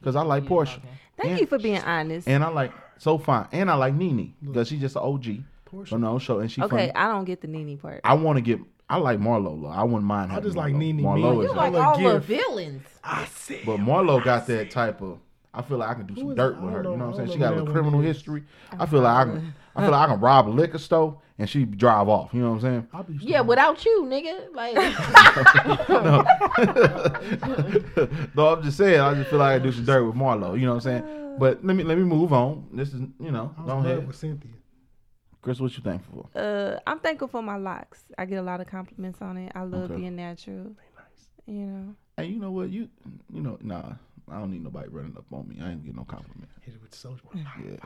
Because 0.00 0.16
I 0.16 0.22
like 0.22 0.44
Yeah, 0.44 0.48
Porsha. 0.48 0.80
Thank 1.18 1.30
And- 1.32 1.40
you 1.40 1.46
for 1.46 1.58
being 1.58 1.82
honest. 1.82 2.26
And 2.26 2.42
I 2.42 2.48
like 2.48 2.72
so 2.96 3.18
fine. 3.18 3.48
And 3.52 3.70
I 3.70 3.74
like 3.74 3.92
Nene 3.94 4.32
because 4.42 4.66
she's 4.68 4.80
just 4.80 4.96
an 4.96 5.02
OG 5.02 5.44
Porsha. 5.66 5.88
from 5.88 6.00
the 6.02 6.08
old. 6.08 6.22
And 6.40 6.50
she 6.50 6.62
okay, 6.62 6.76
funny. 6.88 6.94
I 6.94 7.08
don't 7.12 7.24
get 7.24 7.40
the 7.40 7.48
Nene 7.48 7.76
part. 7.78 8.00
I 8.04 8.14
want 8.14 8.36
to 8.36 8.40
get. 8.42 8.60
I 8.88 8.98
like 8.98 9.18
Marlo. 9.18 9.60
though. 9.62 9.68
I 9.68 9.82
wouldn't 9.82 10.04
mind. 10.04 10.30
I 10.30 10.34
having 10.34 10.48
just 10.48 10.56
like 10.56 10.72
Marlo. 10.72 10.78
Nene 10.78 11.00
Marlo 11.00 11.44
is 11.44 11.50
You 11.50 11.56
like 11.56 11.74
a 11.74 11.78
all 11.78 11.98
the 11.98 12.20
villains. 12.20 12.82
I 13.04 13.24
see. 13.26 13.60
But 13.66 13.78
Marlo 13.78 14.22
got 14.24 14.46
that 14.46 14.70
type 14.70 15.02
of. 15.02 15.18
I 15.52 15.62
feel 15.62 15.78
like 15.78 15.88
I 15.88 15.94
can 15.94 16.06
do 16.06 16.14
Who 16.14 16.20
some 16.20 16.34
dirt 16.34 16.60
with 16.60 16.72
her. 16.74 16.82
don't 16.82 16.92
You 16.92 16.98
know- 16.98 17.04
know 17.06 17.10
what 17.12 17.18
I 17.18 17.22
I'm 17.22 17.26
saying? 17.28 17.38
She 17.38 17.40
got 17.40 17.56
a 17.56 17.62
that 17.62 17.70
criminal 17.72 18.00
history. 18.00 18.44
I 18.78 18.86
feel 18.86 19.00
like 19.00 19.26
I 19.26 19.30
can. 19.30 19.54
I 19.74 19.82
feel 19.82 19.90
like 19.90 20.08
I 20.08 20.12
can 20.12 20.20
rob 20.20 20.48
a 20.48 20.50
liquor 20.50 20.78
store 20.78 21.18
and 21.38 21.48
she 21.48 21.64
drive 21.64 22.08
off. 22.08 22.32
You 22.34 22.42
know 22.42 22.50
what 22.52 22.56
I'm 22.56 22.60
saying? 22.60 22.88
I'll 22.92 23.06
Yeah, 23.20 23.40
without 23.40 23.84
you, 23.84 24.04
nigga. 24.06 24.54
Like, 24.54 24.74
no, 28.34 28.48
I'm 28.54 28.62
just 28.62 28.76
saying. 28.76 29.00
I 29.00 29.14
just 29.14 29.30
feel 29.30 29.38
like 29.38 29.60
I 29.60 29.64
do 29.64 29.72
some 29.72 29.84
dirt 29.84 30.04
with 30.04 30.14
Marlo. 30.14 30.58
You 30.58 30.66
know 30.66 30.74
what 30.74 30.86
I'm 30.86 31.02
saying? 31.02 31.36
But 31.38 31.64
let 31.64 31.76
me 31.76 31.82
let 31.84 31.98
me 31.98 32.04
move 32.04 32.32
on. 32.32 32.66
This 32.72 32.92
is 32.94 33.00
you 33.20 33.30
know. 33.30 33.54
I 33.58 33.62
was 33.62 33.70
Go 33.72 33.78
in 33.78 33.84
love 33.84 33.86
ahead, 33.86 34.06
with 34.06 34.16
Cynthia. 34.16 34.50
Chris. 35.46 35.60
What 35.60 35.76
you 35.76 35.82
thankful 35.84 36.28
for? 36.32 36.38
Uh, 36.40 36.80
I'm 36.88 36.98
thankful 36.98 37.28
for 37.28 37.40
my 37.40 37.56
locks. 37.56 38.02
I 38.18 38.24
get 38.24 38.36
a 38.40 38.42
lot 38.42 38.60
of 38.60 38.66
compliments 38.66 39.22
on 39.22 39.36
it. 39.36 39.52
I 39.54 39.62
love 39.62 39.92
Okay. 39.92 40.00
being 40.00 40.16
natural. 40.16 40.72
You 41.46 41.54
know. 41.66 41.94
Hey, 42.16 42.24
you 42.26 42.40
know 42.40 42.50
what? 42.50 42.68
You 42.70 42.88
you 43.32 43.40
know 43.40 43.56
nah. 43.62 43.92
I 44.28 44.40
don't 44.40 44.50
need 44.50 44.64
nobody 44.64 44.88
running 44.88 45.16
up 45.16 45.24
on 45.32 45.46
me. 45.48 45.56
I 45.62 45.70
ain't 45.70 45.84
get 45.84 45.94
no 45.94 46.02
compliment. 46.02 46.48
Hit 46.62 46.74
it 46.74 46.82
with 46.82 46.90
the 46.90 46.96
soldier. 46.96 47.22
Yeah. 47.32 47.76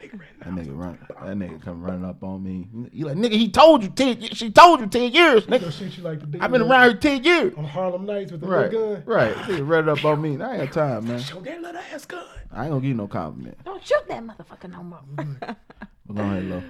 That 0.00 0.48
nigga 0.48 0.76
run. 0.76 0.98
That 1.08 1.36
nigga 1.36 1.62
come 1.62 1.80
running 1.80 2.04
up 2.04 2.24
on 2.24 2.42
me. 2.42 2.66
You 2.92 3.06
like 3.06 3.16
nigga? 3.16 3.34
He 3.34 3.48
told 3.50 3.84
you 3.84 3.88
ten. 3.90 4.20
She 4.32 4.50
told 4.50 4.80
you 4.80 4.88
ten 4.88 5.12
years, 5.12 5.46
nigga. 5.46 5.70
shit 5.70 5.96
you 5.96 6.02
like. 6.02 6.20
I've 6.40 6.50
been 6.50 6.62
around 6.62 6.88
here 6.90 6.96
ten 6.96 7.22
years. 7.22 7.54
on 7.56 7.66
Harlem 7.66 8.04
Nights 8.04 8.32
with 8.32 8.40
the 8.40 8.48
Right, 8.48 8.72
little 8.72 8.94
gun. 8.96 9.02
right. 9.06 9.34
Nigga 9.36 9.68
running 9.68 9.90
up 9.90 10.04
on 10.04 10.20
me. 10.20 10.42
I 10.42 10.56
ain't 10.56 10.72
got 10.72 10.72
time, 10.72 11.06
man. 11.06 11.20
Show 11.20 11.38
that 11.40 11.62
little 11.62 11.80
ass 11.94 12.04
gun. 12.04 12.24
I 12.50 12.62
ain't 12.64 12.70
gonna 12.70 12.80
give 12.80 12.88
you 12.88 12.94
no 12.94 13.06
compliment. 13.06 13.56
don't 13.64 13.86
shoot 13.86 14.08
that 14.08 14.24
motherfucker 14.24 14.72
no 14.72 14.82
more. 14.82 15.00
But 15.38 16.16
go 16.16 16.22
ahead, 16.22 16.44
Lo. 16.46 16.62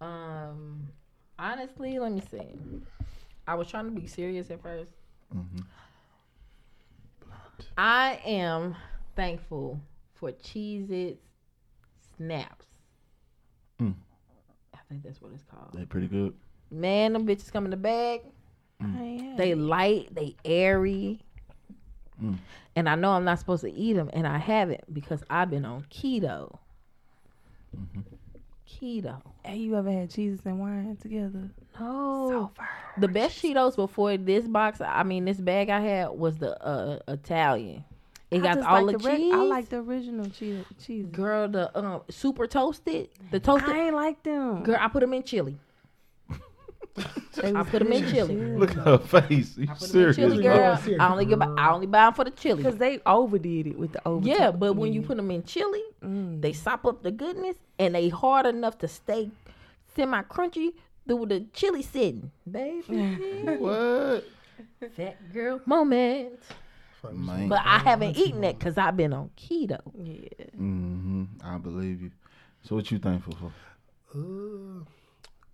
Um, 0.00 0.88
honestly, 1.38 1.98
let 1.98 2.12
me 2.12 2.22
see. 2.30 2.58
I 3.46 3.54
was 3.54 3.68
trying 3.68 3.86
to 3.86 4.00
be 4.00 4.06
serious 4.06 4.50
at 4.50 4.62
1st 4.62 4.88
I 7.76 8.20
am 8.24 8.74
thankful 9.16 9.80
for 10.14 10.32
Cheez 10.32 10.90
Its 10.90 11.20
snaps. 12.16 12.66
Mm. 13.80 13.94
I 14.74 14.78
think 14.88 15.02
that's 15.02 15.20
what 15.20 15.32
it's 15.32 15.44
called. 15.44 15.70
They 15.72 15.84
pretty 15.84 16.08
good. 16.08 16.34
Man, 16.70 17.12
them 17.12 17.26
bitches 17.26 17.52
come 17.52 17.64
in 17.64 17.70
the 17.70 17.76
bag. 17.76 18.20
I 18.80 19.02
ain't 19.02 19.22
had 19.22 19.36
They 19.36 19.54
light, 19.54 20.14
they 20.14 20.36
airy. 20.44 21.20
Mm. 22.22 22.36
And 22.76 22.88
I 22.88 22.94
know 22.94 23.12
I'm 23.12 23.24
not 23.24 23.38
supposed 23.38 23.62
to 23.62 23.72
eat 23.72 23.94
them, 23.94 24.10
and 24.12 24.26
I 24.26 24.38
haven't 24.38 24.92
because 24.92 25.22
I've 25.28 25.50
been 25.50 25.64
on 25.64 25.84
keto. 25.90 26.58
Keto. 28.70 29.20
Hey, 29.44 29.56
you 29.56 29.76
ever 29.76 29.90
had 29.90 30.10
cheeses 30.10 30.40
and 30.44 30.60
wine 30.60 30.96
together? 31.00 31.50
No. 31.78 32.50
So 32.56 32.64
the 32.98 33.08
best 33.08 33.42
Cheetos 33.42 33.76
before 33.76 34.16
this 34.16 34.46
box, 34.46 34.80
I 34.80 35.02
mean 35.02 35.24
this 35.24 35.38
bag 35.38 35.70
I 35.70 35.80
had 35.80 36.10
was 36.10 36.38
the 36.38 36.60
uh, 36.62 36.98
Italian. 37.08 37.84
It 38.30 38.42
I 38.42 38.54
got 38.54 38.62
all 38.62 38.84
like 38.84 38.98
the, 38.98 39.10
cheese. 39.10 39.32
I 39.32 39.42
like 39.42 39.68
the 39.68 39.78
original 39.78 40.30
cheese. 40.30 40.64
cheese. 40.84 41.06
girl 41.06 41.48
the 41.48 41.76
um 41.76 42.02
super 42.08 42.46
toasted. 42.46 43.08
The 43.30 43.40
toasted 43.40 43.70
I 43.70 43.86
ain't 43.86 43.96
like 43.96 44.22
them. 44.22 44.62
girl. 44.62 44.76
I 44.78 44.88
put 44.88 45.00
them 45.00 45.12
in 45.14 45.22
chili. 45.22 45.58
They 46.96 47.48
I 47.48 47.52
was 47.52 47.68
put 47.68 47.78
them 47.78 47.92
in 47.92 48.10
chili. 48.10 48.34
Look 48.36 48.70
at 48.76 48.84
her 48.84 48.98
face. 48.98 49.56
You 49.56 49.66
I 49.70 49.74
put 49.74 49.82
'em 49.82 49.84
in 49.84 49.90
serious? 49.90 50.16
chili, 50.16 50.42
girl. 50.42 50.76
Serious. 50.76 51.00
I 51.00 51.10
only 51.10 51.24
get. 51.24 51.40
I 51.40 51.70
only 51.72 51.86
buy 51.86 52.04
them 52.06 52.14
for 52.14 52.24
the 52.24 52.30
chili. 52.32 52.62
Cause 52.62 52.76
they 52.76 52.98
overdid 53.06 53.66
it 53.68 53.78
with 53.78 53.92
the 53.92 54.06
over. 54.06 54.26
Yeah, 54.26 54.50
but 54.50 54.74
when 54.74 54.92
you 54.92 55.02
put 55.02 55.16
them 55.16 55.30
in 55.30 55.42
chili, 55.44 55.82
Mm. 56.02 56.40
they 56.42 56.52
sop 56.52 56.84
up 56.86 57.02
the 57.02 57.10
goodness 57.10 57.56
and 57.78 57.94
they 57.94 58.08
hard 58.08 58.46
enough 58.46 58.78
to 58.78 58.88
stay 58.88 59.30
semi 59.94 60.22
crunchy 60.22 60.72
through 61.06 61.26
the 61.26 61.40
chili 61.52 61.82
sitting, 61.82 62.30
baby. 62.50 63.18
What? 63.58 64.24
Fat 64.96 65.32
girl 65.32 65.60
moment. 65.66 66.40
Man. 67.12 67.48
But 67.48 67.60
I 67.64 67.78
haven't 67.78 68.16
eaten 68.18 68.44
it 68.44 68.58
because 68.58 68.76
I've 68.76 68.94
been 68.96 69.14
on 69.14 69.30
keto. 69.36 69.78
yeah, 69.96 70.28
hmm 70.56 71.24
I 71.42 71.56
believe 71.56 72.02
you. 72.02 72.10
So 72.62 72.74
what 72.76 72.90
you 72.90 72.98
thankful 72.98 73.34
for? 73.40 73.52
Uh, 74.14 74.84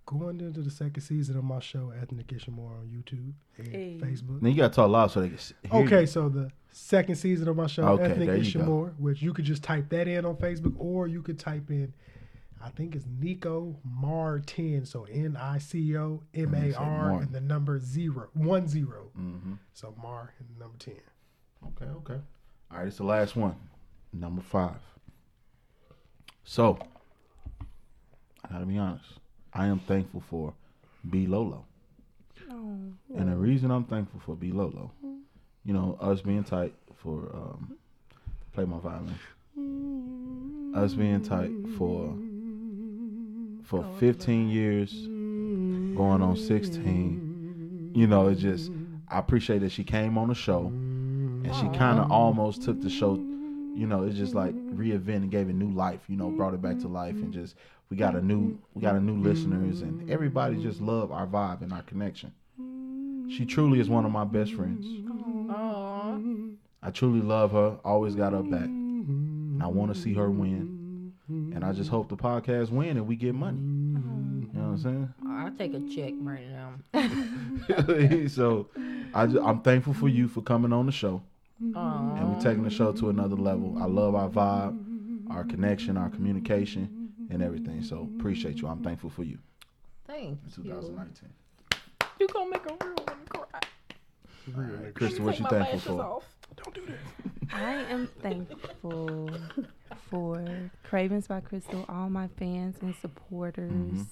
going 0.07 0.41
into 0.41 0.63
the 0.63 0.71
second 0.71 1.03
season 1.03 1.37
of 1.37 1.45
my 1.45 1.59
show, 1.61 1.93
Ethnic 2.01 2.29
Ishimore 2.29 2.79
on 2.79 2.87
YouTube 2.89 3.33
and 3.59 3.69
Hey. 3.69 3.99
Facebook. 4.01 4.41
Now 4.41 4.49
you 4.49 4.57
gotta 4.57 4.73
talk 4.75 4.89
loud 4.91 5.09
so 5.11 5.21
they 5.21 5.29
can 5.29 5.37
s- 5.37 5.53
hear 5.63 5.83
Okay, 5.83 6.01
you. 6.03 6.07
so 6.07 6.29
the 6.29 6.51
second 6.71 7.17
season 7.17 7.49
of 7.49 7.57
my 7.57 7.67
show, 7.67 7.89
Okay, 7.89 8.05
Ethnic 8.05 8.27
there 8.29 8.37
you. 8.37 8.43
Ishimore, 8.43 8.95
which 8.99 9.21
you 9.21 9.33
could 9.33 9.45
just 9.45 9.63
type 9.63 9.89
that 9.91 10.07
in 10.09 10.25
on 10.25 10.37
Facebook, 10.37 10.75
or 10.79 11.09
you 11.09 11.23
could 11.23 11.39
type 11.39 11.71
in, 11.71 11.93
I 12.63 12.71
think 12.71 12.95
it's 12.97 13.05
Nico 13.21 13.77
Mar 13.85 14.39
ten, 14.41 14.85
so 14.87 15.05
N 15.05 15.37
I 15.37 15.59
C 15.59 15.97
O 15.97 16.23
M 16.35 16.55
A 16.55 16.73
R 16.75 17.11
Mar. 17.13 17.23
and 17.23 17.33
the 17.33 17.41
number 17.41 17.79
zero 17.79 18.29
one 18.33 18.67
zero. 18.67 19.11
Mm-hmm. 19.19 19.55
So 19.75 19.95
Mar 20.03 20.33
and 20.39 20.49
the 20.49 20.61
number 20.61 20.79
ten. 20.79 20.95
Okay, 21.67 21.85
okay. 21.85 22.21
All 22.71 22.79
right, 22.79 22.87
it's 22.87 22.97
the 22.97 23.05
last 23.05 23.37
one. 23.37 23.57
Number 24.13 24.41
five. 24.41 24.77
So, 26.45 26.79
I 28.45 28.53
gotta 28.53 28.67
be 28.67 28.79
honest. 28.79 29.05
I 29.57 29.67
am 29.67 29.79
thankful 29.81 30.23
for 30.29 30.53
B 31.09 31.27
Lolo. 31.27 31.65
Oh, 32.51 32.79
And 33.17 33.33
the 33.33 33.37
reason 33.37 33.71
I'm 33.71 33.85
thankful 33.85 34.21
for 34.21 34.37
B 34.37 34.53
Lolo, 34.53 34.91
you 35.65 35.73
know, 35.73 35.97
us 36.01 36.21
being 36.21 36.45
tight 36.45 36.75
for 36.97 37.31
um 37.35 37.77
play 38.53 38.65
my 38.65 38.79
violin. 38.79 39.19
Us 40.75 40.95
being 40.95 41.23
tight 41.23 41.51
for 41.79 42.15
for 43.65 43.85
15 43.99 44.49
years, 44.49 44.93
going 45.97 46.23
on 46.23 46.37
16. 46.37 47.93
You 47.95 48.07
know, 48.07 48.29
it 48.29 48.37
just 48.37 48.71
I 49.09 49.19
appreciate 49.19 49.61
that 49.61 49.73
she 49.73 49.85
came 49.85 50.19
on 50.19 50.29
the 50.29 50.35
show 50.35 50.67
and 50.67 51.55
she 51.55 51.67
kind 51.79 51.99
of 51.99 52.11
almost 52.11 52.63
took 52.63 52.83
the 52.83 52.91
show. 52.91 53.15
You 53.15 53.87
know, 53.87 54.05
it's 54.05 54.17
just 54.17 54.35
like 54.35 54.55
reinvented, 54.55 55.17
and 55.17 55.31
gave 55.31 55.49
it 55.49 55.55
new 55.55 55.71
life. 55.71 56.01
You 56.09 56.17
know, 56.17 56.31
brought 56.31 56.55
it 56.55 56.63
back 56.63 56.79
to 56.81 56.89
life, 56.89 57.15
and 57.15 57.33
just 57.33 57.57
we 57.91 57.97
got 57.97 58.17
a 58.17 58.21
new 58.21 58.59
we 58.75 58.83
got 58.83 58.95
a 58.97 59.01
new 59.01 59.17
listeners, 59.17 59.83
and 59.83 60.11
everybody 60.11 60.55
mm-hmm. 60.55 60.69
just 60.69 60.81
love 60.81 61.13
our 61.13 61.27
vibe 61.27 61.63
and 61.63 61.73
our 61.73 61.83
connection. 61.83 62.33
She 63.29 63.45
truly 63.45 63.81
is 63.81 63.89
one 63.89 64.05
of 64.05 64.13
my 64.13 64.25
best 64.25 64.55
friends. 64.55 64.87
I 66.83 66.91
truly 66.91 67.21
love 67.21 67.53
her. 67.53 67.79
Always 67.85 68.15
got 68.15 68.33
her 68.33 68.43
back. 68.43 68.65
And 68.65 69.63
I 69.63 69.67
want 69.67 69.93
to 69.93 70.01
see 70.01 70.15
her 70.15 70.31
win. 70.31 71.13
And 71.29 71.65
I 71.65 71.73
just 71.73 71.91
hope 71.91 72.09
the 72.09 72.17
podcast 72.17 72.71
win 72.71 72.97
and 72.97 73.07
we 73.09 73.17
get 73.17 73.35
money. 73.35 73.59
You 73.59 74.51
know 74.53 74.69
what 74.69 74.69
I'm 74.69 74.79
saying? 74.79 75.15
I'll 75.29 75.51
take 75.51 75.75
a 75.75 75.81
check 75.93 76.13
right 76.21 76.47
now. 76.49 78.29
so 78.29 78.69
I 79.13 79.27
ju- 79.27 79.43
I'm 79.45 79.61
thankful 79.63 79.95
for 79.95 80.09
you 80.09 80.29
for 80.29 80.43
coming 80.43 80.73
on 80.73 80.87
the 80.87 80.93
show. 80.93 81.23
Aw. 81.75 82.15
And 82.17 82.33
we're 82.33 82.41
taking 82.41 82.63
the 82.63 82.71
show 82.71 82.93
to 82.93 83.11
another 83.11 83.35
level. 83.35 83.77
I 83.81 83.87
love 83.87 84.15
our 84.15 84.29
vibe, 84.29 85.29
our 85.31 85.43
connection, 85.43 85.97
our 85.97 86.11
communication, 86.11 86.96
and 87.31 87.43
everything. 87.43 87.83
So 87.83 88.09
appreciate 88.19 88.61
you. 88.61 88.69
I'm 88.69 88.83
thankful 88.83 89.11
for 89.11 89.25
you. 89.25 89.39
Thank 90.07 90.39
in 90.59 90.65
you. 90.65 90.73
2019. 90.73 91.29
You 92.21 92.29
gonna 92.29 92.51
make 92.51 92.65
a 92.67 92.85
real 92.85 92.95
one 92.97 93.27
cry. 93.29 94.91
Crystal, 94.95 95.25
what 95.25 95.33
Take 95.33 95.41
you 95.41 95.47
thankful 95.49 95.97
for? 95.97 96.03
off. 96.05 96.25
Don't 96.57 96.75
do 96.75 96.87
that. 96.87 97.55
I 97.55 97.73
am 97.93 98.07
thankful 98.23 99.29
for 100.09 100.71
Cravings 100.85 101.27
by 101.27 101.41
Crystal, 101.41 101.85
all 101.89 102.09
my 102.09 102.29
fans 102.39 102.77
and 102.81 102.95
supporters. 102.95 103.73
Mm-hmm. 103.73 104.03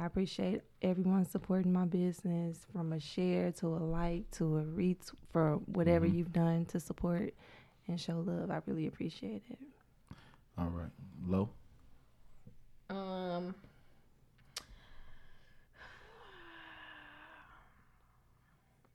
I 0.00 0.06
appreciate 0.06 0.62
everyone 0.80 1.26
supporting 1.26 1.72
my 1.74 1.84
business 1.84 2.66
from 2.72 2.92
a 2.94 3.00
share 3.00 3.52
to 3.52 3.66
a 3.66 3.82
like 3.84 4.30
to 4.32 4.56
a 4.58 4.62
read 4.62 4.96
for 5.30 5.56
whatever 5.66 6.06
Mm-hmm. 6.06 6.16
you've 6.16 6.32
done 6.32 6.64
to 6.66 6.80
support 6.80 7.34
and 7.86 8.00
show 8.00 8.20
love. 8.26 8.50
I 8.50 8.60
really 8.66 8.86
appreciate 8.86 9.42
it. 9.50 9.58
All 10.56 10.70
right. 10.70 10.90
Low. 11.26 11.50
Um. 12.90 13.54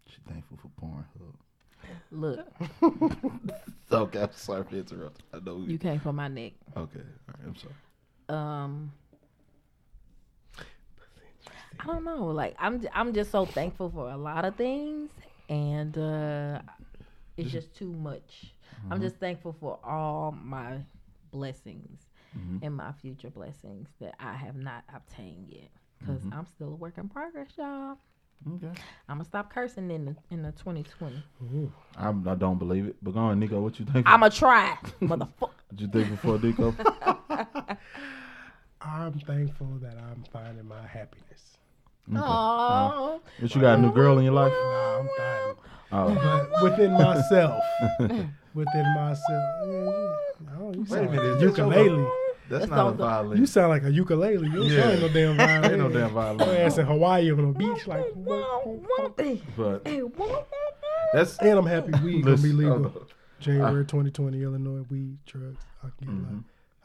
She 0.07 0.17
thankful 0.27 0.57
for 0.57 0.69
Pornhub. 0.85 1.33
Look, 2.11 2.39
Okay, 3.91 4.21
I'm 4.21 4.29
sorry 4.33 4.63
for 4.63 4.75
interrupting. 4.75 5.25
I 5.33 5.39
know 5.39 5.63
you 5.65 5.77
came 5.77 5.99
for 5.99 6.11
my 6.11 6.27
neck. 6.27 6.53
Okay, 6.75 6.99
all 6.99 7.35
right, 7.39 7.47
I'm 7.47 7.55
sorry. 7.55 7.73
Um. 8.29 8.91
I 11.79 11.85
don't 11.85 12.03
know. 12.03 12.25
Like 12.25 12.55
I'm, 12.59 12.85
I'm 12.93 13.13
just 13.13 13.31
so 13.31 13.45
thankful 13.45 13.89
for 13.89 14.09
a 14.09 14.17
lot 14.17 14.43
of 14.43 14.55
things, 14.55 15.11
and 15.47 15.97
uh, 15.97 16.59
it's 17.37 17.51
just 17.51 17.75
too 17.75 17.91
much. 17.93 18.53
I'm 18.91 19.01
just 19.01 19.15
thankful 19.17 19.55
for 19.59 19.79
all 19.83 20.31
my 20.31 20.79
blessings 21.31 22.05
Mm-hmm. 22.37 22.65
and 22.65 22.75
my 22.75 22.91
future 23.01 23.29
blessings 23.29 23.87
that 24.01 24.15
I 24.19 24.33
have 24.33 24.57
not 24.57 24.83
obtained 24.93 25.47
yet, 25.47 25.69
because 25.99 26.21
mm-hmm. 26.21 26.37
I'm 26.37 26.45
still 26.45 26.73
a 26.73 26.75
work 26.75 26.97
in 26.97 27.07
progress, 27.07 27.51
y'all. 27.57 27.97
Okay. 28.55 28.67
I'm 29.07 29.17
gonna 29.17 29.25
stop 29.25 29.51
cursing 29.51 29.89
in 29.89 30.05
the 30.05 30.15
in 30.29 30.43
the 30.43 30.51
2020. 30.51 31.23
I'm, 31.97 32.27
I 32.27 32.35
don't 32.35 32.59
believe 32.59 32.87
it. 32.87 32.95
But 33.01 33.13
go 33.15 33.19
on, 33.21 33.39
Nico. 33.39 33.59
What 33.61 33.79
you 33.79 33.85
think? 33.85 34.05
I'ma 34.07 34.29
try, 34.29 34.77
motherfucker. 35.01 35.29
What 35.39 35.79
you 35.79 35.87
think 35.87 36.09
before 36.09 36.37
Nico? 36.39 36.75
I'm 38.81 39.13
thankful 39.13 39.79
that 39.81 39.97
I'm 39.97 40.23
finding 40.31 40.67
my 40.67 40.85
happiness. 40.85 41.57
Aww. 42.11 43.15
Uh, 43.15 43.19
but 43.41 43.55
you 43.55 43.61
got 43.61 43.79
a 43.79 43.81
new 43.81 43.91
girl 43.91 44.19
in 44.19 44.25
your 44.25 44.33
life? 44.33 44.51
Nah, 44.51 44.99
I'm 44.99 45.09
finding. 45.17 45.55
Oh, 45.91 46.49
But 46.51 46.71
within 46.71 46.91
myself, 46.93 47.63
within 48.53 48.93
myself. 48.93 49.23
Yeah, 49.29 49.71
yeah. 49.71 50.59
Oh, 50.59 50.73
you 50.75 50.85
sound 50.85 51.09
minute, 51.09 51.11
like 51.11 51.19
a 51.19 51.33
this 51.33 51.41
your- 51.41 51.49
ukulele. 51.49 52.07
That's 52.49 52.61
That's 52.61 52.69
not 52.69 52.79
a 52.79 52.81
all 52.83 52.91
violin. 52.93 53.37
You 53.39 53.45
sound 53.45 53.69
like 53.69 53.83
a 53.83 53.91
ukulele. 53.91 54.49
You 54.49 54.63
Yeah. 54.63 54.89
ain't 54.91 55.01
no 55.01 55.09
damn 55.09 55.37
violin. 55.37 55.71
Ain't 55.71 55.79
no 55.79 55.89
damn 55.89 56.11
violin. 56.11 56.47
Your 56.47 56.57
ass 56.57 56.77
in 56.77 56.85
Hawaii 56.85 57.31
on 57.31 57.39
a 57.39 57.53
beach 57.53 57.87
like. 57.87 58.05
but 59.55 59.87
that's 61.13 61.37
And 61.39 61.59
I'm 61.59 61.65
happy 61.65 61.91
weed 62.03 62.23
gonna 62.25 62.37
be 62.37 62.51
legal. 62.51 62.85
uh, 62.87 62.89
January 63.39 63.85
2020, 63.85 64.41
Illinois 64.41 64.85
weed 64.89 65.17
drugs. 65.25 65.63
I 65.83 65.87
can 65.97 66.07
get 66.07 66.09
Mm-hmm. 66.09 66.35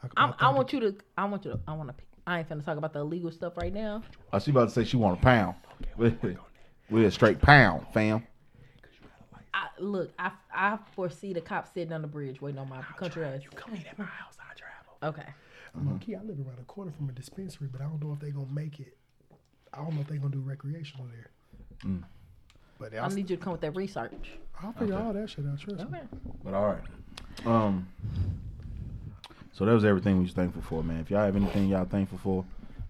like. 0.03 0.11
I, 0.17 0.23
I'm, 0.23 0.33
I 0.39 0.49
want 0.49 0.73
you 0.73 0.79
to. 0.79 0.95
I 1.17 1.25
want 1.25 1.45
you 1.45 1.51
to. 1.51 1.59
I 1.67 1.73
want 1.73 1.89
to. 1.89 1.95
I 2.25 2.39
ain't 2.39 2.49
finna 2.49 2.63
talk 2.65 2.77
about 2.77 2.93
the 2.93 2.99
illegal 3.01 3.31
stuff 3.31 3.55
right 3.57 3.73
now. 3.73 4.03
Oh, 4.33 4.39
she 4.39 4.51
about 4.51 4.69
to 4.69 4.73
say 4.73 4.83
she 4.83 4.97
want 4.97 5.19
a 5.19 5.21
pound. 5.21 5.55
We're 6.89 7.07
a 7.07 7.11
straight 7.11 7.39
pound, 7.41 7.85
fam. 7.93 8.23
I, 9.53 9.67
look, 9.79 10.11
I, 10.17 10.31
I 10.53 10.77
foresee 10.95 11.33
the 11.33 11.41
cops 11.41 11.71
sitting 11.73 11.91
on 11.93 12.01
the 12.01 12.07
bridge 12.07 12.41
waiting 12.41 12.59
on 12.59 12.69
my 12.69 12.81
country 12.97 13.23
ass. 13.25 13.41
Come 13.55 13.73
meet 13.73 13.85
at 13.87 13.97
my 13.99 14.05
house. 14.05 14.35
I 14.39 14.53
travel. 14.55 15.19
Okay. 15.19 15.29
I'm 15.75 15.89
low 15.89 15.97
key. 15.99 16.15
I 16.15 16.21
live 16.21 16.37
around 16.39 16.57
the 16.57 16.65
corner 16.65 16.91
from 16.91 17.09
a 17.09 17.11
dispensary, 17.11 17.67
but 17.71 17.81
I 17.81 17.85
don't 17.85 18.01
know 18.03 18.13
if 18.13 18.19
they're 18.19 18.31
gonna 18.31 18.51
make 18.51 18.79
it. 18.79 18.97
I 19.73 19.77
don't 19.77 19.95
know 19.95 20.01
if 20.01 20.07
they're 20.07 20.17
gonna 20.17 20.31
do 20.31 20.41
recreational 20.41 21.07
there. 21.07 21.29
Mm. 21.85 22.03
But 22.77 22.97
I 22.97 23.07
need 23.09 23.29
you 23.29 23.37
to 23.37 23.43
come 23.43 23.51
with 23.51 23.61
that 23.61 23.75
research. 23.75 24.31
I'll 24.61 24.73
figure 24.73 24.97
all 24.97 25.13
that 25.13 25.29
shit 25.29 25.45
out. 25.45 25.59
Trust 25.59 25.79
me. 25.89 25.99
Okay. 25.99 26.07
But 26.43 26.53
all 26.53 26.65
right. 26.65 27.45
Um. 27.45 27.87
So 29.53 29.65
that 29.65 29.73
was 29.73 29.85
everything 29.85 30.17
we 30.17 30.23
was 30.23 30.33
thankful 30.33 30.61
for, 30.61 30.83
man. 30.83 30.99
If 31.01 31.11
y'all 31.11 31.25
have 31.25 31.35
anything 31.35 31.67
y'all 31.67 31.85
thankful 31.85 32.17
for, 32.17 32.45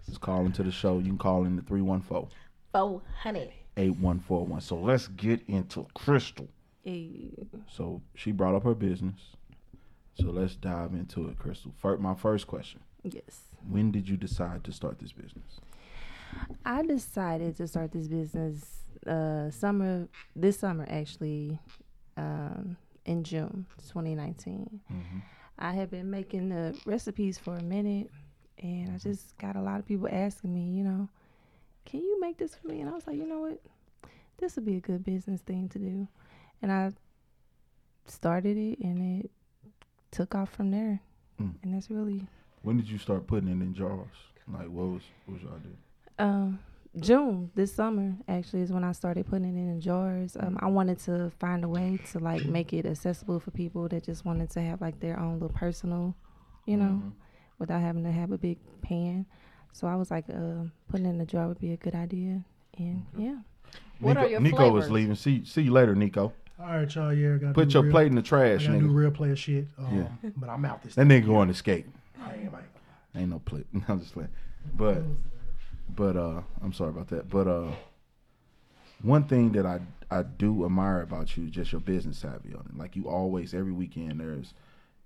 just 0.08 0.22
call 0.22 0.46
into 0.46 0.64
the 0.64 0.72
show. 0.72 1.00
You 1.00 1.06
can 1.06 1.18
call 1.18 1.46
in 1.46 1.56
the 1.56 1.62
314 1.64 2.30
Four 2.72 3.02
hundred. 3.22 3.52
8141. 3.78 4.62
So 4.62 4.78
let's 4.78 5.08
get 5.10 5.42
into 5.48 5.86
Crystal. 5.94 6.48
Hey. 6.84 7.32
So 7.70 8.02
she 8.16 8.32
brought 8.32 8.56
up 8.56 8.64
her 8.64 8.74
business. 8.74 9.20
So 10.16 10.28
let's 10.28 10.56
dive 10.56 10.94
into 10.94 11.28
it, 11.30 11.40
Crystal. 11.40 11.74
First, 11.78 12.02
my 12.02 12.16
first 12.16 12.48
question. 12.48 12.82
Yes. 13.04 13.42
When 13.70 13.92
did 13.92 14.08
you 14.08 14.18
decide 14.18 14.64
to 14.66 14.72
start 14.72 15.00
this 15.00 15.12
business? 15.12 15.62
I 16.66 16.84
decided 16.84 17.58
to 17.58 17.68
start 17.68 17.92
this 17.92 18.08
business 18.08 18.78
uh 19.08 19.50
summer 19.50 20.08
this 20.36 20.60
summer 20.60 20.86
actually 20.88 21.58
um 22.18 22.78
in 23.06 23.24
June 23.24 23.66
2019. 23.88 24.80
I 25.58 25.74
had 25.74 25.90
been 25.90 26.10
making 26.10 26.50
the 26.50 26.80
recipes 26.86 27.38
for 27.38 27.56
a 27.56 27.64
minute 27.64 28.12
and 28.62 28.94
I 28.94 28.98
just 28.98 29.38
got 29.38 29.56
a 29.56 29.62
lot 29.62 29.80
of 29.80 29.88
people 29.88 30.08
asking 30.12 30.54
me, 30.54 30.70
you 30.78 30.84
know, 30.84 31.10
can 31.86 32.02
you 32.02 32.20
make 32.20 32.38
this 32.38 32.56
for 32.56 32.68
me? 32.68 32.82
And 32.82 32.90
I 32.90 32.94
was 32.94 33.08
like, 33.08 33.18
you 33.18 33.26
know 33.26 33.40
what, 33.40 33.60
this 34.38 34.56
would 34.56 34.66
be 34.66 34.76
a 34.76 34.82
good 34.82 35.04
business 35.04 35.42
thing 35.42 35.68
to 35.70 35.80
do, 35.80 36.08
and 36.62 36.72
I 36.72 36.92
started 38.06 38.58
it, 38.58 38.80
and 38.80 39.24
it 39.24 39.32
took 40.12 40.36
off 40.36 40.50
from 40.50 40.72
there, 40.72 41.02
Mm. 41.42 41.56
and 41.64 41.74
that's 41.74 41.90
really 41.90 42.28
When 42.64 42.78
did 42.78 42.88
you 42.90 42.98
start 43.00 43.26
putting 43.28 43.50
it 43.50 43.54
in 43.54 43.74
jars? 43.74 44.08
Like, 44.48 44.68
what 44.68 44.86
was 44.88 45.02
what 45.26 45.34
was 45.36 45.44
y'all 45.44 45.58
doing? 45.60 45.78
um, 46.20 46.60
June 47.00 47.50
this 47.56 47.74
summer 47.74 48.14
actually 48.28 48.62
is 48.62 48.72
when 48.72 48.84
I 48.84 48.92
started 48.92 49.26
putting 49.26 49.46
it 49.58 49.72
in 49.72 49.80
jars. 49.82 50.36
Um, 50.40 50.58
I 50.60 50.68
wanted 50.68 51.00
to 51.00 51.32
find 51.40 51.64
a 51.64 51.68
way 51.70 51.98
to 52.12 52.20
like 52.20 52.46
make 52.46 52.74
it 52.74 52.86
accessible 52.86 53.40
for 53.40 53.52
people 53.52 53.88
that 53.88 54.04
just 54.04 54.26
wanted 54.26 54.50
to 54.52 54.62
have 54.62 54.82
like 54.82 55.00
their 55.00 55.18
own 55.20 55.34
little 55.34 55.50
personal, 55.50 56.14
you 56.66 56.76
know, 56.78 57.02
Mhm. 57.02 57.12
without 57.60 57.80
having 57.82 58.04
to 58.04 58.12
have 58.12 58.32
a 58.32 58.38
big 58.38 58.58
pan. 58.82 59.26
So 59.72 59.88
I 59.88 59.96
was 59.96 60.12
like, 60.12 60.30
uh, 60.30 60.66
putting 60.90 61.06
it 61.06 61.12
in 61.12 61.22
a 61.22 61.26
jar 61.26 61.48
would 61.48 61.60
be 61.60 61.72
a 61.72 61.78
good 61.78 61.96
idea, 61.96 62.44
and 62.78 63.06
yeah. 63.18 63.38
What 64.00 64.16
Nico, 64.16 64.20
are 64.26 64.30
your 64.30 64.42
Nico 64.42 64.58
flavors? 64.58 64.74
was 64.74 64.92
leaving. 64.92 65.16
See 65.16 65.46
see 65.46 65.62
you 65.62 65.72
later, 65.72 65.96
Nico. 65.96 66.34
All 66.62 66.68
right, 66.78 66.96
y'all. 66.96 67.14
Yeah, 67.14 67.38
got 67.38 67.54
Put 67.54 67.74
your 67.74 67.90
plate 67.90 68.08
in 68.08 68.16
the 68.16 68.22
I 68.22 68.24
trash, 68.24 68.68
gotta 68.68 68.80
do 68.80 68.88
real 68.88 69.12
player 69.12 69.36
shit. 69.36 69.68
Um, 69.78 69.98
Yeah. 70.24 70.30
But 70.38 70.50
I'm 70.50 70.64
out 70.66 70.84
this. 70.84 70.96
That 70.96 71.08
nigga 71.08 71.26
going 71.26 71.48
to 71.48 71.54
skate. 71.54 71.86
I 72.22 72.34
am, 72.36 72.52
like, 72.52 72.64
Ain't 73.16 73.30
no 73.30 73.40
play. 73.40 73.64
I'm 73.88 74.00
just 74.00 74.14
playing. 74.14 74.30
But 74.76 75.02
but 75.96 76.16
uh 76.16 76.42
I'm 76.62 76.72
sorry 76.72 76.92
about 76.92 77.08
that. 77.10 77.30
But 77.30 77.48
uh 77.48 77.72
one 79.02 79.24
thing 79.24 79.52
that 79.54 79.66
I 79.66 79.80
I 80.10 80.24
do 80.24 80.66
admire 80.66 81.02
about 81.02 81.36
you 81.36 81.46
is 81.46 81.52
just 81.52 81.72
your 81.72 81.82
business 81.82 82.20
savvy 82.20 82.54
on 82.54 82.66
it. 82.70 82.78
Like 82.78 82.96
you 82.96 83.10
always 83.10 83.54
every 83.54 83.72
weekend 83.72 84.20
there's 84.20 84.54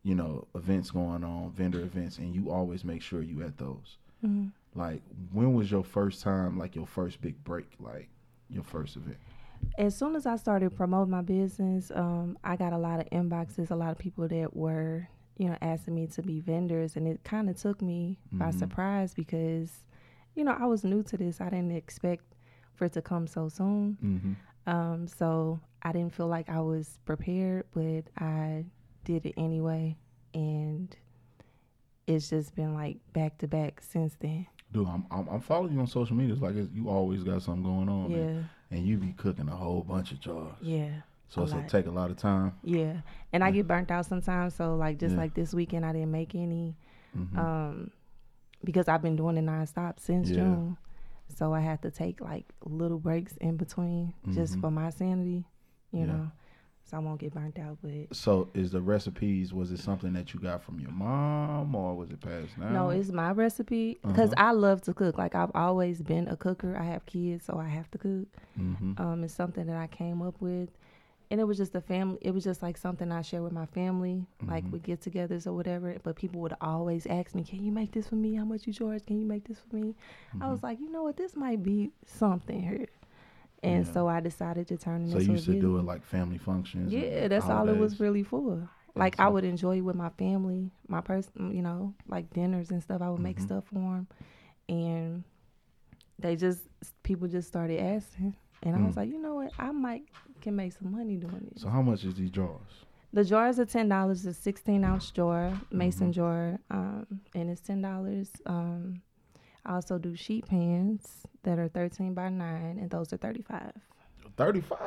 you 0.04 0.14
know 0.14 0.46
events 0.54 0.92
going 0.92 1.24
on, 1.24 1.52
vendor 1.52 1.80
events, 1.82 2.18
and 2.18 2.36
you 2.36 2.52
always 2.52 2.84
make 2.84 3.02
sure 3.02 3.22
you 3.22 3.42
at 3.44 3.58
those. 3.58 3.98
Mhm. 4.24 4.52
Like 4.76 5.02
when 5.32 5.54
was 5.54 5.72
your 5.72 5.84
first 5.84 6.22
time, 6.22 6.60
like 6.60 6.76
your 6.76 6.86
first 6.86 7.22
big 7.22 7.42
break, 7.44 7.68
like 7.80 8.10
your 8.50 8.64
first 8.64 8.98
event? 8.98 9.18
As 9.78 9.96
soon 9.98 10.16
as 10.16 10.26
I 10.26 10.36
started 10.38 10.76
promoting 10.76 11.12
my 11.12 11.22
business, 11.22 11.92
um, 11.94 12.38
I 12.44 12.56
got 12.56 12.74
a 12.74 12.78
lot 12.78 13.00
of 13.00 13.10
inboxes, 13.10 13.72
a 13.72 13.76
lot 13.76 13.92
of 13.92 13.98
people 13.98 14.28
that 14.28 14.56
were, 14.56 15.08
you 15.38 15.48
know, 15.50 15.58
asking 15.62 15.96
me 15.96 16.08
to 16.08 16.22
be 16.22 16.40
vendors, 16.40 16.96
and 16.96 17.08
it 17.08 17.24
kind 17.24 17.50
of 17.50 17.58
took 17.58 17.82
me 17.82 18.18
by 18.32 18.52
Mhm. 18.52 18.60
surprise 18.60 19.14
because, 19.14 19.84
you 20.36 20.44
know, 20.44 20.56
I 20.58 20.66
was 20.66 20.84
new 20.84 21.04
to 21.04 21.18
this. 21.18 21.42
I 21.42 21.50
didn't 21.50 21.72
expect 21.72 22.24
for 22.74 22.86
it 22.86 22.94
to 22.94 23.02
come 23.02 23.28
so 23.28 23.50
soon. 23.50 23.98
Mm-hmm. 24.04 24.34
Um, 24.70 25.08
so 25.08 25.60
I 25.82 25.92
didn't 25.92 26.14
feel 26.14 26.28
like 26.28 26.50
I 26.50 26.60
was 26.62 27.00
prepared, 27.06 27.66
but 27.74 28.04
I 28.18 28.66
did 29.04 29.26
it 29.26 29.34
anyway, 29.38 29.98
and 30.34 30.96
it's 32.08 32.30
just 32.30 32.56
been 32.56 32.74
like 32.74 32.98
back 33.14 33.38
to 33.40 33.48
back 33.48 33.82
since 33.82 34.16
then. 34.20 34.46
Dude, 34.72 34.88
I'm, 34.88 35.06
I'm 35.12 35.28
I'm 35.30 35.40
following 35.42 35.74
you 35.74 35.80
on 35.80 35.88
social 35.88 36.16
media. 36.16 36.34
It's 36.34 36.42
like 36.42 36.56
it's, 36.56 36.72
you 36.74 36.90
always 36.90 37.24
got 37.24 37.42
something 37.44 37.64
going 37.64 37.88
on. 37.90 38.10
Yeah. 38.12 38.18
man. 38.18 38.50
And 38.72 38.86
you 38.86 38.98
be 38.98 39.14
cooking 39.14 39.48
a 39.48 39.56
whole 39.56 39.82
bunch 39.84 40.12
of 40.12 40.20
jars. 40.20 40.56
Yeah. 40.62 40.90
So 41.30 41.44
it's 41.44 41.54
gonna 41.54 41.68
take 41.70 41.88
a 41.88 41.92
lot 41.92 42.12
of 42.12 42.18
time. 42.18 42.54
Yeah, 42.64 42.98
and 43.34 43.44
I 43.44 43.52
get 43.52 43.68
burnt 43.68 43.92
out 43.92 44.06
sometimes. 44.06 44.54
So 44.56 44.76
like 44.76 45.00
just 45.00 45.14
Yeah. 45.14 45.22
like 45.22 45.34
this 45.34 45.54
weekend, 45.54 45.86
I 45.86 45.92
didn't 45.92 46.12
make 46.12 46.34
any, 46.36 46.76
Mhm. 47.16 47.38
um, 47.38 47.92
because 48.64 48.88
I've 48.88 49.02
been 49.02 49.16
doing 49.16 49.38
it 49.38 49.46
nonstop 49.46 50.00
since 50.00 50.30
Yeah. 50.30 50.36
June. 50.38 50.78
So 51.30 51.54
I 51.54 51.60
had 51.62 51.82
to 51.82 51.92
take 51.92 52.22
like 52.22 52.46
little 52.64 53.00
breaks 53.00 53.36
in 53.38 53.58
between 53.58 54.14
just 54.32 54.56
Mhm. 54.56 54.62
for 54.62 54.72
my 54.72 54.90
sanity, 54.92 55.46
you 55.92 56.06
know, 56.06 56.32
so 56.86 56.98
I 56.98 57.00
won't 57.00 57.20
get 57.20 57.34
burnt 57.34 57.58
out. 57.60 57.78
But 57.82 58.16
So 58.16 58.50
is 58.54 58.72
the 58.72 58.82
recipes? 58.82 59.54
Was 59.54 59.72
it 59.72 59.80
something 59.80 60.14
that 60.14 60.34
you 60.34 60.40
got 60.40 60.64
from 60.64 60.80
your 60.80 60.92
mom, 60.92 61.76
or 61.76 61.96
was 61.96 62.12
it 62.12 62.22
passed 62.22 62.60
down? 62.60 62.74
no, 62.74 62.90
it's 62.90 63.12
my 63.12 63.32
recipe 63.32 63.98
because 64.04 64.32
Uh-huh. 64.34 64.48
I 64.50 64.52
love 64.52 64.82
to 64.84 64.94
cook. 64.94 65.18
Like 65.18 65.36
I've 65.36 65.52
always 65.56 66.02
been 66.02 66.28
a 66.28 66.36
cooker. 66.38 66.78
I 66.78 66.84
have 66.84 67.06
kids, 67.06 67.46
so 67.46 67.58
I 67.58 67.68
have 67.68 67.90
to 67.92 67.98
cook. 67.98 68.28
Mhm. 68.60 69.00
Um, 69.00 69.24
it's 69.24 69.34
something 69.34 69.66
that 69.68 69.76
I 69.78 69.88
came 69.88 70.22
up 70.22 70.40
with, 70.40 70.70
and 71.32 71.42
it 71.42 71.44
was 71.46 71.58
just 71.58 71.74
a 71.76 71.82
family. 71.82 72.20
It 72.22 72.32
was 72.32 72.44
just 72.44 72.62
like 72.62 72.78
something 72.78 73.12
I 73.12 73.22
share 73.24 73.42
with 73.42 73.52
my 73.52 73.66
family, 73.66 74.26
like 74.48 74.64
Mhm. 74.66 74.72
with 74.72 74.84
get-togethers 74.84 75.48
or 75.48 75.54
whatever. 75.54 75.96
But 76.04 76.16
people 76.16 76.40
would 76.42 76.56
always 76.62 77.06
ask 77.08 77.34
me, 77.36 77.44
"Can 77.44 77.64
you 77.64 77.72
make 77.72 77.92
this 77.94 78.08
for 78.08 78.16
me? 78.16 78.36
How 78.36 78.46
much 78.46 78.68
you 78.68 78.74
charge? 78.74 79.06
Can 79.06 79.20
you 79.20 79.26
make 79.26 79.48
this 79.48 79.60
for 79.60 79.76
me?" 79.76 79.96
I 80.34 80.38
Mm-hmm. 80.38 80.52
was 80.52 80.62
like, 80.64 80.80
you 80.80 80.90
know 80.92 81.04
what, 81.04 81.18
this 81.18 81.36
might 81.36 81.64
be 81.64 81.92
something 82.06 82.62
here, 82.62 82.86
and 83.66 83.86
Yeah. 83.86 83.92
so 83.94 84.08
I 84.08 84.20
decided 84.20 84.68
to 84.68 84.78
turn 84.78 85.02
it 85.02 85.06
into 85.06 85.14
So 85.18 85.20
you 85.20 85.32
used 85.34 85.46
to 85.48 85.60
do 85.60 85.78
it 85.78 85.84
like 85.84 86.04
family 86.04 86.38
functions. 86.38 86.94
Yeah, 86.94 87.28
that's 87.28 87.46
all 87.50 87.68
it 87.68 87.78
was 87.78 88.00
really 88.00 88.24
for. 88.24 88.70
Like 88.96 89.20
I 89.20 89.28
would 89.28 89.44
enjoy 89.44 89.78
it 89.78 89.82
with 89.82 89.96
my 89.96 90.10
family, 90.10 90.72
my 90.88 91.02
person, 91.02 91.54
you 91.54 91.62
know, 91.62 91.94
like 92.08 92.30
dinners 92.32 92.72
and 92.72 92.82
stuff. 92.82 93.02
I 93.02 93.10
would 93.10 93.20
make 93.20 93.38
Mhm. 93.40 93.44
stuff 93.44 93.66
for 93.66 93.76
them, 93.76 94.08
and 94.70 95.24
they 96.20 96.36
just 96.38 96.64
people 97.04 97.28
just 97.28 97.48
started 97.48 97.80
asking, 97.80 98.36
and 98.64 98.76
I 98.76 98.80
was 98.86 98.94
Mm. 98.94 98.98
like, 98.98 99.10
you 99.10 99.20
know 99.20 99.36
what, 99.36 99.52
I 99.60 99.72
might 99.72 100.06
can 100.42 100.56
make 100.56 100.72
some 100.74 100.92
money 100.92 101.18
doing 101.18 101.50
this. 101.52 101.62
So 101.64 101.70
how 101.70 101.82
much 101.82 102.06
is 102.06 102.16
these 102.16 102.30
jars? 102.30 102.86
The 103.14 103.24
jars 103.24 103.60
are 103.60 103.66
ten 103.66 103.90
dollars. 103.90 104.26
A 104.26 104.34
sixteen 104.34 104.84
ounce 104.84 105.10
jar, 105.12 105.54
mason 105.72 106.10
Mhm. 106.10 106.14
jar, 106.14 106.60
um, 106.70 107.22
and 107.34 107.50
it's 107.50 107.62
ten 107.62 107.82
dollars. 107.82 108.32
Um, 108.46 109.02
I 109.66 109.76
also 109.76 109.98
do 109.98 110.16
sheet 110.16 110.46
pans 110.48 111.26
that 111.44 111.58
are 111.60 111.68
thirteen 111.68 112.14
by 112.14 112.30
nine, 112.30 112.78
and 112.80 112.90
those 112.90 113.12
are 113.14 113.18
thirty 113.18 113.42
five. 113.42 113.74
Thirty-five. 114.38 114.80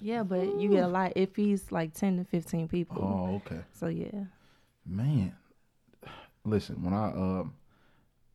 Yeah, 0.00 0.22
but 0.22 0.60
you 0.60 0.68
get 0.68 0.84
a 0.84 0.88
lot. 0.88 1.12
It 1.16 1.34
feeds 1.34 1.72
like 1.72 1.94
ten 1.94 2.18
to 2.18 2.24
fifteen 2.24 2.68
people. 2.68 2.98
Oh, 3.02 3.36
okay. 3.46 3.62
So 3.72 3.86
yeah. 3.86 4.24
Man, 4.84 5.34
listen. 6.44 6.82
When 6.82 6.92
I 6.92 7.06
um, 7.08 7.54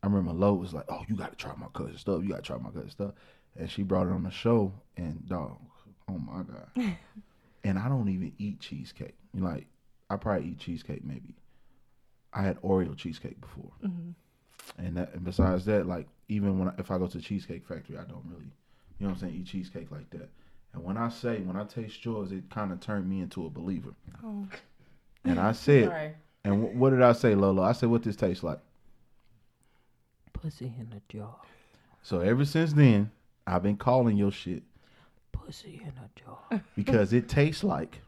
I 0.02 0.06
remember 0.06 0.32
Lo 0.32 0.54
was 0.54 0.72
like, 0.74 0.86
"Oh, 0.88 1.04
you 1.08 1.16
got 1.16 1.30
to 1.30 1.36
try 1.36 1.52
my 1.56 1.68
cousin 1.74 1.96
stuff. 1.96 2.22
You 2.22 2.30
got 2.30 2.36
to 2.36 2.42
try 2.42 2.56
my 2.58 2.70
cousin 2.70 2.90
stuff," 2.90 3.12
and 3.56 3.70
she 3.70 3.82
brought 3.82 4.06
it 4.08 4.12
on 4.12 4.22
the 4.24 4.30
show. 4.30 4.72
And 4.96 5.26
dog, 5.28 5.58
oh 6.08 6.18
my 6.18 6.42
god. 6.42 6.96
and 7.64 7.78
I 7.78 7.88
don't 7.88 8.08
even 8.08 8.32
eat 8.38 8.60
cheesecake. 8.60 9.14
Like 9.34 9.66
I 10.10 10.16
probably 10.16 10.48
eat 10.50 10.58
cheesecake 10.58 11.04
maybe. 11.04 11.36
I 12.32 12.42
had 12.42 12.60
Oreo 12.62 12.96
cheesecake 12.96 13.40
before, 13.40 13.70
Mhm. 13.82 14.14
And 14.76 14.96
that. 14.96 15.14
And 15.14 15.24
besides 15.24 15.64
that, 15.66 15.86
like 15.86 16.06
even 16.28 16.58
when 16.58 16.68
I, 16.68 16.72
if 16.78 16.90
I 16.90 16.98
go 16.98 17.06
to 17.06 17.20
Cheesecake 17.20 17.66
Factory, 17.66 17.96
I 17.96 18.04
don't 18.04 18.24
really, 18.28 18.44
you 18.98 19.06
know 19.06 19.08
what 19.08 19.12
I'm 19.14 19.18
saying, 19.20 19.34
eat 19.34 19.46
cheesecake 19.46 19.90
like 19.90 20.10
that. 20.10 20.28
And 20.74 20.84
when 20.84 20.96
I 20.98 21.08
say 21.08 21.38
when 21.40 21.56
I 21.56 21.64
taste 21.64 22.04
yours, 22.04 22.32
it 22.32 22.50
kind 22.50 22.72
of 22.72 22.80
turned 22.80 23.08
me 23.08 23.20
into 23.20 23.46
a 23.46 23.50
believer. 23.50 23.94
Oh. 24.24 24.46
And 25.24 25.38
I 25.40 25.52
said, 25.52 25.84
Sorry. 25.88 26.14
and 26.44 26.62
wh- 26.62 26.74
what 26.76 26.90
did 26.90 27.02
I 27.02 27.12
say, 27.12 27.34
Lolo? 27.34 27.62
I 27.62 27.72
said, 27.72 27.88
what 27.88 28.02
this 28.02 28.16
tastes 28.16 28.42
like. 28.44 28.58
Pussy 30.32 30.66
in 30.78 30.92
a 30.96 31.12
jar. 31.12 31.36
So 32.02 32.20
ever 32.20 32.44
since 32.44 32.72
then, 32.72 33.10
I've 33.46 33.62
been 33.62 33.76
calling 33.76 34.16
your 34.16 34.30
shit 34.30 34.62
Pussy 35.32 35.80
in 35.82 35.92
a 35.98 36.08
jar. 36.20 36.62
because 36.76 37.12
it 37.12 37.28
tastes 37.28 37.64
like. 37.64 38.00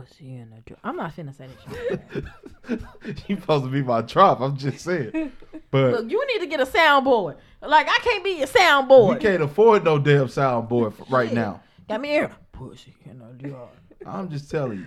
Pussy 0.00 0.34
in 0.36 0.52
a 0.52 0.60
jar. 0.68 0.78
I'm 0.82 0.96
not 0.96 1.14
finna 1.14 1.34
say 1.36 1.46
that 1.48 2.80
shit. 3.08 3.28
you 3.28 3.36
supposed 3.40 3.64
to 3.64 3.70
be 3.70 3.82
my 3.82 4.00
drop. 4.02 4.40
I'm 4.40 4.56
just 4.56 4.80
saying. 4.84 5.30
But 5.70 5.92
Look, 5.92 6.10
you 6.10 6.26
need 6.26 6.40
to 6.40 6.46
get 6.46 6.60
a 6.60 6.66
soundboard. 6.66 7.36
Like 7.62 7.86
I 7.88 7.98
can't 8.02 8.24
be 8.24 8.30
your 8.38 8.46
soundboard. 8.48 9.14
we 9.14 9.20
can't 9.20 9.42
afford 9.42 9.84
no 9.84 9.98
damn 9.98 10.26
soundboard 10.26 10.98
f- 11.00 11.10
right 11.10 11.28
Shit. 11.28 11.36
now. 11.36 11.60
Got 11.88 12.00
me 12.00 12.08
here. 12.08 12.30
Pussy 12.52 12.94
in 13.04 13.20
a 13.22 13.48
jar. 13.48 13.68
I'm 14.06 14.28
just 14.30 14.50
telling 14.50 14.78
you. 14.78 14.86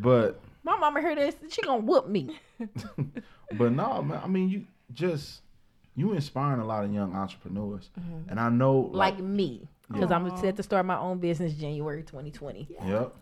But 0.00 0.40
My 0.64 0.76
mama 0.76 1.00
heard 1.00 1.18
this. 1.18 1.36
She 1.50 1.62
gonna 1.62 1.82
whoop 1.82 2.08
me. 2.08 2.38
but 3.52 3.72
no, 3.72 4.02
man. 4.02 4.20
I 4.24 4.26
mean, 4.26 4.48
you 4.48 4.64
just 4.92 5.42
you 5.94 6.12
inspiring 6.12 6.60
a 6.60 6.64
lot 6.66 6.84
of 6.84 6.92
young 6.92 7.14
entrepreneurs, 7.14 7.90
Mhm. 7.98 8.30
and 8.30 8.40
I 8.40 8.48
know 8.48 8.90
Like 8.92 9.18
me. 9.18 9.68
Because 9.88 10.10
Yeah. 10.10 10.16
I'm 10.16 10.36
set 10.38 10.56
to 10.56 10.62
start 10.64 10.84
my 10.84 10.98
own 10.98 11.18
business 11.18 11.52
January 11.54 12.02
2020. 12.02 12.68
Yep. 12.86 13.14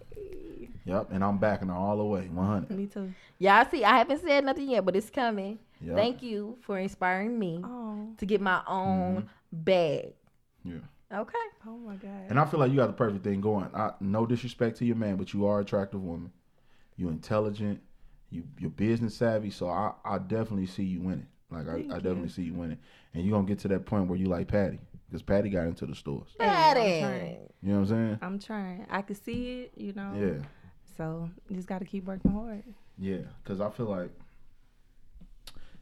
Yep. 0.85 1.09
And 1.13 1.25
I'm 1.25 1.39
backing 1.39 1.69
her 1.69 1.75
all 1.75 1.97
the 1.97 2.05
way, 2.05 2.29
100. 2.29 2.71
Me 2.77 2.87
too. 2.87 3.13
Yeah, 3.39 3.65
I 3.67 3.71
see. 3.71 3.85
I 3.85 3.99
haven't 3.99 4.23
said 4.23 4.45
nothing 4.45 4.69
yet, 4.69 4.85
but 4.85 4.95
it's 4.97 5.11
coming. 5.11 5.59
Yep. 5.81 5.97
Thank 5.97 6.23
you 6.23 6.59
for 6.63 6.79
inspiring 6.79 7.39
me 7.39 7.61
Oh. 7.65 8.09
to 8.19 8.27
get 8.27 8.41
my 8.41 8.63
own 8.67 9.17
mm-hmm. 9.17 9.27
bag. 9.53 10.13
Yeah. 10.63 10.79
Okay. 11.13 11.35
Oh 11.67 11.77
my 11.79 11.97
god. 11.97 12.27
And 12.29 12.39
I 12.39 12.45
feel 12.45 12.61
like 12.61 12.71
you 12.71 12.77
got 12.77 12.89
the 12.89 12.93
perfect 12.95 13.25
thing 13.25 13.41
going. 13.41 13.69
I, 13.75 13.93
no 14.01 14.27
disrespect 14.27 14.79
to 14.79 14.85
your 14.85 14.97
man, 14.97 15.17
but 15.17 15.33
you 15.33 15.47
are 15.47 15.59
an 15.59 15.65
attractive 15.65 16.03
woman. 16.03 16.33
You're 16.97 17.11
intelligent. 17.11 17.81
You 18.31 18.45
you're 18.59 18.71
business 18.71 19.15
savvy. 19.15 19.51
So 19.51 19.69
I, 19.69 19.93
I 20.05 20.19
definitely 20.19 20.67
see 20.67 20.85
you 20.85 21.01
winning. 21.01 21.29
Like 21.51 21.69
I, 21.69 21.73
Thank 21.73 21.93
I 21.93 21.97
you. 21.97 22.03
definitely 22.03 22.31
see 22.31 22.43
you 22.43 22.55
winning. 22.55 22.79
And 23.13 23.25
you're 23.25 23.37
gonna 23.37 23.47
get 23.47 23.59
to 23.61 23.69
that 23.69 23.87
point 23.87 24.09
where 24.09 24.19
you 24.19 24.27
like 24.27 24.49
Patty. 24.49 24.81
Because 25.09 25.23
Patty 25.23 25.51
got 25.51 25.67
into 25.67 25.87
the 25.87 25.95
stores. 25.95 26.31
Hey, 26.41 26.47
I'm 26.47 26.75
Daddy. 26.75 27.01
trying. 27.01 27.37
You 27.63 27.69
know 27.69 27.75
what 27.75 27.81
I'm 27.81 27.87
saying? 27.87 28.19
I'm 28.23 28.39
trying. 28.39 28.87
I 28.91 29.03
can 29.03 29.15
see 29.15 29.61
it, 29.61 29.73
you 29.77 29.93
know. 29.93 30.13
Yeah. 30.19 30.45
So 30.97 31.29
just 31.53 31.67
got 31.69 31.79
to 31.81 31.85
keep 31.85 32.05
working 32.05 32.31
hard. 32.33 32.63
Yeah. 32.99 33.19
Because 33.43 33.61
I 33.61 33.71
feel 33.71 33.87
like 33.87 34.11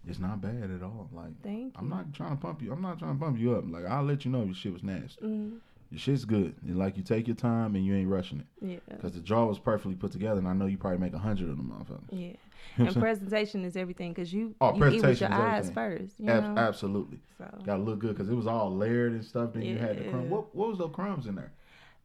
it's 0.09 0.19
not 0.19 0.41
bad 0.41 0.71
at 0.75 0.83
all. 0.83 1.09
Like 1.13 1.41
Thank 1.43 1.75
I'm 1.77 1.85
you. 1.85 1.91
not 1.91 2.13
trying 2.13 2.31
to 2.31 2.37
pump 2.37 2.63
you. 2.63 2.73
I'm 2.73 2.83
not 2.83 2.99
trying 2.99 3.15
to 3.19 3.25
pump 3.25 3.39
you 3.39 3.55
up. 3.55 3.65
Like 3.69 3.85
I'll 3.87 4.03
let 4.05 4.25
you 4.25 4.31
know 4.31 4.43
your 4.45 4.55
shit 4.55 4.73
was 4.73 4.83
nasty. 4.83 5.25
Mhm. 5.25 5.59
Your 5.91 5.99
shit's 5.99 6.25
good. 6.25 6.55
And 6.67 6.79
like 6.79 6.97
you 6.97 7.03
take 7.03 7.29
your 7.29 7.37
time 7.37 7.77
and 7.77 7.85
you 7.85 7.95
ain't 7.95 8.09
rushing 8.09 8.41
it. 8.41 8.47
Yeah. 8.61 8.79
Because 8.97 9.13
the 9.13 9.21
draw 9.21 9.45
was 9.45 9.59
perfectly 9.59 9.95
put 9.95 10.11
together, 10.11 10.39
and 10.39 10.49
I 10.49 10.55
know 10.55 10.65
you 10.65 10.79
probably 10.79 10.99
make 10.99 11.13
a 11.13 11.19
hundred 11.19 11.51
of 11.51 11.57
them 11.59 11.71
motherfuckers. 11.71 12.19
Yeah. 12.19 12.33
And 12.79 12.95
presentation 12.97 13.65
is 13.65 13.77
everything 13.77 14.13
because 14.13 14.33
you, 14.33 14.55
Oh, 14.61 14.69
you 14.69 14.77
eat 14.77 14.81
with 14.81 15.03
presentation 15.03 15.33
your 15.33 15.41
is 15.41 15.67
eyes 15.67 15.71
first. 15.73 16.15
You 16.19 16.31
Ab- 16.31 16.43
know? 16.45 16.57
absolutely. 16.63 17.19
So 17.37 17.45
Got 17.67 17.77
to 17.77 17.83
look 17.83 17.99
good 17.99 18.15
because 18.17 18.31
it 18.31 18.35
was 18.35 18.47
all 18.47 18.75
layered 18.75 19.13
and 19.13 19.23
stuff. 19.25 19.53
Then 19.53 19.63
you 19.63 19.77
had 19.77 19.99
the 19.99 20.05
crumb. 20.09 20.31
What, 20.31 20.55
what 20.55 20.69
was 20.69 20.79
those 20.79 20.93
crumbs 20.95 21.27
in 21.27 21.35
there? 21.35 21.53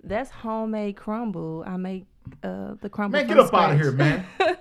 that's 0.04 0.30
homemade 0.30 0.96
crumble. 0.96 1.64
I 1.66 1.78
make 1.78 2.06
uh, 2.44 2.76
the 2.82 2.90
crumble. 2.90 3.18
Man, 3.20 3.28
from 3.28 3.38
get 3.38 3.46
up 3.46 3.54
out 3.54 3.72
of 3.74 3.80
here, 3.80 3.92
man. 3.92 4.26
I 4.40 4.50
make- 4.50 4.58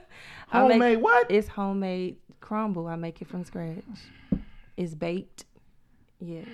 Homemade 0.72 0.98
what? 1.02 1.30
It's 1.30 1.48
homemade 1.48 2.16
crumble. 2.40 2.86
I 2.86 2.96
make 2.96 3.20
it 3.22 3.28
from 3.28 3.44
scratch. 3.44 3.82
It's 4.76 4.94
baked. 4.94 5.44
Yes. 6.20 6.46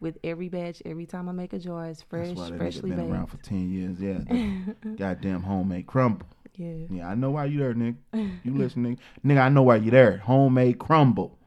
With 0.00 0.16
every 0.24 0.48
batch, 0.48 0.80
every 0.86 1.04
time 1.04 1.28
I 1.28 1.32
make 1.32 1.52
a 1.52 1.58
jar, 1.58 1.86
it's 1.86 2.00
fresh, 2.00 2.28
That's 2.28 2.38
why 2.38 2.44
that 2.46 2.54
nigga 2.54 2.58
freshly 2.58 2.90
been 2.90 3.00
baked. 3.00 3.10
around 3.12 3.26
for 3.26 3.36
ten 3.38 3.70
years. 3.70 4.00
Yeah, 4.00 4.94
goddamn 4.96 5.42
homemade 5.42 5.86
crumble. 5.86 6.26
Yeah. 6.56 6.72
Yeah, 6.90 7.08
I 7.08 7.14
know 7.14 7.30
why 7.32 7.44
you 7.46 7.58
there, 7.58 7.74
nigga. 7.74 7.96
You 8.44 8.54
listen, 8.54 8.84
nigga. 8.84 8.98
Nigga, 9.24 9.42
I 9.42 9.48
know 9.50 9.62
why 9.62 9.76
you 9.76 9.90
there. 9.90 10.18
Homemade 10.18 10.78
crumble. 10.78 11.38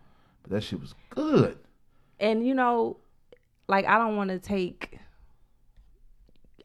But 0.43 0.51
that 0.51 0.61
shit 0.61 0.79
was 0.81 0.93
good. 1.09 1.57
and 2.19 2.45
you 2.45 2.53
know, 2.53 2.97
like 3.67 3.85
I 3.85 3.97
don't 3.97 4.15
want 4.17 4.29
to 4.29 4.39
take. 4.39 4.99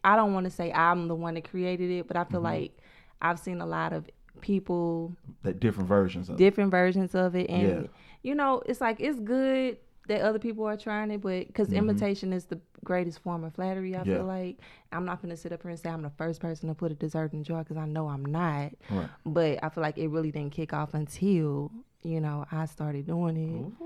I 0.08 0.16
don't 0.16 0.32
want 0.32 0.44
to 0.44 0.50
say 0.50 0.72
I'm 0.72 1.08
the 1.08 1.14
one 1.14 1.34
that 1.34 1.48
created 1.48 1.90
it, 1.90 2.06
but 2.08 2.16
I 2.16 2.24
feel 2.24 2.40
Mhm. 2.40 2.44
like 2.44 2.78
I've 3.20 3.38
seen 3.38 3.60
a 3.60 3.66
lot 3.66 3.92
of 3.92 4.08
people 4.40 5.12
That 5.42 5.60
different 5.60 5.88
versions 5.88 6.28
of 6.28 6.36
it. 6.36 6.38
different 6.38 6.70
versions 6.70 7.14
of 7.14 7.34
it 7.34 7.50
and 7.50 7.82
Yeah. 7.82 7.88
you 8.22 8.34
know 8.36 8.62
it's 8.66 8.80
like 8.80 9.00
it's 9.00 9.18
good 9.18 9.76
that 10.06 10.20
other 10.22 10.38
people 10.38 10.64
are 10.64 10.76
trying 10.76 11.10
it 11.10 11.20
but 11.20 11.48
because 11.48 11.68
Mhm. 11.70 11.76
imitation 11.78 12.32
is 12.32 12.44
the 12.46 12.60
greatest 12.84 13.18
form 13.18 13.42
of 13.44 13.52
flattery 13.54 13.96
i 13.96 14.04
Yeah. 14.04 14.18
feel 14.18 14.24
like 14.24 14.56
i'm 14.92 15.04
not 15.04 15.20
going 15.20 15.30
to 15.30 15.36
sit 15.36 15.52
up 15.52 15.62
here 15.62 15.70
and 15.70 15.78
say 15.80 15.90
i'm 15.90 16.02
the 16.02 16.10
first 16.10 16.40
person 16.40 16.68
to 16.68 16.74
put 16.76 16.92
a 16.92 16.94
dessert 16.94 17.32
in 17.34 17.40
a 17.40 17.42
jar 17.42 17.64
because 17.64 17.76
i 17.76 17.84
know 17.84 18.08
i'm 18.08 18.24
not 18.24 18.72
Right. 18.90 19.08
but 19.26 19.58
i 19.62 19.68
feel 19.68 19.82
like 19.82 19.98
it 19.98 20.06
really 20.08 20.30
didn't 20.30 20.52
kick 20.52 20.72
off 20.72 20.94
until 20.94 21.72
you 22.02 22.20
know 22.20 22.46
i 22.52 22.64
started 22.66 23.06
doing 23.06 23.36
it 23.80 23.84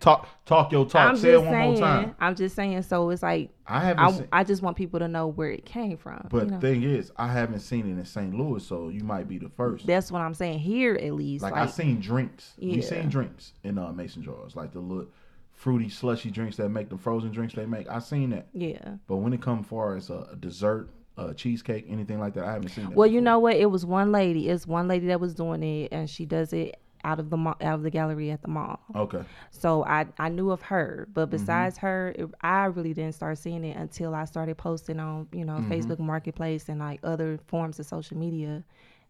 Talk, 0.00 0.26
talk 0.46 0.72
your 0.72 0.86
talk. 0.86 1.10
I'm 1.10 1.16
Say 1.16 1.32
it 1.34 1.42
one 1.42 1.50
saying, 1.52 1.70
more 1.72 1.80
time. 1.80 2.16
I'm 2.18 2.34
just 2.34 2.56
saying. 2.56 2.80
So 2.84 3.10
it's 3.10 3.22
like 3.22 3.50
I 3.66 3.80
haven't 3.80 4.02
I, 4.04 4.10
seen- 4.12 4.28
I 4.32 4.42
just 4.42 4.62
want 4.62 4.78
people 4.78 4.98
to 5.00 5.08
know 5.08 5.26
where 5.26 5.50
it 5.50 5.66
came 5.66 5.98
from. 5.98 6.26
But 6.30 6.44
you 6.44 6.50
know? 6.52 6.58
the 6.58 6.66
thing 6.66 6.82
is, 6.84 7.12
I 7.18 7.28
haven't 7.30 7.60
seen 7.60 7.80
it 7.86 7.98
in 7.98 8.04
St. 8.06 8.34
Louis, 8.34 8.64
so 8.64 8.88
you 8.88 9.04
might 9.04 9.28
be 9.28 9.36
the 9.36 9.50
first. 9.50 9.86
that's 9.86 10.10
what 10.10 10.22
I'm 10.22 10.32
saying. 10.32 10.60
Here, 10.60 10.94
at 10.94 11.12
least, 11.12 11.42
Like, 11.42 11.52
like, 11.52 11.68
I 11.68 11.70
seen 11.70 12.00
drinks. 12.00 12.54
We 12.58 12.76
Yeah. 12.76 12.80
seen 12.82 13.10
drinks 13.10 13.52
in 13.62 13.76
uh, 13.76 13.92
mason 13.92 14.22
jars, 14.22 14.56
like 14.56 14.72
the 14.72 14.80
little 14.80 15.06
fruity 15.52 15.90
slushy 15.90 16.30
drinks 16.30 16.56
that 16.56 16.70
make 16.70 16.88
the 16.88 16.96
frozen 16.96 17.30
drinks 17.30 17.52
they 17.54 17.66
make. 17.66 17.86
I 17.90 17.98
seen 17.98 18.30
that. 18.30 18.46
Yeah. 18.54 18.94
But 19.06 19.16
when 19.16 19.34
it 19.34 19.42
come 19.42 19.62
far 19.62 19.96
as 19.96 20.08
a, 20.08 20.34
dessert, 20.40 20.88
a 21.18 21.34
cheesecake, 21.34 21.84
anything 21.90 22.18
like 22.20 22.32
that, 22.34 22.44
I 22.44 22.52
haven't 22.54 22.70
seen. 22.70 22.90
Well, 22.94 23.06
you 23.06 23.20
know 23.20 23.38
what? 23.38 23.56
It 23.56 23.66
was 23.70 23.84
one 23.84 24.12
lady. 24.12 24.48
It's 24.48 24.66
one 24.66 24.88
lady 24.88 25.08
that 25.08 25.20
was 25.20 25.34
doing 25.34 25.62
it, 25.62 25.92
and 25.92 26.08
she 26.08 26.24
does 26.24 26.54
it 26.54 26.76
out 27.04 27.20
of 27.20 27.30
the 27.30 27.36
mall, 27.36 27.54
out 27.60 27.74
of 27.74 27.82
the 27.82 27.90
gallery 27.90 28.30
at 28.30 28.42
the 28.42 28.48
mall. 28.48 28.80
Okay. 28.94 29.22
So 29.50 29.84
I 29.84 30.06
I 30.18 30.28
knew 30.30 30.50
of 30.50 30.62
her, 30.62 31.06
but 31.12 31.28
Mhm. 31.28 31.32
besides 31.32 31.78
her, 31.78 32.14
it, 32.18 32.28
I 32.40 32.64
really 32.64 32.94
didn't 32.94 33.14
start 33.14 33.38
seeing 33.38 33.64
it 33.64 33.76
until 33.76 34.14
I 34.14 34.24
started 34.24 34.56
posting 34.56 34.98
on 35.00 35.28
you 35.32 35.44
know 35.44 35.58
Mhm. 35.58 35.68
Facebook 35.68 35.98
Marketplace 35.98 36.68
and 36.68 36.80
like 36.80 37.00
other 37.02 37.38
forms 37.46 37.78
of 37.78 37.86
social 37.86 38.16
media, 38.16 38.64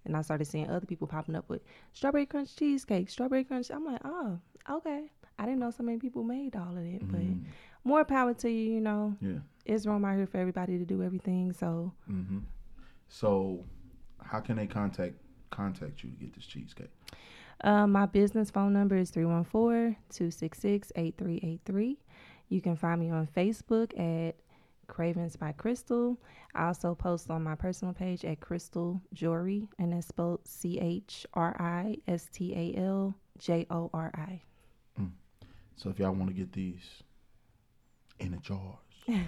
and 0.05 0.17
I 0.17 0.23
started 0.23 0.47
seeing 0.47 0.69
other 0.69 0.87
people 0.87 1.07
popping 1.07 1.37
up 1.37 1.49
with 1.49 1.63
strawberry 1.93 2.27
crunch 2.27 2.57
cheesecake, 2.57 3.09
strawberry 3.09 3.45
crunch. 3.45 3.71
I'm 3.71 3.85
like, 3.85 4.01
oh, 4.05 4.39
okay. 4.69 5.11
I 5.39 5.47
didn't 5.47 5.59
know 5.61 5.71
so 5.71 5.83
many 5.83 5.99
people 5.99 6.23
made 6.23 6.55
all 6.55 6.77
of 6.77 6.85
it, 6.85 7.01
but 7.09 7.21
Mhm. 7.21 7.43
more 7.83 8.05
power 8.05 8.35
to 8.35 8.49
you. 8.51 8.75
You 8.75 8.81
know, 8.81 9.17
Yeah. 9.21 9.41
it's 9.65 9.85
room 9.87 10.05
out 10.05 10.17
here 10.17 10.27
for 10.27 10.39
everybody 10.39 10.79
to 10.79 10.85
do 10.85 11.03
everything. 11.03 11.53
So 11.53 11.93
hmm 12.07 12.39
So, 13.09 13.65
how 14.21 14.41
can 14.41 14.57
they 14.57 14.67
contact 14.67 15.15
contact 15.51 16.03
you 16.03 16.11
to 16.11 16.17
get 16.17 16.35
this 16.35 16.47
cheesecake? 16.47 16.91
Uh, 17.63 17.87
my 17.87 18.07
business 18.07 18.51
phone 18.51 18.73
number 18.73 18.97
is 18.97 19.13
314-266-8383. 19.13 21.97
You 22.49 22.61
can 22.61 22.75
find 22.77 23.01
me 23.01 23.11
on 23.11 23.27
Facebook 23.27 23.99
at 23.99 24.37
Cravings 24.87 25.37
by 25.37 25.53
Crystal. 25.53 26.19
I 26.55 26.67
also 26.67 26.95
post 26.95 27.31
on 27.31 27.43
my 27.43 27.55
personal 27.55 27.95
page 27.95 28.23
at 28.25 28.41
Christal 28.41 29.01
Jori, 29.15 29.69
and 29.79 29.93
that's 29.93 30.09
spelled 30.09 30.41
C 30.47 30.79
H 30.79 31.27
R 31.35 31.57
I 31.59 31.97
S 32.07 32.29
T 32.33 32.55
A 32.55 32.75
L 32.79 33.15
J 33.39 33.67
O 33.71 33.91
R 33.95 34.11
I. 34.15 34.43
So, 35.77 35.91
if 35.91 35.99
y'all 35.99 36.13
want 36.13 36.29
to 36.29 36.35
get 36.35 36.53
these 36.53 37.03
in 38.21 38.31
the 38.31 38.37
jars, 38.39 38.79
you 39.09 39.19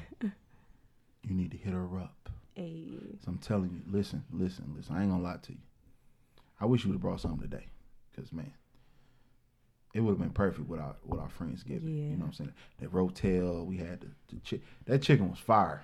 need 1.22 1.51
to 1.51 1.57
hit 1.57 1.72
her 1.72 1.99
up. 1.99 2.31
Hey. 2.55 2.87
So 3.24 3.33
I'm 3.33 3.39
telling 3.39 3.70
you, 3.70 3.83
listen, 3.93 4.24
listen, 4.33 4.72
listen. 4.77 4.95
I 4.97 5.03
ain't 5.03 5.11
gonna 5.11 5.22
lie 5.22 5.39
to 5.43 5.53
you. 5.53 5.59
I 6.61 6.66
wish 6.66 6.85
you 6.85 6.91
would 6.91 6.95
have 6.95 7.03
brought 7.03 7.20
something 7.20 7.41
today, 7.41 7.66
cause 8.17 8.33
man, 8.33 8.53
it 9.95 10.01
would 10.01 10.12
have 10.12 10.19
been 10.19 10.31
perfect 10.31 10.69
with 10.69 10.81
our 10.81 10.97
with 11.05 11.21
our 11.21 11.29
friends 11.29 11.62
giving. 11.62 11.97
You 11.97 12.17
know 12.17 12.19
what 12.19 12.27
I'm 12.27 12.33
saying? 12.33 12.53
That 12.81 12.93
rotel, 12.93 13.64
we 13.64 13.77
had 13.77 14.01
the, 14.01 14.09
the 14.29 14.41
chick. 14.43 14.62
That 14.87 15.03
chicken 15.03 15.31
was 15.31 15.39
fire. 15.39 15.83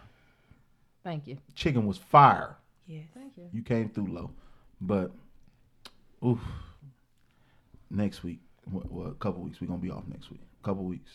Thank 1.05 1.27
you. 1.27 1.39
Chicken 1.55 1.87
was 1.87 1.99
fire. 1.99 2.57
Yes. 2.87 3.05
Thank 3.15 3.37
you. 3.37 3.49
You 3.53 3.63
came 3.63 3.89
through 3.89 4.09
low, 4.09 4.31
but 4.81 5.13
oof. 6.25 6.41
Next 7.91 8.25
week, 8.25 8.41
well, 8.71 8.87
well, 8.89 9.09
a 9.09 9.15
couple 9.15 9.43
weeks. 9.43 9.61
We're 9.61 9.67
gonna 9.67 9.79
be 9.79 9.91
off 9.91 10.05
next 10.09 10.31
week. 10.31 10.41
A 10.63 10.65
couple 10.65 10.85
weeks. 10.85 11.11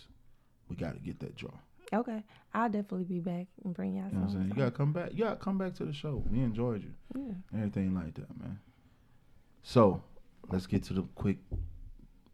We 0.70 0.76
got 0.76 0.94
to 0.94 1.00
get 1.00 1.20
that 1.22 1.36
draw. 1.36 1.52
Okay. 1.94 2.24
I'll 2.54 2.70
definitely 2.70 3.06
be 3.06 3.20
back 3.20 3.48
and 3.64 3.74
bring 3.74 3.96
y'all 3.96 4.08
You 4.08 4.14
know 4.14 4.20
what 4.22 4.30
I'm 4.30 4.34
saying? 4.34 4.48
You 4.50 4.56
gotta 4.56 4.72
come 4.72 4.94
back. 4.94 5.12
You 5.14 5.24
gotta 5.24 5.38
come 5.38 5.58
back 5.58 5.74
to 5.76 5.86
the 5.86 5.94
show. 5.94 6.24
We 6.30 6.40
enjoyed 6.40 6.84
you. 6.84 6.94
Yeah. 7.16 7.60
Everything 7.60 7.94
like 7.94 8.14
that, 8.16 8.40
man. 8.40 8.60
So 9.64 10.02
let's 10.50 10.68
get 10.68 10.84
to 10.86 10.94
the 10.94 11.04
quick 11.16 11.38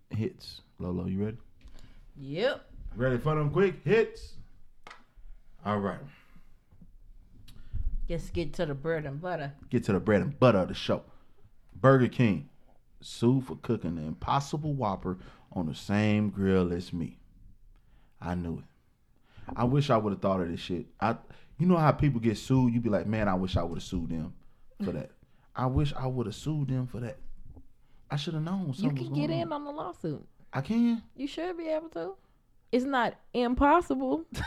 hits. 0.09 0.61
Lolo, 0.80 1.05
you 1.05 1.24
ready? 1.24 1.38
Yep. 2.18 2.66
Ready 2.95 3.18
for 3.18 3.36
them 3.36 3.49
quick 3.49 3.76
hits? 3.84 4.34
All 5.66 5.80
right. 5.80 5.99
Let's 8.09 8.30
get 8.30 8.53
to 8.53 8.66
the 8.66 8.74
bread 8.74 9.05
and 9.05 9.22
butter. 9.22 9.53
Get 9.70 9.86
to 9.86 9.93
the 9.93 9.99
bread 9.99 10.22
and 10.22 10.38
butter 10.39 10.59
of 10.59 10.68
the 10.68 10.74
show. 10.74 11.03
Burger 11.76 12.07
King 12.07 12.49
sued 13.01 13.45
for 13.45 13.55
cooking 13.57 13.95
the 13.95 14.03
Impossible 14.03 14.74
Whopper 14.74 15.18
on 15.51 15.68
the 15.68 15.76
same 15.76 16.30
grill 16.30 16.72
as 16.74 16.93
me. 16.93 17.18
I 18.22 18.36
knew 18.36 18.59
it. 18.59 18.66
I 19.55 19.64
wish 19.66 19.89
I 19.89 19.97
would 19.97 20.14
have 20.14 20.22
thought 20.22 20.41
of 20.41 20.49
this 20.49 20.59
shit. 20.59 20.86
I, 20.99 21.18
you 21.57 21.66
know 21.66 21.78
how 21.78 21.91
people 21.91 22.20
get 22.20 22.38
sued? 22.38 22.74
You 22.74 22.80
be 22.80 22.89
like, 22.89 23.07
man, 23.07 23.28
I 23.28 23.34
wish 23.34 23.57
I 23.57 23.64
would 23.64 23.80
have 23.80 23.84
sued 23.84 24.09
them 24.09 24.34
for 24.84 24.91
that. 24.91 25.11
I 25.55 25.66
wish 25.66 25.93
I 25.93 26.07
would 26.07 26.28
have 26.28 26.36
sued 26.36 26.70
them 26.70 26.88
for 26.88 26.99
that. 26.99 27.18
I 28.14 28.16
should 28.16 28.36
have 28.36 28.43
known 28.43 28.74
You 28.78 28.89
can 28.91 28.95
get 28.95 29.28
going 29.28 29.32
in 29.32 29.51
on. 29.51 29.53
on 29.53 29.64
the 29.66 29.72
lawsuit. 29.72 30.24
I 30.53 30.61
can. 30.61 31.01
You 31.16 31.26
should 31.26 31.57
be 31.57 31.68
able 31.68 31.89
to. 31.89 32.14
It's 32.72 32.86
not 32.86 33.16
impossible. 33.34 34.26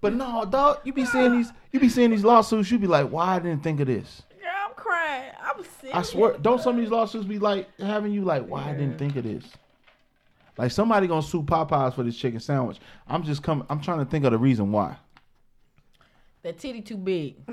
But 0.00 0.14
no, 0.14 0.44
dog, 0.44 0.80
you 0.84 0.92
be 0.92 1.04
seeing 1.04 1.32
these, 1.38 1.52
you 1.70 1.78
be 1.78 1.88
seeing 1.88 2.10
these 2.10 2.24
lawsuits. 2.24 2.70
You 2.70 2.78
be 2.78 2.86
like, 2.88 3.08
why 3.08 3.36
I 3.36 3.38
didn't 3.38 3.62
think 3.62 3.78
of 3.80 3.86
this? 3.86 4.22
Girl, 4.40 4.50
I'm 4.68 4.74
crying. 4.74 5.32
I'm 5.40 5.64
serious. 5.80 5.96
I 5.96 6.02
swear, 6.02 6.36
don't 6.38 6.60
some 6.60 6.74
of 6.74 6.80
these 6.80 6.90
lawsuits 6.90 7.24
be 7.24 7.38
like 7.38 7.68
having 7.78 8.12
you 8.12 8.22
like, 8.24 8.46
why 8.46 8.70
I 8.70 8.72
didn't 8.72 8.98
think 8.98 9.14
of 9.16 9.24
this? 9.24 9.44
Like 10.58 10.72
somebody 10.72 11.06
gonna 11.06 11.22
sue 11.22 11.42
Popeyes 11.42 11.94
for 11.94 12.02
this 12.02 12.16
chicken 12.16 12.40
sandwich. 12.40 12.78
I'm 13.08 13.22
just 13.22 13.42
coming. 13.42 13.66
I'm 13.70 13.80
trying 13.80 14.00
to 14.00 14.04
think 14.04 14.24
of 14.24 14.32
the 14.32 14.38
reason 14.38 14.70
why. 14.72 14.96
That 16.42 16.58
titty 16.58 16.82
too 16.82 16.96
big. 16.96 17.36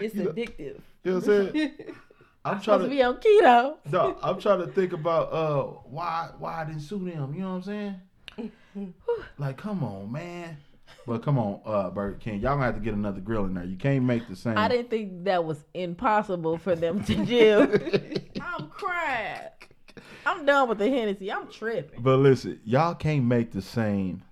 it's 0.00 0.14
addictive. 0.14 0.80
You 1.04 1.12
know 1.12 1.14
what 1.18 1.28
I'm 1.28 1.52
saying? 1.52 1.72
I'm 2.46 2.60
trying 2.60 2.62
supposed 2.62 2.82
to 2.82 2.88
to 2.88 2.94
be 2.94 3.02
on 3.02 3.16
keto. 3.16 3.76
No, 3.90 4.16
I'm 4.22 4.40
trying 4.40 4.60
to 4.60 4.68
think 4.68 4.92
about 4.92 5.32
uh 5.32 5.62
why 5.84 6.30
why 6.38 6.62
I 6.62 6.64
didn't 6.64 6.82
sue 6.82 6.98
them. 6.98 7.34
You 7.34 7.40
know 7.40 7.56
what 7.56 7.66
I'm 7.66 7.98
saying? 8.38 8.94
like, 9.38 9.56
come 9.56 9.82
on, 9.82 10.12
man. 10.12 10.56
But 11.06 11.22
come 11.22 11.38
on, 11.38 11.60
uh, 11.64 11.90
Burger 11.90 12.16
King, 12.16 12.40
y'all 12.40 12.54
gonna 12.54 12.66
have 12.66 12.74
to 12.76 12.80
get 12.80 12.94
another 12.94 13.20
grill 13.20 13.44
in 13.46 13.54
there. 13.54 13.64
You 13.64 13.76
can't 13.76 14.04
make 14.04 14.28
the 14.28 14.36
same. 14.36 14.56
I 14.56 14.68
didn't 14.68 14.90
think 14.90 15.24
that 15.24 15.44
was 15.44 15.64
impossible 15.74 16.58
for 16.58 16.76
them 16.76 17.02
to 17.04 17.24
do. 17.24 18.22
I'm 18.40 18.68
crying. 18.68 19.48
I'm 20.24 20.46
done 20.46 20.68
with 20.68 20.78
the 20.78 20.88
Hennessy. 20.88 21.30
I'm 21.32 21.48
tripping. 21.48 22.02
But 22.02 22.18
listen, 22.18 22.60
y'all 22.64 22.94
can't 22.94 23.24
make 23.24 23.52
the 23.52 23.62
same 23.62 24.22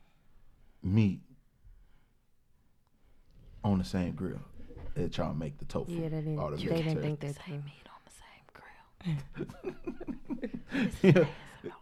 meat 0.82 1.20
on 3.64 3.78
the 3.78 3.84
same 3.84 4.12
grill 4.12 4.38
that 4.94 5.16
y'all 5.16 5.34
make 5.34 5.58
the 5.58 5.64
tofu. 5.64 5.90
Yeah, 5.92 6.08
they 6.08 6.16
didn't. 6.18 6.38
or 6.38 6.50
the 6.52 6.56
They 6.58 6.62
didn't 6.62 6.76
vegetarian. 6.84 7.16
think 7.16 7.20
that 7.20 7.34
through. 7.44 7.62
yeah, 11.02 11.12
oh 11.18 11.26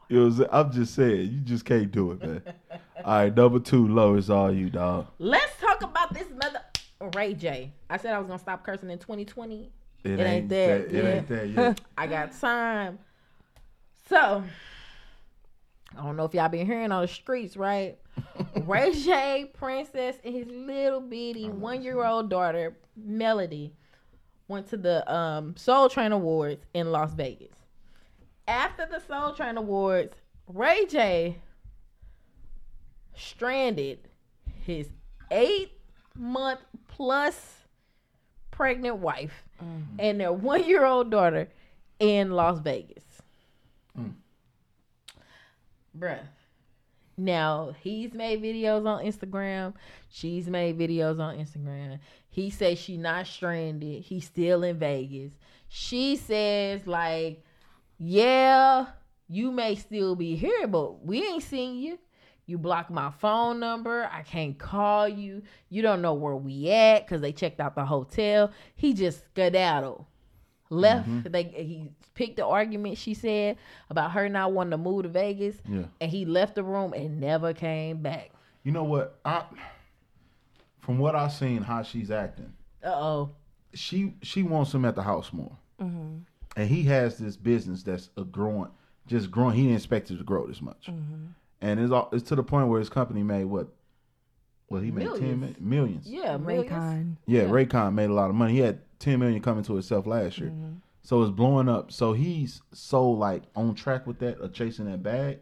it 0.09 0.17
was. 0.19 0.41
I'm 0.51 0.73
just 0.73 0.95
saying, 0.95 1.31
you 1.33 1.41
just 1.41 1.65
can't 1.65 1.91
do 1.91 2.13
it, 2.13 2.23
man. 2.23 2.43
all 3.05 3.15
right, 3.15 3.35
number 3.37 3.59
two, 3.61 3.87
low 3.89 4.15
is 4.15 4.31
all 4.31 4.53
you, 4.53 4.71
dog. 4.71 5.07
Let's 5.19 5.59
talk 5.61 5.83
about 5.83 6.13
this 6.15 6.27
mother 6.31 6.61
Ray 7.17 7.35
J. 7.35 7.73
I 7.91 7.97
said 7.97 8.15
I 8.15 8.19
was 8.19 8.27
gonna 8.27 8.39
stop 8.39 8.65
cursing 8.65 8.91
in 8.91 8.99
2020. 8.99 9.71
It 10.05 10.11
It, 10.11 10.21
ain't 10.21 10.21
ain't 10.29 10.49
that. 10.49 10.67
that- 10.91 10.95
it 10.97 11.05
yeah. 11.05 11.11
ain't 11.11 11.29
that 11.29 11.49
yet. 11.49 11.81
I 11.99 12.07
got 12.07 12.33
time. 12.41 12.99
So 14.09 14.43
I 15.99 16.03
don't 16.03 16.17
know 16.17 16.25
if 16.25 16.35
y'all 16.35 16.49
been 16.49 16.67
hearing 16.67 16.93
on 16.93 17.03
the 17.03 17.09
streets, 17.09 17.57
right? 17.57 17.99
Ray 18.65 18.93
J, 18.93 19.51
Princess, 19.53 20.17
and 20.25 20.35
his 20.35 20.47
little 20.47 21.01
bitty 21.01 21.49
one 21.49 21.83
year 21.83 22.05
old 22.05 22.31
daughter, 22.31 22.77
Melody, 22.97 23.73
went 24.49 24.69
to 24.69 24.77
the 24.77 25.11
um, 25.13 25.57
Soul 25.57 25.89
Train 25.89 26.13
Awards 26.13 26.65
in 26.75 26.93
Las 26.93 27.13
Vegas. 27.15 27.55
After 28.49 28.87
the 28.87 29.01
Soul 29.01 29.35
Train 29.35 29.57
Awards, 29.57 30.17
Ray 30.47 30.87
J 30.87 31.39
stranded 33.15 34.09
his 34.65 34.89
eight 35.31 35.73
month 36.17 36.61
plus 36.89 37.59
pregnant 38.51 38.99
wife 38.99 39.45
and 39.99 40.21
their 40.21 40.33
one 40.33 40.65
year 40.65 40.85
old 40.85 41.11
daughter 41.11 41.49
in 41.99 42.33
Las 42.33 42.59
Vegas. 42.59 43.05
Bruh. 45.97 46.21
Now 47.17 47.75
he's 47.83 48.15
made 48.15 48.43
videos 48.43 48.87
on 48.87 49.05
Instagram. 49.05 49.75
She's 50.09 50.49
made 50.49 50.79
videos 50.79 51.21
on 51.21 51.37
Instagram. 51.37 51.99
He 52.29 52.51
says 52.51 52.79
she 52.79 52.97
not 52.97 53.27
stranded. 53.27 54.03
He's 54.03 54.25
still 54.25 54.63
in 54.63 54.79
Vegas. 54.79 55.33
She 55.69 56.17
says 56.17 56.87
like, 56.87 57.45
yeah, 57.99 58.87
you 59.29 59.53
may 59.53 59.75
still 59.75 60.17
be 60.17 60.37
here, 60.37 60.67
but 60.67 61.05
we 61.05 61.23
ain't 61.23 61.43
seen 61.43 61.77
you. 61.77 61.99
You 62.47 62.59
blocked 62.59 62.91
my 62.91 63.11
phone 63.11 63.61
number. 63.61 64.09
I 64.11 64.23
can't 64.23 64.59
call 64.59 65.09
you. 65.09 65.43
You 65.69 65.83
don't 65.83 66.03
know 66.03 66.15
where 66.15 66.35
we 66.35 66.71
at 66.71 67.07
because 67.07 67.21
they 67.21 67.33
checked 67.33 67.61
out 67.61 67.75
the 67.75 67.85
hotel. 67.85 68.51
He 68.75 68.95
just 68.95 69.25
skedaddled 69.27 70.07
left. 70.73 71.09
They 71.31 71.43
he 71.45 71.91
picked 72.15 72.37
the 72.37 72.47
argument 72.47 72.99
she 72.99 73.15
said 73.15 73.57
about 73.91 74.11
her 74.13 74.29
not 74.29 74.53
wanting 74.53 74.73
to 74.73 74.79
move 74.79 75.05
to 75.05 75.09
Vegas, 75.09 75.57
Yeah. 75.69 75.85
and 76.01 76.11
he 76.11 76.25
left 76.25 76.55
the 76.57 76.63
room 76.65 76.93
and 76.93 77.21
never 77.21 77.53
came 77.53 77.99
back. 77.99 78.31
You 78.65 78.73
know 78.73 78.85
what? 78.85 79.19
I 79.25 79.45
from 80.81 80.99
what 80.99 81.15
I've 81.15 81.33
seen, 81.33 81.63
how 81.63 81.83
she's 81.83 82.11
acting, 82.11 82.53
Uh 82.85 82.89
oh. 82.89 83.31
she 83.75 84.15
she 84.23 84.43
wants 84.43 84.75
him 84.75 84.85
at 84.85 84.95
the 84.95 85.03
house 85.03 85.33
more, 85.33 85.57
Mm-hmm. 85.81 86.19
and 86.57 86.69
he 86.69 86.83
has 86.85 87.19
this 87.19 87.37
business 87.37 87.83
that's 87.83 88.11
a 88.17 88.25
growing, 88.25 88.71
just 89.07 89.31
growing. 89.31 89.55
He 89.55 89.63
didn't 89.63 89.77
expect 89.77 90.11
it 90.11 90.19
to 90.19 90.25
grow 90.25 90.47
this 90.47 90.61
much, 90.63 90.87
Mm-hmm. 90.89 91.27
and 91.61 91.81
it's 91.81 91.93
all, 91.93 92.09
it's 92.13 92.29
to 92.29 92.37
the 92.37 92.43
point 92.43 92.69
where 92.69 92.81
his 92.81 92.89
company 92.91 93.23
made 93.23 93.45
what? 93.45 93.69
Well, 94.73 94.81
he 94.83 94.91
made 94.91 95.05
ten 95.05 95.41
Millions. 95.41 95.61
mi- 95.61 95.67
millions. 95.69 96.07
Yeah, 96.07 96.37
millions. 96.39 96.71
Raycon. 96.71 97.17
Yeah, 97.27 97.43
Raycon 97.43 97.95
made 97.95 98.11
a 98.11 98.15
lot 98.15 98.31
of 98.31 98.35
money. 98.37 98.55
He 98.55 98.59
had 98.61 98.81
ten 98.99 99.19
million 99.21 99.41
coming 99.43 99.65
to 99.65 99.77
itself 99.79 100.07
last 100.07 100.39
year, 100.39 100.49
Mm-hmm. 100.51 100.75
so 101.03 101.23
it's 101.23 101.31
blowing 101.31 101.69
up. 101.69 101.93
So 101.93 102.13
he's 102.15 102.63
so 102.73 103.09
like 103.11 103.43
on 103.55 103.75
track 103.75 104.07
with 104.07 104.19
that, 104.21 104.39
or 104.41 104.49
chasing 104.49 104.87
that 104.91 105.03
bag, 105.03 105.39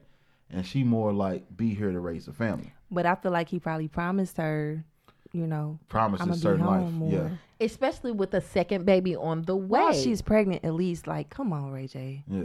and 0.50 0.66
she 0.66 0.82
more 0.84 1.12
like 1.12 1.44
be 1.56 1.74
here 1.74 1.92
to 1.92 2.00
raise 2.00 2.26
a 2.28 2.32
family. 2.32 2.72
But 2.90 3.06
I 3.06 3.14
feel 3.14 3.30
like 3.32 3.48
he 3.48 3.60
probably 3.60 3.86
promised 3.88 4.36
her, 4.38 4.84
you 5.32 5.46
know, 5.46 5.78
Promises 5.88 6.24
I'ma 6.26 6.34
be 6.34 6.40
certain 6.40 6.66
life. 6.66 6.80
home 6.82 7.08
Yeah. 7.10 7.28
Especially 7.60 8.10
with 8.10 8.34
a 8.34 8.40
second 8.40 8.84
baby 8.86 9.14
on 9.14 9.42
the 9.42 9.54
way. 9.54 9.80
While 9.80 9.92
she's 9.92 10.22
pregnant, 10.22 10.64
at 10.64 10.74
least, 10.74 11.06
like, 11.06 11.28
come 11.30 11.52
on, 11.52 11.70
Ray 11.70 11.86
J. 11.86 12.24
yeah. 12.26 12.44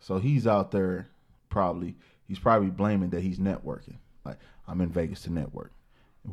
So 0.00 0.18
he's 0.18 0.46
out 0.46 0.70
there 0.72 1.08
probably. 1.50 1.94
He's 2.26 2.38
probably 2.40 2.70
blaming 2.70 3.10
that 3.10 3.20
he's 3.20 3.38
networking. 3.38 3.98
Like 4.24 4.38
I'm 4.66 4.80
in 4.80 4.88
Vegas 4.88 5.20
to 5.22 5.32
network, 5.32 5.70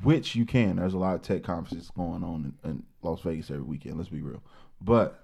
which 0.01 0.35
you 0.35 0.45
can. 0.45 0.77
There's 0.77 0.93
a 0.93 0.97
lot 0.97 1.15
of 1.15 1.21
tech 1.21 1.43
conferences 1.43 1.91
going 1.95 2.23
on 2.23 2.55
in, 2.63 2.69
in 2.69 2.83
Las 3.01 3.21
Vegas 3.21 3.51
every 3.51 3.63
weekend. 3.63 3.97
Let's 3.97 4.09
be 4.09 4.21
real, 4.21 4.41
but 4.81 5.23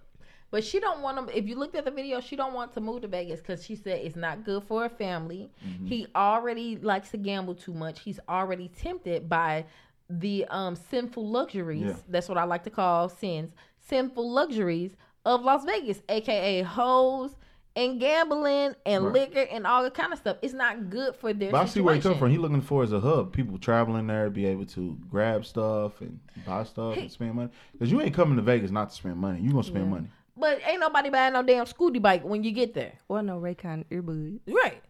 But 0.52 0.64
she 0.64 0.80
don't 0.80 1.02
want 1.02 1.18
him. 1.18 1.30
If 1.34 1.48
you 1.48 1.56
looked 1.56 1.76
at 1.76 1.86
the 1.86 1.92
video, 1.92 2.20
she 2.20 2.36
don't 2.36 2.54
want 2.54 2.74
to 2.74 2.82
move 2.82 3.02
to 3.02 3.08
Vegas 3.08 3.40
because 3.40 3.64
she 3.64 3.76
said 3.76 4.00
it's 4.04 4.16
not 4.16 4.44
good 4.44 4.64
for 4.64 4.84
her 4.84 4.90
family. 4.90 5.52
Mm-hmm. 5.66 5.86
He 5.86 6.08
already 6.16 6.78
likes 6.78 7.12
to 7.12 7.18
gamble 7.18 7.56
too 7.56 7.74
much. 7.74 8.02
He's 8.02 8.20
already 8.28 8.68
tempted 8.70 9.30
by 9.30 9.66
the 10.10 10.46
um 10.50 10.76
sinful 10.76 11.28
luxuries. 11.28 11.84
Yeah. 11.86 11.96
That's 12.08 12.28
what 12.28 12.38
I 12.38 12.44
like 12.44 12.64
to 12.64 12.72
call 12.72 13.10
sins. 13.10 13.52
Sinful 13.80 14.32
luxuries 14.32 14.96
of 15.26 15.44
Las 15.44 15.66
Vegas, 15.66 16.02
aka 16.10 16.64
hoes 16.64 17.36
and 17.80 18.00
gambling 18.00 18.76
and 18.86 19.06
Right. 19.06 19.14
liquor 19.14 19.48
and 19.52 19.66
all 19.66 19.84
the 19.84 19.92
kind 19.92 20.12
of 20.12 20.20
stuff. 20.20 20.38
It's 20.42 20.54
not 20.54 20.90
good 20.90 21.16
for 21.16 21.32
their. 21.34 21.52
But 21.52 21.62
I 21.62 21.66
see 21.66 21.80
where 21.82 21.96
he 21.96 22.02
come 22.02 22.18
from. 22.18 22.30
He 22.30 22.38
looking 22.38 22.62
for 22.62 22.84
as 22.84 22.92
a 22.92 23.00
hub. 23.00 23.32
People 23.32 23.58
traveling 23.58 24.08
there 24.08 24.30
be 24.30 24.46
able 24.46 24.66
to 24.68 24.98
grab 25.10 25.46
stuff 25.46 26.02
and 26.02 26.20
buy 26.46 26.64
stuff 26.66 26.98
and 26.98 27.10
spend 27.12 27.34
money. 27.36 27.50
Because 27.72 27.92
you 27.92 28.02
ain't 28.02 28.14
coming 28.14 28.36
to 28.36 28.42
Vegas 28.42 28.70
not 28.72 28.90
to 28.90 28.96
spend 28.96 29.18
money. 29.18 29.40
You 29.42 29.52
gonna 29.52 29.64
spend 29.64 29.86
Yeah. 29.86 29.92
money. 29.92 30.08
But 30.36 30.60
ain't 30.68 30.80
nobody 30.80 31.10
buying 31.10 31.34
no 31.34 31.44
damn 31.44 31.66
scooty 31.66 32.02
bike 32.02 32.24
when 32.24 32.44
you 32.44 32.52
get 32.52 32.74
there. 32.74 32.94
Or 33.08 33.22
no 33.22 33.40
Raycon 33.40 33.86
earbuds. 33.92 34.40
Right. 34.48 34.82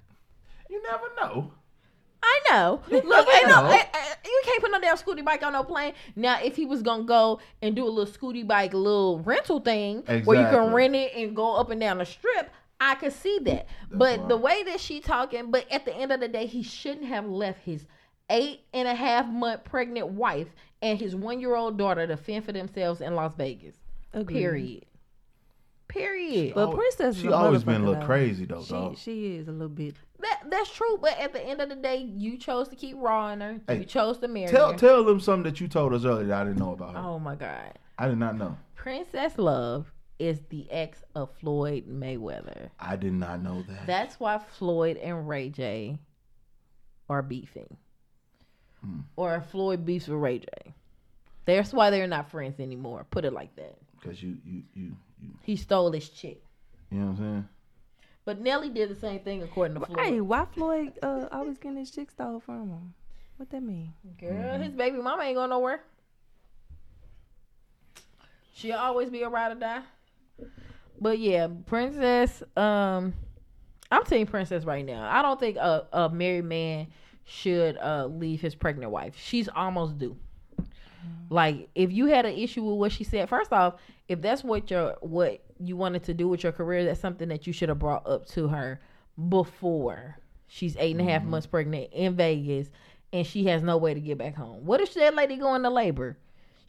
You 0.70 0.82
never 0.84 1.10
know. 1.20 1.52
I 2.22 2.40
know. 2.52 2.82
Look, 2.90 3.04
ain't 3.34 3.48
no, 3.48 3.66
eh, 3.68 3.78
eh, 3.94 4.14
you 4.26 4.42
can't 4.46 4.62
put 4.62 4.72
no 4.72 4.80
damn 4.82 4.98
scooty 4.98 5.24
bike 5.24 5.42
on 5.42 5.54
no 5.54 5.64
plane. 5.64 5.94
Now, 6.16 6.38
if 6.44 6.56
he 6.56 6.66
was 6.66 6.82
gonna 6.84 7.04
go 7.04 7.40
and 7.62 7.76
do 7.76 7.86
a 7.86 7.90
little 7.90 8.12
scooty 8.14 8.46
bike, 8.46 8.74
little 8.74 9.20
rental 9.20 9.60
thing 9.62 10.04
where 10.26 10.40
you 10.40 10.48
can 10.48 10.74
rent 10.74 10.96
it 10.96 11.14
and 11.16 11.36
go 11.36 11.56
up 11.56 11.70
and 11.72 11.80
down 11.80 12.00
the 12.00 12.06
strip, 12.06 12.52
I 12.82 12.96
could 12.96 13.14
see 13.14 13.40
that. 13.44 13.68
but 13.92 14.28
the 14.30 14.38
way 14.38 14.64
that 14.64 14.80
she 14.80 15.00
talking, 15.02 15.52
but 15.52 15.66
at 15.72 15.86
the 15.86 15.94
end 15.96 16.12
of 16.12 16.20
the 16.20 16.28
day, 16.30 16.46
he 16.46 16.64
shouldn't 16.64 17.06
have 17.08 17.26
left 17.26 17.60
his 17.64 17.86
eight 18.30 18.62
and 18.74 18.88
a 18.88 18.94
half 18.96 19.28
month 19.28 19.64
pregnant 19.66 20.10
wife 20.10 20.48
and 20.82 20.98
his 21.00 21.16
one 21.16 21.40
year 21.42 21.56
old 21.56 21.78
daughter 21.78 22.08
to 22.08 22.16
fend 22.16 22.46
for 22.46 22.52
themselves 22.52 23.02
in 23.02 23.16
Las 23.16 23.34
Vegas. 23.36 23.76
Agreed. 24.14 24.34
Period. 24.38 24.86
Period. 25.88 26.54
But 26.54 26.66
Always- 26.70 26.78
Princess, 26.96 27.16
is 27.16 27.22
she 27.24 27.32
always 27.32 27.64
been 27.64 27.82
a 27.82 27.86
little 27.86 28.00
though. 28.00 28.06
crazy, 28.06 28.46
though, 28.46 28.62
She, 28.64 28.70
dog. 28.74 28.98
she 28.98 29.36
is 29.38 29.48
a 29.48 29.52
little 29.52 29.70
bit. 29.70 29.96
That 30.20 30.44
that's 30.50 30.72
true, 30.72 30.98
but 31.02 31.18
at 31.18 31.34
the 31.34 31.42
end 31.42 31.62
of 31.62 31.70
the 31.70 31.76
day, 31.76 31.98
you 31.98 32.38
chose 32.38 32.68
to 32.68 32.76
keep 32.76 32.96
raw 33.00 33.32
in 33.32 33.42
her. 33.42 33.60
Hey, 33.68 33.80
you 33.80 33.86
chose 33.86 34.20
to 34.20 34.28
marry 34.28 34.52
Tell 34.52 34.74
her. 34.74 34.78
tell 34.78 35.04
them 35.04 35.20
something 35.20 35.44
that 35.52 35.60
you 35.60 35.68
told 35.68 35.94
us 35.94 36.06
earlier 36.06 36.28
that 36.28 36.42
I 36.42 36.44
didn't 36.44 36.60
know 36.60 36.74
about 36.74 36.94
her. 36.94 37.00
Oh 37.00 37.18
my 37.18 37.36
God. 37.36 37.74
I 37.98 38.08
did 38.08 38.18
not 38.20 38.38
know. 38.38 38.56
Princess 38.76 39.38
Love 39.38 39.92
is 40.20 40.42
the 40.50 40.70
ex 40.70 41.02
of 41.16 41.30
Floyd 41.40 41.86
Mayweather. 41.88 42.70
I 42.80 42.96
did 42.98 43.14
not 43.14 43.42
know 43.42 43.64
that. 43.68 43.88
That's 43.88 44.20
why 44.20 44.38
Floyd 44.38 44.98
and 44.98 45.28
Ray 45.28 45.50
J 45.50 45.98
are 47.10 47.22
beefing. 47.22 47.78
Hmm. 48.84 49.00
Or 49.16 49.42
Floyd 49.42 49.86
beefs 49.86 50.08
with 50.08 50.20
Ray 50.20 50.40
J. 50.40 50.48
That's 51.46 51.74
why 51.74 51.90
they're 51.90 52.08
not 52.08 52.30
friends 52.30 52.60
anymore. 52.60 53.06
Put 53.10 53.26
it 53.26 53.34
like 53.34 53.56
that. 53.56 53.78
Because 54.00 54.22
you, 54.22 54.38
you 54.46 54.64
you 54.76 54.96
you 55.22 55.30
He 55.42 55.56
stole 55.56 55.92
his 55.92 56.10
chick. 56.10 56.44
you 56.92 57.00
know 57.00 57.06
what 57.08 57.12
I'm 57.12 57.18
saying. 57.18 57.50
But 58.26 58.42
Nelly 58.42 58.70
did 58.70 58.90
the 58.90 58.96
same 58.96 59.20
thing 59.22 59.42
according 59.42 59.80
to 59.80 59.86
Floyd. 59.86 60.00
Hey, 60.00 60.22
why 60.22 60.46
Floyd 60.46 61.00
uh, 61.02 61.28
always 61.32 61.58
getting 61.58 61.78
his 61.78 61.90
chick 61.90 62.12
stole 62.12 62.40
from 62.40 62.70
him? 62.70 62.94
What 63.38 63.50
that 63.52 63.64
mean? 63.64 63.94
Girl, 64.20 64.60
his 64.60 64.74
baby 64.74 64.98
mama 64.98 65.24
ain't 65.24 65.36
going 65.36 65.50
nowhere. 65.50 65.82
She'll 68.54 68.78
always 68.78 69.10
be 69.10 69.22
a 69.22 69.30
ride 69.30 69.54
or 69.54 69.56
die. 69.56 69.82
But 71.00 71.20
yeah, 71.20 71.48
Princess, 71.66 72.44
um, 72.58 73.14
I'm 73.92 74.04
team 74.06 74.28
Princess 74.28 74.66
right 74.66 74.86
now. 74.86 75.10
I 75.10 75.22
don't 75.22 75.40
think 75.40 75.58
a, 75.58 75.88
a 75.94 76.10
married 76.10 76.46
man 76.46 76.88
should 77.26 77.78
uh 77.78 78.08
leave 78.08 78.42
his 78.42 78.56
pregnant 78.56 78.92
wife. 78.92 79.16
She's 79.18 79.48
almost 79.50 79.98
due. 79.98 80.18
Like 81.30 81.70
if 81.76 81.92
you 81.92 82.08
had 82.08 82.26
an 82.26 82.36
issue 82.36 82.64
with 82.64 82.78
what 82.78 82.92
she 82.92 83.04
said, 83.04 83.30
first 83.30 83.54
off, 83.54 83.76
if 84.08 84.22
that's 84.22 84.44
what 84.44 84.70
your 84.72 84.98
what 85.02 85.42
you 85.60 85.78
wanted 85.78 86.04
to 86.04 86.14
do 86.14 86.28
with 86.28 86.44
your 86.44 86.52
career, 86.52 86.84
that's 86.86 87.00
something 87.00 87.30
that 87.30 87.48
you 87.48 87.54
should 87.54 87.70
have 87.70 87.80
brought 87.80 88.08
up 88.08 88.26
to 88.30 88.48
her 88.48 88.82
before 89.30 90.18
she's 90.48 90.76
eight 90.78 90.96
and 90.96 91.08
a 91.08 91.12
half 91.12 91.24
months 91.24 91.46
pregnant 91.46 91.90
in 91.94 92.16
Vegas 92.16 92.70
and 93.12 93.26
she 93.26 93.46
has 93.46 93.62
no 93.62 93.78
way 93.78 93.94
to 93.94 94.00
get 94.00 94.18
back 94.18 94.36
home. 94.36 94.66
What 94.66 94.82
if 94.82 94.94
that 94.96 95.16
lady 95.16 95.38
going 95.38 95.64
to 95.64 95.70
labor? 95.70 96.18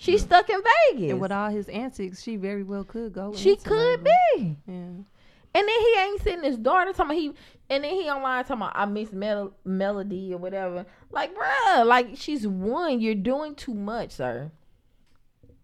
She's 0.02 0.22
stuck 0.22 0.48
in 0.48 0.60
Vegas. 0.92 1.10
And 1.10 1.20
with 1.20 1.30
all 1.30 1.50
his 1.50 1.68
antics, 1.68 2.22
she 2.22 2.36
very 2.36 2.62
well 2.62 2.84
could 2.84 3.12
go. 3.12 3.34
she 3.36 3.50
into 3.50 3.68
could 3.68 4.02
be. 4.02 4.56
Yeah. 4.66 4.72
And 4.72 5.04
then 5.52 5.68
he 5.68 5.94
ain't 5.98 6.22
sitting 6.22 6.42
his 6.42 6.56
daughter 6.56 6.90
talking 6.94 7.04
about 7.04 7.16
he 7.16 7.32
and 7.68 7.84
then 7.84 7.90
he 7.92 8.08
online 8.08 8.44
talking 8.44 8.62
about 8.62 8.72
I 8.74 8.86
miss 8.86 9.12
Mel- 9.12 9.52
Melody 9.64 10.32
or 10.32 10.38
whatever. 10.38 10.86
Like, 11.10 11.34
bruh, 11.36 11.84
like 11.84 12.12
she's 12.14 12.46
one. 12.46 13.00
You're 13.02 13.14
doing 13.14 13.54
too 13.54 13.74
much, 13.74 14.12
sir. 14.12 14.50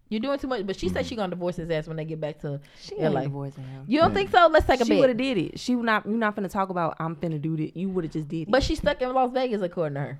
You're 0.09 0.19
doing 0.21 0.37
too 0.37 0.47
much. 0.47 0.67
But 0.67 0.77
she 0.79 0.87
said 0.89 1.05
she 1.07 1.15
gonna 1.15 1.31
divorce 1.31 1.55
his 1.55 1.69
ass 1.71 1.87
when 1.87 1.97
they 1.97 2.05
get 2.05 2.21
back 2.21 2.39
to 2.41 2.61
She 2.79 2.95
LA. 2.95 3.21
ain't 3.21 3.23
divorcing 3.23 3.63
him. 3.63 3.85
You 3.87 3.99
don't 4.01 4.13
think 4.13 4.29
so? 4.29 4.47
Let's 4.51 4.67
take 4.67 4.81
a 4.81 4.85
She 4.85 4.99
would 4.99 5.09
have 5.09 5.17
did 5.17 5.37
it. 5.37 5.59
She 5.59 5.75
would 5.75 5.85
not. 5.85 6.05
You're 6.05 6.15
not 6.17 6.35
finna 6.35 6.49
talk 6.51 6.69
about. 6.69 6.95
I'm 6.99 7.15
finna 7.15 7.41
do 7.41 7.55
it. 7.55 7.75
You 7.75 7.89
would 7.89 8.03
have 8.03 8.13
just 8.13 8.27
did 8.27 8.43
it. 8.43 8.51
But 8.51 8.61
she's 8.63 8.77
stuck 8.77 9.01
in 9.01 9.11
Las 9.13 9.31
Vegas 9.33 9.61
according 9.63 9.95
to 9.95 9.99
her. 10.01 10.19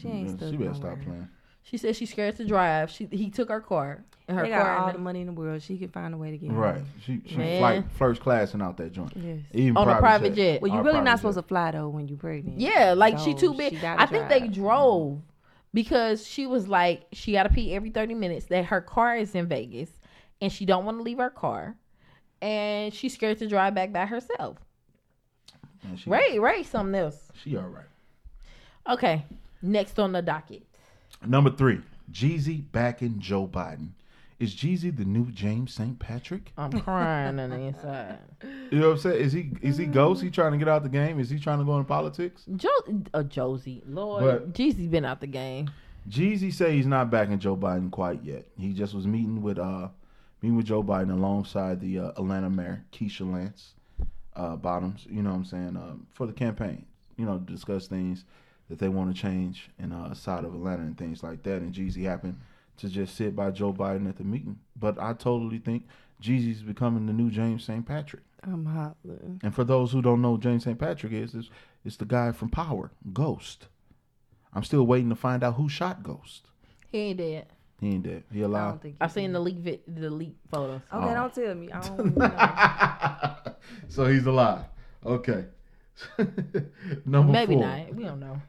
she 0.00 0.08
ain't 0.08 0.28
Yeah, 0.30 0.36
stuck. 0.36 0.50
she 0.50 0.56
better 0.56 0.70
nowhere. 0.70 0.74
stop 0.74 1.00
playing. 1.02 1.28
She 1.68 1.76
said 1.78 1.96
she's 1.96 2.10
scared 2.10 2.36
to 2.36 2.44
drive. 2.46 2.90
She 2.90 3.06
he 3.10 3.28
took 3.28 3.48
her 3.48 3.60
car 3.60 4.04
and 4.28 4.36
her 4.38 4.44
They 4.44 4.50
car. 4.50 4.62
got 4.62 4.78
all 4.86 4.92
the 4.92 4.98
money 4.98 5.20
in 5.20 5.26
the 5.26 5.32
world. 5.32 5.60
She 5.62 5.76
can 5.76 5.88
find 5.88 6.14
a 6.14 6.16
way 6.16 6.30
to 6.30 6.38
get 6.38 6.52
Right. 6.52 6.76
home. 6.76 6.86
She 7.04 7.20
she 7.26 7.36
Man. 7.36 7.58
flight 7.60 7.84
first 7.98 8.20
class 8.20 8.54
and 8.54 8.62
out 8.62 8.76
that 8.76 8.92
joint. 8.92 9.12
Yes. 9.16 9.40
Even 9.52 9.76
On 9.76 9.88
a 9.88 9.98
private 9.98 10.34
jet. 10.34 10.62
Well, 10.62 10.70
you 10.72 10.78
Or 10.78 10.84
really 10.84 11.00
not 11.00 11.14
jet. 11.14 11.16
supposed 11.18 11.38
to 11.38 11.42
fly 11.42 11.72
though 11.72 11.88
when 11.88 12.06
you 12.06 12.16
pregnant. 12.16 12.60
Yeah, 12.60 12.94
like 12.96 13.18
she 13.18 13.34
too 13.34 13.52
big. 13.54 13.80
gotta 13.80 14.00
I 14.00 14.06
think 14.06 14.28
they 14.28 14.46
drove 14.46 15.20
because 15.74 16.24
she 16.24 16.46
was 16.46 16.68
like 16.68 17.06
she 17.12 17.32
got 17.32 17.42
to 17.44 17.48
pee 17.48 17.74
every 17.74 17.90
thirty 17.90 18.14
minutes. 18.14 18.46
That 18.46 18.66
her 18.66 18.80
car 18.80 19.16
is 19.16 19.34
in 19.34 19.46
Vegas 19.48 19.90
and 20.40 20.52
she 20.52 20.66
don't 20.66 20.84
want 20.84 20.98
to 20.98 21.02
leave 21.02 21.18
her 21.18 21.30
car, 21.30 21.74
and 22.40 22.94
she's 22.94 23.14
scared 23.14 23.38
to 23.38 23.48
drive 23.48 23.74
back 23.74 23.92
by 23.92 24.06
herself. 24.06 24.58
And 25.82 25.98
she, 25.98 26.08
Ray, 26.10 26.38
Ray, 26.38 26.62
something 26.62 26.94
else. 26.94 27.30
she 27.42 27.56
all 27.56 27.64
right. 27.64 27.86
Okay, 28.88 29.24
next 29.62 29.98
on 29.98 30.12
the 30.12 30.22
docket. 30.22 30.62
Number 31.24 31.50
three, 31.50 31.80
Jeezy 32.12 32.64
backing 32.72 33.18
Joe 33.18 33.46
Biden. 33.46 33.90
Is 34.38 34.54
Jeezy 34.54 34.94
the 34.94 35.04
new 35.06 35.30
James 35.30 35.72
St. 35.72 35.98
Patrick? 35.98 36.52
I'm 36.58 36.70
crying 36.80 37.40
on 37.40 37.50
the 37.50 37.56
inside. 37.56 38.18
You 38.70 38.80
know 38.80 38.88
what 38.88 38.92
I'm 38.96 38.98
saying? 38.98 39.20
Is 39.22 39.32
he 39.32 39.50
is 39.62 39.78
he 39.78 39.86
ghost? 39.86 40.22
He 40.22 40.30
trying 40.30 40.52
to 40.52 40.58
get 40.58 40.68
out 40.68 40.82
the 40.82 40.90
game? 40.90 41.18
Is 41.18 41.30
he 41.30 41.38
trying 41.38 41.58
to 41.58 41.64
go 41.64 41.76
into 41.78 41.88
politics? 41.88 42.44
Jo, 42.56 42.68
uh, 43.14 43.22
Josie, 43.22 43.82
Lord, 43.86 44.22
But- 44.24 44.52
Jeezy's 44.52 44.88
been 44.88 45.06
out 45.06 45.20
the 45.20 45.26
game. 45.26 45.70
Jeezy 46.08 46.52
say 46.52 46.76
he's 46.76 46.86
not 46.86 47.10
backing 47.10 47.38
Joe 47.38 47.56
Biden 47.56 47.90
quite 47.90 48.22
yet. 48.22 48.46
He 48.58 48.72
just 48.74 48.94
was 48.94 49.06
meeting 49.06 49.40
with 49.42 49.58
uh 49.58 49.88
meeting 50.42 50.56
with 50.56 50.66
Joe 50.66 50.82
Biden 50.82 51.10
alongside 51.10 51.80
the 51.80 51.98
uh, 51.98 52.08
Atlanta 52.10 52.50
mayor 52.50 52.84
Keisha 52.92 53.28
Lance 53.30 53.72
uh, 54.36 54.54
Bottoms. 54.54 55.06
You 55.08 55.22
know 55.22 55.30
what 55.30 55.36
I'm 55.36 55.44
saying 55.46 55.76
um, 55.76 56.06
for 56.12 56.26
the 56.26 56.32
campaign. 56.34 56.84
You 57.16 57.24
know, 57.24 57.38
discuss 57.38 57.88
things 57.88 58.24
that 58.68 58.78
they 58.78 58.88
want 58.88 59.14
to 59.14 59.20
change 59.20 59.70
in 59.78 59.92
uh, 59.92 60.12
side 60.14 60.44
of 60.44 60.54
Atlanta 60.54 60.82
and 60.82 60.98
things 60.98 61.22
like 61.22 61.42
that. 61.44 61.62
And 61.62 61.72
Jeezy 61.74 62.04
happened 62.04 62.40
to 62.78 62.88
just 62.88 63.14
sit 63.16 63.34
by 63.36 63.50
Joe 63.50 63.72
Biden 63.72 64.08
at 64.08 64.16
the 64.16 64.24
meeting. 64.24 64.58
But 64.78 64.98
I 65.00 65.12
totally 65.12 65.58
think 65.58 65.86
Jeezy's 66.22 66.62
becoming 66.62 67.06
the 67.06 67.12
new 67.12 67.30
James 67.30 67.64
St. 67.64 67.86
Patrick. 67.86 68.22
I'm 68.42 68.64
hollering. 68.66 69.40
And 69.42 69.54
for 69.54 69.64
those 69.64 69.92
who 69.92 70.02
don't 70.02 70.20
know 70.22 70.32
who 70.36 70.40
James 70.40 70.64
St. 70.64 70.78
Patrick 70.78 71.12
is, 71.12 71.34
it's, 71.34 71.50
it's 71.84 71.96
the 71.96 72.04
guy 72.04 72.32
from 72.32 72.48
Power, 72.48 72.90
Ghost. 73.12 73.68
I'm 74.52 74.62
still 74.64 74.86
waiting 74.86 75.08
to 75.10 75.16
find 75.16 75.42
out 75.44 75.54
who 75.54 75.68
shot 75.68 76.02
Ghost. 76.02 76.48
He 76.90 76.98
ain't 76.98 77.18
dead. 77.18 77.46
He 77.80 77.88
ain't 77.88 78.04
dead. 78.04 78.24
He 78.32 78.40
alive. 78.42 78.72
don't 78.74 78.82
think. 78.82 78.96
I 79.00 79.06
seen 79.08 79.32
the 79.32 79.40
leak, 79.40 79.56
vi- 79.58 79.80
the 79.86 80.08
leak 80.10 80.36
photos. 80.50 80.80
Okay, 80.92 81.10
Oh. 81.10 81.14
don't 81.14 81.34
tell 81.34 81.54
me. 81.54 81.70
I 81.72 81.80
don't. 81.80 82.16
Know. 83.46 83.52
so 83.88 84.06
he's 84.06 84.24
alive. 84.26 84.64
Okay. 85.04 85.44
Number 87.06 87.32
Maybe 87.32 87.54
four. 87.54 87.62
not. 87.64 87.94
We 87.94 88.04
don't 88.04 88.20
know. 88.20 88.40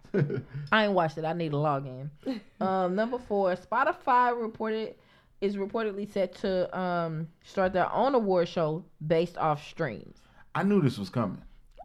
I 0.71 0.85
ain't 0.85 0.93
watched 0.93 1.17
it. 1.17 1.25
I 1.25 1.33
need 1.33 1.51
to 1.51 1.57
log 1.57 1.85
in. 1.85 2.11
Um, 2.59 2.95
number 2.95 3.19
four, 3.19 3.55
Spotify 3.55 4.35
reported 4.39 4.95
is 5.41 5.57
reportedly 5.57 6.11
set 6.11 6.33
to 6.33 6.75
um 6.77 7.27
start 7.43 7.71
their 7.71 7.91
own 7.93 8.15
award 8.15 8.47
show 8.47 8.83
based 9.05 9.37
off 9.37 9.63
streams. 9.67 10.17
I 10.55 10.63
knew 10.63 10.81
this 10.81 10.97
was 10.97 11.09
coming. 11.09 11.41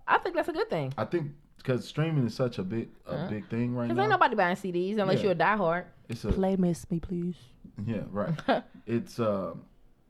I 0.09 0.17
think 0.19 0.35
that's 0.35 0.49
a 0.49 0.53
good 0.53 0.71
thing. 0.71 0.95
I 0.97 1.05
think 1.05 1.33
because 1.59 1.87
streaming 1.87 2.27
is 2.27 2.35
such 2.35 2.59
a 2.59 2.63
big 2.63 2.89
a 3.07 3.19
Huh? 3.19 3.27
big 3.29 3.49
thing 3.51 3.75
right 3.75 3.87
Cause 3.89 3.97
now. 3.97 4.03
ain't 4.05 4.11
nobody 4.11 4.35
buying 4.35 4.57
CDs 4.57 4.97
unless 4.99 5.19
Yeah. 5.19 5.25
you're 5.25 5.33
a 5.33 5.35
diehard. 5.35 5.85
it's 6.09 6.25
a 6.25 6.33
Play 6.33 6.57
miss 6.57 6.91
me, 6.91 6.99
please. 6.99 7.37
yeah 7.85 8.03
right. 8.11 8.33
it's 8.87 9.21
uh 9.21 9.53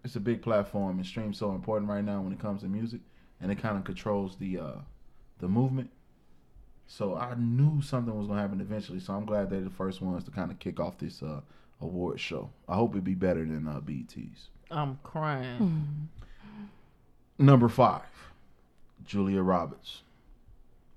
it's 0.04 0.14
a 0.14 0.20
big 0.20 0.42
platform 0.42 0.98
and 0.98 1.06
stream's 1.06 1.38
so 1.38 1.50
important 1.52 1.90
right 1.90 2.04
now 2.04 2.20
when 2.22 2.32
it 2.32 2.38
comes 2.38 2.60
to 2.62 2.68
music 2.68 3.00
and 3.40 3.50
it 3.50 3.56
kind 3.56 3.76
of 3.76 3.82
controls 3.82 4.36
the 4.36 4.58
uh 4.60 4.72
the 5.42 5.48
movement. 5.48 5.90
So 6.86 7.16
I 7.16 7.34
knew 7.34 7.82
something 7.82 8.16
was 8.16 8.28
gonna 8.28 8.40
happen 8.40 8.60
eventually. 8.60 9.00
So 9.00 9.12
I'm 9.12 9.26
glad 9.26 9.50
they're 9.50 9.60
the 9.60 9.70
first 9.70 10.00
ones 10.00 10.24
to 10.24 10.30
kind 10.30 10.50
of 10.50 10.58
kick 10.58 10.80
off 10.80 10.96
this 10.96 11.22
uh 11.22 11.40
award 11.82 12.18
show. 12.18 12.48
I 12.68 12.76
hope 12.76 12.96
it 12.96 13.04
be 13.04 13.14
better 13.14 13.40
than 13.40 13.68
uh 13.68 13.80
BTS. 13.80 14.48
I'm 14.70 14.98
crying. 15.02 16.08
Number 17.38 17.68
five, 17.68 18.02
Julia 19.04 19.42
Roberts. 19.42 20.02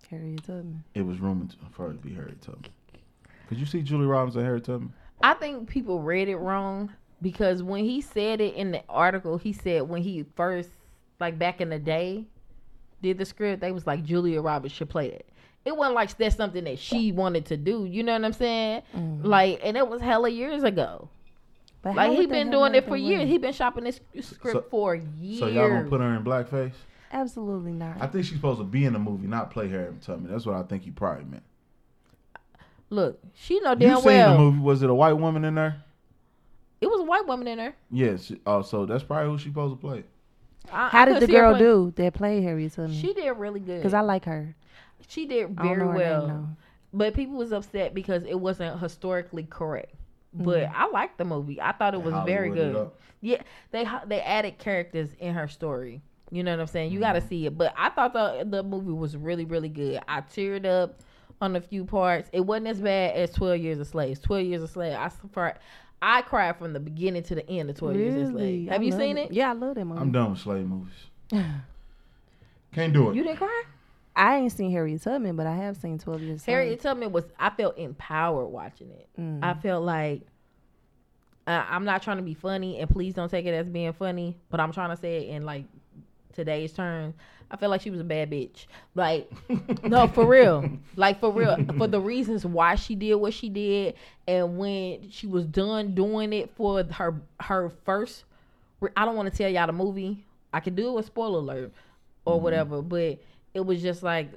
Harriet 0.09 0.43
Tubman. 0.43 0.83
It 0.93 1.01
was 1.01 1.19
rumored 1.19 1.55
for 1.71 1.87
her 1.87 1.93
to 1.93 1.99
be 1.99 2.13
Harriet 2.13 2.41
Tubman. 2.41 2.71
Could 3.49 3.57
you 3.57 3.65
see 3.65 3.81
Julia 3.81 4.07
Roberts 4.07 4.35
and 4.35 4.45
Harriet 4.45 4.65
Tubman? 4.65 4.93
I 5.23 5.33
think 5.33 5.67
people 5.67 6.01
read 6.01 6.29
it 6.29 6.37
wrong 6.37 6.93
because 7.21 7.63
when 7.63 7.83
he 7.83 7.99
said 8.01 8.39
it 8.41 8.53
in 8.53 8.71
the 8.71 8.83
article, 8.87 9.37
he 9.37 9.53
said 9.53 9.89
when 9.89 10.03
he 10.03 10.25
first, 10.35 10.69
like 11.19 11.39
back 11.39 11.61
in 11.61 11.69
the 11.69 11.79
day, 11.79 12.25
did 13.05 13.17
the 13.19 13.25
script, 13.25 13.61
they 13.61 13.71
was 13.71 13.85
like 13.85 14.03
Julia 14.03 14.41
Roberts 14.41 14.73
should 14.73 14.89
play 14.89 15.09
that. 15.11 15.25
It 15.63 15.75
wasn't 15.75 15.95
like 15.95 16.15
that's 16.17 16.35
something 16.35 16.63
that 16.65 16.79
she 16.79 17.11
wanted 17.11 17.45
to 17.47 17.57
do. 17.57 17.85
You 17.85 18.03
know 18.03 18.13
what 18.13 18.25
I'm 18.25 18.33
saying? 18.33 18.81
Mm-hmm. 18.95 19.25
Like, 19.25 19.59
and 19.63 19.77
it 19.77 19.87
was 19.87 20.01
hella 20.01 20.29
years 20.29 20.63
ago. 20.63 21.09
But 21.81 21.95
Like 21.95 22.11
he 22.11 22.17
would 22.17 22.29
been 22.29 22.49
doing 22.51 22.73
it 22.75 22.87
for 22.87 22.97
years. 22.97 23.19
women? 23.19 23.27
He 23.27 23.37
been 23.37 23.53
shopping 23.53 23.83
this 23.83 23.99
script 24.21 24.55
So- 24.57 24.65
for 24.69 24.95
years. 24.95 25.39
So 25.39 25.47
y'all 25.47 25.69
gonna 25.69 25.89
put 25.89 26.01
her 26.01 26.15
in 26.15 26.23
blackface? 26.23 26.73
Absolutely 27.11 27.71
not. 27.71 28.01
I 28.01 28.07
think 28.07 28.25
she's 28.25 28.35
supposed 28.35 28.59
to 28.59 28.63
be 28.65 28.85
in 28.85 28.93
the 28.93 28.99
movie, 28.99 29.27
not 29.27 29.51
play 29.51 29.69
Harriet 29.69 30.01
Tubman. 30.01 30.31
That's 30.31 30.45
what 30.45 30.55
I 30.55 30.63
think 30.63 30.83
he 30.83 30.91
probably 30.91 31.25
meant. 31.25 31.43
Look, 32.89 33.19
she 33.35 33.59
know 33.61 33.71
You 33.71 33.75
damn 33.77 33.97
seen 33.97 34.05
well 34.05 34.33
the 34.33 34.39
movie? 34.39 34.59
Was 34.59 34.83
it 34.83 34.89
a 34.89 34.93
white 34.93 35.13
woman 35.13 35.45
in 35.45 35.55
there? 35.55 35.81
it 36.81 36.87
was 36.87 36.99
a 36.99 37.03
white 37.03 37.25
woman 37.25 37.47
in 37.47 37.57
there. 37.57 37.75
Yes. 37.89 38.31
Oh, 38.45 38.61
so 38.61 38.85
that's 38.85 39.03
probably 39.03 39.31
who 39.31 39.37
she's 39.39 39.47
supposed 39.47 39.73
to 39.73 39.79
play. 39.87 40.03
I, 40.71 40.89
How 40.89 41.01
I 41.01 41.05
did 41.05 41.21
the 41.21 41.27
see 41.27 41.33
her 41.33 41.39
girl 41.41 41.51
play- 41.53 41.59
do 41.59 41.93
that 41.95 42.13
played 42.13 42.43
Harriet 42.43 42.73
Tubman? 42.73 42.93
She 42.99 43.13
did 43.13 43.31
really 43.31 43.59
good. 43.59 43.77
Because 43.79 43.93
I 43.93 44.01
like 44.01 44.25
her. 44.25 44.55
She 45.07 45.25
did 45.25 45.49
very 45.55 45.77
know 45.77 45.87
her 45.89 45.93
name, 45.93 45.97
well. 45.97 46.57
But 46.93 47.13
people 47.13 47.35
was 47.37 47.51
upset 47.51 47.93
because 47.93 48.23
it 48.23 48.39
wasn't 48.39 48.79
historically 48.79 49.43
correct. 49.43 49.93
But 50.33 50.63
Mm-hmm. 50.63 50.75
I 50.81 50.87
liked 50.87 51.17
the 51.17 51.25
movie. 51.25 51.61
I 51.61 51.71
thought 51.71 51.93
it 51.93 52.01
was 52.01 52.13
very 52.25 52.49
good. 52.49 52.89
Yeah, 53.21 53.41
they 53.71 53.85
they 54.07 54.21
added 54.21 54.57
characters 54.57 55.09
in 55.19 55.33
her 55.33 55.47
story. 55.47 56.01
You 56.31 56.43
know 56.43 56.51
what 56.51 56.59
I'm 56.61 56.67
saying? 56.67 56.91
You 56.91 56.99
got 56.99 57.15
Mm-hmm. 57.15 57.23
to 57.23 57.27
see 57.29 57.45
it. 57.45 57.57
But 57.57 57.73
I 57.77 57.89
thought 57.89 58.13
the 58.13 58.45
the 58.49 58.63
movie 58.63 58.91
was 58.91 59.15
really 59.15 59.45
really 59.45 59.69
good. 59.69 60.01
I 60.07 60.21
teared 60.21 60.65
up 60.65 60.99
on 61.41 61.55
a 61.55 61.61
few 61.61 61.85
parts. 61.85 62.29
It 62.33 62.41
wasn't 62.41 62.67
as 62.67 62.81
bad 62.81 63.15
as 63.15 63.31
12 63.31 63.59
Years 63.59 63.79
a 63.79 63.85
Slave. 63.85 64.21
12 64.21 64.45
Years 64.45 64.63
a 64.63 64.67
Slave. 64.67 64.95
I 64.97 65.09
suffered. 65.09 65.55
I 66.07 66.21
cried 66.21 66.55
from 66.57 66.73
the 66.73 66.79
beginning 66.79 67.23
to 67.23 67.35
the 67.35 67.49
end 67.49 67.67
of 67.67 67.77
12 67.77 67.95
Years 67.95 68.29
a 68.29 68.31
Slave. 68.31 68.69
Have 68.69 68.81
I 68.81 68.83
you 68.83 68.91
seen 68.91 69.17
it? 69.17 69.31
Yeah, 69.31 69.49
I 69.49 69.53
love 69.53 69.73
that 69.73 69.85
movie. 69.85 69.99
I'm 69.99 70.11
done 70.11 70.31
with 70.31 70.39
slave 70.39 70.67
movies. 70.67 70.93
Can't 72.73 72.93
do 72.93 73.09
it. 73.09 73.15
You 73.15 73.23
didn't 73.23 73.37
cry? 73.37 73.63
I 74.15 74.37
ain't 74.37 74.51
seen 74.51 74.71
Harriet 74.71 75.01
Tubman, 75.01 75.35
but 75.35 75.47
I 75.47 75.55
have 75.55 75.77
seen 75.77 75.97
Twelve 75.97 76.21
Years. 76.21 76.41
a 76.41 76.43
Slave. 76.43 76.53
Harriet 76.53 76.79
Tubman 76.79 77.11
was. 77.11 77.23
I 77.39 77.49
felt 77.49 77.79
empowered 77.79 78.51
watching 78.51 78.91
it. 78.91 79.09
Mm. 79.19 79.43
I 79.43 79.55
felt 79.55 79.83
like 79.83 80.21
I, 81.47 81.65
I'm 81.69 81.85
not 81.85 82.03
trying 82.03 82.17
to 82.17 82.23
be 82.23 82.35
funny, 82.35 82.79
and 82.79 82.87
please 82.87 83.15
don't 83.15 83.29
take 83.29 83.47
it 83.47 83.55
as 83.55 83.67
being 83.67 83.91
funny, 83.93 84.37
but 84.51 84.59
I'm 84.59 84.71
trying 84.71 84.91
to 84.91 85.01
say 85.01 85.23
it 85.25 85.29
in 85.29 85.43
like 85.43 85.65
today's 86.35 86.73
terms. 86.73 87.15
I 87.49 87.57
feel 87.57 87.69
like 87.69 87.81
she 87.81 87.91
was 87.91 87.99
a 87.99 88.03
bad 88.03 88.31
bitch. 88.31 88.65
Like, 88.95 89.31
no, 89.83 90.07
for 90.07 90.25
real. 90.25 90.69
Like 90.95 91.19
for 91.19 91.31
real, 91.31 91.57
for 91.77 91.87
the 91.87 91.99
reasons 91.99 92.45
why 92.45 92.75
she 92.75 92.95
did 92.95 93.15
what 93.15 93.33
she 93.33 93.49
did, 93.49 93.95
and 94.27 94.57
when 94.57 95.09
she 95.09 95.27
was 95.27 95.45
done 95.45 95.93
doing 95.93 96.33
it 96.33 96.49
for 96.55 96.83
her 96.83 97.21
her 97.39 97.71
first. 97.85 98.23
I 98.95 99.05
don't 99.05 99.15
want 99.15 99.31
to 99.31 99.35
tell 99.35 99.49
y'all 99.49 99.67
the 99.67 99.73
movie. 99.73 100.25
I 100.53 100.59
can 100.59 100.75
do 100.75 100.89
it 100.89 100.93
with 100.93 101.05
spoiler 101.05 101.39
alert 101.39 101.73
or 102.25 102.35
mm-hmm. 102.35 102.43
whatever, 102.43 102.81
but 102.81 103.19
it 103.53 103.65
was 103.65 103.81
just 103.81 104.03
like 104.03 104.29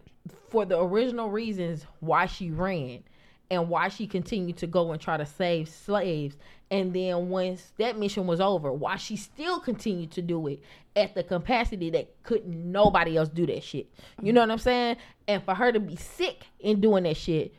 for 0.50 0.64
the 0.64 0.78
original 0.80 1.30
reasons 1.30 1.84
why 2.00 2.26
she 2.26 2.50
ran 2.50 3.02
and 3.50 3.68
why 3.68 3.88
she 3.88 4.06
continued 4.06 4.56
to 4.58 4.66
go 4.66 4.92
and 4.92 5.00
try 5.00 5.16
to 5.16 5.26
save 5.26 5.68
slaves. 5.68 6.36
And 6.70 6.92
then 6.92 7.30
once 7.30 7.72
that 7.78 7.98
mission 7.98 8.26
was 8.26 8.40
over, 8.40 8.72
why 8.72 8.96
she 8.96 9.16
still 9.16 9.58
continued 9.58 10.10
to 10.12 10.22
do 10.22 10.46
it 10.48 10.60
at 10.94 11.14
the 11.14 11.22
capacity 11.22 11.88
that 11.90 12.22
couldn't 12.24 12.70
nobody 12.70 13.16
else 13.16 13.28
do 13.30 13.46
that 13.46 13.62
shit. 13.62 13.86
You 14.22 14.32
know 14.32 14.40
what 14.42 14.50
I'm 14.50 14.58
saying? 14.58 14.96
And 15.26 15.42
for 15.42 15.54
her 15.54 15.72
to 15.72 15.80
be 15.80 15.96
sick 15.96 16.46
in 16.60 16.80
doing 16.80 17.04
that 17.04 17.16
shit, 17.16 17.54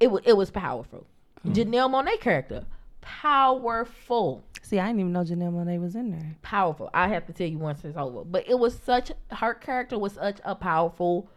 it 0.00 0.10
was 0.10 0.22
it 0.24 0.36
was 0.36 0.50
powerful. 0.50 1.06
Mm. 1.46 1.54
Janelle 1.54 1.90
Monae 1.90 2.20
character, 2.20 2.64
powerful 3.00 4.44
See, 4.62 4.78
I 4.78 4.88
didn't 4.88 5.00
even 5.00 5.12
know 5.12 5.22
Janelle 5.24 5.52
Monae 5.52 5.80
was 5.80 5.94
in 5.94 6.10
there. 6.10 6.36
powerful. 6.42 6.90
I 6.92 7.08
have 7.08 7.26
to 7.26 7.32
tell 7.32 7.46
you 7.46 7.58
once 7.58 7.84
it's 7.84 7.96
over. 7.96 8.22
But 8.24 8.46
it 8.48 8.58
was 8.58 8.78
such 8.78 9.12
her 9.30 9.54
character 9.54 9.98
was 9.98 10.14
such 10.14 10.40
a 10.44 10.54
powerful 10.54 11.30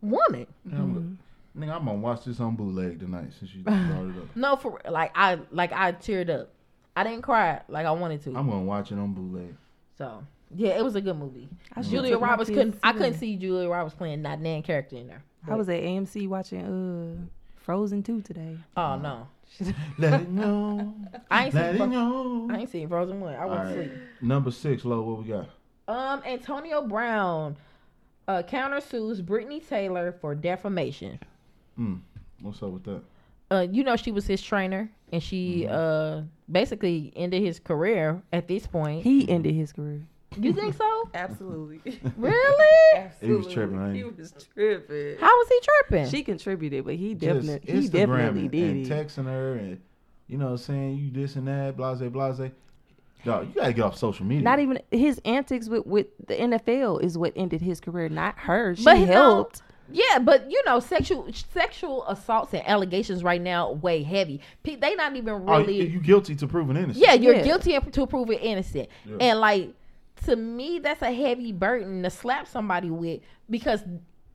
woman. 0.00 0.46
Yeah, 0.64 0.78
but- 0.78 1.02
Nigga, 1.54 1.76
I'm 1.76 1.84
gonna 1.84 1.98
watch 1.98 2.24
this 2.24 2.40
on 2.40 2.56
bootleg 2.56 2.98
tonight 2.98 3.30
since 3.38 3.54
you 3.54 3.62
brought 3.62 3.76
it 3.76 4.16
up. 4.22 4.34
No, 4.36 4.56
for 4.56 4.80
like 4.88 5.12
I 5.14 5.38
like 5.50 5.70
I 5.72 5.92
teared 5.92 6.30
up. 6.30 6.50
I 6.96 7.04
didn't 7.04 7.22
cry 7.22 7.60
like 7.68 7.86
I 7.86 7.90
wanted 7.92 8.22
to. 8.24 8.30
I'm 8.36 8.48
gonna 8.48 8.62
watch 8.62 8.92
it 8.92 8.98
on 8.98 9.12
bootleg. 9.12 9.54
so 9.96 10.22
yeah, 10.54 10.76
it 10.78 10.84
was 10.84 10.94
a 10.96 11.00
good 11.00 11.16
movie. 11.16 11.48
I 11.74 11.82
Julia 11.82 12.18
Roberts 12.18 12.50
couldn't. 12.50 12.72
to 12.72 12.78
I 12.82 12.92
couldn't 12.92 13.14
see 13.18 13.36
Julia 13.36 13.68
Roberts 13.68 13.94
playing 13.94 14.22
not 14.22 14.40
nan 14.40 14.62
character 14.62 14.96
in 14.96 15.06
there. 15.06 15.22
I 15.48 15.54
was 15.54 15.68
at 15.68 15.80
AMC 15.82 16.28
watching 16.28 16.64
uh 16.64 17.26
Frozen 17.56 18.02
two 18.02 18.20
today. 18.22 18.56
Oh 18.76 18.96
no, 18.96 19.28
Let 19.98 20.20
it 20.22 20.28
know. 20.28 20.94
I 21.30 21.46
ain't 21.46 21.54
Let 21.54 21.64
seen. 21.64 21.74
it 21.74 21.76
Fro- 21.78 21.86
know. 21.86 22.48
I 22.50 22.58
ain't 22.58 22.70
seen 22.70 22.88
Frozen 22.88 23.20
one. 23.20 23.34
I 23.34 23.42
All 23.44 23.48
went 23.50 23.62
right. 23.64 23.74
to 23.76 23.84
sleep. 23.88 23.92
Number 24.20 24.50
six, 24.50 24.84
Lo, 24.84 25.00
what 25.02 25.22
we 25.22 25.28
got? 25.32 25.48
Um, 25.88 26.22
Antonio 26.26 26.82
Brown 26.86 27.56
uh, 28.28 28.42
countersues 28.42 29.22
Britney 29.22 29.64
Taver 29.64 30.18
for 30.20 30.34
defamation. 30.34 31.18
Mm, 31.78 32.00
what's 32.40 32.62
up 32.62 32.70
with 32.70 32.84
that? 32.84 33.02
uh, 33.50 33.66
you 33.70 33.82
know, 33.84 33.96
she 33.96 34.10
was 34.12 34.26
his 34.26 34.40
trainer, 34.42 34.90
and 35.12 35.22
she 35.22 35.66
uh 35.68 36.22
basically 36.50 37.12
ended 37.14 37.42
his 37.42 37.60
career 37.60 38.22
at 38.32 38.48
this 38.48 38.66
point. 38.66 39.02
He 39.04 39.28
ended 39.28 39.54
his 39.54 39.72
career. 39.72 40.02
You 40.38 40.52
think 40.54 40.74
so? 40.74 41.08
Absolutely. 41.14 41.80
really? 42.16 42.96
Absolutely. 42.96 43.28
He 43.28 43.32
was 43.46 43.52
tripping, 43.52 43.82
ain't 43.84 43.92
he? 43.92 43.98
He 43.98 44.04
was 44.04 44.32
tripping. 44.54 45.18
How 45.20 45.26
was 45.36 45.48
he 45.48 45.60
tripping? 45.62 46.08
She 46.08 46.22
contributed, 46.22 46.84
but 46.86 46.94
he 46.94 47.14
Just 47.14 47.46
definitely 47.46 47.72
he 47.72 47.88
Instagramming 47.88 47.90
definitely 47.92 48.48
did 48.48 48.70
and 48.70 48.86
it. 48.86 48.90
texting 48.90 49.24
her 49.26 49.54
and 49.56 49.80
you 50.28 50.38
know 50.38 50.56
saying 50.56 50.96
you 50.96 51.10
this 51.10 51.36
and 51.36 51.46
that, 51.48 51.76
blase 51.76 51.98
blase. 52.10 52.50
Dog, 53.24 53.48
you 53.48 53.54
gotta 53.60 53.72
get 53.72 53.82
off 53.84 53.96
social 53.96 54.26
media. 54.26 54.42
Not 54.42 54.58
even 54.58 54.80
his 54.90 55.20
antics 55.24 55.68
with 55.68 55.86
with 55.86 56.06
the 56.26 56.34
NFL 56.34 57.04
is 57.04 57.16
what 57.16 57.32
ended 57.36 57.60
his 57.60 57.78
career, 57.80 58.08
not 58.08 58.36
her. 58.38 58.74
She 58.74 58.84
But 58.84 58.96
he- 58.96 59.04
no, 59.04 59.12
helped. 59.12 59.62
Yeah, 59.90 60.18
but 60.20 60.50
you 60.50 60.62
know, 60.64 60.80
sexual 60.80 61.28
sexual 61.52 62.06
assaults 62.06 62.54
and 62.54 62.62
allegations 62.66 63.22
right 63.24 63.40
now 63.40 63.72
weigh 63.72 64.02
heavy. 64.02 64.40
Pe- 64.62 64.76
They 64.76 64.94
not 64.94 65.14
even 65.16 65.34
Oh, 65.34 65.38
really. 65.58 65.76
you, 65.80 65.84
you 65.84 66.00
guilty 66.00 66.34
to 66.36 66.46
proven 66.46 66.76
innocent. 66.76 67.04
yeah, 67.04 67.14
you're 67.14 67.34
Yeah. 67.34 67.42
guilty 67.42 67.78
to 67.78 68.06
prove 68.06 68.30
it 68.30 68.40
innocent. 68.42 68.88
Yeah. 69.04 69.16
And 69.20 69.40
like 69.40 69.74
to 70.26 70.36
me, 70.36 70.78
that's 70.78 71.02
a 71.02 71.12
heavy 71.12 71.52
burden 71.52 72.02
to 72.04 72.10
slap 72.10 72.46
somebody 72.46 72.90
with 72.90 73.20
because 73.50 73.82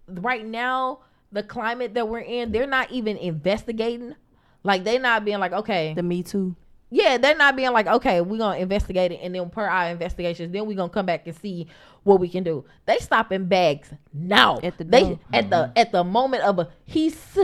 right 0.08 0.46
now 0.46 1.00
the 1.32 1.44
climate 1.44 1.94
that 1.96 2.08
we're 2.08 2.20
in, 2.20 2.52
they're 2.52 2.68
not 2.68 2.92
even 2.92 3.18
investigating. 3.18 4.16
Like 4.64 4.84
they're 4.84 5.00
not 5.00 5.24
being 5.26 5.40
like, 5.40 5.54
okay, 5.54 5.94
The 5.94 6.04
Me 6.04 6.24
Too. 6.24 6.56
Yeah, 6.90 7.18
they're 7.18 7.36
not 7.36 7.56
being 7.56 7.72
like, 7.74 7.88
okay, 7.88 8.22
we're 8.22 8.38
gonna 8.38 8.60
investigate 8.60 9.12
it, 9.12 9.20
and 9.22 9.36
then 9.36 9.50
per 9.50 9.66
our 9.66 9.90
investigations, 9.90 10.54
then 10.54 10.66
we're 10.66 10.78
gonna 10.78 10.90
come 10.90 11.06
back 11.06 11.28
and 11.28 11.36
see 11.36 11.68
what 12.04 12.20
we 12.20 12.30
can 12.30 12.44
do. 12.44 12.64
They 12.86 12.98
stopping 13.00 13.46
bags 13.46 13.90
now. 14.14 14.60
At 14.64 14.78
the 14.78 14.84
they 14.86 15.02
door. 15.02 15.20
at 15.34 15.50
the 15.50 15.56
mm-hmm. 15.56 15.72
at 15.76 15.92
the 15.92 16.04
moment 16.04 16.44
of 16.44 16.60
a 16.60 16.70
he's 16.86 17.38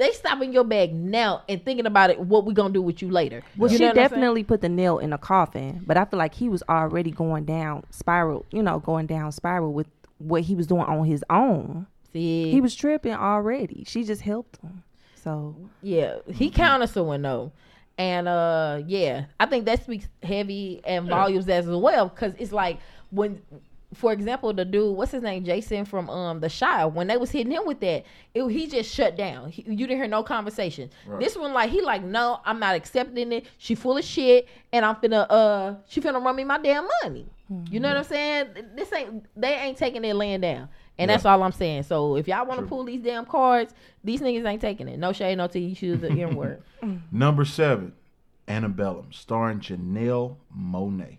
they 0.00 0.12
stopping 0.12 0.52
your 0.52 0.64
bag 0.64 0.94
now 0.94 1.42
and 1.48 1.62
thinking 1.64 1.84
about 1.84 2.08
it. 2.10 2.18
What 2.18 2.46
we 2.46 2.54
gonna 2.54 2.72
do 2.72 2.80
with 2.80 3.02
you 3.02 3.10
later? 3.10 3.42
Well, 3.58 3.70
You 3.70 3.76
she 3.76 3.82
know 3.82 3.88
what 3.88 3.98
I'm 3.98 4.08
saying? 4.08 4.08
definitely 4.10 4.44
put 4.44 4.62
the 4.62 4.68
nail 4.68 4.98
in 4.98 5.10
the 5.10 5.18
coffin, 5.18 5.82
but 5.86 5.96
I 5.98 6.04
feel 6.06 6.18
like 6.18 6.34
he 6.34 6.48
was 6.48 6.62
already 6.68 7.10
going 7.10 7.44
down 7.44 7.84
spiral. 7.90 8.46
You 8.50 8.62
know, 8.62 8.78
going 8.78 9.06
down 9.06 9.30
spiral 9.32 9.72
with 9.72 9.88
what 10.18 10.42
he 10.42 10.54
was 10.54 10.66
doing 10.66 10.82
on 10.82 11.04
his 11.04 11.24
own. 11.28 11.86
see. 12.12 12.50
He 12.50 12.60
was 12.60 12.74
tripping 12.74 13.12
already. 13.14 13.84
She 13.86 14.04
just 14.04 14.22
helped 14.22 14.58
him. 14.62 14.84
So 15.22 15.54
Yeah, 15.82 16.16
he 16.32 16.50
countersuing 16.50 17.22
though, 17.22 17.52
and 18.00 18.28
uh, 18.28 18.80
yeah, 18.86 19.26
I 19.38 19.44
think 19.44 19.66
that 19.66 19.84
speaks 19.84 20.08
heavy 20.22 20.80
and 20.84 21.06
volumes 21.06 21.46
as 21.50 21.66
well 21.66 22.08
because 22.08 22.32
it's 22.38 22.50
like 22.50 22.78
when, 23.10 23.42
for 23.92 24.10
example, 24.10 24.54
the 24.54 24.64
dude, 24.64 24.96
what's 24.96 25.12
his 25.12 25.22
name, 25.22 25.44
Jason 25.44 25.84
from 25.84 26.08
um 26.08 26.40
the 26.40 26.48
Chi, 26.48 26.86
when 26.86 27.08
they 27.08 27.18
was 27.18 27.30
hitting 27.30 27.52
him 27.52 27.66
with 27.66 27.80
that, 27.80 28.04
it, 28.32 28.48
he 28.48 28.66
just 28.68 28.90
shut 28.90 29.18
down. 29.18 29.50
He, 29.50 29.64
you 29.68 29.86
didn't 29.86 29.98
hear 29.98 30.08
no 30.08 30.22
conversation. 30.22 30.88
This 31.18 31.36
one, 31.36 31.52
like 31.52 31.68
he 31.68 31.82
like, 31.82 32.02
no, 32.02 32.40
I'm 32.46 32.58
not 32.58 32.74
accepting 32.74 33.32
it. 33.32 33.44
She 33.58 33.74
full 33.74 33.98
of 33.98 34.04
shit, 34.04 34.48
and 34.72 34.82
I'm 34.82 34.94
finna 34.94 35.26
uh, 35.28 35.74
she 35.86 36.00
finna 36.00 36.24
run 36.24 36.36
me 36.36 36.44
my 36.44 36.56
damn 36.56 36.88
money. 37.02 37.26
You 37.70 37.80
know 37.80 37.88
what 37.88 37.98
I'm 37.98 38.04
saying? 38.04 38.46
This 38.76 38.90
ain't 38.94 39.26
they 39.36 39.54
ain't 39.56 39.76
taking 39.76 40.00
their 40.00 40.14
land 40.14 40.40
down. 40.40 40.70
And 40.98 41.10
that's 41.10 41.24
all 41.24 41.42
I'm 41.42 41.52
saying. 41.52 41.84
So 41.84 42.16
if 42.16 42.28
y'all 42.28 42.44
want 42.44 42.60
to 42.60 42.66
pull 42.66 42.84
these 42.84 43.00
damn 43.00 43.24
cards, 43.24 43.72
these 44.04 44.20
niggas 44.20 44.44
ain't 44.46 44.60
taking 44.60 44.86
it. 44.88 44.98
No 44.98 45.12
shade, 45.12 45.38
no 45.38 45.46
tea. 45.46 45.60
You 45.60 45.74
choose 45.74 46.00
the 46.00 46.10
N 46.10 46.36
word. 46.36 46.62
Number 47.12 47.44
seven, 47.46 47.92
Antebellum, 48.46 49.10
starring 49.10 49.60
Janelle 49.60 50.36
Monae. 50.56 51.18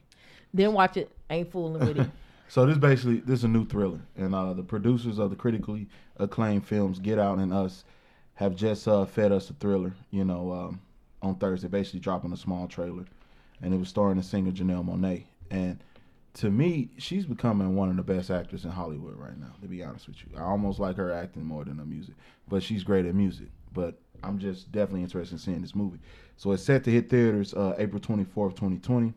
then 0.53 0.73
watch 0.73 0.97
it. 0.97 1.11
Ain't 1.29 1.51
fooling 1.51 1.85
with 1.85 1.97
it. 1.99 2.09
So 2.51 2.65
this 2.65 2.77
basically 2.77 3.21
this 3.21 3.39
is 3.39 3.43
a 3.45 3.47
new 3.47 3.65
thriller, 3.65 4.01
and 4.17 4.35
uh, 4.35 4.51
the 4.51 4.61
producers 4.61 5.19
of 5.19 5.29
the 5.29 5.37
critically 5.37 5.87
acclaimed 6.17 6.67
films 6.67 6.99
Get 6.99 7.17
Out 7.17 7.37
and 7.37 7.53
Us 7.53 7.85
have 8.33 8.57
just 8.57 8.89
uh, 8.89 9.05
fed 9.05 9.31
us 9.31 9.49
a 9.49 9.53
thriller. 9.53 9.93
You 10.09 10.25
know, 10.25 10.51
um, 10.51 10.81
on 11.21 11.35
Thursday, 11.35 11.69
basically 11.69 12.01
dropping 12.01 12.33
a 12.33 12.35
small 12.35 12.67
trailer, 12.67 13.05
and 13.61 13.73
it 13.73 13.77
was 13.77 13.87
starring 13.87 14.17
the 14.17 14.23
singer 14.23 14.51
Janelle 14.51 14.85
Monae. 14.85 15.23
And 15.49 15.81
to 16.35 16.49
me, 16.49 16.89
she's 16.97 17.25
becoming 17.25 17.75
one 17.75 17.89
of 17.89 17.97
the 17.97 18.03
best 18.03 18.31
actors 18.31 18.63
in 18.63 18.71
Hollywood 18.71 19.17
right 19.17 19.37
now. 19.37 19.53
To 19.61 19.67
be 19.67 19.83
honest 19.83 20.07
with 20.07 20.17
you, 20.21 20.37
I 20.37 20.43
almost 20.43 20.79
like 20.79 20.95
her 20.97 21.11
acting 21.11 21.45
more 21.45 21.65
than 21.65 21.77
her 21.77 21.85
music, 21.85 22.15
but 22.47 22.63
she's 22.63 22.83
great 22.83 23.05
at 23.05 23.15
music. 23.15 23.47
But 23.73 23.97
I'm 24.23 24.39
just 24.39 24.71
definitely 24.71 25.03
interested 25.03 25.33
in 25.33 25.39
seeing 25.39 25.61
this 25.61 25.75
movie. 25.75 25.99
So 26.37 26.51
it's 26.51 26.63
set 26.63 26.83
to 26.85 26.91
hit 26.91 27.09
theaters 27.09 27.53
uh, 27.53 27.75
April 27.77 27.99
24th, 28.01 28.55
2020. 28.55 29.13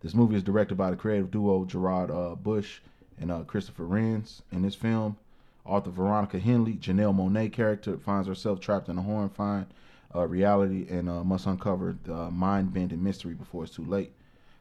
This 0.00 0.14
movie 0.14 0.36
is 0.36 0.42
directed 0.42 0.76
by 0.76 0.90
the 0.90 0.96
creative 0.96 1.30
duo 1.30 1.64
Gerard 1.64 2.10
uh, 2.10 2.34
Bush 2.34 2.80
and 3.18 3.30
uh, 3.30 3.42
Christopher 3.42 3.84
Renz. 3.84 4.42
In 4.52 4.62
this 4.62 4.74
film, 4.74 5.16
author 5.64 5.90
Veronica 5.90 6.38
Henley, 6.38 6.74
Janelle 6.74 7.14
Monae 7.14 7.52
character, 7.52 7.96
finds 7.96 8.28
herself 8.28 8.60
trapped 8.60 8.88
in 8.88 8.98
a 8.98 9.02
horrifying 9.02 9.66
uh, 10.14 10.26
reality 10.26 10.86
and 10.88 11.08
uh, 11.08 11.24
must 11.24 11.46
uncover 11.46 11.96
the 12.04 12.30
mind-bending 12.30 13.02
mystery 13.02 13.34
before 13.34 13.64
it's 13.64 13.74
too 13.74 13.84
late. 13.84 14.12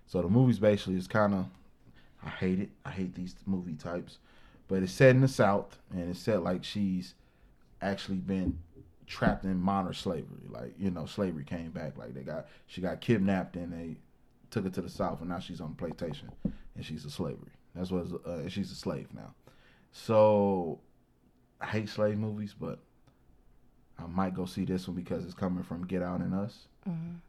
So 0.07 0.21
the 0.21 0.29
movie's 0.29 0.59
basically 0.59 0.95
is 0.95 1.07
kind 1.07 1.33
of, 1.33 1.45
I 2.25 2.29
hate 2.29 2.59
it. 2.59 2.69
I 2.85 2.91
hate 2.91 3.15
these 3.15 3.35
movie 3.45 3.75
types, 3.75 4.19
but 4.67 4.83
it's 4.83 4.91
set 4.91 5.15
in 5.15 5.21
the 5.21 5.27
South 5.27 5.77
and 5.91 6.09
it's 6.09 6.19
set 6.19 6.43
like 6.43 6.63
she's 6.63 7.15
actually 7.81 8.17
been 8.17 8.59
trapped 9.07 9.43
in 9.43 9.59
modern 9.59 9.93
slavery. 9.93 10.47
Like 10.49 10.73
you 10.77 10.91
know, 10.91 11.05
slavery 11.05 11.43
came 11.43 11.71
back. 11.71 11.97
Like 11.97 12.13
they 12.13 12.21
got 12.21 12.47
she 12.67 12.81
got 12.81 13.01
kidnapped 13.01 13.55
and 13.55 13.71
they 13.73 13.97
took 14.51 14.65
her 14.65 14.69
to 14.69 14.81
the 14.81 14.89
South, 14.89 15.19
and 15.21 15.29
now 15.29 15.39
she's 15.39 15.61
on 15.61 15.73
plantation 15.75 16.31
and 16.43 16.85
she's 16.85 17.05
a 17.05 17.09
slavery. 17.09 17.51
That's 17.75 17.91
what 17.91 18.05
uh, 18.25 18.47
she's 18.47 18.71
a 18.71 18.75
slave 18.75 19.07
now. 19.13 19.33
So 19.91 20.79
I 21.59 21.67
hate 21.67 21.89
slave 21.89 22.17
movies, 22.17 22.55
but 22.59 22.79
I 23.97 24.05
might 24.07 24.33
go 24.33 24.45
see 24.45 24.65
this 24.65 24.87
one 24.87 24.95
because 24.95 25.25
it's 25.25 25.33
coming 25.33 25.63
from 25.63 25.85
Get 25.85 26.01
Out 26.01 26.19
and 26.19 26.33
Us. 26.33 26.67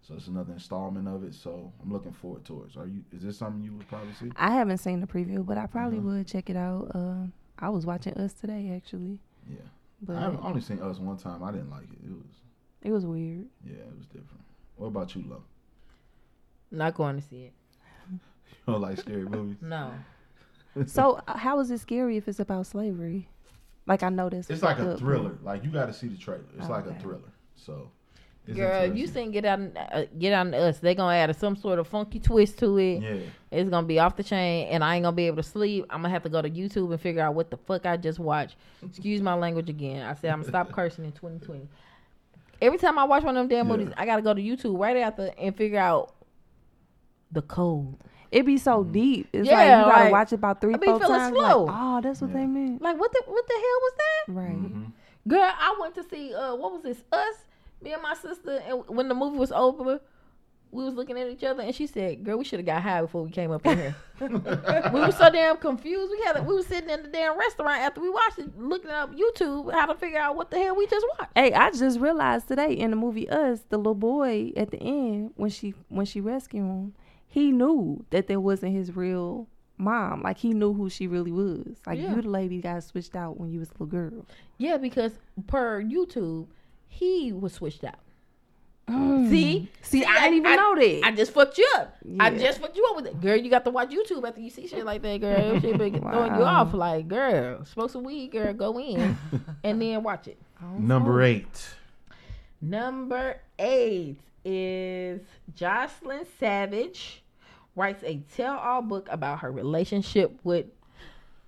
So 0.02 0.14
it's 0.14 0.26
another 0.26 0.52
installment 0.52 1.06
of 1.08 1.24
it. 1.24 1.34
So 1.34 1.72
I'm 1.82 1.92
looking 1.92 2.12
forward 2.12 2.44
to 2.46 2.64
it. 2.64 2.72
So 2.72 2.80
are 2.80 2.86
you? 2.86 3.02
Is 3.12 3.22
this 3.22 3.38
something 3.38 3.62
you 3.62 3.72
would 3.76 3.88
probably 3.88 4.12
see? 4.14 4.30
I 4.36 4.50
haven't 4.52 4.78
seen 4.78 5.00
the 5.00 5.06
preview, 5.06 5.44
but 5.46 5.56
I 5.58 5.66
probably 5.66 5.98
Uh-huh. 5.98 6.08
would 6.08 6.26
check 6.26 6.50
it 6.50 6.56
out. 6.56 6.90
Uh, 6.94 7.26
I 7.58 7.68
was 7.68 7.86
watching 7.86 8.14
Us 8.14 8.32
today 8.32 8.72
actually, 8.74 9.18
Yeah. 9.48 9.58
but 10.02 10.16
I've 10.16 10.38
only 10.44 10.60
seen 10.60 10.80
Us 10.80 10.98
one 10.98 11.16
time. 11.16 11.42
I 11.42 11.52
didn't 11.52 11.70
like 11.70 11.84
it. 11.84 11.98
It 12.04 12.10
was 12.12 12.42
it 12.82 12.90
was 12.90 13.06
weird. 13.06 13.46
yeah, 13.64 13.74
it 13.76 13.96
was 13.96 14.06
different. 14.06 14.42
What 14.76 14.88
about 14.88 15.14
you, 15.14 15.24
Lo? 15.28 15.42
Not 16.70 16.94
going 16.94 17.16
to 17.16 17.22
see 17.22 17.44
it. 17.44 17.52
You 18.66 18.72
don't 18.72 18.80
like 18.82 18.98
scary 18.98 19.24
movies? 19.24 19.56
No. 19.60 19.92
So 20.86 21.20
uh, 21.28 21.36
how 21.36 21.60
is 21.60 21.70
it 21.70 21.78
scary 21.78 22.16
if 22.16 22.26
it's 22.26 22.40
about 22.40 22.66
slavery? 22.66 23.28
Like 23.86 24.02
I 24.02 24.08
noticed. 24.08 24.50
It's 24.50 24.62
like 24.64 24.78
a 24.78 24.96
thriller. 24.98 25.38
Like 25.42 25.62
you 25.62 25.70
got 25.70 25.86
to 25.86 25.92
see 25.92 26.08
the 26.08 26.16
trailer. 26.16 26.42
It's 26.58 26.68
like 26.68 26.86
a 26.86 26.94
thriller. 26.94 27.30
So, 27.54 27.90
it's 28.46 28.56
Girl, 28.56 28.82
you 28.84 28.90
interesting. 28.90 29.24
seen 29.24 29.30
Get 29.32 29.44
Out, 29.46 29.60
uh, 29.92 30.04
Get 30.18 30.32
Out 30.32 30.46
and 30.46 30.54
Us. 30.54 30.78
They 30.78 30.94
gonna 30.94 31.14
add 31.16 31.34
some 31.36 31.56
sort 31.56 31.78
of 31.78 31.86
funky 31.88 32.18
twist 32.18 32.58
to 32.58 32.76
it. 32.78 33.02
Yeah. 33.02 33.16
It's 33.50 33.70
gonna 33.70 33.86
be 33.86 33.98
off 33.98 34.16
the 34.16 34.22
chain, 34.24 34.68
and 34.68 34.82
I 34.84 34.96
ain't 34.96 35.04
gonna 35.04 35.16
be 35.16 35.26
able 35.26 35.36
to 35.38 35.42
sleep. 35.42 35.86
I'm 35.90 35.98
gonna 36.02 36.10
have 36.10 36.22
to 36.24 36.28
go 36.28 36.42
to 36.42 36.50
YouTube 36.50 36.90
and 36.90 37.00
figure 37.00 37.22
out 37.22 37.34
what 37.34 37.50
the 37.50 37.56
fuck 37.56 37.86
I 37.86 37.96
just 37.96 38.18
watched. 38.18 38.56
Excuse 38.84 39.22
my 39.22 39.34
language 39.34 39.70
again. 39.70 40.02
I 40.04 40.14
said 40.14 40.30
I'm 40.30 40.40
gonna 40.40 40.48
stop 40.50 40.72
cursing 40.72 41.04
in 41.04 41.12
2020. 41.12 41.68
Every 42.60 42.78
time 42.78 42.98
I 42.98 43.04
watch 43.04 43.22
one 43.24 43.36
of 43.36 43.40
them 43.42 43.48
damn 43.48 43.68
Yeah. 43.68 43.76
movies, 43.76 43.94
I 43.96 44.06
gotta 44.06 44.22
go 44.22 44.34
to 44.34 44.40
YouTube 44.42 44.78
right 44.78 44.96
after 44.96 45.30
and 45.38 45.56
figure 45.56 45.78
out 45.80 46.14
the 47.32 47.42
code. 47.42 47.96
It 48.30 48.44
be 48.46 48.58
so 48.58 48.82
deep. 48.84 49.28
It's 49.32 49.48
like 49.48 49.64
you 49.64 49.70
gotta 49.70 50.04
like, 50.04 50.12
watch 50.12 50.32
it 50.32 50.36
about 50.36 50.60
three, 50.60 50.74
I 50.74 50.78
be 50.78 50.86
four 50.86 50.98
feeling 50.98 51.18
times. 51.18 51.36
slow. 51.36 51.64
Like, 51.64 51.76
oh, 51.78 52.00
that's 52.02 52.20
what 52.20 52.30
Yeah. 52.30 52.36
they 52.38 52.46
meant. 52.46 52.82
Like 52.82 52.98
what 52.98 53.12
the 53.12 53.22
what 53.26 53.46
the 53.46 53.54
hell 53.54 53.80
was 53.80 53.92
that? 53.96 54.32
Right. 54.32 54.56
Mm-hmm. 54.56 54.84
Girl, 55.28 55.40
I 55.42 55.76
went 55.80 55.94
to 55.94 56.02
see 56.02 56.34
uh 56.34 56.54
what 56.56 56.72
was 56.72 56.82
this? 56.82 57.02
Us, 57.12 57.34
me 57.84 57.92
and 57.92 58.02
my 58.02 58.14
sister, 58.14 58.60
and 58.66 58.82
when 58.88 59.08
the 59.08 59.14
movie 59.14 59.38
was 59.38 59.52
over, 59.52 60.00
we 60.70 60.82
was 60.84 60.94
looking 60.94 61.16
at 61.16 61.28
each 61.28 61.44
other, 61.44 61.62
and 61.62 61.72
she 61.72 61.86
said, 61.86 62.24
"Girl, 62.24 62.36
we 62.36 62.44
should 62.44 62.58
have 62.58 62.66
got 62.66 62.82
high 62.82 63.00
before 63.02 63.22
we 63.22 63.30
came 63.30 63.52
up 63.52 63.64
in 63.64 63.78
here." 63.78 63.94
we 64.20 64.28
were 65.00 65.12
so 65.12 65.30
damn 65.30 65.56
confused. 65.58 66.10
We 66.10 66.20
had 66.24 66.44
we 66.44 66.54
were 66.54 66.62
sitting 66.62 66.90
in 66.90 67.02
the 67.04 67.08
damn 67.08 67.38
restaurant 67.38 67.78
after 67.80 68.00
we 68.00 68.10
watched 68.10 68.40
it, 68.40 68.58
looking 68.58 68.90
up 68.90 69.14
YouTube 69.14 69.72
how 69.72 69.86
to 69.86 69.94
figure 69.94 70.18
out 70.18 70.34
what 70.34 70.50
the 70.50 70.58
hell 70.58 70.74
we 70.74 70.86
just 70.88 71.06
watched. 71.18 71.30
Hey, 71.36 71.52
I 71.52 71.70
just 71.70 72.00
realized 72.00 72.48
today 72.48 72.72
in 72.72 72.90
the 72.90 72.96
movie 72.96 73.28
Us, 73.28 73.60
the 73.68 73.76
little 73.76 73.94
boy 73.94 74.52
at 74.56 74.70
the 74.72 74.78
end 74.82 75.32
when 75.36 75.50
she 75.50 75.74
when 75.88 76.06
she 76.06 76.20
rescued 76.20 76.64
him, 76.64 76.94
he 77.28 77.52
knew 77.52 78.04
that 78.10 78.26
there 78.26 78.40
wasn't 78.40 78.72
his 78.72 78.96
real 78.96 79.46
mom. 79.78 80.22
Like 80.22 80.38
he 80.38 80.54
knew 80.54 80.72
who 80.72 80.90
she 80.90 81.06
really 81.06 81.32
was. 81.32 81.76
Like 81.86 82.00
Yeah. 82.00 82.16
you, 82.16 82.22
the 82.22 82.28
lady, 82.28 82.60
got 82.60 82.82
switched 82.82 83.14
out 83.14 83.38
when 83.38 83.52
you 83.52 83.60
was 83.60 83.68
a 83.68 83.72
little 83.74 83.86
girl. 83.86 84.26
Yeah, 84.58 84.76
because 84.76 85.12
per 85.46 85.80
YouTube, 85.82 86.46
he 86.94 87.32
was 87.32 87.52
switched 87.54 87.84
out. 87.84 87.98
Mm. 88.88 89.30
See, 89.30 89.70
See, 89.80 90.04
I 90.04 90.24
didn't 90.24 90.38
even 90.38 90.56
know 90.56 90.74
that. 90.74 91.00
I 91.04 91.10
just 91.12 91.32
fucked 91.32 91.56
you 91.56 91.66
up. 91.76 91.96
I 92.20 92.30
just 92.30 92.60
fucked 92.60 92.76
you 92.76 92.86
up 92.90 92.96
with 92.96 93.06
it, 93.06 93.20
girl. 93.20 93.36
You 93.36 93.48
got 93.48 93.64
to 93.64 93.70
watch 93.70 93.88
YouTube 93.88 94.26
after 94.28 94.40
you 94.40 94.50
see 94.50 94.66
shit 94.66 94.84
like 94.84 95.00
that, 95.02 95.20
girl. 95.20 95.54
That 95.54 95.62
shit 95.62 95.78
be 95.78 95.90
throwing 95.98 96.34
you 96.34 96.42
off. 96.42 96.74
Like, 96.74 97.08
girl, 97.08 97.64
smoke 97.64 97.90
some 97.90 98.04
weed, 98.04 98.32
girl. 98.32 98.52
Go 98.52 98.78
in 98.78 99.16
and 99.64 99.80
then 99.80 100.02
watch 100.02 100.28
it. 100.28 100.38
Number 100.78 101.22
eight. 101.22 101.68
Number 102.60 103.40
eight 103.58 104.16
is 104.44 105.20
Jocelyn 105.54 106.26
Savage 106.38 107.22
writes 107.76 108.04
a 108.04 108.20
tell-all 108.36 108.82
book 108.82 109.08
about 109.10 109.40
her 109.40 109.50
relationship 109.50 110.38
with 110.44 110.66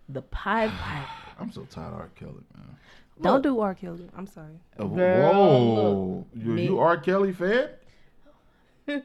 the 0.09 0.23
Pied 0.23 0.71
Piper. 0.71 1.07
I'm 1.39 1.53
so 1.53 1.67
tired 1.71 1.93
of 1.93 2.01
R. 2.01 2.11
Kelly, 2.15 2.33
man. 2.57 2.77
Don't 3.23 3.43
do 3.43 3.61
R. 3.61 3.75
Kelly. 3.75 4.09
I'm 4.17 4.27
sorry. 4.27 4.61
Oh, 4.79 4.89
Girl, 4.89 5.33
Whoa, 5.33 6.27
you, 6.35 6.45
me- 6.51 6.65
you 6.65 6.79
R. 6.79 6.99
Kelly 6.99 7.33
fan? 7.33 7.71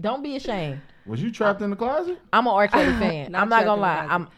Don't 0.00 0.22
be 0.22 0.36
ashamed. 0.36 0.80
Was 1.06 1.22
you 1.22 1.30
trapped 1.30 1.60
in 1.62 1.70
the 1.70 1.76
closet? 1.76 2.18
I'm 2.32 2.46
an 2.46 2.52
R. 2.52 2.68
Kelly 2.68 2.84
fan. 2.98 3.32
Not 3.32 3.42
I'm 3.42 3.48
not 3.48 3.64
gonna 3.64 3.80
trapped 3.82 4.08
lie. 4.10 4.16
in 4.16 4.22
I'm 4.22 4.28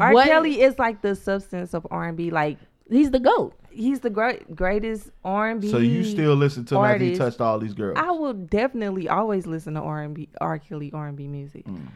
R. 0.00 0.12
what- 0.12 0.26
Kelly 0.26 0.60
is 0.60 0.78
like 0.78 1.02
the 1.02 1.14
substance 1.14 1.74
of 1.74 1.86
R 1.90 2.04
and 2.08 2.16
B. 2.16 2.30
Like 2.30 2.58
He's 2.88 3.10
the 3.10 3.18
goat. 3.18 3.54
he's 3.70 3.98
the 4.00 4.10
great 4.10 4.54
greatest 4.54 5.10
R 5.24 5.50
and 5.50 5.60
B. 5.60 5.68
So 5.70 5.78
you 5.78 6.04
still 6.04 6.34
listen 6.36 6.64
to 6.66 6.76
him 6.76 6.84
after 6.84 6.98
he 6.98 7.04
artist. 7.10 7.20
touched 7.20 7.40
all 7.40 7.58
these 7.58 7.74
girls? 7.74 7.98
I 8.00 8.12
will 8.12 8.32
definitely 8.32 9.08
always 9.08 9.46
listen 9.46 9.74
to 9.74 9.80
R 9.80 10.02
and 10.02 10.14
B, 10.14 10.28
R. 10.40 10.58
Kelly 10.60 10.90
R 10.94 11.08
and 11.08 11.16
B 11.16 11.26
music. 11.26 11.64
Mm. 11.66 11.88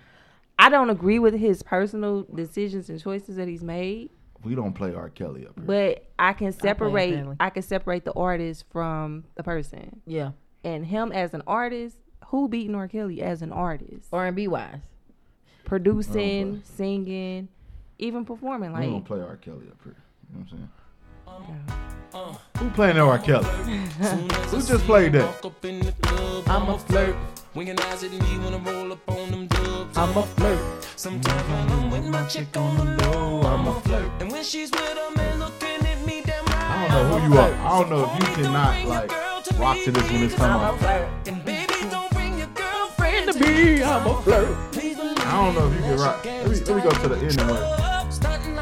I 0.59 0.69
don't 0.69 0.91
agree 0.91 1.19
with 1.21 1.35
his 1.35 1.63
personal 1.63 2.25
decisions 2.35 2.91
and 2.91 3.01
choices 3.01 3.37
that 3.37 3.47
he's 3.49 3.63
made, 3.63 4.11
We 4.45 4.55
don't 4.55 4.73
play 4.73 4.95
R. 4.95 5.11
Kelly 5.11 5.47
up 5.47 5.55
here. 5.59 5.65
But 5.67 6.05
I 6.19 6.33
can 6.33 6.53
separate. 6.53 7.11
apparently. 7.11 7.37
I 7.41 7.51
can 7.51 7.63
separate 7.63 8.05
the 8.05 8.13
artist 8.15 8.65
from 8.71 9.25
the 9.35 9.43
person, 9.43 10.01
Yeah. 10.07 10.33
and 10.65 10.87
him 10.87 11.13
as 11.13 11.35
an 11.35 11.43
artist. 11.47 11.97
Who 12.29 12.49
beat 12.49 12.73
R. 12.73 12.87
Kelly 12.89 13.21
as 13.23 13.43
an 13.43 13.53
artist? 13.53 14.09
R 14.13 14.27
and 14.27 14.37
B 14.37 14.47
wise. 14.49 14.79
Producing, 15.65 16.63
singing, 16.65 17.49
even 17.99 18.25
performing. 18.25 18.73
Like 18.73 18.81
we 18.83 18.87
Like 18.87 18.95
don't 18.95 19.05
play 19.05 19.21
R. 19.21 19.37
Kelly 19.37 19.67
up 19.71 19.79
here. 19.85 19.97
You 20.31 20.37
know 20.39 20.41
what 20.41 20.53
I'm 20.53 20.59
saying? 20.59 20.69
Who 22.59 22.69
playing 22.71 22.99
R. 22.99 23.19
Kelly? 23.19 23.47
Who 24.51 24.63
just 24.63 24.85
played 24.85 25.13
that? 25.13 26.45
I'm 26.47 26.69
a 26.69 26.79
flirt. 26.79 27.17
Winking 27.55 27.81
eyes 27.81 28.05
at 28.05 28.13
me 28.13 28.19
when 28.19 28.55
I 28.55 28.59
roll 28.59 28.93
up 28.93 29.11
on 29.11 29.31
them 29.31 29.47
dubs. 29.47 29.97
I'm 29.97 30.17
a 30.17 30.23
flirt. 30.23 30.85
Sometimes 30.97 31.49
when 31.49 31.79
I'm 31.79 31.91
with 31.91 32.05
my 32.07 32.25
chick 32.27 32.55
on 32.57 32.77
the 32.77 32.85
low, 33.05 33.41
I'm 33.43 33.67
a 33.67 33.81
flirt. 33.81 34.11
And 34.21 34.31
when 34.31 34.45
she's 34.45 34.71
with 34.71 34.83
a 34.83 35.17
man 35.17 35.39
looking 35.39 35.87
at 35.87 36.07
me, 36.07 36.23
damn 36.25 36.45
I 36.49 36.87
don't 36.89 37.11
know 37.11 37.19
who 37.19 37.33
you 37.33 37.41
are. 37.41 37.53
I 37.55 37.81
don't 37.81 37.91
know 37.91 38.05
if 38.05 38.29
you 38.29 38.35
cannot 38.43 38.85
like 38.87 39.59
rock 39.59 39.79
to 39.85 39.91
this 39.91 40.11
when 40.11 40.23
it's 40.23 40.35
a 40.35 40.77
flirt. 40.79 41.09
And 41.29 41.45
baby, 41.45 41.75
don't 41.91 42.13
bring 42.13 42.39
your 42.39 42.49
girlfriend 42.49 43.33
To 43.33 43.41
me, 43.41 43.83
I'm 43.83 44.07
a 44.07 44.23
flirt. 44.23 44.57
I 44.77 45.33
don't 45.33 45.55
know 45.55 45.71
if 45.71 45.77
you 45.77 45.81
can 45.81 45.97
rock. 45.99 46.25
Let 46.25 46.49
me, 46.49 46.57
let 46.57 46.77
me 46.77 46.83
go 46.83 46.91
to 46.91 47.09
the 47.09 47.17
end 47.17 47.41
of 47.41 47.51
it. 47.51 47.80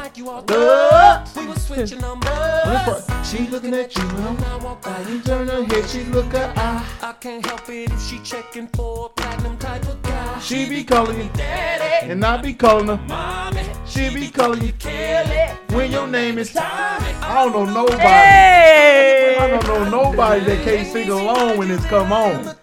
Like 0.09 0.17
you 0.17 0.29
are 0.29 0.43
Uh, 0.49 1.23
We 1.35 1.45
were 1.45 1.55
switching 1.55 2.01
numbers. 2.01 3.05
She 3.23 3.47
looking 3.47 3.75
at 3.75 3.95
you. 3.95 4.03
When 4.03 4.43
I 4.43 4.55
walk 4.57 4.81
by, 4.81 4.99
you 5.07 5.21
Turn 5.21 5.47
her 5.47 5.63
head, 5.63 5.87
she 5.87 6.03
look 6.05 6.25
her 6.33 6.51
eye. 6.55 6.83
I 7.03 7.13
can't 7.13 7.45
help 7.45 7.69
it 7.69 7.91
if 7.91 8.01
she 8.07 8.17
checking 8.23 8.67
for 8.69 9.05
a 9.05 9.09
platinum 9.09 9.55
type 9.59 9.87
of 9.87 10.01
guy. 10.01 10.39
She 10.39 10.67
be 10.67 10.83
calling 10.83 11.21
you 11.21 11.29
daddy, 11.35 12.09
and 12.11 12.25
I 12.25 12.37
be 12.41 12.53
calling 12.55 12.87
her. 12.87 12.97
Mommy, 13.07 13.61
She 13.85 14.11
be 14.11 14.31
calling 14.31 14.63
you 14.63 14.73
Kelly 14.73 15.53
when 15.75 15.91
your 15.91 16.07
name 16.07 16.39
is 16.39 16.53
Tommy. 16.53 17.13
I 17.21 17.47
don't 17.53 17.53
know 17.53 17.65
nobody. 17.65 17.99
Hey. 17.99 19.37
I 19.39 19.47
don't 19.47 19.67
know 19.67 19.89
nobody 19.89 20.43
that 20.45 20.63
can't 20.63 20.87
sing 20.87 21.09
along 21.09 21.59
when 21.59 21.69
it's 21.69 21.85
come 21.85 22.11
on. 22.11 22.55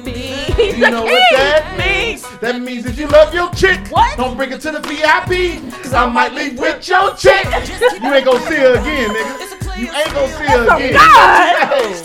The 0.00 0.12
king. 0.12 0.76
You 0.78 0.90
know 0.90 1.02
what 1.04 1.22
that 1.32 1.76
means? 1.78 2.22
That 2.38 2.60
means 2.60 2.86
if 2.86 2.98
you 2.98 3.06
love 3.08 3.32
your 3.34 3.50
chick, 3.50 3.80
What? 3.90 4.16
don't 4.16 4.36
bring 4.36 4.50
her 4.50 4.58
to 4.58 4.70
the 4.72 4.80
VIP. 4.80 5.60
Cause 5.82 5.94
I 5.94 6.06
might 6.08 6.32
leave 6.32 6.58
with 6.58 6.86
your 6.88 7.14
chick. 7.16 7.44
You 7.44 8.12
ain't 8.12 8.24
gonna 8.24 8.40
see 8.46 8.56
her 8.56 8.74
again, 8.80 9.10
nigga. 9.10 9.78
You 9.78 9.88
ain't 9.92 10.12
gonna 10.12 10.28
see 10.36 10.44
her 10.46 10.76
again. 10.76 10.92
God. 10.94 11.96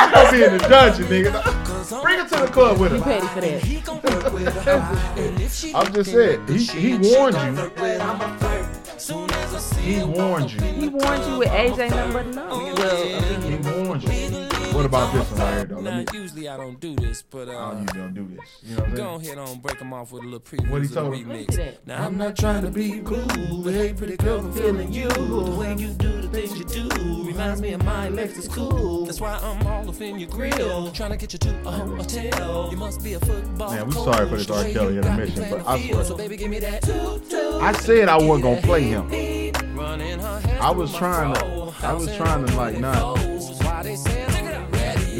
You 0.00 0.14
gonna 0.14 0.32
be 0.32 0.44
in 0.44 0.52
the 0.58 0.68
dungeon, 0.68 1.04
nigga. 1.06 2.02
Bring 2.02 2.18
her 2.18 2.28
to 2.28 2.36
the 2.46 2.48
club 2.52 2.78
with 2.78 2.92
You 2.92 3.00
petty 3.02 3.26
for 3.28 3.40
that. 3.40 3.62
He 3.62 3.80
gon' 3.80 4.00
work 4.02 4.32
with 4.32 4.54
her. 4.64 5.14
And 5.16 5.40
if 5.40 5.54
she 5.54 5.74
I'm 5.74 5.92
just 5.92 6.10
saying, 6.12 6.46
he, 6.46 6.58
he 6.64 6.94
warned 7.14 7.34
you. 7.34 7.40
I'm 7.40 7.58
a 7.58 8.38
flirt. 8.38 9.00
Soon 9.00 9.30
as 9.30 9.54
I 9.54 9.58
see 9.58 9.80
He 9.94 10.04
warned 10.04 10.52
you. 10.52 10.60
he 10.60 10.88
warned 10.88 11.24
you 11.24 11.38
with 11.38 11.48
AJ 11.48 11.90
number 11.90 12.22
nine. 12.24 12.34
no. 12.34 13.40
He 13.40 13.56
warned 13.86 14.02
you. 14.04 14.10
What 14.78 14.86
about 14.86 15.12
this 15.12 15.28
one 15.32 15.40
right 15.40 15.54
here, 15.54 15.64
though? 15.64 15.80
Now, 15.80 15.90
Let 15.96 16.12
me. 16.12 16.20
usually 16.20 16.48
I 16.48 16.56
don't 16.56 16.78
do 16.78 16.94
this, 16.94 17.20
but 17.22 17.48
I 17.48 17.52
uh, 17.52 17.70
don't 17.72 17.80
usually 17.80 18.00
don't 18.00 18.14
do 18.14 18.36
this. 18.36 18.48
You 18.62 18.76
know 18.76 18.82
what 18.82 18.88
I'm 18.90 18.96
saying? 18.96 19.08
go 19.08 19.14
ahead 19.16 19.38
on 19.38 19.58
break 19.58 19.78
them 19.80 19.92
off 19.92 20.12
with 20.12 20.22
a 20.22 20.24
little 20.24 20.38
preview. 20.38 20.70
What 20.70 20.82
he 20.82 20.86
of 20.86 20.94
the 20.94 21.00
told 21.00 21.14
him? 21.16 21.28
remix. 21.28 21.50
Look 21.50 21.58
at 21.58 21.84
that. 21.84 21.86
Now 21.88 22.06
I'm 22.06 22.16
not 22.16 22.36
trying 22.36 22.62
to 22.62 22.70
be 22.70 23.00
cool, 23.00 23.62
but 23.64 23.74
hey, 23.74 23.92
pretty 23.92 24.16
girl, 24.18 24.38
I'm 24.38 24.52
feeling 24.52 24.92
you. 24.92 25.08
The 25.08 25.56
way 25.58 25.74
you 25.74 25.88
do 25.94 26.20
the 26.20 26.28
things 26.28 26.56
you 26.56 26.64
do 26.64 27.24
reminds 27.24 27.60
me 27.60 27.72
of 27.72 27.82
my 27.84 28.08
Lexus 28.08 28.48
cool. 28.48 29.04
That's 29.04 29.20
why 29.20 29.34
I'm 29.42 29.66
all 29.66 29.88
up 29.88 30.00
in 30.00 30.16
your 30.16 30.30
grill, 30.30 30.92
trying 30.92 31.10
to 31.10 31.16
get 31.16 31.32
you 31.32 31.40
to 31.40 31.50
a 31.66 31.72
hotel. 31.72 32.68
You 32.70 32.76
must 32.76 33.02
be 33.02 33.14
a 33.14 33.18
football. 33.18 33.72
Man, 33.72 33.84
we 33.88 33.92
coach. 33.94 34.04
sorry 34.14 34.28
for 34.28 34.36
this 34.36 34.48
R. 34.48 34.58
The 34.58 34.64
way 34.64 34.72
Kelly 34.74 34.94
you 34.94 35.00
intermission, 35.00 35.46
but 35.50 35.66
I 35.66 35.88
swear- 35.90 36.04
So 36.04 36.16
baby, 36.16 36.36
give 36.36 36.50
me 36.52 36.60
that 36.60 36.82
toot 36.82 37.28
toot. 37.28 37.54
I 37.62 37.72
said 37.72 38.08
I 38.08 38.16
wasn't 38.16 38.44
gonna 38.44 38.62
play 38.62 38.82
him. 38.82 39.08
Running 39.76 40.20
her 40.20 40.38
hands 40.38 40.60
I 40.60 40.70
was 40.70 40.94
trying 40.94 41.34
to- 41.34 41.74
I 41.82 41.92
was 41.94 42.14
trying 42.16 42.46
to, 42.46 42.56
like, 42.56 42.78
not- 42.78 43.18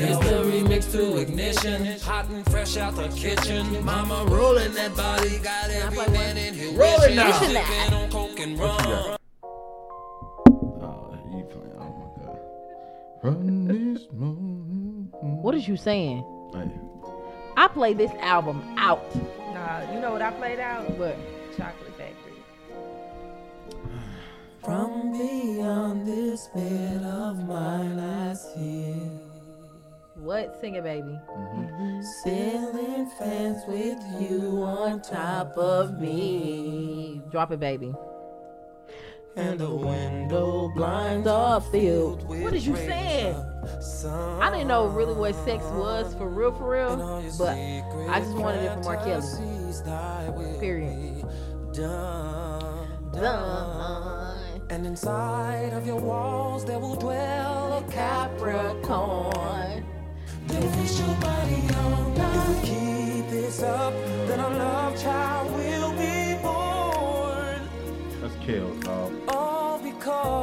It's 0.00 0.18
the 0.18 0.44
remix 0.44 0.92
to 0.92 1.16
ignition, 1.18 1.98
hot 2.00 2.26
and 2.30 2.44
fresh 2.50 2.76
out 2.76 2.94
the 2.94 3.08
kitchen. 3.08 3.84
Mama 3.84 4.24
rolling 4.28 4.72
that 4.74 4.94
body, 4.96 5.38
got 5.38 5.70
every 5.70 6.06
man 6.12 6.36
in 6.36 6.54
here 6.54 6.72
Roll 6.72 6.88
it 7.02 7.10
wishing. 7.10 7.16
now. 7.16 7.32
Sipping 7.32 7.94
on 7.94 8.10
coke 8.10 8.38
and 8.40 8.58
What 8.58 8.86
you 8.86 8.92
rum. 8.94 9.06
got? 9.08 9.20
Oh, 10.82 11.18
he 11.32 11.42
playing. 11.42 11.76
Oh 11.78 11.90
my 11.98 12.24
god. 12.24 12.38
Run 13.24 13.92
this 13.92 14.06
moon. 14.12 15.08
What 15.42 15.54
is 15.56 15.66
you 15.66 15.76
saying? 15.76 16.24
I 17.56 17.66
play 17.66 17.92
this 17.92 18.12
album 18.20 18.62
out. 18.78 19.02
Nah, 19.52 19.92
you 19.92 20.00
know 20.00 20.12
what 20.12 20.22
I 20.22 20.30
played 20.30 20.60
out? 20.60 20.96
But 20.96 21.16
Chocolate 21.56 21.92
Factory. 21.98 22.34
From 24.64 25.10
beyond 25.12 26.06
this 26.06 26.48
bed 26.54 27.02
of 27.02 27.44
mine, 27.48 27.98
I 27.98 28.34
see 28.34 28.94
what? 30.28 30.60
Sing 30.60 30.74
it, 30.74 30.84
baby. 30.84 31.18
Mm-hmm. 31.30 32.02
ceiling 32.22 33.10
fans 33.18 33.62
with 33.66 33.98
you 34.20 34.62
on 34.62 35.00
top 35.00 35.56
of 35.56 35.98
me, 35.98 37.22
Drop 37.30 37.50
it, 37.50 37.58
baby. 37.58 37.94
and 39.36 39.58
the 39.58 39.74
window 39.74 40.70
blinds 40.76 41.26
are 41.26 41.62
filled 41.62 42.28
with 42.28 42.42
What 42.42 42.52
did 42.52 42.62
you 42.62 42.76
say? 42.76 43.34
I 43.34 44.50
didn't 44.50 44.68
know 44.68 44.88
really 44.88 45.14
what 45.14 45.34
sex 45.46 45.64
was 45.64 46.14
for 46.14 46.28
real, 46.28 46.52
for 46.52 46.72
real. 46.72 46.96
But 47.38 47.56
I 48.10 48.20
just 48.20 48.36
wanted 48.36 48.64
it 48.64 48.74
from 48.74 48.86
R. 48.86 48.96
Kelly. 48.98 50.60
Period. 50.60 51.24
Done. 51.72 52.86
And 54.68 54.84
inside 54.86 55.72
of 55.72 55.86
your 55.86 55.96
walls 55.98 56.66
there 56.66 56.78
will 56.78 56.96
dwell 56.96 57.78
a 57.78 57.82
Capricorn. 57.90 59.86
You'll 60.50 60.70
feast 60.72 60.98
your 60.98 61.14
body 61.16 61.62
all 61.76 62.10
night. 62.16 62.34
If 62.36 62.48
we 62.48 62.68
keep 62.68 63.24
this 63.30 63.62
up, 63.62 63.92
then 64.26 64.40
our 64.40 64.50
love 64.50 65.00
child 65.00 65.50
will 65.52 65.92
be 65.92 66.36
born. 66.42 67.60
that's 68.20 68.36
kills, 68.44 68.78
dog. 68.84 69.12
All 69.28 69.78
because 69.78 70.38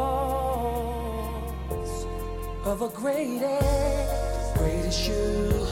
of 2.66 2.82
a 2.82 2.90
greatest, 2.90 4.56
greatest 4.56 5.08
you, 5.08 5.68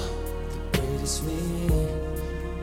the 0.71 0.77
greatest 0.79 1.23
me. 1.23 1.67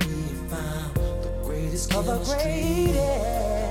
We 0.00 0.14
found 0.48 0.94
the 1.22 1.30
greatest 1.44 1.94
of 1.94 2.08
a 2.08 2.16
greatest, 2.16 2.42
greatest 2.42 3.69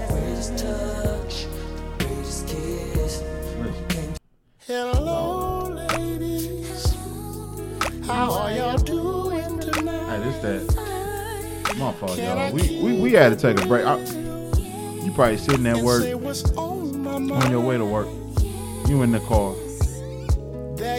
fault, 11.99 12.17
y'all. 12.17 12.51
We, 12.53 12.81
we 12.81 13.01
we 13.01 13.11
had 13.13 13.29
to 13.29 13.35
take 13.35 13.63
a 13.63 13.67
break. 13.67 13.85
I, 13.85 13.97
you 15.03 15.11
probably 15.13 15.37
sitting 15.37 15.67
at 15.67 15.77
work 15.77 16.03
on 16.57 17.01
my 17.03 17.17
mind. 17.17 17.31
on 17.31 17.51
your 17.51 17.61
way 17.61 17.77
to 17.77 17.85
work. 17.85 18.07
You 18.87 19.03
in 19.03 19.11
the 19.11 19.19
car. 19.19 19.53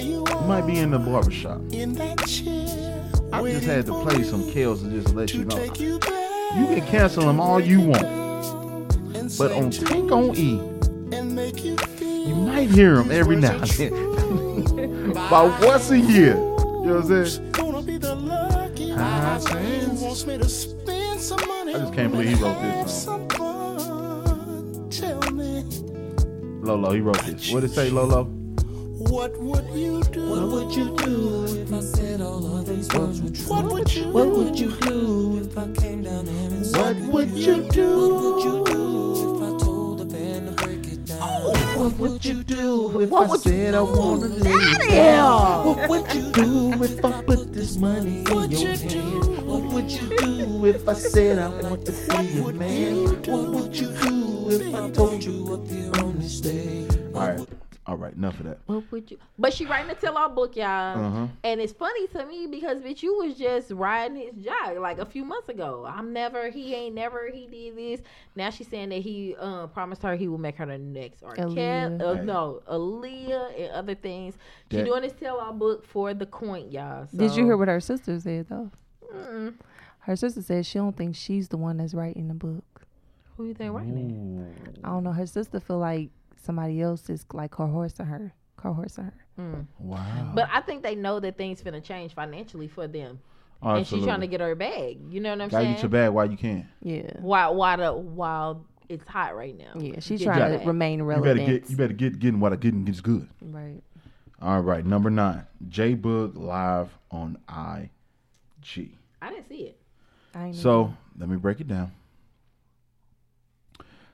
You 0.01 0.25
might 0.47 0.67
be 0.67 0.79
in 0.79 0.91
the 0.91 0.99
barbershop. 0.99 1.61
in 1.73 1.95
that 1.95 2.19
chair. 2.27 3.11
I 3.33 3.43
just 3.51 3.65
had 3.65 3.87
to 3.87 3.93
play 4.03 4.23
some 4.23 4.51
kills 4.51 4.83
to 4.83 4.91
just 4.91 5.15
let 5.15 5.33
you 5.33 5.45
know. 5.45 5.63
you 5.75 5.99
can 5.99 6.87
cancel 6.87 7.25
them 7.25 7.41
all 7.41 7.61
you 7.61 7.81
want, 7.81 8.03
but 9.39 9.53
on 9.53 9.71
Tank 9.71 10.13
on 10.13 10.37
E, 10.37 10.61
you 11.63 11.77
you 12.27 12.35
might 12.35 12.69
hear 12.71 12.97
them 12.97 13.11
every 13.11 13.37
now 13.37 13.59
and 13.59 13.71
then. 13.71 15.11
About 15.11 15.65
once 15.65 15.91
a 15.91 15.99
year. 15.99 16.35
You 16.35 16.87
know 16.87 17.01
what 17.01 17.11
I'm 17.11 17.27
saying? 17.27 17.50
Can't 22.01 22.13
believe 22.13 22.39
he 22.39 22.43
wrote 22.43 22.63
this 22.63 23.05
song. 23.05 23.31
some. 23.31 24.89
Tell 24.91 25.33
me, 25.33 25.65
Lolo, 26.63 26.93
he 26.93 27.01
wrote 27.01 27.23
this. 27.27 27.53
What 27.53 27.61
did 27.61 27.71
it 27.71 27.75
say, 27.75 27.91
Lolo? 27.91 28.25
what 28.25 29.37
would 29.39 29.67
you 29.75 30.03
do? 30.05 30.31
What 30.31 30.49
would 30.49 30.75
you 30.75 30.97
do? 30.97 31.45
If 31.61 31.73
I 31.73 31.81
said 31.81 32.21
all 32.23 32.59
of 32.59 32.67
these 32.67 32.89
words 32.93 33.21
were 33.21 33.31
true, 33.31 33.53
What 33.53 33.65
would 33.73 33.95
you 33.95 34.09
what 34.11 34.29
would 34.31 34.59
you 34.59 34.71
do 34.77 35.41
if 35.43 35.59
I 35.59 35.71
came 35.73 36.03
down 36.03 36.27
here 36.27 36.51
and 36.51 36.67
said, 36.67 37.07
What 37.09 37.13
would 37.13 37.31
you 37.31 37.69
do? 37.71 37.89
What 38.01 38.23
would 38.23 38.45
you 38.45 38.65
do 38.65 39.37
if 39.37 39.43
I 39.43 39.65
told 39.65 39.99
the 39.99 40.05
band 40.07 40.49
to 40.57 40.65
break 40.65 40.87
it 40.87 41.05
down? 41.05 41.19
What 41.19 41.99
would 41.99 42.25
you 42.25 42.43
do 42.45 43.01
if 43.01 43.11
What 43.11 43.31
I 43.31 43.37
said 43.37 43.75
I 43.75 43.83
wanna 43.83 44.27
lay 44.27 44.53
you 44.53 44.79
Damn. 44.89 45.65
What 45.67 45.89
would 45.89 46.15
you 46.15 46.33
do 46.33 46.83
if 46.83 47.05
I 47.05 47.23
put 47.23 47.53
this 47.53 47.77
money 47.77 48.21
in 48.21 48.51
your 48.51 48.77
hand? 48.77 49.40
What 49.61 49.73
would 49.75 49.91
you 49.91 50.09
do 50.19 50.65
if 50.67 50.89
I 50.89 50.93
said 50.95 51.39
I 51.39 51.49
want 51.49 51.85
to 51.87 51.93
be 51.93 52.25
your 52.29 52.53
man? 52.53 53.05
What 53.25 53.51
would 53.51 53.77
you 53.79 53.89
do 53.89 54.51
if 54.51 54.75
I 54.75 54.91
told 54.91 55.23
you 55.23 55.45
what 55.45 55.69
the 55.69 56.01
only 56.03 56.29
stay? 56.29 56.87
All 57.15 57.21
right. 57.29 57.49
All 57.87 57.97
right, 57.97 58.13
enough 58.15 58.39
of 58.39 58.47
that. 58.47 58.59
What 58.67 58.85
would 58.93 59.11
you? 59.11 59.19
But 59.39 59.53
she 59.53 59.67
writing 59.67 59.91
a 59.91 59.95
tell-all 59.95 60.29
book, 60.29 60.55
y'all, 60.55 60.99
Uh-huh. 60.99 61.27
and 61.43 61.61
it's 61.61 61.73
funny 61.73 62.07
to 62.09 62.25
me 62.25 62.47
because 62.47 62.79
bitch, 62.83 63.03
you 63.03 63.17
was 63.19 63.35
just 63.37 63.71
riding 63.73 64.17
his 64.17 64.35
jock 64.45 64.77
like 64.79 64.99
a 64.99 65.07
few 65.07 65.25
months 65.25 65.49
ago. 65.49 65.85
I'm 65.89 66.13
never, 66.13 66.51
he 66.51 66.73
ain't 66.75 66.95
never, 66.95 67.29
he 67.33 67.47
did 67.49 67.77
this. 67.77 68.01
Now 68.37 68.51
she's 68.51 68.69
saying 68.69 68.91
that 68.91 69.03
he 69.03 69.35
uh, 69.41 69.67
promised 69.69 70.03
her 70.03 70.15
he 70.15 70.29
will 70.29 70.39
make 70.39 70.57
her 70.57 70.67
the 70.67 70.79
next 70.79 71.23
or 71.23 71.35
Aaliyah. 71.35 72.01
uh, 72.01 72.15
Hey. 72.15 72.25
no, 72.25 72.63
Aaliyah 72.69 73.61
and 73.61 73.73
other 73.73 73.95
things. 73.97 74.35
She 74.71 74.77
That- 74.77 74.87
doing 74.87 75.03
this 75.03 75.15
tell-all 75.15 75.53
book 75.55 75.85
for 75.85 76.15
the 76.15 76.27
coin, 76.27 76.71
y'all. 76.71 77.09
Did 77.15 77.35
you 77.35 77.45
hear 77.45 77.57
what 77.57 77.69
her 77.69 77.81
sister 77.81 78.21
said 78.21 78.47
though? 78.49 78.71
Mm-mm. 79.15 79.55
Her 80.01 80.17
sister 80.17 80.43
says 80.43 80.67
she 80.67 80.79
don't 80.79 80.97
think 80.97 81.15
she's 81.15 81.49
the 81.49 81.57
one 81.57 81.77
that's 81.77 81.95
writing 81.95 82.29
the 82.29 82.35
book. 82.35 82.65
Who 83.37 83.47
you 83.47 83.55
think 83.55 83.75
writing 83.75 84.55
I 84.85 84.89
don't 84.89 85.05
know. 85.05 85.13
Her 85.13 85.27
sister 85.27 85.61
feel 85.61 85.79
like 85.79 86.11
somebody 86.43 86.81
else 86.81 87.09
is 87.11 87.25
like 87.33 87.55
her 87.57 87.67
horse 87.67 87.93
to 87.95 88.05
her, 88.05 88.33
her 88.63 88.73
horse 88.73 88.95
to 88.95 89.03
her. 89.05 89.15
Mm. 89.39 89.67
Wow. 89.79 90.33
But 90.35 90.49
I 90.53 90.61
think 90.63 90.83
they 90.83 90.95
know 90.95 91.21
that 91.21 91.37
things 91.39 91.63
finna 91.63 91.83
change 91.83 92.15
financially 92.15 92.69
for 92.69 92.87
them, 92.87 93.21
Oh, 93.63 93.75
and 93.77 93.87
she's 93.87 94.05
trying 94.05 94.21
to 94.21 94.27
get 94.27 94.41
her 94.41 94.55
bag. 94.55 94.99
You 95.11 95.21
know 95.21 95.31
what 95.31 95.41
I'm 95.43 95.49
Gotta 95.49 95.65
saying? 95.65 95.75
get 95.75 95.83
your 95.83 95.89
bag 95.91 96.11
while 96.13 96.31
you 96.31 96.37
can. 96.39 96.69
Yeah, 96.83 97.13
While 97.21 97.55
while 97.55 97.77
the 97.77 97.93
while 97.93 98.65
it's 98.89 99.07
hot 99.07 99.37
right 99.37 99.57
now. 99.57 99.73
yeah. 99.79 100.01
She's 100.01 100.19
Get 100.21 100.27
trying 100.27 100.53
to 100.53 100.59
bag. 100.59 100.67
remain 100.67 101.03
relevant. 101.03 101.41
You 101.41 101.45
better 101.47 101.59
get 101.61 101.71
you 101.71 101.77
better 101.77 101.93
get 101.95 102.19
getting 102.19 102.41
what 102.41 102.53
I 102.53 102.57
getting 102.57 102.87
is 102.89 103.01
good. 103.03 103.29
right. 103.43 103.83
All 104.43 104.61
right, 104.63 104.85
number 104.85 105.11
nine. 105.11 105.47
J 105.69 105.95
Boog 105.95 106.37
live 106.37 106.89
on 107.11 107.37
IG. 107.49 108.91
I 109.23 109.31
didn't 109.31 109.49
see 109.49 109.63
it. 109.63 109.81
I 110.35 110.47
ain't 110.47 110.57
So 110.57 110.95
let 111.19 111.29
me 111.29 111.37
break 111.37 111.61
it 111.61 111.69
down. 111.69 111.93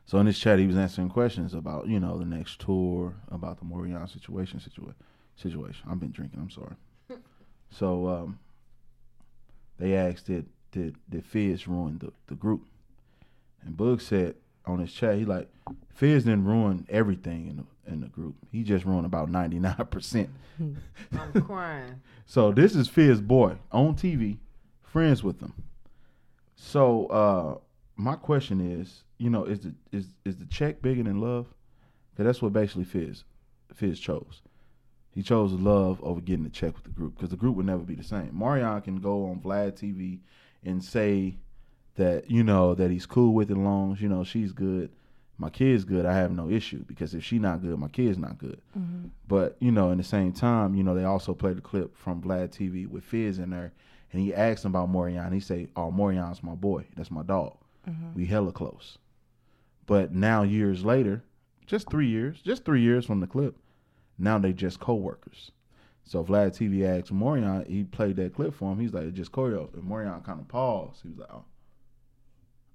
So 0.06 0.18
in 0.18 0.26
this 0.26 0.38
chat, 0.38 0.58
he 0.58 0.66
was 0.66 0.76
answering 0.76 1.08
questions 1.08 1.52
about 1.52 1.88
you 1.88 1.98
know 1.98 2.18
the 2.18 2.24
next 2.24 2.60
tour, 2.60 3.14
about 3.30 3.58
the 3.58 3.64
Omarion 3.64 4.08
situation, 4.10 4.60
situa- 4.60 4.94
situation. 5.34 5.86
I've 5.90 6.00
been 6.00 6.12
drinking. 6.12 6.40
I'm 6.40 6.50
sorry. 6.50 6.76
so 7.70 8.08
um, 8.08 8.38
they 9.78 9.94
asked, 9.96 10.26
did 10.26 10.46
did 10.70 10.96
did 11.10 11.24
Fizz 11.24 11.66
ruin 11.66 11.98
the, 11.98 12.12
the 12.28 12.34
group? 12.34 12.64
And 13.64 13.76
Boog 13.76 14.00
said 14.00 14.36
on 14.64 14.78
his 14.78 14.92
chat, 14.92 15.16
he 15.16 15.24
like 15.24 15.48
Fizz 15.94 16.24
didn't 16.24 16.44
ruin 16.44 16.86
everything 16.88 17.48
in 17.48 17.56
the 17.56 17.92
in 17.92 18.00
the 18.00 18.08
group. 18.08 18.36
He 18.52 18.62
just 18.62 18.84
ruined 18.84 19.06
about 19.06 19.28
ninety 19.28 19.58
nine 19.58 19.74
percent. 19.90 20.30
I'm 20.60 21.42
crying. 21.42 22.00
So 22.28 22.50
this 22.50 22.74
is 22.74 22.88
Fizz 22.88 23.20
boy 23.20 23.54
on 23.70 23.94
TV, 23.94 24.38
friends 24.96 25.22
with 25.22 25.40
them. 25.40 25.52
So 26.54 27.06
uh 27.08 27.58
my 27.96 28.16
question 28.16 28.80
is, 28.80 29.04
you 29.18 29.28
know, 29.28 29.44
is 29.44 29.60
the 29.60 29.74
is 29.92 30.06
is 30.24 30.36
the 30.36 30.46
check 30.46 30.80
bigger 30.80 31.02
than 31.02 31.20
love? 31.20 31.46
Cause 32.16 32.24
that's 32.24 32.40
what 32.40 32.54
basically 32.54 32.84
Fizz 32.84 33.24
Fizz 33.74 34.00
chose. 34.00 34.40
He 35.10 35.22
chose 35.22 35.52
love 35.52 36.02
over 36.02 36.22
getting 36.22 36.44
the 36.44 36.50
check 36.50 36.74
with 36.74 36.84
the 36.84 36.90
group 36.90 37.14
because 37.14 37.28
the 37.28 37.36
group 37.36 37.56
would 37.56 37.66
never 37.66 37.82
be 37.82 37.94
the 37.94 38.02
same. 38.02 38.30
Marion 38.32 38.80
can 38.80 38.96
go 38.96 39.26
on 39.26 39.40
Vlad 39.40 39.72
TV 39.72 40.20
and 40.64 40.82
say 40.82 41.36
that 41.96 42.30
you 42.30 42.42
know 42.42 42.74
that 42.74 42.90
he's 42.90 43.04
cool 43.04 43.34
with 43.34 43.50
it, 43.50 43.56
long 43.58 43.92
as 43.92 44.00
you 44.00 44.08
know 44.08 44.24
she's 44.24 44.52
good. 44.52 44.90
My 45.36 45.50
kid's 45.50 45.84
good. 45.84 46.06
I 46.06 46.14
have 46.14 46.32
no 46.32 46.48
issue 46.48 46.82
because 46.86 47.14
if 47.14 47.22
she 47.22 47.38
not 47.38 47.60
good, 47.60 47.78
my 47.78 47.88
kid's 47.88 48.16
not 48.16 48.38
good. 48.38 48.62
But 49.28 49.58
you 49.60 49.72
know, 49.72 49.90
in 49.90 49.98
the 49.98 50.04
same 50.04 50.32
time, 50.32 50.74
you 50.74 50.82
know, 50.82 50.94
they 50.94 51.04
also 51.04 51.34
played 51.34 51.58
the 51.58 51.60
clip 51.60 51.94
from 51.98 52.22
Vlad 52.22 52.48
TV 52.48 52.86
with 52.86 53.04
Fizz 53.04 53.38
in 53.38 53.50
there, 53.50 53.74
and 54.16 54.24
he 54.24 54.34
asked 54.34 54.64
him 54.64 54.70
about 54.74 54.90
Omarion. 54.90 55.30
He 55.30 55.40
say, 55.40 55.68
"Oh, 55.76 55.92
Omarion's 55.92 56.42
my 56.42 56.54
boy. 56.54 56.86
That's 56.96 57.10
my 57.10 57.22
dog. 57.22 57.58
Mm-hmm. 57.86 58.14
We 58.14 58.24
hella 58.24 58.50
close." 58.50 58.96
But 59.84 60.14
now, 60.14 60.42
years 60.42 60.86
later, 60.86 61.22
just 61.66 61.90
three 61.90 62.08
years, 62.08 62.40
just 62.40 62.64
three 62.64 62.80
years 62.80 63.04
from 63.04 63.20
the 63.20 63.26
clip, 63.26 63.58
now 64.18 64.38
they 64.38 64.54
just 64.54 64.80
co-workers. 64.80 65.52
So 66.04 66.24
Vlad 66.24 66.52
TV 66.56 66.86
asked 66.86 67.12
Omarion, 67.12 67.66
he 67.68 67.84
played 67.84 68.16
that 68.16 68.34
clip 68.34 68.54
for 68.54 68.72
him. 68.72 68.80
He's 68.80 68.94
like, 68.94 69.04
"It's 69.04 69.16
just 69.18 69.32
choreo." 69.32 69.72
And 69.74 69.82
Omarion 69.82 70.24
kind 70.24 70.40
of 70.40 70.48
paused. 70.48 71.02
He 71.02 71.10
was 71.10 71.18
like, 71.18 71.30
"Oh, 71.30 71.44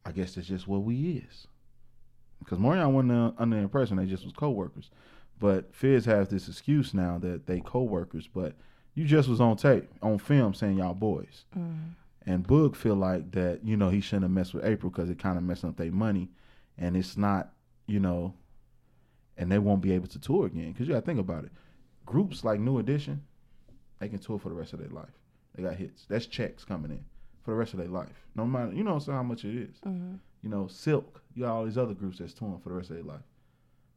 I 0.05 0.11
guess 0.11 0.35
that's 0.35 0.47
just 0.47 0.67
what 0.67 0.83
we 0.83 1.23
is." 1.27 1.47
Because 2.37 2.59
Omarion 2.59 2.91
wasn't 2.91 3.35
under 3.39 3.55
the 3.55 3.63
impression 3.63 3.97
they 3.97 4.05
just 4.05 4.25
was 4.25 4.33
co-workers. 4.33 4.91
But 5.39 5.73
Fizz 5.73 6.05
has 6.05 6.29
this 6.29 6.47
excuse 6.47 6.93
now 6.93 7.17
that 7.17 7.47
they 7.47 7.61
co-workers, 7.61 8.27
but 8.27 8.53
you 8.93 9.05
just 9.05 9.29
was 9.29 9.39
on 9.39 9.57
tape, 9.57 9.89
on 10.01 10.17
film, 10.17 10.53
saying 10.53 10.77
y'all 10.77 10.93
boys. 10.93 11.45
Mm. 11.57 11.91
And 12.25 12.47
Boog 12.47 12.75
feel 12.75 12.95
like 12.95 13.31
that, 13.31 13.61
you 13.63 13.75
know, 13.75 13.89
he 13.89 14.01
shouldn't 14.01 14.23
have 14.23 14.31
messed 14.31 14.53
with 14.53 14.63
Apryl 14.63 14.91
because 14.91 15.09
it 15.09 15.17
kind 15.17 15.37
of 15.37 15.43
messed 15.43 15.65
up 15.65 15.77
their 15.77 15.91
money, 15.91 16.29
and 16.77 16.95
it's 16.95 17.17
not, 17.17 17.51
you 17.87 17.99
know, 17.99 18.33
and 19.37 19.51
they 19.51 19.57
won't 19.57 19.81
be 19.81 19.91
able 19.93 20.07
to 20.07 20.19
tour 20.19 20.45
again. 20.45 20.71
Because 20.71 20.87
you 20.87 20.93
got 20.93 20.99
to 20.99 21.05
think 21.05 21.19
about 21.19 21.45
it. 21.45 21.51
Groups 22.05 22.43
like 22.43 22.59
New 22.59 22.77
Edition, 22.77 23.23
they 23.99 24.09
can 24.09 24.19
tour 24.19 24.37
for 24.37 24.49
the 24.49 24.55
rest 24.55 24.73
of 24.73 24.79
their 24.79 24.89
life. 24.89 25.09
They 25.55 25.63
got 25.63 25.75
hits. 25.75 26.05
That's 26.07 26.25
checks 26.25 26.63
coming 26.63 26.91
in 26.91 27.03
for 27.43 27.51
the 27.51 27.57
rest 27.57 27.73
of 27.73 27.79
their 27.79 27.87
life. 27.87 28.27
No 28.35 28.45
matter, 28.45 28.73
you 28.73 28.83
know, 28.83 28.95
what 28.95 29.05
how 29.05 29.23
much 29.23 29.45
it 29.45 29.55
is. 29.55 29.77
Mm-hmm. 29.85 30.15
You 30.43 30.49
know, 30.49 30.67
Silk, 30.67 31.21
you 31.33 31.43
got 31.43 31.53
all 31.53 31.65
these 31.65 31.77
other 31.77 31.93
groups 31.93 32.19
that's 32.19 32.33
touring 32.33 32.59
for 32.59 32.69
the 32.69 32.75
rest 32.75 32.89
of 32.89 32.97
their 32.97 33.05
life. 33.05 33.21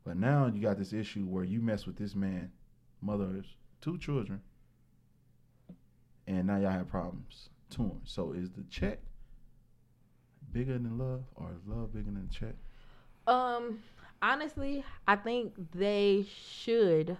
But 0.04 0.16
now 0.16 0.46
you 0.46 0.60
got 0.60 0.78
this 0.78 0.92
issue 0.92 1.24
where 1.24 1.44
you 1.44 1.60
mess 1.60 1.86
with 1.86 1.96
this 1.96 2.14
man, 2.14 2.52
mother's 3.00 3.46
two 3.80 3.98
children, 3.98 4.42
and 6.26 6.46
now 6.46 6.58
y'all 6.58 6.70
have 6.70 6.88
problems 6.88 7.48
touring. 7.70 8.00
So 8.04 8.32
is 8.32 8.50
the 8.50 8.62
check 8.70 8.98
bigger 10.52 10.74
than 10.74 10.98
love, 10.98 11.24
or 11.36 11.50
is 11.52 11.66
love 11.66 11.92
bigger 11.92 12.10
than 12.10 12.26
the 12.28 12.34
check? 12.34 12.54
Um, 13.26 13.80
honestly, 14.22 14.84
I 15.08 15.16
think 15.16 15.54
they 15.74 16.26
should 16.28 17.16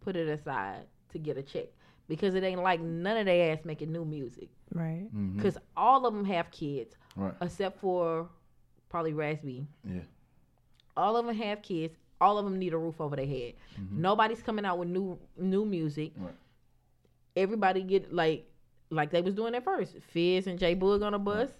put 0.00 0.16
it 0.16 0.28
aside 0.28 0.84
to 1.12 1.18
get 1.18 1.36
a 1.38 1.42
check 1.42 1.66
because 2.08 2.34
it 2.34 2.42
ain't 2.44 2.62
like 2.62 2.80
none 2.80 3.16
of 3.16 3.26
their 3.26 3.52
ass 3.52 3.64
making 3.64 3.92
new 3.92 4.04
music. 4.04 4.48
Right. 4.72 5.08
Mhm. 5.14 5.36
Because 5.36 5.56
all 5.76 6.04
of 6.06 6.14
them 6.14 6.24
have 6.24 6.50
kids, 6.50 6.96
Right. 7.16 7.34
except 7.40 7.78
for 7.80 8.28
probably 8.88 9.12
Raz-B. 9.12 9.66
Yeah. 9.84 10.00
All 10.96 11.16
of 11.16 11.26
them 11.26 11.34
have 11.34 11.62
kids. 11.62 11.94
All 12.20 12.36
of 12.38 12.44
them 12.44 12.58
need 12.58 12.74
a 12.74 12.78
roof 12.78 13.00
over 13.00 13.14
their 13.14 13.26
head. 13.26 13.54
Nobody's 13.92 14.42
coming 14.42 14.64
out 14.64 14.78
with 14.78 14.88
new 14.88 15.18
new 15.36 15.64
music. 15.64 16.12
Right. 16.16 16.34
Everybody 17.38 17.82
get 17.82 18.12
like 18.12 18.46
like 18.90 19.10
they 19.10 19.20
was 19.20 19.34
doing 19.34 19.54
at 19.54 19.64
first. 19.64 19.96
Fizz 20.12 20.46
and 20.46 20.58
J 20.58 20.74
Boog 20.74 21.04
on 21.04 21.14
a 21.14 21.18
bus, 21.18 21.50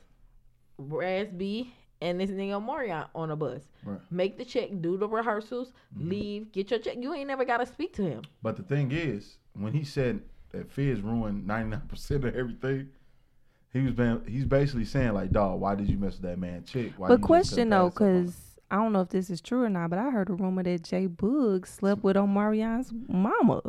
Raz-B 0.79 1.73
and 2.01 2.21
this 2.21 2.31
nigga 2.31 2.63
Omarion 2.63 3.09
on 3.15 3.31
a 3.31 3.37
bus. 3.37 3.63
Right. 3.85 4.01
Make 4.11 4.39
the 4.39 4.45
check, 4.45 4.71
do 4.81 4.97
the 4.97 5.09
rehearsals, 5.09 5.73
mm-hmm. 5.97 6.09
leave, 6.09 6.53
get 6.53 6.71
your 6.71 6.81
check. 6.81 6.97
You 6.99 7.15
ain't 7.15 7.29
never 7.29 7.45
gotta 7.45 7.67
speak 7.67 7.95
to 7.95 8.03
him. 8.03 8.23
But 8.43 8.57
the 8.57 8.63
thing 8.63 8.93
is, 8.93 9.39
when 9.55 9.73
he 9.73 9.85
said 9.85 10.23
that 10.51 10.71
Fizz 10.71 11.01
ruined 11.01 11.49
99% 11.49 12.11
of 12.11 12.37
everything, 12.37 12.89
he 13.73 13.81
was 13.81 13.93
been, 13.93 14.23
he's 14.27 14.45
basically 14.45 14.85
saying 14.85 15.13
like, 15.13 15.31
dog, 15.31 15.61
why 15.61 15.75
did 15.75 15.89
you 15.89 15.99
mess 15.99 16.15
with 16.15 16.23
that 16.23 16.39
man 16.39 16.65
chick? 16.65 16.93
Why 16.97 17.09
But 17.09 17.21
question 17.21 17.71
though, 17.71 17.91
pass 17.91 17.97
up 17.97 18.03
on 18.03 18.09
it?" 18.09 18.21
because 18.21 18.35
I 18.71 18.77
don't 18.77 18.93
know 18.93 19.01
if 19.01 19.09
this 19.09 19.31
is 19.31 19.41
true 19.41 19.65
or 19.65 19.71
not, 19.71 19.91
but 19.91 19.99
I 19.99 20.11
heard 20.11 20.31
a 20.31 20.35
rumor 20.35 20.63
that 20.63 20.85
J 20.85 21.09
Boog 21.09 21.67
slept 21.67 22.03
with 22.03 22.17
Omarion's 22.17 22.93
mama. 23.09 23.63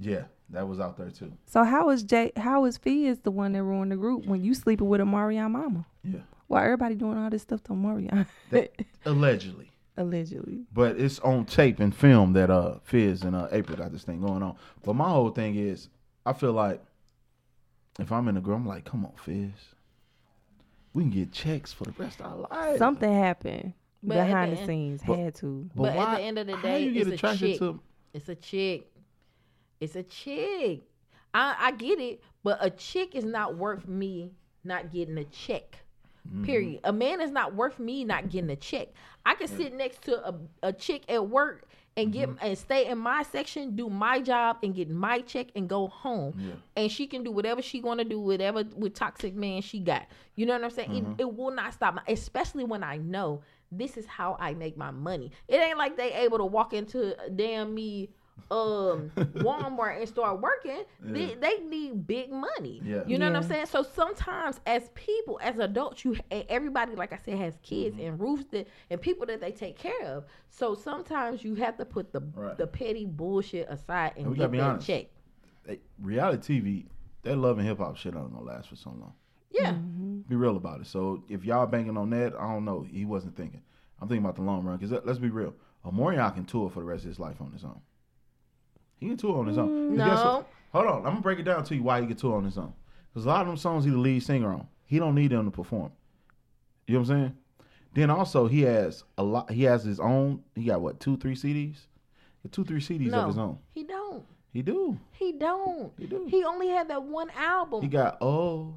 Yeah, 0.00 0.24
that 0.50 0.66
was 0.66 0.80
out 0.80 0.96
there 0.96 1.10
too. 1.10 1.32
So 1.46 1.64
how 1.64 1.90
is 1.90 2.02
Jay? 2.02 2.32
How 2.36 2.64
is 2.64 2.76
Fizz 2.78 3.20
the 3.20 3.30
one 3.30 3.52
that 3.52 3.62
ruined 3.62 3.92
the 3.92 3.96
group 3.96 4.26
when 4.26 4.42
you 4.42 4.54
sleeping 4.54 4.88
with 4.88 5.00
Omarion 5.00 5.50
mama? 5.50 5.86
Yeah. 6.02 6.20
Why 6.46 6.64
everybody 6.64 6.94
doing 6.94 7.18
all 7.18 7.28
this 7.30 7.42
stuff 7.42 7.62
to 7.64 7.72
Omarion? 7.72 8.26
That, 8.50 8.72
allegedly. 9.04 9.70
Allegedly. 9.98 10.60
But 10.72 10.98
it's 10.98 11.18
on 11.20 11.44
tape 11.44 11.80
and 11.80 11.94
film 11.94 12.32
that 12.34 12.50
uh 12.50 12.78
Fizz 12.84 13.22
and 13.24 13.34
uh 13.36 13.48
Apryl 13.48 13.76
got 13.78 13.92
this 13.92 14.04
thing 14.04 14.20
going 14.20 14.42
on. 14.42 14.56
But 14.84 14.94
my 14.94 15.08
whole 15.08 15.30
thing 15.30 15.56
is, 15.56 15.88
I 16.24 16.32
feel 16.32 16.52
like 16.52 16.82
if 17.98 18.10
I'm 18.12 18.28
in 18.28 18.36
a 18.36 18.40
group, 18.40 18.56
I'm 18.58 18.66
like, 18.66 18.84
come 18.84 19.04
on, 19.04 19.12
Fizz. 19.24 19.50
We 20.94 21.02
can 21.02 21.10
get 21.10 21.32
checks 21.32 21.72
for 21.72 21.84
the 21.84 21.92
rest 21.98 22.20
of 22.20 22.26
our 22.26 22.48
lives. 22.50 22.78
Something 22.78 23.12
happened 23.12 23.72
But 24.02 24.14
behind 24.14 24.52
the 24.52 24.56
the, 24.56 24.60
end- 24.62 24.68
scenes. 24.68 25.00
But- 25.06 25.18
had 25.18 25.34
to. 25.36 25.68
But, 25.74 25.94
why- 25.94 26.14
at 26.14 26.16
the 26.16 26.22
end 26.22 26.38
of 26.38 26.46
the 26.46 26.56
how 26.56 26.62
day, 26.62 26.84
you 26.84 26.92
get 26.92 27.00
it's 27.02 27.10
a 27.10 27.14
attracted 27.14 27.50
chick. 27.50 27.58
to 27.58 27.80
It's 28.14 28.28
a 28.28 28.34
chick. 28.36 28.86
It's 29.80 29.96
a 29.96 30.02
chick. 30.02 30.82
I 31.34 31.56
I 31.58 31.70
get 31.72 31.98
it, 31.98 32.22
but 32.42 32.58
a 32.60 32.70
chick 32.70 33.14
is 33.14 33.24
not 33.24 33.56
worth 33.56 33.86
me 33.86 34.32
not 34.64 34.92
getting 34.92 35.18
a 35.18 35.24
check. 35.24 35.78
Mm-hmm. 36.28 36.44
Period. 36.44 36.80
A 36.84 36.92
man 36.92 37.20
is 37.20 37.30
not 37.30 37.54
worth 37.54 37.78
me 37.78 38.04
not 38.04 38.28
getting 38.28 38.50
a 38.50 38.56
check. 38.56 38.88
I 39.24 39.34
can 39.34 39.48
sit 39.48 39.74
next 39.74 40.02
to 40.02 40.26
a, 40.28 40.34
a 40.62 40.72
chick 40.72 41.02
at 41.08 41.26
work 41.28 41.64
and 41.96 42.12
get 42.12 42.28
Mm-hmm. 42.28 42.44
and 42.46 42.58
stay 42.58 42.86
in 42.86 42.98
my 42.98 43.22
section, 43.22 43.74
do 43.74 43.88
my 43.88 44.20
job, 44.20 44.58
and 44.62 44.74
get 44.74 44.88
my 44.90 45.20
check 45.20 45.48
and 45.56 45.68
go 45.68 45.88
home. 45.88 46.34
Yeah. 46.38 46.52
And 46.76 46.92
she 46.92 47.06
can 47.06 47.24
do 47.24 47.32
whatever 47.32 47.60
she 47.62 47.80
want 47.80 47.98
to 48.00 48.04
do, 48.04 48.20
whatever 48.20 48.64
with 48.76 48.94
toxic 48.94 49.34
man 49.34 49.62
she 49.62 49.80
got. 49.80 50.06
You 50.36 50.46
know 50.46 50.52
what 50.54 50.64
I'm 50.64 50.70
saying? 50.70 50.90
Mm-hmm. 50.90 51.12
It, 51.12 51.20
it 51.22 51.36
will 51.36 51.50
not 51.50 51.72
stop. 51.74 51.98
Especially 52.06 52.64
when 52.64 52.82
I 52.82 52.98
know 52.98 53.42
this 53.72 53.96
is 53.96 54.06
how 54.06 54.36
I 54.38 54.54
make 54.54 54.76
my 54.76 54.90
money. 54.90 55.32
It 55.48 55.56
ain't 55.56 55.78
like 55.78 55.96
they 55.96 56.12
able 56.12 56.38
to 56.38 56.46
walk 56.46 56.72
into 56.72 57.16
damn 57.34 57.74
me 57.74 58.10
um 58.50 59.10
Walmart 59.16 59.98
and 59.98 60.08
start 60.08 60.40
working, 60.40 60.84
they, 61.02 61.34
they 61.34 61.58
need 61.58 62.06
big 62.06 62.30
money. 62.32 62.80
Yeah. 62.84 63.02
You 63.06 63.18
know 63.18 63.26
what 63.26 63.36
I'm 63.36 63.42
saying? 63.42 63.66
So 63.66 63.82
sometimes 63.82 64.60
as 64.66 64.90
people, 64.94 65.38
as 65.42 65.58
adults, 65.58 66.04
you 66.04 66.16
and 66.30 66.44
everybody, 66.48 66.94
like 66.94 67.12
I 67.12 67.18
said, 67.18 67.38
has 67.38 67.54
kids 67.62 67.96
Mm-hmm. 67.96 68.06
and 68.06 68.20
roofs 68.20 68.44
that 68.52 68.68
and 68.90 69.00
people 69.00 69.26
that 69.26 69.40
they 69.40 69.52
take 69.52 69.76
care 69.78 70.02
of. 70.04 70.24
So 70.50 70.74
sometimes 70.74 71.44
you 71.44 71.54
have 71.56 71.76
to 71.78 71.84
put 71.84 72.12
the 72.12 72.20
Right. 72.34 72.56
the 72.56 72.66
petty 72.66 73.04
bullshit 73.06 73.68
aside 73.68 74.12
and, 74.16 74.26
And 74.26 74.30
we 74.30 74.36
get 74.36 74.42
gotta 74.42 74.52
be 74.52 74.58
that 74.58 74.64
honest. 74.70 74.86
check. 74.86 75.06
They, 75.64 75.80
reality 76.00 76.60
TV, 76.60 76.86
that 77.22 77.36
love 77.36 77.58
and 77.58 77.66
hip 77.66 77.78
hop 77.78 77.96
shit 77.96 78.14
ain't 78.14 78.32
gonna 78.32 78.44
last 78.44 78.68
for 78.68 78.76
so 78.76 78.90
long. 78.90 79.12
Yeah. 79.50 79.72
Be 79.72 80.36
real 80.36 80.56
about 80.56 80.80
it. 80.80 80.86
So 80.86 81.22
if 81.28 81.44
y'all 81.44 81.66
banking 81.66 81.96
on 81.96 82.10
that, 82.10 82.34
I 82.38 82.52
don't 82.52 82.64
know. 82.64 82.82
He 82.82 83.04
wasn't 83.04 83.36
thinking. 83.36 83.62
I'm 84.00 84.06
thinking 84.08 84.24
about 84.24 84.36
the 84.36 84.42
long 84.42 84.62
run. 84.64 84.76
Because 84.76 85.02
let's 85.04 85.18
be 85.18 85.30
real, 85.30 85.54
Omarion 85.84 86.34
can 86.34 86.44
tour 86.44 86.68
for 86.70 86.80
the 86.80 86.86
rest 86.86 87.04
of 87.04 87.08
his 87.08 87.18
life 87.18 87.40
on 87.40 87.50
his 87.52 87.64
own. 87.64 87.80
He 88.98 89.06
can 89.06 89.16
tour 89.16 89.38
on 89.38 89.46
his 89.46 89.58
own. 89.58 89.96
guess 89.96 90.06
mm, 90.08 90.24
No. 90.24 90.46
Hold 90.72 90.86
on, 90.86 90.96
I'm 90.98 91.02
gonna 91.04 91.20
break 91.20 91.38
it 91.38 91.44
down 91.44 91.64
to 91.64 91.74
you 91.74 91.82
why 91.82 92.00
he 92.00 92.06
can 92.06 92.16
tour 92.16 92.36
on 92.36 92.44
his 92.44 92.58
own. 92.58 92.72
Because 93.12 93.24
a 93.24 93.28
lot 93.28 93.42
of 93.42 93.46
them 93.46 93.56
songs 93.56 93.84
he 93.84 93.90
the 93.90 93.96
lead 93.96 94.22
singer 94.22 94.52
on. 94.52 94.66
He 94.84 94.98
don't 94.98 95.14
need 95.14 95.30
them 95.30 95.44
to 95.44 95.50
perform. 95.50 95.92
You 96.86 96.94
know 96.94 97.00
what 97.00 97.10
I'm 97.10 97.16
saying? 97.16 97.36
Then 97.94 98.10
also 98.10 98.46
he 98.46 98.62
has 98.62 99.04
a 99.16 99.22
lot. 99.22 99.50
He 99.50 99.64
has 99.64 99.82
his 99.84 99.98
own. 99.98 100.42
He 100.54 100.64
got 100.64 100.80
what 100.80 101.00
two, 101.00 101.16
three 101.16 101.34
CDs? 101.34 101.76
He 102.42 102.48
two, 102.50 102.64
three 102.64 102.80
CDs 102.80 103.10
no, 103.10 103.20
of 103.20 103.28
his 103.28 103.38
own. 103.38 103.58
he 103.72 103.84
don't. 103.84 104.24
He 104.52 104.62
do. 104.62 104.98
He 105.12 105.32
don't. 105.32 105.92
He 105.98 106.06
do. 106.06 106.26
He 106.28 106.44
only 106.44 106.68
had 106.68 106.88
that 106.88 107.02
one 107.02 107.30
album. 107.30 107.82
He 107.82 107.88
got 107.88 108.18
oh. 108.20 108.74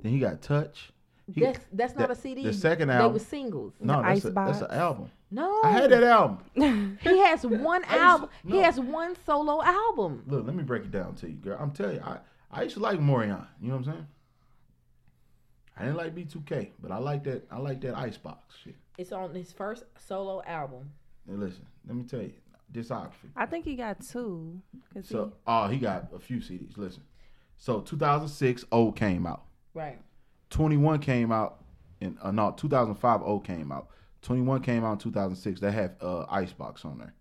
Then 0.00 0.12
he 0.12 0.18
got 0.18 0.42
touch. 0.42 0.92
He- 1.32 1.40
that's 1.40 1.60
that's 1.72 1.94
not 1.96 2.08
the- 2.08 2.12
a 2.12 2.16
CD. 2.16 2.42
The 2.44 2.52
second 2.52 2.90
album. 2.90 3.08
They 3.08 3.12
were 3.18 3.24
singles. 3.24 3.74
No, 3.80 4.02
that's, 4.02 4.24
a, 4.24 4.30
that's 4.30 4.60
an 4.60 4.70
album. 4.70 5.10
No, 5.30 5.62
I 5.64 5.70
had 5.72 5.90
that 5.90 6.02
album. 6.04 6.38
He 7.02 7.18
has 7.20 7.44
one 7.46 7.82
album. 7.84 8.28
to- 8.46 8.52
He 8.52 8.58
has 8.60 8.78
one 8.78 9.16
solo 9.24 9.62
album. 9.62 10.22
Look, 10.26 10.44
let 10.46 10.54
me 10.54 10.62
break 10.62 10.84
it 10.84 10.90
down 10.90 11.14
to 11.16 11.28
you, 11.28 11.34
girl. 11.36 11.56
I'm 11.60 11.70
telling 11.72 11.96
you, 11.96 12.02
I, 12.02 12.18
I 12.50 12.62
used 12.62 12.74
to 12.76 12.80
like 12.82 12.98
Omarion. 13.00 13.46
You 13.60 13.68
know 13.68 13.76
what 13.76 13.86
I'm 13.88 13.92
saying? 13.92 14.06
I 15.76 15.82
didn't 15.84 15.96
like 15.96 16.14
B2K, 16.14 16.70
but 16.80 16.92
I 16.92 16.98
like 16.98 17.24
that. 17.24 17.46
I 17.50 17.58
like 17.58 17.80
that 17.80 17.96
Icebox 17.96 18.54
shit. 18.62 18.76
It's 18.96 19.10
on 19.10 19.34
his 19.34 19.50
first 19.50 19.84
solo 19.98 20.40
album. 20.46 20.90
And 21.26 21.40
listen, 21.40 21.66
let 21.86 21.96
me 21.96 22.04
tell 22.04 22.20
you, 22.20 22.32
discography. 22.72 23.30
I 23.34 23.46
think 23.46 23.64
he 23.64 23.74
got 23.74 24.00
two. 24.06 24.60
'cause 24.92 25.08
So, 25.08 25.32
oh, 25.46 25.66
he 25.68 25.78
got 25.78 26.12
a 26.14 26.18
few 26.20 26.36
CDs. 26.36 26.76
Listen, 26.76 27.02
so 27.58 27.80
2006, 27.80 28.64
O 28.70 28.92
came 28.92 29.26
out. 29.26 29.42
Right. 29.72 29.98
21 30.54 31.00
came 31.00 31.32
out, 31.32 31.64
and 32.00 32.16
uh, 32.22 32.30
no, 32.30 32.54
2005 32.56 33.22
O 33.22 33.40
came 33.40 33.72
out. 33.72 33.88
21 34.22 34.62
came 34.62 34.84
out 34.84 34.92
in 34.92 34.98
2006. 34.98 35.60
They 35.60 35.72
have 35.72 35.94
uh, 36.00 36.26
Icebox 36.30 36.84
on 36.84 36.98
there. 36.98 37.12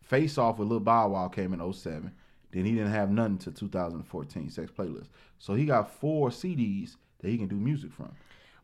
Face 0.00 0.38
Off 0.38 0.58
with 0.58 0.68
Lil 0.68 0.78
Bow 0.78 1.08
Wow 1.08 1.26
came 1.26 1.52
in 1.52 1.72
07. 1.72 2.12
Then 2.52 2.64
he 2.64 2.72
didn't 2.72 2.92
have 2.92 3.10
nothing 3.10 3.38
to 3.38 3.50
2014 3.50 4.48
Sex 4.50 4.70
Playlist. 4.70 5.08
So 5.38 5.54
he 5.54 5.66
got 5.66 5.90
four 5.90 6.30
CDs 6.30 6.94
that 7.20 7.28
he 7.28 7.36
can 7.36 7.48
do 7.48 7.56
music 7.56 7.92
from. 7.92 8.12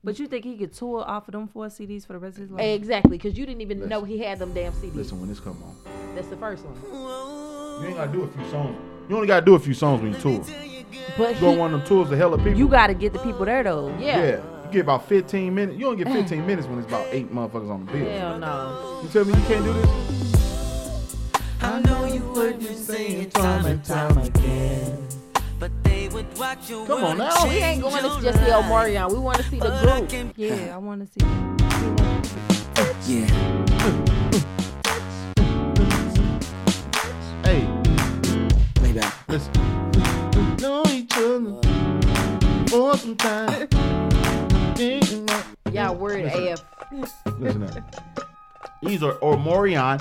But 0.04 0.20
you 0.20 0.28
think 0.28 0.44
he 0.44 0.56
could 0.56 0.72
tour 0.72 1.02
off 1.04 1.26
of 1.26 1.32
them 1.32 1.48
four 1.48 1.66
CDs 1.66 2.06
for 2.06 2.12
the 2.12 2.20
rest 2.20 2.36
of 2.36 2.42
his 2.42 2.50
life? 2.52 2.62
Exactly, 2.62 3.18
because 3.18 3.36
you 3.36 3.46
didn't 3.46 3.62
even 3.62 3.78
Listen. 3.78 3.90
know 3.90 4.04
he 4.04 4.18
had 4.20 4.38
them 4.38 4.54
damn 4.54 4.72
CDs. 4.74 4.94
Listen, 4.94 5.18
when 5.18 5.28
this 5.28 5.40
come 5.40 5.60
on, 5.64 6.14
That's 6.14 6.28
the 6.28 6.36
first 6.36 6.64
one. 6.64 7.82
you 7.82 7.88
ain't 7.88 7.96
gotta 7.96 8.12
do 8.12 8.22
a 8.22 8.28
few 8.28 8.48
songs. 8.50 8.93
You 9.08 9.16
only 9.16 9.26
gotta 9.26 9.44
do 9.44 9.54
a 9.54 9.58
few 9.58 9.74
songs 9.74 10.02
when 10.02 10.12
you 10.14 10.18
tour. 10.20 10.44
But 11.18 11.34
You 11.34 11.40
go 11.40 11.48
on 11.48 11.54
he, 11.54 11.58
one 11.60 11.74
of 11.74 11.80
them 11.80 11.88
tours 11.88 12.08
to 12.10 12.16
hell 12.16 12.34
of 12.34 12.40
people. 12.42 12.58
You 12.58 12.68
got 12.68 12.88
to 12.88 12.94
get 12.94 13.12
the 13.12 13.18
people 13.20 13.44
there 13.44 13.62
though. 13.62 13.88
yeah. 13.98 14.22
yeah. 14.22 14.40
You 14.64 14.70
get 14.72 14.80
about 14.80 15.06
15 15.08 15.54
minutes. 15.54 15.78
You 15.78 15.88
only 15.88 16.02
get 16.02 16.12
15 16.12 16.46
minutes 16.46 16.66
when 16.66 16.78
it's 16.78 16.88
about 16.88 17.06
eight 17.10 17.32
motherfuckers 17.32 17.70
on 17.70 17.86
the 17.86 17.92
bill. 17.92 18.10
Hell 18.10 18.38
no. 18.38 19.00
You 19.02 19.08
tell 19.10 19.24
me 19.24 19.34
you 19.34 19.44
can't 19.46 19.64
do 19.64 19.72
this? 19.72 19.90
I 21.60 21.80
know 21.80 22.04
you 22.06 22.20
heard 22.34 22.58
me 22.58 22.74
say 22.74 23.06
it 23.20 23.34
time 23.34 23.66
and 23.66 23.84
time 23.84 24.18
again. 24.18 25.06
But 25.60 25.70
they 25.84 26.08
would 26.08 26.36
watch 26.36 26.68
you. 26.68 26.84
Come 26.86 27.04
on 27.04 27.18
now. 27.18 27.44
We 27.48 27.56
ain't 27.56 27.82
going 27.82 28.02
to 28.02 28.20
just 28.22 28.38
see 28.38 28.50
Omarion. 28.50 29.12
We 29.12 29.18
want 29.18 29.38
to 29.38 29.44
see 29.44 29.58
the 29.60 29.70
group. 29.80 30.32
Yeah, 30.36 30.74
I 30.74 30.78
want 30.78 31.02
to 31.02 31.06
see. 31.06 31.26
Yeah. 33.06 33.26
Hey, 33.26 34.44
Maybe 39.34 40.02
I. 40.02 40.56
Know 40.60 40.82
each 40.90 41.12
other 41.16 41.60
for 42.68 42.96
some 42.96 43.16
time. 43.16 43.68
Y'all 45.72 45.94
word 45.96 46.24
AF. 46.26 46.64
Listen 47.38 47.60
now. 47.66 47.86
These 48.82 49.02
are 49.02 49.14
Omarion 49.14 50.00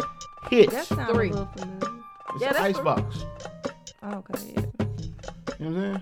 hits. 0.50 0.72
That 0.74 0.86
sounds 0.86 1.12
Three. 1.14 1.30
a 1.30 1.34
little. 1.34 1.50
It's 1.56 2.42
Yeah, 2.42 2.48
an 2.50 2.54
that's 2.54 2.60
icebox. 2.78 3.26
Okay, 4.04 4.54
yeah. 4.56 4.62
You 5.60 5.70
know 5.70 5.82
what 5.82 6.02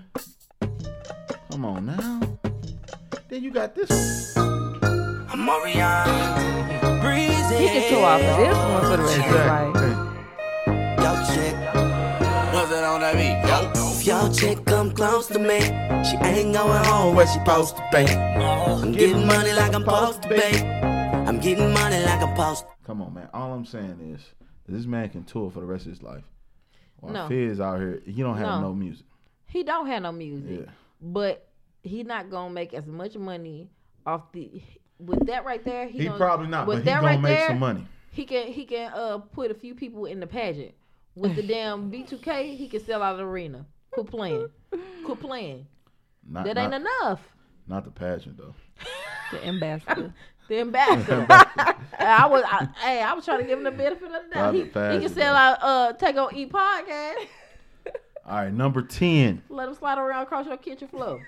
saying? 0.60 1.40
Come 1.50 1.64
on 1.64 1.86
now. 1.86 2.20
Then 3.28 3.42
you 3.42 3.50
got 3.50 3.74
this 3.74 3.88
one. 4.36 4.80
Omarion. 5.30 6.04
Breezy. 7.00 7.56
He 7.56 7.68
can 7.68 7.88
tour 7.90 8.04
off 8.04 8.20
of 8.20 8.36
this 8.36 8.56
one 8.56 8.82
for 8.82 8.96
the 8.96 9.02
rest 9.04 9.18
of 9.18 9.24
his 9.24 9.34
life. 9.34 10.01
Hey, 12.72 12.78
Yo, 12.80 12.80
chick. 12.80 12.80
What's 12.80 12.80
that 12.80 12.84
on 12.84 13.00
that 13.00 13.14
beat? 13.14 13.76
Yo. 13.76 13.90
If 13.92 14.06
your 14.06 14.32
chick 14.32 14.64
come 14.64 14.92
close 14.92 15.26
to 15.28 15.38
me, 15.38 15.60
she 16.04 16.16
ain't 16.26 16.54
going 16.54 16.84
home 16.84 17.14
where 17.14 17.26
she 17.26 17.34
supposed 17.34 17.76
to 17.76 17.88
be. 17.92 17.98
I'm 18.10 18.92
getting 18.92 19.26
money 19.26 19.52
like 19.52 19.74
I'm 19.74 19.82
supposed 19.82 20.22
to 20.22 20.28
be. 20.30 20.42
I'm 20.42 21.38
getting 21.38 21.72
money 21.74 22.02
like 22.02 22.22
I'm 22.22 22.34
supposed 22.34 22.60
to. 22.62 22.66
Come 22.86 23.02
on, 23.02 23.12
man. 23.14 23.28
All 23.34 23.52
I'm 23.52 23.66
saying 23.66 24.14
is 24.14 24.22
this 24.66 24.86
man 24.86 25.10
can 25.10 25.24
tour 25.24 25.50
for 25.50 25.60
the 25.60 25.66
rest 25.66 25.84
of 25.86 25.92
his 25.92 26.02
life. 26.02 26.24
While 27.00 27.12
No. 27.12 27.28
Fizz 27.28 27.60
out 27.60 27.78
here, 27.78 28.00
he 28.06 28.22
don't 28.22 28.36
have 28.38 28.46
No. 28.46 28.60
no, 28.68 28.74
music. 28.74 29.04
He 29.48 29.62
don't 29.64 29.86
have 29.86 30.02
no 30.02 30.12
music. 30.12 30.60
Yeah. 30.60 30.72
But 31.00 31.46
he 31.82 32.04
not 32.04 32.30
going 32.30 32.48
to 32.48 32.54
make 32.54 32.72
as 32.72 32.86
much 32.86 33.16
money 33.16 33.68
off 34.06 34.32
the. 34.32 34.62
With 34.98 35.26
that 35.26 35.44
right 35.44 35.62
there, 35.64 35.88
he, 35.88 35.98
He 35.98 36.04
gonna- 36.06 36.16
probably 36.16 36.46
not, 36.46 36.66
with 36.66 36.78
but 36.78 36.80
he 36.80 36.84
that 36.86 37.00
gonna 37.02 37.06
right 37.06 37.20
make 37.20 37.36
there, 37.38 37.48
some 37.48 37.58
money. 37.58 37.86
He 38.12 38.24
can 38.24 38.46
he 38.48 38.64
can 38.66 38.92
uh 38.92 39.18
put 39.18 39.50
a 39.50 39.54
few 39.54 39.74
people 39.74 40.06
in 40.06 40.20
the 40.20 40.26
pageant. 40.26 40.72
With 41.14 41.36
the 41.36 41.42
damn 41.42 41.90
B2K, 41.90 42.56
he 42.56 42.68
can 42.68 42.84
sell 42.84 43.02
out 43.02 43.16
the 43.18 43.24
arena. 43.24 43.66
Quit 43.90 44.06
playing. 44.06 44.48
Quit 45.04 45.20
playing. 45.20 45.66
Not, 46.26 46.44
That 46.46 46.54
not, 46.56 46.64
ain't 46.72 46.86
enough. 47.02 47.20
not 47.66 47.84
the 47.84 47.90
pageant 47.90 48.38
though. 48.38 48.54
The 49.32 49.46
ambassador. 49.46 50.12
The 50.48 50.58
ambassador. 50.60 51.24
I 51.98 52.26
was, 52.26 52.42
I, 52.44 52.68
hey, 52.80 53.00
I 53.00 53.12
was 53.14 53.24
trying 53.24 53.38
to 53.38 53.44
give 53.46 53.58
him 53.58 53.64
the 53.64 53.70
benefit 53.70 54.02
of 54.02 54.10
the 54.10 54.34
doubt. 54.34 54.54
He, 54.54 54.62
the 54.64 54.92
he 54.92 55.00
can 55.00 55.08
sell 55.08 55.34
out, 55.34 55.58
uh, 55.62 55.92
Tank 55.92 56.16
on 56.18 56.34
E 56.34 56.46
podcast. 56.46 57.26
All 58.26 58.36
right, 58.36 58.52
number 58.52 58.82
ten. 58.82 59.40
Let 59.48 59.68
him 59.68 59.74
slide 59.74 59.98
around 59.98 60.24
across 60.24 60.46
your 60.46 60.56
kitchen 60.56 60.88
floor. 60.88 61.24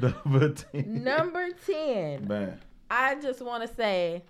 number 0.00 0.48
ten. 0.50 1.04
Number 1.04 1.48
ten. 1.66 2.26
Man, 2.26 2.58
I 2.90 3.16
just 3.16 3.42
want 3.42 3.68
to 3.68 3.74
say, 3.74 4.22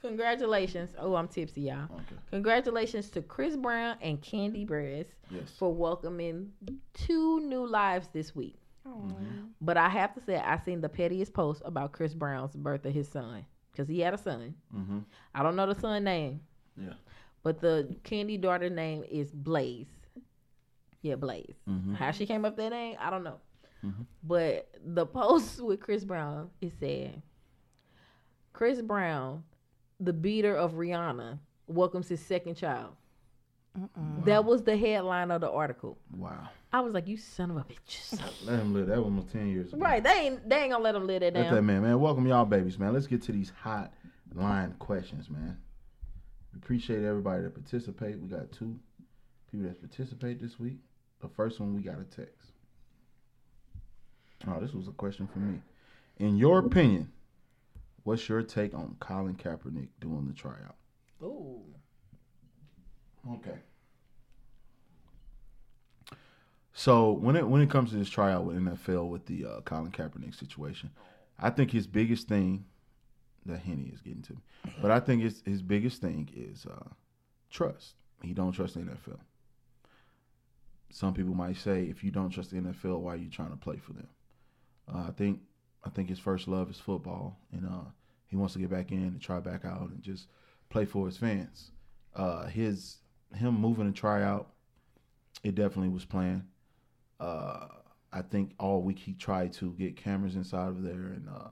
congratulations. 0.00 0.90
Oh, 0.98 1.14
I'm 1.14 1.28
tipsy, 1.28 1.62
y'all. 1.62 1.84
okay. 1.92 2.16
Congratulations 2.30 3.10
to 3.10 3.22
Chris 3.22 3.56
Brown 3.56 3.96
and 4.00 4.20
Kandi 4.20 4.66
Burruss 4.66 5.06
Yes. 5.30 5.50
for 5.58 5.72
welcoming 5.74 6.52
two 6.94 7.40
new 7.40 7.66
lives 7.66 8.08
this 8.12 8.34
week. 8.34 8.56
But 9.60 9.76
I 9.76 9.88
have 9.90 10.14
to 10.14 10.20
say, 10.22 10.36
I 10.36 10.56
seen 10.64 10.80
the 10.80 10.88
pettiest 10.88 11.34
post 11.34 11.60
about 11.66 11.92
Chris 11.92 12.14
Brown's 12.14 12.56
birth 12.56 12.86
of 12.86 12.94
his 12.94 13.06
son 13.08 13.44
because 13.70 13.86
he 13.86 14.00
had 14.00 14.14
a 14.14 14.18
son. 14.18 14.54
Mm-hmm. 14.74 15.00
I 15.34 15.42
don't 15.42 15.56
know 15.56 15.66
the 15.72 15.78
son 15.78 16.04
name, 16.04 16.40
Yeah. 16.74 16.94
but 17.42 17.60
the 17.60 17.94
Kandi 18.04 18.40
daughter 18.40 18.70
name 18.70 19.04
is 19.10 19.30
Blaze. 19.30 19.88
Yeah, 21.02 21.16
Blaze. 21.16 21.54
Mhm. 21.68 21.96
How 21.96 22.10
she 22.12 22.24
came 22.24 22.46
up 22.46 22.56
that 22.56 22.70
name, 22.70 22.96
I 22.98 23.10
don't 23.10 23.24
know. 23.24 23.40
Mhm. 23.84 24.06
But 24.24 24.70
the 24.82 25.04
post 25.18 25.60
with 25.60 25.80
Chris 25.80 26.02
Brown 26.04 26.50
it 26.62 26.72
said, 26.80 27.20
Chris 28.54 28.80
Brown, 28.80 29.44
the 30.00 30.12
beater 30.12 30.54
of 30.54 30.72
Rihanna, 30.74 31.38
welcomes 31.66 32.08
his 32.08 32.20
second 32.20 32.54
child. 32.56 32.92
That 34.24 34.44
was 34.44 34.64
the 34.64 34.76
headline 34.76 35.30
of 35.30 35.40
the 35.40 35.50
article. 35.50 35.98
Wow. 36.16 36.48
I 36.72 36.80
was 36.80 36.92
like, 36.92 37.06
"You 37.06 37.16
son 37.16 37.50
of 37.50 37.58
a 37.58 37.64
bitch!" 37.64 38.20
Let 38.44 38.58
him 38.60 38.74
live. 38.74 38.88
That 38.88 39.02
one 39.02 39.16
was 39.16 39.26
ten 39.26 39.48
years 39.48 39.72
ago. 39.72 39.80
right? 39.80 40.02
They 40.02 40.10
ain't 40.10 40.48
they 40.48 40.56
ain't 40.62 40.72
gonna 40.72 40.82
let 40.82 40.94
him 40.94 41.06
live 41.06 41.20
that 41.20 41.34
Let 41.34 41.50
that 41.50 41.62
man, 41.62 41.82
man. 41.82 42.00
Welcome 42.00 42.26
y'all, 42.26 42.44
babies, 42.44 42.78
man. 42.78 42.92
Let's 42.92 43.06
get 43.06 43.22
to 43.22 43.32
these 43.32 43.52
hot 43.62 43.92
line 44.34 44.74
questions, 44.78 45.30
man. 45.30 45.56
We 46.52 46.58
appreciate 46.58 47.04
everybody 47.04 47.42
that 47.44 47.54
participate. 47.54 48.18
We 48.20 48.28
got 48.28 48.50
two 48.52 48.78
people 49.50 49.68
that 49.68 49.80
participate 49.80 50.40
this 50.40 50.58
week. 50.58 50.78
The 51.20 51.28
first 51.28 51.60
one 51.60 51.74
we 51.74 51.82
got 51.82 52.00
a 52.00 52.04
text. 52.04 52.52
Oh, 54.46 54.58
this 54.60 54.72
was 54.72 54.88
a 54.88 54.92
question 54.92 55.28
for 55.32 55.38
me. 55.38 55.60
In 56.18 56.36
your 56.36 56.58
opinion, 56.60 57.10
what's 58.08 58.26
your 58.26 58.42
take 58.42 58.72
on 58.72 58.96
Colin 59.00 59.34
Kaepernick 59.34 59.88
doing 60.00 60.26
the 60.26 60.32
tryout? 60.32 60.76
Ooh, 61.22 61.60
Okay. 63.34 63.58
So 66.72 67.10
when 67.10 67.36
it 67.36 67.46
when 67.46 67.60
it 67.60 67.68
comes 67.68 67.90
to 67.90 67.96
this 67.96 68.08
tryout 68.08 68.44
with 68.44 68.56
NFL 68.56 69.10
with 69.10 69.26
the 69.26 69.44
uh, 69.44 69.60
Colin 69.62 69.90
Kaepernick 69.90 70.34
situation, 70.34 70.90
I 71.38 71.50
think 71.50 71.70
his 71.70 71.86
biggest 71.86 72.28
thing 72.28 72.64
that 73.44 73.58
henny 73.58 73.90
is 73.92 74.00
getting 74.00 74.22
to 74.22 74.32
me. 74.34 74.38
But 74.80 74.90
I 74.90 75.00
think 75.00 75.22
his 75.22 75.42
his 75.44 75.60
biggest 75.60 76.00
thing 76.00 76.30
is 76.34 76.64
uh, 76.64 76.88
trust. 77.50 77.94
He 78.22 78.32
don't 78.32 78.52
trust 78.52 78.74
the 78.74 78.80
NFL. 78.80 79.18
Some 80.90 81.12
people 81.12 81.34
might 81.34 81.56
say, 81.58 81.82
if 81.82 82.02
you 82.02 82.10
don't 82.10 82.30
trust 82.30 82.52
the 82.52 82.56
NFL, 82.56 83.00
why 83.00 83.12
are 83.14 83.16
you 83.16 83.28
trying 83.28 83.50
to 83.50 83.56
play 83.56 83.76
for 83.76 83.92
them? 83.92 84.08
Uh, 84.92 85.04
I 85.08 85.10
think 85.10 85.40
I 85.88 85.90
think 85.90 86.10
his 86.10 86.18
first 86.18 86.48
love 86.48 86.70
is 86.70 86.76
football, 86.76 87.38
and 87.50 87.66
uh, 87.66 87.88
he 88.26 88.36
wants 88.36 88.52
to 88.52 88.60
get 88.60 88.68
back 88.68 88.92
in 88.92 88.98
and 88.98 89.20
try 89.20 89.40
back 89.40 89.64
out 89.64 89.88
and 89.88 90.02
just 90.02 90.28
play 90.68 90.84
for 90.84 91.06
his 91.06 91.16
fans. 91.16 91.70
Uh, 92.14 92.46
his 92.46 92.98
him 93.34 93.58
moving 93.58 93.90
to 93.90 93.98
try 93.98 94.22
out, 94.22 94.50
it 95.42 95.54
definitely 95.54 95.88
was 95.88 96.04
planned. 96.04 96.44
Uh, 97.18 97.68
I 98.12 98.20
think 98.20 98.52
all 98.58 98.82
week 98.82 98.98
he 98.98 99.14
tried 99.14 99.54
to 99.54 99.70
get 99.72 99.96
cameras 99.96 100.36
inside 100.36 100.68
of 100.68 100.82
there 100.82 100.92
and 100.92 101.26
uh, 101.26 101.48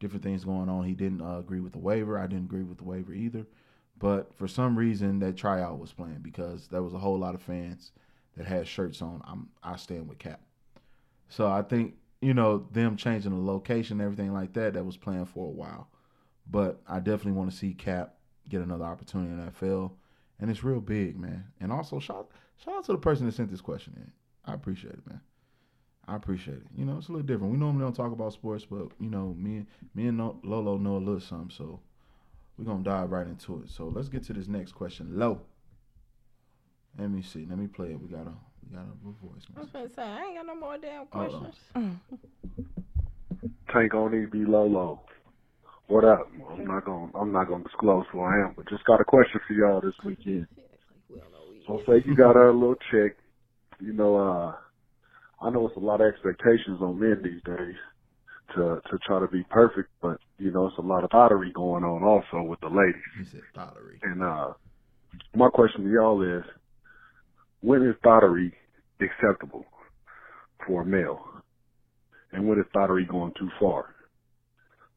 different 0.00 0.22
things 0.22 0.44
going 0.44 0.68
on. 0.68 0.84
He 0.84 0.94
didn't 0.94 1.22
uh, 1.22 1.38
agree 1.38 1.60
with 1.60 1.72
the 1.72 1.78
waiver. 1.78 2.18
I 2.18 2.26
didn't 2.26 2.44
agree 2.44 2.64
with 2.64 2.78
the 2.78 2.84
waiver 2.84 3.14
either. 3.14 3.46
But 3.98 4.34
for 4.36 4.48
some 4.48 4.76
reason, 4.76 5.18
that 5.20 5.36
tryout 5.36 5.78
was 5.78 5.92
planned 5.92 6.22
because 6.22 6.68
there 6.68 6.82
was 6.82 6.92
a 6.92 6.98
whole 6.98 7.18
lot 7.18 7.34
of 7.34 7.42
fans 7.42 7.92
that 8.36 8.46
had 8.46 8.68
shirts 8.68 9.00
on. 9.00 9.22
I'm 9.24 9.48
I 9.62 9.76
stand 9.76 10.08
with 10.08 10.18
Cap. 10.18 10.40
So 11.30 11.46
I 11.48 11.62
think 11.62 11.94
you 12.20 12.34
know 12.34 12.66
them 12.72 12.96
changing 12.96 13.30
the 13.30 13.50
location, 13.50 14.00
everything 14.00 14.32
like 14.32 14.52
that, 14.54 14.74
that 14.74 14.84
was 14.84 14.96
planned 14.96 15.28
for 15.28 15.46
a 15.46 15.50
while. 15.50 15.88
But 16.50 16.80
I 16.88 16.98
definitely 16.98 17.32
want 17.32 17.50
to 17.50 17.56
see 17.56 17.74
Cap 17.74 18.14
get 18.48 18.62
another 18.62 18.84
opportunity 18.84 19.30
in 19.30 19.50
NFL, 19.50 19.92
and 20.40 20.50
it's 20.50 20.64
real 20.64 20.80
big, 20.80 21.18
man. 21.18 21.44
And 21.60 21.72
also 21.72 21.98
shout 21.98 22.30
shout 22.64 22.74
out 22.74 22.84
to 22.86 22.92
the 22.92 22.98
person 22.98 23.26
that 23.26 23.34
sent 23.34 23.50
this 23.50 23.60
question 23.60 23.94
in. 23.96 24.12
I 24.44 24.54
appreciate 24.54 24.94
it, 24.94 25.06
man. 25.06 25.20
I 26.06 26.16
appreciate 26.16 26.56
it. 26.56 26.66
You 26.74 26.86
know, 26.86 26.96
it's 26.96 27.08
a 27.08 27.12
little 27.12 27.26
different. 27.26 27.52
We 27.52 27.58
normally 27.58 27.84
don't 27.84 27.94
talk 27.94 28.12
about 28.12 28.32
sports, 28.32 28.64
but 28.64 28.88
you 28.98 29.10
know, 29.10 29.34
me 29.38 29.66
me 29.94 30.06
and 30.06 30.18
Lolo 30.42 30.78
know 30.78 30.96
a 30.96 30.98
little 30.98 31.20
something, 31.20 31.50
so 31.50 31.80
we're 32.56 32.64
gonna 32.64 32.82
dive 32.82 33.10
right 33.10 33.26
into 33.26 33.62
it. 33.62 33.70
So 33.70 33.88
let's 33.88 34.08
get 34.08 34.24
to 34.24 34.32
this 34.32 34.48
next 34.48 34.72
question. 34.72 35.18
Low. 35.18 35.42
Let 36.98 37.10
me 37.10 37.22
see. 37.22 37.46
Let 37.48 37.58
me 37.58 37.66
play 37.66 37.90
it. 37.90 38.00
We 38.00 38.08
got 38.08 38.26
a 38.26 38.32
we 38.70 38.76
got 38.76 38.84
a 38.84 39.26
voice 39.26 39.42
I 39.56 39.60
was 39.60 39.68
message. 39.68 39.72
gonna 39.72 39.88
say 39.96 40.02
I 40.02 40.24
ain't 40.26 40.36
got 40.36 40.46
no 40.46 40.54
more 40.60 40.78
damn 40.78 41.06
questions. 41.06 41.54
Tank 43.72 43.94
on 43.94 44.14
EB 44.14 44.48
Lolo. 44.48 45.00
What 45.86 46.04
up? 46.04 46.28
I'm 46.52 46.64
not 46.66 46.84
gonna 46.84 47.10
I'm 47.14 47.32
not 47.32 47.48
gonna 47.48 47.64
disclose 47.64 48.04
who 48.12 48.20
I 48.20 48.34
am, 48.44 48.54
but 48.56 48.68
just 48.68 48.84
got 48.84 49.00
a 49.00 49.04
question 49.04 49.40
for 49.46 49.54
y'all 49.54 49.80
this 49.80 49.94
weekend. 50.04 50.46
So 51.66 51.82
say 51.86 52.02
you 52.06 52.16
got 52.16 52.36
a 52.36 52.50
little 52.50 52.76
chick, 52.90 53.16
you 53.80 53.92
know, 53.92 54.16
uh 54.16 54.54
I 55.40 55.50
know 55.50 55.68
it's 55.68 55.76
a 55.76 55.80
lot 55.80 56.00
of 56.00 56.08
expectations 56.12 56.80
on 56.82 56.98
men 56.98 57.20
these 57.22 57.42
days 57.44 57.76
to 58.54 58.80
to 58.90 58.98
try 59.06 59.20
to 59.20 59.28
be 59.28 59.44
perfect, 59.50 59.88
but 60.02 60.18
you 60.38 60.50
know, 60.50 60.66
it's 60.66 60.78
a 60.78 60.82
lot 60.82 61.04
of 61.04 61.10
pottery 61.10 61.52
going 61.54 61.84
on 61.84 62.02
also 62.02 62.42
with 62.46 62.60
the 62.60 62.68
ladies. 62.68 63.02
He 63.18 63.24
said 63.24 63.42
thottery. 63.54 63.98
And 64.02 64.22
uh 64.22 64.52
my 65.34 65.48
question 65.48 65.84
to 65.84 65.90
y'all 65.90 66.22
is 66.22 66.44
when 67.60 67.82
is 67.82 67.96
thottery 68.02 68.52
acceptable 69.00 69.64
for 70.66 70.82
a 70.82 70.84
male? 70.86 71.20
And 72.32 72.46
when 72.48 72.58
is 72.58 72.66
thottery 72.74 73.04
going 73.04 73.32
too 73.38 73.48
far? 73.58 73.94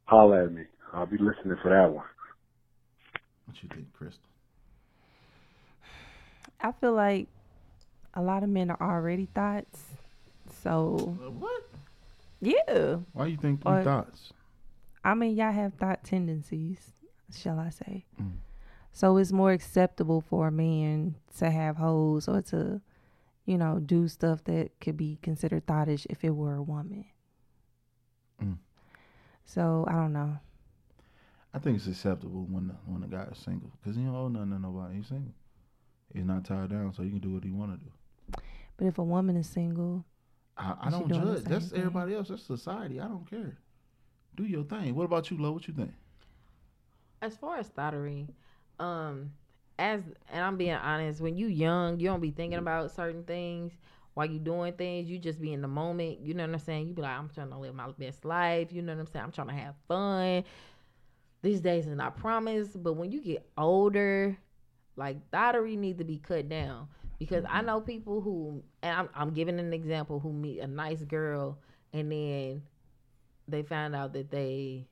Holla 0.06 0.46
at 0.46 0.52
me. 0.52 0.64
I'll 0.94 1.06
be 1.06 1.18
listening 1.18 1.58
for 1.62 1.70
that 1.70 1.92
one. 1.94 2.06
What 3.46 3.58
you 3.64 3.70
think, 3.70 3.92
Crystal? 3.94 4.20
I 6.60 6.72
feel 6.74 6.94
like 6.94 7.28
a 8.14 8.22
lot 8.22 8.44
of 8.44 8.50
men 8.50 8.70
are 8.70 8.82
already 8.82 9.28
thoughts. 9.34 9.84
So 10.64 11.18
what? 11.40 11.64
Yeah. 12.42 12.98
Why 13.14 13.28
you 13.28 13.38
think 13.38 13.62
Or- 13.66 13.84
thoughts? 13.84 14.34
I 15.04 15.16
mean, 15.16 15.36
y'all 15.36 15.52
have 15.52 15.74
thought 15.76 16.04
tendencies, 16.04 16.92
shall 17.34 17.58
I 17.60 17.70
say? 17.70 18.06
Mm. 18.22 18.34
So 18.94 19.18
it's 19.18 19.32
more 19.32 19.52
acceptable 19.52 20.22
for 20.22 20.48
a 20.48 20.52
man 20.52 21.16
to 21.38 21.50
have 21.50 21.78
hoes 21.78 22.28
or 22.28 22.42
to, 22.44 22.82
you 23.46 23.58
know, 23.58 23.80
do 23.80 24.08
stuff 24.08 24.44
that 24.46 24.72
could 24.80 24.98
be 24.98 25.18
considered 25.22 25.66
thoughtish 25.66 26.06
if 26.10 26.24
it 26.24 26.32
were 26.32 26.56
a 26.56 26.64
woman. 26.64 27.06
Mm. 28.42 28.58
So 29.46 29.86
I 29.88 29.94
don't 29.94 30.14
know. 30.14 30.38
I 31.54 31.60
think 31.60 31.78
it's 31.78 31.88
acceptable 31.88 32.46
when 32.50 32.68
the, 32.68 32.74
when 32.86 33.04
a 33.04 33.08
guy 33.08 33.28
is 33.32 33.38
single 33.38 33.72
because 33.82 33.98
he 33.98 34.04
don't 34.04 34.16
owe 34.16 34.28
nothing 34.30 34.52
to 34.52 34.60
nobody. 34.60 34.98
He's 34.98 35.08
single. 35.08 35.34
He's 36.14 36.26
not 36.26 36.46
tied 36.46 36.70
down, 36.70 36.94
so 36.94 37.04
he 37.04 37.10
can 37.10 37.20
do 37.20 37.34
what 37.34 37.44
he 37.44 37.52
want 37.52 37.80
to 37.80 37.86
do. 37.86 38.42
But 38.78 38.88
if 38.88 38.98
a 38.98 39.04
woman 39.04 39.36
is 39.38 39.48
single, 39.48 40.06
I, 40.58 40.76
I 40.82 40.90
don't 40.90 41.10
judge. 41.10 41.44
That's 41.44 41.70
thing? 41.70 41.80
everybody 41.80 42.16
else. 42.16 42.30
That's 42.30 42.44
society. 42.44 43.00
I 43.00 43.08
don't 43.08 43.30
care. 43.30 43.58
Do 44.36 44.44
your 44.44 44.64
thing. 44.64 44.96
What 44.96 45.06
about 45.06 45.30
you, 45.30 45.38
Lo? 45.38 45.52
What 45.52 45.68
you 45.68 45.74
think? 45.74 45.92
As 47.22 47.36
far 47.36 47.58
as 47.58 47.68
thottery, 47.68 48.28
um, 48.80 49.32
as 49.80 50.02
and 50.32 50.44
I'm 50.44 50.58
being 50.58 50.74
honest, 50.74 51.22
when 51.22 51.38
you 51.38 51.48
young, 51.48 52.00
you 52.00 52.08
don't 52.08 52.22
be 52.22 52.32
thinking 52.32 52.60
about 52.60 52.92
certain 52.92 53.24
things 53.24 53.74
while 54.14 54.26
you 54.26 54.40
doing 54.40 54.74
things. 54.74 55.10
You 55.10 55.18
just 55.18 55.42
be 55.42 55.54
in 55.54 55.62
the 55.62 55.68
moment. 55.68 56.20
You 56.22 56.34
know 56.34 56.46
what 56.46 56.54
I'm 56.54 56.60
saying? 56.60 56.88
You 56.88 56.94
be 56.94 57.02
like, 57.02 57.18
I'm 57.18 57.30
trying 57.30 57.50
to 57.50 57.58
live 57.58 57.76
my 57.76 57.90
best 57.98 58.26
life. 58.26 58.72
You 58.72 58.82
know 58.82 58.94
what 58.94 59.00
I'm 59.02 59.08
saying? 59.08 59.26
I'm 59.26 59.32
trying 59.32 59.48
to 59.48 59.54
have 59.54 59.76
fun. 59.88 60.44
These 61.42 61.62
days 61.62 61.88
is 61.88 61.96
not 61.96 62.18
promised, 62.18 62.82
but 62.84 62.94
when 62.94 63.12
you 63.12 63.22
get 63.22 63.48
older, 63.58 64.38
like 64.96 65.18
thottery 65.32 65.76
need 65.76 65.98
to 65.98 66.04
be 66.04 66.18
cut 66.18 66.50
down 66.50 66.88
because 67.18 67.44
I 67.46 67.58
mm-hmm. 67.58 67.68
know 67.68 67.82
people 67.82 68.22
who, 68.22 68.62
and 68.84 69.00
I'm, 69.00 69.10
I'm 69.16 69.34
giving 69.34 69.60
an 69.60 69.74
example, 69.74 70.20
who 70.20 70.34
meet 70.34 70.60
a 70.60 70.68
nice 70.68 71.04
girl 71.04 71.58
and 71.94 72.12
then 72.12 72.62
they 73.48 73.64
find 73.64 73.96
out 73.96 74.14
that 74.14 74.32
they 74.32 74.88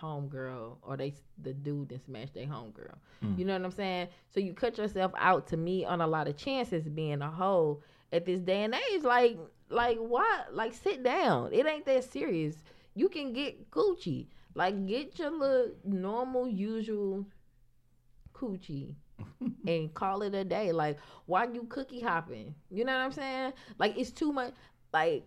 homegirl 0.00 0.76
or 0.82 0.96
they 0.96 1.12
the 1.42 1.52
dude 1.52 1.88
that 1.90 2.04
smashed 2.04 2.34
their 2.34 2.46
homegirl. 2.46 2.94
Mm. 3.24 3.38
You 3.38 3.44
know 3.44 3.54
what 3.54 3.64
I'm 3.64 3.70
saying? 3.70 4.08
So 4.30 4.40
you 4.40 4.54
cut 4.54 4.78
yourself 4.78 5.12
out 5.16 5.46
to 5.48 5.56
me 5.56 5.84
on 5.84 6.00
a 6.00 6.06
lot 6.06 6.28
of 6.28 6.36
chances 6.36 6.88
being 6.88 7.22
a 7.22 7.30
hoe 7.30 7.82
at 8.12 8.24
this 8.24 8.40
day 8.40 8.64
and 8.64 8.74
age. 8.74 9.02
Like 9.02 9.38
like 9.68 9.98
what? 9.98 10.54
Like 10.54 10.74
sit 10.74 11.02
down. 11.02 11.52
It 11.52 11.66
ain't 11.66 11.86
that 11.86 12.04
serious. 12.04 12.56
You 12.94 13.08
can 13.08 13.32
get 13.32 13.70
coochie. 13.70 14.26
Like 14.54 14.86
get 14.86 15.18
your 15.18 15.30
little 15.30 15.72
normal 15.84 16.48
usual 16.48 17.26
coochie 18.32 18.94
and 19.66 19.92
call 19.94 20.22
it 20.22 20.34
a 20.34 20.44
day. 20.44 20.72
Like 20.72 20.98
why 21.26 21.44
you 21.44 21.64
cookie 21.68 22.00
hopping? 22.00 22.54
You 22.70 22.84
know 22.84 22.92
what 22.92 23.04
I'm 23.04 23.12
saying? 23.12 23.52
Like 23.78 23.96
it's 23.96 24.10
too 24.10 24.32
much 24.32 24.54
like 24.92 25.24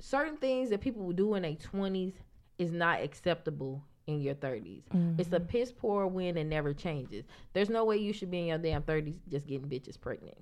certain 0.00 0.36
things 0.36 0.70
that 0.70 0.80
people 0.80 1.10
do 1.12 1.34
in 1.34 1.42
their 1.42 1.52
20s 1.52 2.14
is 2.58 2.72
not 2.72 3.00
acceptable 3.00 3.82
in 4.06 4.20
your 4.20 4.34
30s. 4.34 4.82
It's 5.18 5.32
a 5.32 5.40
piss 5.40 5.72
poor 5.72 6.06
win 6.06 6.36
and 6.36 6.50
never 6.50 6.74
changes. 6.74 7.24
There's 7.52 7.70
no 7.70 7.84
way 7.84 7.96
you 7.98 8.12
should 8.12 8.30
be 8.30 8.40
in 8.40 8.46
your 8.46 8.58
damn 8.58 8.82
30s 8.82 9.14
just 9.30 9.46
getting 9.46 9.68
bitches 9.68 10.00
pregnant 10.00 10.36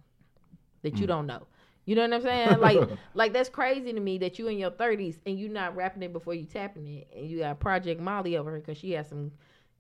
that 0.82 0.97
you 0.99 1.05
Mm. 1.05 1.09
don't 1.09 1.27
know. 1.27 1.47
You 1.87 1.95
know 1.97 2.03
what 2.03 2.12
I'm 2.15 2.23
saying? 2.23 2.61
Like, 2.61 2.78
like 3.15 3.32
that's 3.32 3.49
crazy 3.49 3.93
to 3.93 4.01
me 4.01 4.19
that 4.19 4.39
you 4.39 4.49
in 4.49 4.59
your 4.59 4.70
30s 4.70 5.19
and 5.27 5.39
you 5.39 5.49
not 5.49 5.74
wrapping 5.77 6.03
it 6.03 6.12
before 6.12 6.35
you 6.35 6.45
tapping 6.45 6.87
it, 6.87 7.09
and 7.16 7.28
you 7.28 7.41
got 7.41 7.59
Project 7.61 8.01
Molly 8.01 8.37
over 8.37 8.51
here 8.51 8.61
because 8.61 8.78
she 8.78 8.93
has 8.93 9.09
some 9.09 9.31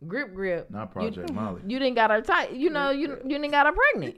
grip 0.06 0.34
grip. 0.34 0.70
Not 0.70 0.88
You- 0.88 0.92
Project 0.92 1.32
Molly. 1.34 1.62
You 1.66 1.78
didn't 1.78 1.94
got 1.96 2.10
her 2.10 2.20
tight. 2.20 2.52
You 2.52 2.70
know, 2.70 2.90
you 2.90 3.08
you 3.24 3.38
didn't 3.38 3.50
got 3.50 3.66
her 3.66 3.72
pregnant. 3.72 4.16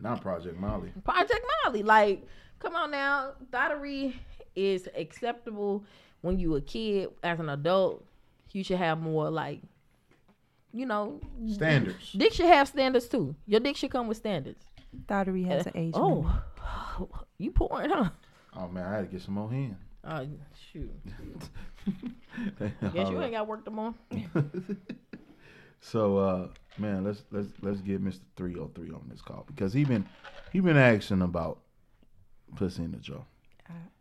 Not 0.00 0.20
Project 0.20 0.58
Molly. 0.58 0.92
Project 1.04 1.40
Molly. 1.64 1.82
Like, 1.82 2.26
come 2.58 2.74
on 2.74 2.90
now. 2.90 3.32
Thottery 3.52 4.16
is 4.56 4.88
acceptable 4.96 5.84
when 6.22 6.38
you 6.38 6.54
a 6.56 6.60
kid. 6.60 7.08
As 7.22 7.38
an 7.40 7.48
adult, 7.50 8.04
you 8.54 8.64
should 8.64 8.78
have 8.78 9.00
more 9.00 9.30
like, 9.30 9.60
you 10.72 10.86
know, 10.86 11.20
Standards. 11.52 12.12
Dick 12.12 12.32
should 12.32 12.46
have 12.46 12.68
standards 12.68 13.06
too. 13.08 13.34
Your 13.46 13.60
dick 13.60 13.76
should 13.76 13.90
come 13.90 14.06
with 14.08 14.16
standards. 14.16 14.64
thottery 15.08 15.42
has 15.44 15.66
an 15.66 15.72
age 15.76 15.92
Oh, 15.96 16.08
limit. 16.98 17.10
you 17.38 17.50
pouring, 17.50 17.90
huh? 17.90 18.10
Oh 18.56 18.68
man, 18.68 18.84
I 18.86 18.96
had 18.96 19.00
to 19.02 19.06
get 19.12 19.22
some 19.22 19.34
more 19.34 19.50
hand. 19.50 19.76
Oh 20.04 20.26
shoot. 20.72 20.90
Guess 22.94 23.10
you 23.10 23.22
ain't 23.22 23.32
got 23.32 23.46
work 23.46 23.64
tomorrow. 23.64 23.94
So 25.80 26.16
uh 26.16 26.48
man, 26.78 27.04
let's 27.04 27.24
let's 27.30 27.48
let's 27.60 27.80
get 27.82 28.02
Mr. 28.02 28.20
303 28.36 28.90
on 28.90 29.02
this 29.10 29.20
call 29.20 29.44
because 29.46 29.74
he 29.74 29.84
been 29.84 30.06
he 30.50 30.60
been 30.60 30.78
asking 30.78 31.20
about 31.20 31.58
pussy 32.56 32.84
in 32.84 32.92
the 32.92 32.96
jaw. 32.98 33.20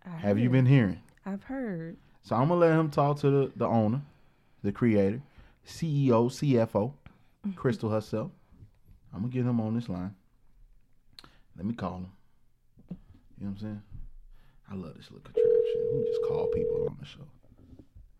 I 0.05 0.09
Have 0.09 0.39
you 0.39 0.49
been 0.49 0.65
hearing? 0.65 1.01
I've 1.25 1.43
heard. 1.43 1.97
So 2.21 2.38
I'm 2.38 2.47
gonna 2.47 2.59
let 2.61 2.71
him 2.80 2.89
talk 2.89 3.19
to 3.19 3.30
the, 3.30 3.51
the 3.57 3.65
owner, 3.65 4.01
the 4.64 4.72
creator, 4.72 5.22
CEO, 5.68 6.30
CFO, 6.30 6.94
mm-hmm. 7.45 7.52
Crystal 7.52 7.90
herself. 7.90 8.31
I'm 9.14 9.22
gonna 9.22 9.31
get 9.31 9.45
him 9.45 9.60
on 9.60 9.76
this 9.76 9.90
line. 9.90 10.15
Let 11.56 11.65
me 11.65 11.73
call 11.73 11.98
him. 11.98 12.07
You 12.90 12.95
know 13.45 13.49
what 13.49 13.49
I'm 13.49 13.57
saying? 13.60 13.81
I 14.72 14.76
love 14.76 14.95
this 14.95 15.11
little 15.11 15.22
contraption. 15.22 15.81
We 15.94 16.06
just 16.06 16.22
call 16.23 16.48
people 16.48 16.88
on 16.90 16.98
the 16.99 17.06
show. 17.06 17.27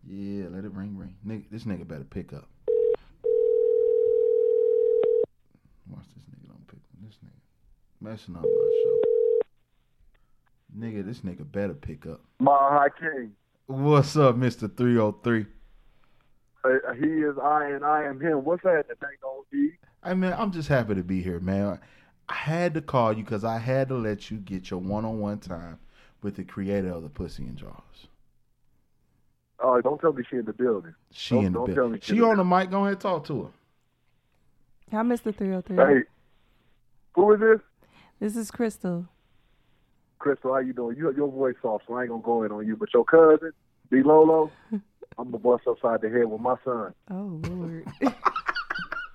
Yeah, 0.06 0.48
let 0.50 0.66
it 0.66 0.74
ring, 0.74 0.98
ring. 0.98 1.16
Nigga, 1.26 1.50
this 1.50 1.64
nigga 1.64 1.88
better 1.88 2.04
pick 2.04 2.34
up. 2.34 2.50
Watch 5.88 6.06
this 6.14 6.26
nigga 6.26 6.50
don't 6.50 6.68
pick 6.68 6.80
up. 6.80 7.08
This 7.08 7.18
nigga 7.26 7.40
messing 8.02 8.36
up 8.36 8.44
my 8.44 8.50
show. 8.84 9.00
Nigga, 10.78 11.06
this 11.06 11.20
nigga 11.20 11.50
better 11.50 11.74
pick 11.74 12.06
up. 12.06 12.22
Ma 12.40 12.70
High 12.70 12.90
King. 13.00 13.32
What's 13.66 14.18
up, 14.18 14.36
Mr. 14.36 14.70
303? 14.76 15.46
Uh, 16.66 16.94
he 17.00 17.06
is 17.08 17.36
I 17.42 17.70
and 17.70 17.84
I 17.84 18.04
am 18.04 18.20
him. 18.22 18.44
What's 18.46 18.64
that? 18.64 18.86
That 18.88 18.98
ain't 19.10 19.22
gonna 19.22 19.42
be. 19.52 19.72
Hey 20.04 20.14
man, 20.14 20.34
I'm 20.38 20.52
just 20.52 20.68
happy 20.70 20.96
to 20.96 21.04
be 21.04 21.22
here, 21.22 21.40
man. 21.40 21.80
I 22.30 22.34
had 22.36 22.74
to 22.76 22.82
call 22.82 23.14
you 23.14 23.24
because 23.24 23.44
I 23.44 23.58
had 23.58 23.90
to 23.90 23.96
let 23.96 24.32
you 24.32 24.38
get 24.38 24.70
your 24.72 24.80
one-on-one 24.80 25.40
time 25.40 25.80
with 26.22 26.36
the 26.38 26.44
creator 26.46 26.90
of 26.90 27.04
the 27.04 27.10
Pussy 27.10 27.44
and 27.44 27.58
Jars. 27.58 28.08
Oh, 29.60 29.80
don't 29.82 30.00
tell 30.00 30.14
me 30.14 30.24
she 30.30 30.38
in 30.38 30.46
the 30.46 30.54
building. 30.54 30.94
She 31.12 31.36
Don't- 31.36 31.46
in 31.46 31.54
the 31.54 31.60
don't 31.60 31.68
tell 31.68 31.76
building. 31.76 31.92
me 31.94 32.00
She 32.02 32.22
on 32.22 32.38
the 32.38 32.44
mic. 32.46 32.70
Go 32.72 32.82
ahead, 32.82 32.94
and 32.94 33.02
talk 33.02 33.26
to 33.26 33.44
her. 33.44 33.50
Hi, 34.92 35.04
Mr. 35.04 35.36
303. 35.36 35.76
Hey, 35.78 36.04
who 37.16 37.34
is 37.34 37.40
this? 37.40 37.60
This 38.20 38.36
is 38.38 38.52
Crystal. 38.52 39.08
Crystal, 40.20 40.54
how 40.54 40.60
you 40.60 40.74
doing? 40.74 40.96
You, 40.98 41.14
your 41.16 41.30
voice 41.30 41.56
soft, 41.62 41.86
so 41.88 41.96
I 41.96 42.02
ain't 42.04 42.10
gonna 42.10 42.22
go 42.22 42.44
in 42.44 42.52
on 42.52 42.66
you. 42.66 42.76
But 42.78 42.94
your 42.94 43.04
cousin, 43.04 43.52
B 43.90 44.02
Lolo, 44.04 44.52
I'm 45.18 45.32
gonna 45.32 45.38
bust 45.40 45.64
upside 45.68 46.02
the 46.02 46.10
head 46.10 46.26
with 46.26 46.42
my 46.42 46.56
son. 46.64 46.94
Oh, 47.12 47.42
Lord. 47.50 47.88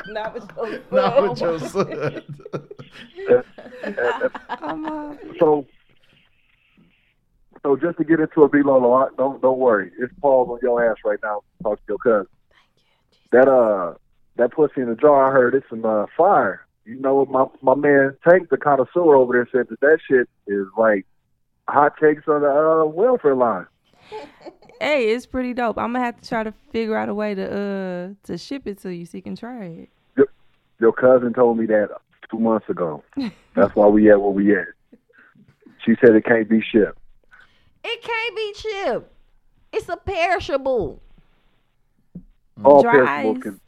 Not 0.08 0.34
with 0.34 0.50
your 0.56 0.80
Not 0.90 1.22
with 1.22 1.40
your 1.40 1.58
son. 1.58 2.22
I'm 4.48 4.86
uh, 4.86 5.14
So, 5.38 5.66
so 7.62 7.76
just 7.76 7.98
to 7.98 8.04
get 8.04 8.20
into 8.20 8.42
a 8.42 8.48
B 8.48 8.62
Lolo, 8.62 8.94
I, 8.94 9.08
don't 9.16 9.42
don't 9.42 9.58
worry. 9.58 9.90
It's 9.98 10.12
Paul 10.20 10.50
on 10.50 10.58
your 10.62 10.90
ass 10.90 10.96
right 11.04 11.18
now. 11.22 11.42
Talk 11.62 11.78
to 11.78 11.84
your 11.88 11.98
cousin. 11.98 12.28
That 13.32 13.48
uh, 13.48 13.94
that 14.36 14.52
pussy 14.52 14.80
in 14.80 14.88
the 14.88 14.94
jar. 14.94 15.28
I 15.28 15.32
heard 15.32 15.54
it's 15.54 15.68
some 15.68 15.84
uh, 15.84 16.06
fire. 16.16 16.66
You 16.84 16.98
know 17.00 17.16
what? 17.16 17.28
My 17.30 17.74
my 17.74 17.74
man 17.74 18.16
Tank, 18.26 18.48
the 18.48 18.56
connoisseur 18.56 19.14
over 19.14 19.32
there, 19.34 19.48
said 19.52 19.68
that 19.68 19.80
that 19.80 19.98
shit 20.08 20.28
is 20.46 20.66
like 20.78 21.04
hot 21.68 21.98
cakes 21.98 22.22
on 22.26 22.40
the 22.42 22.48
uh, 22.48 22.84
welfare 22.86 23.34
line. 23.34 23.66
hey, 24.80 25.10
it's 25.10 25.26
pretty 25.26 25.54
dope. 25.54 25.78
I'm 25.78 25.92
gonna 25.92 26.04
have 26.04 26.20
to 26.20 26.28
try 26.28 26.42
to 26.42 26.52
figure 26.72 26.96
out 26.96 27.08
a 27.08 27.14
way 27.14 27.34
to 27.34 27.44
uh 27.44 28.26
to 28.26 28.38
ship 28.38 28.66
it 28.66 28.78
to 28.82 28.94
you 28.94 29.06
so 29.06 29.16
you 29.18 29.22
can 29.22 29.36
try 29.36 29.64
it. 29.64 29.88
Your 30.80 30.92
cousin 30.92 31.32
told 31.32 31.58
me 31.58 31.66
that 31.66 31.88
two 32.30 32.38
months 32.38 32.68
ago. 32.68 33.02
That's 33.56 33.74
why 33.74 33.86
we 33.86 34.10
at 34.10 34.20
where 34.20 34.30
we 34.30 34.56
at. 34.56 34.66
She 35.84 35.94
said 36.00 36.14
it 36.14 36.24
can't 36.24 36.48
be 36.48 36.60
shipped. 36.60 36.98
It 37.84 38.02
can't 38.02 38.36
be 38.36 38.54
shipped. 38.54 39.12
It's 39.72 39.88
a 39.88 39.96
perishable. 39.96 41.00
All 42.64 42.82
Dry 42.82 42.92
perishable 42.92 43.40
can. 43.40 43.60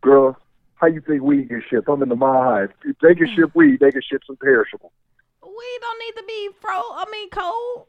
Girl, 0.00 0.36
how 0.76 0.86
you 0.86 1.00
think 1.00 1.22
weed 1.22 1.48
get 1.48 1.62
shipped? 1.68 1.88
I'm 1.88 2.02
in 2.02 2.08
the 2.08 2.16
mile 2.16 2.42
high. 2.42 2.64
If 2.84 2.98
they 3.00 3.14
can 3.14 3.34
ship 3.34 3.50
weed, 3.54 3.80
they 3.80 3.90
can 3.90 4.02
ship 4.02 4.22
some 4.26 4.36
perishable. 4.36 4.92
We 5.42 5.78
don't 5.80 5.98
need 5.98 6.20
to 6.20 6.24
be 6.26 6.50
fro. 6.60 6.74
I 6.74 7.04
mean 7.10 7.30
cold. 7.30 7.86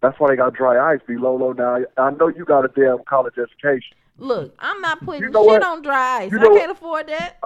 That's 0.00 0.18
why 0.20 0.28
they 0.30 0.36
got 0.36 0.54
dry 0.54 0.92
ice, 0.94 1.00
be 1.06 1.16
Lolo. 1.16 1.52
Now 1.52 1.78
I 1.96 2.10
know 2.10 2.28
you 2.28 2.44
got 2.44 2.64
a 2.64 2.68
damn 2.68 2.98
college 3.08 3.34
education. 3.38 3.96
Look, 4.18 4.54
I'm 4.58 4.80
not 4.80 5.00
putting 5.04 5.22
You 5.22 5.30
know 5.30 5.42
shit 5.42 5.46
what? 5.48 5.64
on 5.64 5.82
dry 5.82 6.22
ice. 6.22 6.32
You 6.32 6.38
I 6.40 6.58
can't 6.58 6.70
afford 6.72 7.08
that. 7.08 7.36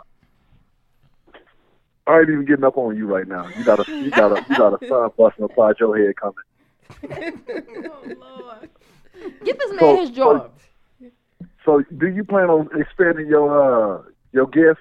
I 2.07 2.19
ain't 2.19 2.31
even 2.31 2.45
getting 2.45 2.65
up 2.65 2.77
on 2.77 2.97
you 2.97 3.07
right 3.07 3.29
now. 3.29 3.49
You 3.57 3.65
got 3.65 3.81
a 3.81 3.85
you 4.03 4.11
got 4.11 4.33
a 4.33 4.45
you 4.51 4.57
got 4.57 4.83
a 4.83 4.87
sun 4.89 5.11
busting 5.16 5.45
upside 5.45 5.79
your 5.79 5.97
head 5.97 6.15
coming. 6.16 7.41
Oh 7.91 8.15
Lord. 8.20 8.70
Get 9.45 9.59
this 9.59 9.70
man 9.70 9.79
So- 9.81 9.97
his 9.97 10.11
job. 10.11 10.53
So 11.65 11.83
do 11.97 12.09
you 12.09 12.24
plan 12.24 12.51
on 12.51 12.69
expanding 12.79 13.29
your 13.29 13.99
uh 13.99 14.03
your 14.33 14.47
gifts 14.49 14.81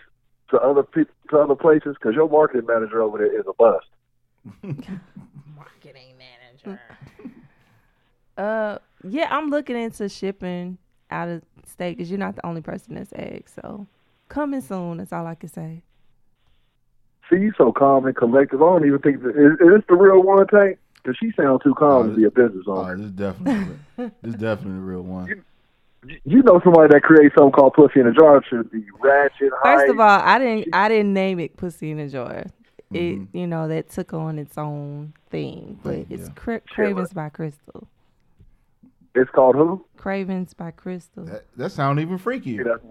to 0.49 0.57
other 0.60 0.81
pe- 0.84 1.06
to 1.30 1.38
other 1.38 1.56
places? 1.56 1.95
Because 1.99 2.15
your 2.15 2.27
marketing 2.27 2.65
manager 2.65 3.02
over 3.02 3.19
there 3.19 3.39
is 3.39 3.45
a 3.48 3.53
bust. 3.53 3.85
Marketing 5.56 6.15
manager. 6.18 6.81
Uh, 8.37 8.77
yeah, 9.07 9.27
I'm 9.29 9.49
looking 9.49 9.75
into 9.75 10.07
shipping 10.09 10.77
out 11.09 11.27
of 11.27 11.43
state 11.67 11.97
because 11.97 12.09
you're 12.09 12.19
not 12.19 12.35
the 12.35 12.45
only 12.45 12.61
person 12.61 12.95
that's 12.95 13.13
asked. 13.13 13.55
So 13.55 13.87
coming 14.29 14.61
soon. 14.61 14.97
That's 14.97 15.13
all 15.13 15.27
I 15.27 15.35
can 15.35 15.49
say. 15.49 15.83
See, 17.29 17.37
you 17.37 17.53
so 17.57 17.71
calm 17.71 18.05
and 18.05 18.15
collected. 18.15 18.57
I 18.57 18.59
don't 18.59 18.85
even 18.85 18.99
think 18.99 19.21
that, 19.23 19.29
is, 19.29 19.53
is 19.53 19.75
this 19.75 19.83
the 19.87 19.95
real 19.95 20.21
one, 20.21 20.45
Tank? 20.47 20.79
Because 20.95 21.17
she 21.17 21.31
sounds 21.35 21.63
too 21.63 21.73
calm 21.75 22.09
to 22.09 22.15
be 22.15 22.25
a 22.25 22.31
business 22.31 22.65
owner. 22.67 22.93
Oh, 22.93 22.97
this 22.97 23.05
is 23.07 23.11
definitely 23.11 23.77
this 23.97 24.11
is 24.23 24.35
definitely 24.35 24.73
the 24.73 24.85
real 24.85 25.01
one. 25.01 25.43
You 26.25 26.41
know 26.43 26.59
somebody 26.63 26.91
that 26.93 27.03
creates 27.03 27.35
something 27.35 27.51
called 27.51 27.73
pussy 27.73 27.99
in 27.99 28.07
a 28.07 28.13
jar 28.13 28.43
should 28.49 28.71
be 28.71 28.83
ratchet. 28.99 29.51
First 29.63 29.85
high. 29.85 29.91
of 29.91 29.99
all, 29.99 30.19
I 30.19 30.39
didn't 30.39 30.67
I 30.73 30.89
didn't 30.89 31.13
name 31.13 31.39
it 31.39 31.57
"Pussy 31.57 31.91
in 31.91 31.99
a 31.99 32.09
Jar." 32.09 32.45
It 32.93 33.19
Mm-hmm. 33.19 33.37
you 33.37 33.47
know 33.47 33.67
that 33.69 33.89
took 33.89 34.13
on 34.13 34.37
its 34.37 34.57
own 34.57 35.13
thing, 35.29 35.79
but 35.81 35.93
Thing, 35.93 36.07
it's 36.09 36.27
yeah. 36.27 36.33
Cra- 36.33 36.61
Cravings 36.61 37.13
by 37.13 37.29
Crystal. 37.29 37.87
It's 39.15 39.31
called 39.31 39.55
who? 39.55 39.85
Cravings 39.97 40.53
by 40.53 40.71
Crystal. 40.71 41.25
That, 41.25 41.45
that 41.57 41.71
sound 41.71 41.99
even 41.99 42.17
freakier. 42.17 42.63
That's, 42.63 42.83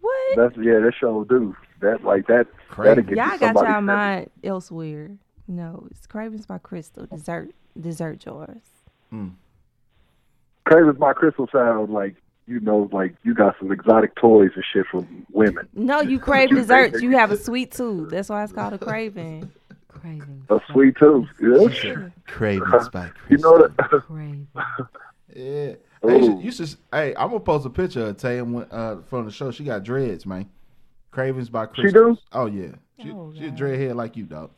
what? 0.00 0.36
that's 0.36 0.56
yeah, 0.56 0.80
that 0.80 0.92
show 0.98 1.24
do 1.24 1.56
that 1.80 2.04
like 2.04 2.26
that. 2.28 2.46
Crazy. 2.68 3.02
Get 3.02 3.16
Y'all 3.16 3.28
got 3.30 3.40
somebody 3.40 3.72
y'all 3.72 3.80
mind 3.80 4.30
elsewhere. 4.44 5.10
No, 5.48 5.86
it's 5.90 6.06
Cravings 6.06 6.46
by 6.46 6.58
Crystal. 6.58 7.06
Dessert 7.06 7.50
dessert 7.80 8.18
jars. 8.18 8.62
Hmm. 9.10 9.28
Cravings 10.64 10.98
by 10.98 11.12
Crystal 11.12 11.48
sounds 11.52 11.90
like 11.90 12.16
you 12.46 12.60
know, 12.60 12.88
like 12.92 13.14
you 13.24 13.34
got 13.34 13.56
some 13.58 13.72
exotic 13.72 14.14
toys 14.14 14.50
and 14.54 14.64
shit 14.72 14.86
from 14.90 15.26
women. 15.32 15.68
No, 15.74 16.00
you 16.00 16.18
crave 16.20 16.50
desserts. 16.50 17.02
You 17.02 17.10
have 17.10 17.30
a 17.30 17.36
sweet 17.36 17.72
tooth. 17.72 18.10
That's 18.10 18.28
why 18.28 18.44
it's 18.44 18.52
called 18.52 18.72
a 18.72 18.78
craving. 18.78 19.50
Craving. 19.88 20.46
A 20.48 20.60
sweet 20.70 20.96
tooth. 20.96 21.28
Yeah. 21.40 22.08
Cravings 22.26 22.88
by 22.90 23.10
You 23.28 23.38
know 23.38 23.58
that. 23.58 24.88
Yeah. 25.36 25.74
Hey, 26.02 26.18
you 26.18 26.24
should, 26.24 26.40
you 26.44 26.52
should. 26.52 26.74
Hey, 26.92 27.14
I'm 27.16 27.28
gonna 27.28 27.40
post 27.40 27.66
a 27.66 27.70
picture 27.70 28.06
of 28.06 28.16
Tay 28.16 28.40
uh, 28.40 28.96
from 29.08 29.24
the 29.26 29.30
show. 29.30 29.50
She 29.50 29.64
got 29.64 29.82
dreads, 29.82 30.24
man. 30.26 30.48
Cravings 31.10 31.48
by 31.48 31.66
She 31.74 31.82
Crystal. 31.82 32.14
do? 32.14 32.18
Oh 32.32 32.46
yeah. 32.46 32.72
She, 32.98 33.08
she 33.08 33.46
a 33.46 33.50
dreadhead 33.52 33.94
like 33.96 34.16
you, 34.16 34.24
dog. 34.24 34.50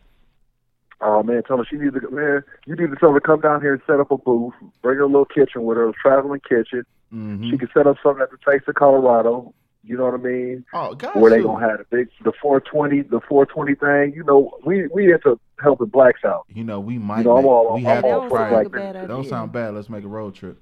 Oh 1.00 1.22
man, 1.22 1.42
tell 1.44 1.58
her 1.58 1.64
she 1.68 1.76
needs 1.76 1.94
to 1.94 2.10
man. 2.10 2.42
You 2.66 2.74
need 2.76 2.90
to 2.90 2.96
tell 2.96 3.12
her 3.12 3.20
to 3.20 3.24
come 3.26 3.40
down 3.40 3.60
here 3.60 3.72
and 3.74 3.82
set 3.86 4.00
up 4.00 4.10
a 4.10 4.18
booth. 4.18 4.54
Bring 4.82 4.96
her 4.98 5.04
a 5.04 5.06
little 5.06 5.24
kitchen 5.24 5.62
with 5.64 5.76
her, 5.76 5.88
a 5.88 5.92
traveling 5.92 6.40
kitchen. 6.40 6.84
Mm-hmm. 7.12 7.50
She 7.50 7.58
can 7.58 7.68
set 7.72 7.86
up 7.86 7.96
something 8.02 8.22
at 8.22 8.30
the 8.30 8.38
Taste 8.50 8.68
of 8.68 8.74
Colorado. 8.74 9.54
You 9.84 9.96
know 9.96 10.04
what 10.04 10.14
I 10.14 10.16
mean? 10.18 10.64
Oh, 10.74 10.94
got 10.94 11.16
Where 11.16 11.30
they 11.30 11.38
you. 11.38 11.44
gonna 11.44 11.66
have 11.66 11.78
the 11.78 11.84
big, 11.96 12.08
the 12.24 12.32
420, 12.42 13.02
the 13.02 13.20
420 13.28 13.74
thing. 13.76 14.12
You 14.14 14.24
know, 14.24 14.58
we 14.64 14.86
we 14.88 15.06
have 15.06 15.22
to 15.22 15.38
help 15.62 15.78
the 15.78 15.86
blacks 15.86 16.24
out. 16.24 16.44
You 16.48 16.64
know, 16.64 16.80
we 16.80 16.98
might. 16.98 17.18
You 17.18 17.24
know, 17.24 17.36
I'm 17.36 17.42
make- 17.44 17.50
all- 17.50 17.74
we 17.74 17.80
I'm 17.80 17.86
have 17.86 18.04
all 18.04 18.22
the 18.22 18.28
for 18.28 18.38
black 18.48 18.50
Don't 18.50 18.72
like 18.74 19.08
Don't 19.08 19.18
idea. 19.20 19.30
sound 19.30 19.52
bad. 19.52 19.74
Let's 19.74 19.88
make 19.88 20.04
a 20.04 20.08
road 20.08 20.34
trip. 20.34 20.60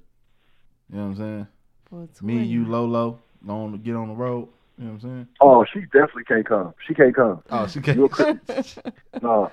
You 0.91 0.97
know 0.97 1.03
what 1.03 1.09
I'm 1.09 1.15
saying? 1.15 1.47
For 2.13 2.25
Me, 2.25 2.43
you, 2.43 2.65
Lolo, 2.65 3.19
on 3.47 3.77
get 3.79 3.95
on 3.95 4.09
the 4.09 4.13
road. 4.15 4.49
You 4.77 4.85
know 4.85 4.93
what 4.93 5.03
I'm 5.03 5.09
saying? 5.09 5.27
Oh, 5.41 5.65
she 5.73 5.81
definitely 5.81 6.23
can't 6.25 6.45
come. 6.45 6.73
She 6.85 6.93
can't 6.93 7.15
come. 7.15 7.41
Oh, 7.49 7.65
she 7.67 7.81
can't. 7.81 7.97
You 7.97 8.05
a 8.05 8.09
cri- 8.09 8.39
no. 9.21 9.51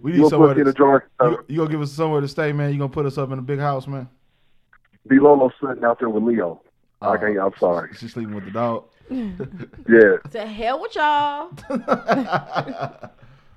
We 0.00 0.12
You 0.12 0.18
need 0.18 0.26
a 0.26 0.30
somewhere 0.30 0.54
to. 0.54 0.60
in 0.60 0.68
a 0.68 0.72
jar. 0.72 1.08
You, 1.20 1.26
uh, 1.26 1.36
you 1.48 1.56
gonna 1.58 1.70
give 1.70 1.80
us 1.82 1.92
somewhere 1.92 2.20
to 2.20 2.28
stay, 2.28 2.52
man? 2.52 2.72
You 2.72 2.78
gonna 2.78 2.88
put 2.90 3.06
us 3.06 3.18
up 3.18 3.30
in 3.32 3.38
a 3.38 3.42
big 3.42 3.58
house, 3.58 3.86
man? 3.86 4.08
Be 5.08 5.18
Lolo 5.18 5.50
sitting 5.60 5.84
out 5.84 5.98
there 5.98 6.08
with 6.08 6.22
Leo. 6.22 6.62
I 7.02 7.08
oh, 7.14 7.18
can't. 7.18 7.38
I'm 7.38 7.52
sorry. 7.58 7.90
She's 7.98 8.12
sleeping 8.12 8.34
with 8.34 8.44
the 8.44 8.50
dog. 8.50 8.84
Yeah. 9.10 10.18
To 10.30 10.46
hell 10.46 10.80
with 10.80 10.94
y'all. 10.94 11.50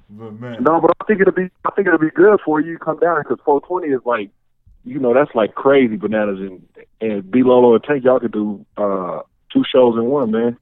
But 0.10 0.40
man, 0.40 0.62
No, 0.64 0.80
but 0.80 0.92
I 1.02 1.06
think 1.06 1.22
it'll 1.22 1.34
be. 1.34 1.50
I 1.66 1.72
think 1.72 1.88
it'll 1.88 2.00
be 2.00 2.12
good 2.12 2.40
for 2.46 2.60
you. 2.60 2.78
to 2.78 2.84
Come 2.86 3.00
down 3.00 3.22
because 3.24 3.40
420 3.46 3.88
is 3.94 4.02
like, 4.06 4.30
you 4.84 5.00
know, 5.00 5.14
that's 5.14 5.34
like 5.36 5.56
crazy 5.56 5.98
bananas. 5.98 6.40
And 6.40 6.68
and 7.02 7.30
B 7.30 7.44
Lolo 7.44 7.76
and 7.76 7.84
Tank, 7.84 8.04
y'all 8.04 8.20
could 8.20 8.32
do 8.32 8.66
uh 8.78 9.22
two 9.52 9.64
shows 9.72 9.96
in 9.96 10.06
one, 10.06 10.32
man. 10.32 10.58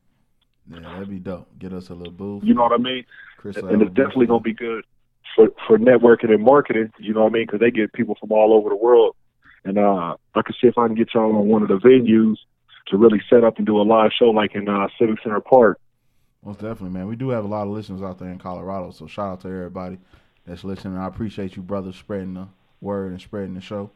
yeah, 0.69 0.79
that'd 0.79 1.09
be 1.09 1.19
dope. 1.19 1.47
Get 1.59 1.73
us 1.73 1.89
a 1.89 1.95
little 1.95 2.13
booth. 2.13 2.43
You 2.43 2.53
know 2.53 2.63
what 2.63 2.73
I 2.73 2.77
mean? 2.77 3.05
Chris, 3.37 3.57
and 3.57 3.81
it's 3.81 3.93
definitely 3.93 4.27
gonna 4.27 4.41
be 4.41 4.53
good 4.53 4.83
for 5.35 5.49
for 5.67 5.77
networking 5.77 6.33
and 6.33 6.43
marketing. 6.43 6.91
You 6.99 7.13
know 7.13 7.23
what 7.23 7.31
I 7.31 7.33
mean? 7.33 7.43
Because 7.47 7.59
they 7.59 7.71
get 7.71 7.93
people 7.93 8.15
from 8.19 8.31
all 8.31 8.53
over 8.53 8.69
the 8.69 8.75
world. 8.75 9.15
And 9.63 9.77
uh, 9.77 10.15
I 10.33 10.41
can 10.41 10.55
see 10.59 10.67
if 10.67 10.77
I 10.77 10.87
can 10.87 10.95
get 10.95 11.13
y'all 11.13 11.35
on 11.35 11.47
one 11.47 11.61
of 11.61 11.67
the 11.67 11.77
venues 11.77 12.37
to 12.87 12.97
really 12.97 13.21
set 13.29 13.43
up 13.43 13.57
and 13.57 13.65
do 13.65 13.79
a 13.79 13.83
live 13.83 14.11
show 14.17 14.25
like 14.31 14.55
in 14.55 14.67
uh, 14.67 14.87
Civic 14.99 15.21
Center 15.21 15.39
Park. 15.39 15.79
Most 16.43 16.59
definitely, 16.59 16.89
man. 16.89 17.07
We 17.07 17.15
do 17.15 17.29
have 17.29 17.45
a 17.45 17.47
lot 17.47 17.67
of 17.67 17.69
listeners 17.73 18.01
out 18.01 18.17
there 18.17 18.29
in 18.29 18.39
Colorado, 18.39 18.89
so 18.89 19.05
shout 19.05 19.31
out 19.31 19.41
to 19.41 19.47
everybody 19.47 19.99
that's 20.47 20.63
listening. 20.63 20.97
I 20.97 21.05
appreciate 21.07 21.55
you, 21.55 21.61
brothers, 21.61 21.95
spreading 21.95 22.33
the 22.33 22.47
word 22.81 23.11
and 23.11 23.21
spreading 23.21 23.53
the 23.53 23.61
show, 23.61 23.91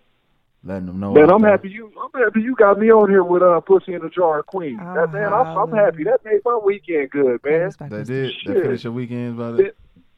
letting 0.66 0.88
them 0.88 1.00
know. 1.00 1.14
Man, 1.14 1.30
I'm 1.32 1.42
there. 1.42 1.52
happy 1.52 1.70
you. 1.70 1.92
I'm 2.02 2.22
happy 2.22 2.42
you 2.42 2.56
got 2.56 2.80
me 2.80 2.92
on 2.92 3.10
here 3.10 3.24
with 3.24 3.42
uh, 3.44 3.62
Pussy 3.62 3.94
in 3.94 4.04
a 4.04 4.10
Jar 4.10 4.44
Queen. 4.44 4.78
that, 4.78 5.12
man, 5.14 5.32
I'm, 5.34 5.58
I'm 5.58 5.72
happy. 5.72 6.04
That 6.04 6.26
made 6.26 6.42
my 6.44 6.60
weekend 6.64 7.12
good, 7.12 7.40
man. 7.44 7.72
They 7.80 8.04
did. 8.04 8.08
They 8.08 8.32
Shit. 8.54 8.64
finished 8.64 8.84
your 8.84 8.94
weekends, 8.94 9.38
brother. 9.38 9.72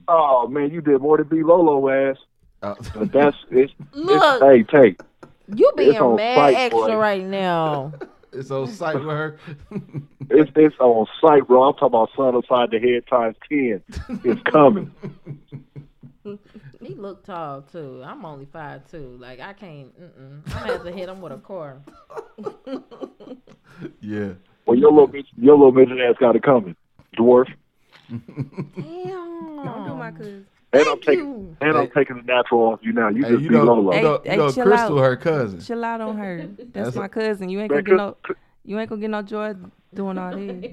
Oh 0.07 0.47
man, 0.47 0.71
you 0.71 0.81
did 0.81 1.01
more 1.01 1.17
than 1.17 1.27
B 1.27 1.43
Lolo 1.43 1.89
ass. 1.89 2.17
Oh. 2.63 2.75
But 2.95 3.11
that's 3.11 3.37
it's, 3.51 3.73
Look. 3.93 4.41
it's 4.41 4.71
hey 4.71 4.79
take. 4.79 5.01
You 5.53 5.71
It's 5.75 5.77
being 5.77 5.97
on 5.97 6.15
mad 6.15 6.35
site, 6.35 6.55
extra 6.55 6.79
boy. 6.87 6.95
right 6.95 7.23
now. 7.25 7.93
It's 8.33 8.51
on 8.51 8.67
site 8.67 8.95
with 8.97 9.05
her. 9.05 9.39
It's 10.29 10.51
it's 10.55 10.75
on 10.79 11.07
site, 11.21 11.47
bro. 11.47 11.63
I'm 11.63 11.73
talking 11.75 11.87
about 11.87 12.09
sun 12.15 12.35
upside 12.35 12.69
the 12.71 12.79
head 12.79 13.07
times 13.09 13.35
ten. 13.47 13.81
It's 14.25 14.41
coming. 14.43 14.91
He 16.81 16.93
look 16.95 17.23
tall 17.25 17.61
too. 17.63 18.01
I'm 18.05 18.23
only 18.25 18.45
five 18.45 18.89
two. 18.91 19.17
Like 19.19 19.39
I 19.39 19.53
can't. 19.53 19.89
Mm-mm. 19.99 20.41
I'm 20.47 20.59
gonna 20.61 20.73
have 20.73 20.83
to 20.83 20.91
hit 20.91 21.09
him 21.09 21.21
with 21.21 21.31
a 21.33 21.37
car. 21.37 21.77
Yeah. 24.01 24.29
Well, 24.65 24.75
your 24.75 24.91
little 24.91 25.07
bitch, 25.07 25.27
your 25.37 25.55
little 25.55 25.71
midget 25.71 25.99
ass 26.01 26.15
got 26.19 26.35
it 26.35 26.41
coming, 26.41 26.75
dwarf. 27.15 27.45
Damn. 28.09 28.23
Don't 28.75 29.87
do 29.87 29.93
my 29.95 30.11
cousin. 30.11 30.47
And 30.73 30.87
I'm 30.87 30.99
taking 31.01 31.57
and 31.61 31.77
I'm 31.77 31.89
taking 31.91 32.15
the 32.17 32.23
natural 32.23 32.61
off 32.61 32.79
you 32.81 32.91
now. 32.91 33.09
You 33.09 33.23
Hey, 33.23 33.29
just 33.31 33.43
you 33.43 33.49
be 33.49 33.55
know, 33.55 33.63
Lolo. 33.65 33.95
you 33.95 34.01
know, 34.01 34.21
Hey, 34.23 34.31
you 34.31 34.37
know 34.37 34.51
chill 34.51 34.65
Crystal, 34.65 34.97
out. 34.99 35.03
her 35.03 35.15
cousin. 35.15 35.61
Chill 35.61 35.83
out 35.85 36.01
on 36.01 36.17
her. 36.17 36.47
That's, 36.57 36.69
That's 36.71 36.95
my 36.95 37.05
a- 37.05 37.09
cousin. 37.09 37.49
You 37.49 37.59
ain't 37.61 37.69
gonna 37.69 37.83
get 37.83 37.95
no. 37.95 38.17
You 38.65 38.79
ain't 38.79 38.89
gonna 38.89 39.01
get 39.01 39.09
no 39.11 39.21
joy 39.21 39.53
doing 39.93 40.17
all 40.17 40.35
this. 40.35 40.65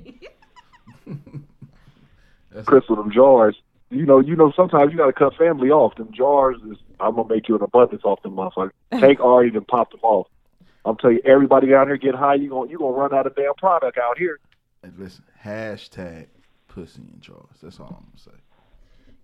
Crystal, 2.65 2.97
them 2.97 3.11
jars. 3.13 3.57
You 3.91 4.07
know, 4.07 4.19
you 4.21 4.35
know. 4.37 4.53
Sometimes 4.57 4.91
you 4.93 4.99
got 4.99 5.07
to 5.07 5.13
cut 5.13 5.35
family 5.37 5.71
off. 5.71 5.95
Them 5.97 6.11
jars 6.13 6.57
is. 6.71 6.79
I'm 7.01 7.17
gonna 7.17 7.29
make 7.29 7.49
you 7.49 7.57
an 7.57 7.63
abundance 7.63 8.03
off 8.05 8.23
them 8.23 8.35
motherfuckers. 8.37 8.71
Take 9.01 9.21
already 9.21 9.55
and 9.57 9.67
pop 9.67 9.91
them 9.91 10.01
off. 10.03 10.27
I'm 10.85 10.97
telling 10.97 11.17
you, 11.17 11.23
everybody 11.25 11.75
out 11.75 11.87
here 11.87 11.97
get 11.97 12.15
high. 12.15 12.35
You 12.35 12.49
gonna 12.51 12.71
you 12.71 12.79
gonna 12.79 12.93
run 12.97 13.15
out 13.15 13.27
of 13.27 13.35
damn 13.37 13.55
product 13.55 13.99
out 13.99 14.19
here. 14.19 14.39
Hey, 14.83 14.91
listen, 14.99 15.25
hashtag 15.43 16.27
pussy 16.69 17.03
in 17.03 17.21
jars. 17.21 17.59
That's 17.63 17.79
all 17.81 17.87
I'm 17.87 17.93
gonna 18.07 18.07
say. 18.17 18.31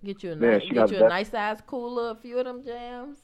Get 0.05 0.23
you 0.23 0.33
a 0.33 0.37
Man, 0.37 0.53
nice, 0.53 0.63
she 0.63 0.69
get 0.69 0.75
got 0.77 0.91
you 0.91 0.97
a 0.97 1.01
that- 1.01 1.09
nice 1.11 1.31
size 1.31 1.59
cooler, 1.67 2.11
a 2.13 2.15
few 2.15 2.39
of 2.39 2.45
them 2.47 2.65
jams. 2.65 3.19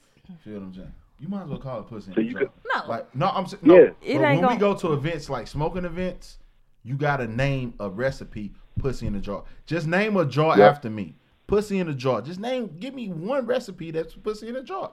Feel 0.45 0.61
them, 0.61 0.73
Jay? 0.73 0.83
You 1.19 1.29
might 1.29 1.45
as 1.45 1.49
well 1.49 1.59
call 1.59 1.81
it 1.81 1.87
pussy 1.87 2.13
So 2.13 2.21
in 2.21 2.27
you 2.27 2.33
drawers. 2.33 2.51
No. 2.75 2.89
Like, 2.89 3.15
no, 3.15 3.29
I'm 3.29 3.47
saying 3.47 3.63
no. 3.65 3.75
Yeah. 3.79 3.85
But 4.01 4.09
It 4.09 4.21
when 4.21 4.39
ain't 4.45 4.49
we 4.51 4.57
go 4.57 4.75
to 4.75 4.93
events 4.93 5.31
like 5.31 5.47
smoking 5.47 5.85
events, 5.87 6.39
you 6.83 6.97
gotta 6.97 7.27
name 7.27 7.75
a 7.81 7.89
recipe. 7.89 8.53
Pussy 8.79 9.07
in 9.07 9.15
the 9.15 9.21
jar. 9.21 9.45
Just 9.65 9.87
name 9.87 10.19
a 10.19 10.27
jar 10.27 10.59
Yeah. 10.59 10.69
after 10.69 10.91
me. 10.91 11.15
Pussy 11.47 11.79
in 11.79 11.89
a 11.89 11.95
jar. 11.95 12.23
Just 12.23 12.41
name. 12.41 12.77
Give 12.79 12.95
me 12.95 13.09
one 13.09 13.47
recipe 13.47 13.91
that's 13.91 14.15
pussy 14.15 14.49
in 14.49 14.57
a 14.57 14.63
jar. 14.63 14.93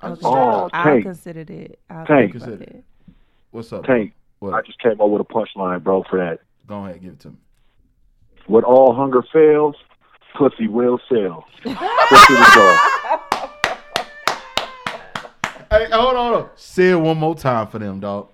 I'm 0.00 0.14
just 0.14 0.24
Okay. 0.24 0.36
Oh, 0.36 0.66
up. 0.66 0.70
I 0.72 1.00
considered 1.02 1.50
it. 1.50 1.78
I'll 1.90 2.06
Tank. 2.06 2.32
think 2.32 2.42
about 2.42 2.58
Consider 2.58 2.72
that. 2.72 2.84
What's 3.50 3.72
up? 3.72 3.84
Tank. 3.84 4.12
What? 4.38 4.54
I 4.54 4.62
just 4.62 4.78
came 4.80 5.00
up 5.00 5.08
with 5.08 5.20
a 5.20 5.24
punchline, 5.24 5.82
bro, 5.82 6.04
for 6.08 6.18
that. 6.18 6.40
Go 6.66 6.84
ahead, 6.84 7.00
give 7.00 7.12
it 7.12 7.20
to 7.20 7.30
me. 7.30 7.36
When 8.46 8.64
all 8.64 8.94
hunger 8.94 9.22
fails, 9.32 9.76
pussy 10.36 10.68
will 10.68 11.00
sell. 11.08 11.44
pussy 11.62 11.70
in 11.70 11.76
the 11.76 12.50
jar. 12.54 13.20
Hey, 15.68 15.88
hold 15.90 16.14
on, 16.16 16.32
hold 16.32 16.44
on. 16.44 16.50
Say 16.54 16.90
it 16.90 16.94
one 16.96 17.18
more 17.18 17.34
time 17.34 17.66
for 17.66 17.80
them, 17.80 17.98
dog. 17.98 18.28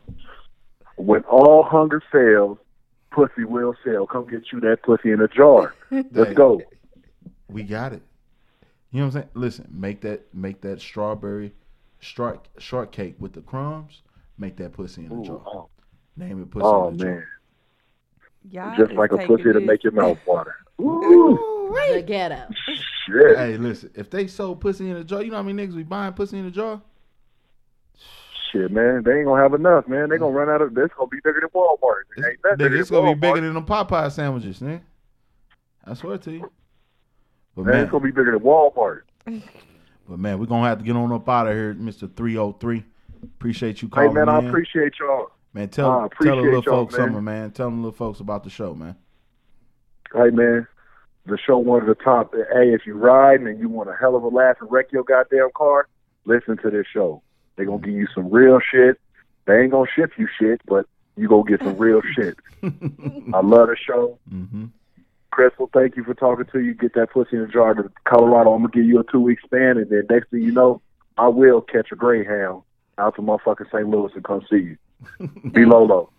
When 0.97 1.23
all 1.24 1.62
hunger 1.62 2.02
fails, 2.12 2.59
pussy 3.10 3.44
will 3.44 3.74
sell. 3.82 4.06
Come 4.06 4.28
get 4.28 4.52
you 4.52 4.60
that 4.60 4.82
pussy 4.82 5.12
in 5.12 5.20
a 5.23 5.28
jar. 5.28 5.74
Let's 5.90 6.35
go. 6.35 6.60
We 7.52 7.62
got 7.62 7.92
it. 7.92 8.02
You 8.90 9.00
know 9.00 9.06
what 9.06 9.16
I'm 9.16 9.22
saying? 9.22 9.28
Listen, 9.34 9.68
make 9.70 10.00
that 10.02 10.34
make 10.34 10.60
that 10.62 10.80
strawberry 10.80 11.52
short 12.00 12.48
shortcake 12.58 13.16
with 13.18 13.32
the 13.32 13.40
crumbs. 13.40 14.02
Make 14.38 14.56
that 14.56 14.72
pussy 14.72 15.02
in 15.04 15.08
the 15.10 15.14
Ooh, 15.16 15.24
jar. 15.24 15.40
oh, 15.46 15.68
Name 16.16 16.42
it 16.42 16.50
pussy 16.50 16.66
oh, 16.66 16.88
in 16.88 16.96
the 16.96 17.04
man, 17.04 17.24
Y'all 18.50 18.76
just 18.76 18.92
like 18.92 19.12
a 19.12 19.18
taking 19.18 19.36
pussy 19.36 19.52
to 19.52 19.60
make 19.60 19.82
your 19.84 19.92
mouth 19.92 20.18
water. 20.26 20.54
Ooh, 20.80 21.38
The 21.92 22.02
ghetto. 22.02 22.48
shit. 23.06 23.36
Hey, 23.38 23.56
listen, 23.56 23.90
if 23.94 24.10
they 24.10 24.26
sold 24.26 24.60
pussy 24.60 24.90
in 24.90 24.96
a 24.96 25.04
jar, 25.04 25.22
you 25.22 25.30
know 25.30 25.36
how 25.36 25.42
many 25.42 25.66
niggas 25.66 25.76
be 25.76 25.82
buying 25.84 26.12
pussy 26.12 26.38
in 26.38 26.46
a 26.46 26.50
jar? 26.50 26.82
Shit, 28.50 28.70
man, 28.70 29.02
they 29.04 29.12
ain't 29.18 29.26
gonna 29.26 29.42
have 29.42 29.54
enough, 29.54 29.88
man. 29.88 30.10
They 30.10 30.18
gonna 30.18 30.32
run 30.36 30.50
out 30.50 30.60
of. 30.60 30.74
This 30.74 30.90
gonna 30.98 31.08
be 31.08 31.18
bigger 31.24 31.40
than 31.40 31.48
Walmart. 31.50 32.02
It 32.16 32.18
It's, 32.18 32.26
ain't 32.28 32.42
that 32.42 32.58
nigga, 32.58 32.80
it's 32.80 32.90
gonna 32.90 33.14
be 33.14 33.20
bigger 33.20 33.40
than 33.40 33.54
them 33.54 33.64
Popeye 33.64 34.10
sandwiches, 34.12 34.60
man. 34.60 34.82
I 35.86 35.94
swear 35.94 36.18
to 36.18 36.32
you. 36.32 36.50
But 37.56 37.64
Man, 37.66 37.74
man, 37.74 37.82
it's 37.82 37.90
gonna 37.92 38.04
be 38.04 38.10
bigger 38.10 38.32
than 38.32 38.40
Walmart. 38.40 39.02
but 40.08 40.18
man, 40.18 40.38
we're 40.38 40.46
gonna 40.46 40.68
have 40.68 40.78
to 40.78 40.84
get 40.84 40.96
on 40.96 41.12
up 41.12 41.28
out 41.28 41.46
of 41.46 41.54
here, 41.54 41.74
Mister 41.74 42.06
Three 42.06 42.36
Hundred 42.36 42.60
Three. 42.60 42.84
Appreciate 43.22 43.82
you 43.82 43.88
calling. 43.88 44.10
Hey, 44.10 44.14
man, 44.14 44.28
I 44.28 44.38
in. 44.38 44.48
appreciate 44.48 44.94
y'all. 44.98 45.30
man, 45.52 45.68
tell 45.68 45.90
I 45.90 46.08
tell 46.22 46.36
the 46.36 46.42
little 46.42 46.62
folks 46.62 46.92
man. 46.96 47.06
something, 47.06 47.24
man. 47.24 47.50
Tell 47.52 47.68
them 47.68 47.78
little 47.82 47.92
folks 47.92 48.20
about 48.20 48.44
the 48.44 48.50
show, 48.50 48.74
man. 48.74 48.96
Hey, 50.14 50.30
man, 50.30 50.66
the 51.26 51.38
show 51.38 51.58
one 51.58 51.82
of 51.82 51.86
the 51.86 51.94
top. 51.94 52.34
Hey, 52.34 52.72
if 52.74 52.86
you 52.86 52.94
riding 52.94 53.46
and 53.46 53.58
you 53.60 53.68
want 53.68 53.88
a 53.88 53.94
hell 53.98 54.16
of 54.16 54.22
a 54.22 54.28
laugh 54.28 54.56
and 54.60 54.70
wreck 54.70 54.90
your 54.92 55.04
goddamn 55.04 55.50
car, 55.54 55.88
listen 56.24 56.56
to 56.58 56.70
this 56.70 56.86
show. 56.92 57.22
They 57.56 57.64
gonna 57.64 57.78
give 57.78 57.94
you 57.94 58.08
some 58.14 58.30
real 58.30 58.60
shit. 58.60 58.98
They 59.46 59.60
ain't 59.60 59.72
gonna 59.72 59.88
ship 59.94 60.12
you 60.16 60.26
shit, 60.38 60.60
but 60.66 60.86
you 61.16 61.28
gonna 61.28 61.44
get 61.44 61.60
some 61.60 61.76
real 61.76 62.00
shit. 62.14 62.36
I 62.62 63.40
love 63.40 63.68
the 63.68 63.76
show. 63.76 64.18
hmm 64.28 64.66
Crystal, 65.32 65.68
thank 65.72 65.96
you 65.96 66.04
for 66.04 66.14
talking 66.14 66.44
to 66.52 66.60
you. 66.60 66.74
Get 66.74 66.94
that 66.94 67.10
pussy 67.10 67.36
in 67.36 67.42
the 67.42 67.48
jar 67.48 67.74
to 67.74 67.90
Colorado. 68.04 68.52
I'm 68.52 68.62
gonna 68.62 68.72
give 68.72 68.84
you 68.84 69.00
a 69.00 69.04
two 69.10 69.18
week 69.18 69.38
span, 69.44 69.78
and 69.78 69.88
then 69.90 70.06
next 70.09 70.30
thing 70.30 70.42
you 70.42 70.52
know, 70.52 70.80
I 71.18 71.28
will 71.28 71.62
catch 71.62 71.90
a 71.90 71.96
Greyhound 71.96 72.62
out 72.98 73.16
to 73.16 73.22
motherfucking 73.22 73.66
St. 73.72 73.88
Louis 73.88 74.12
and 74.14 74.22
come 74.22 74.42
see 74.48 74.76
you. 75.18 75.28
Be 75.52 75.64
Lolo. 75.64 76.10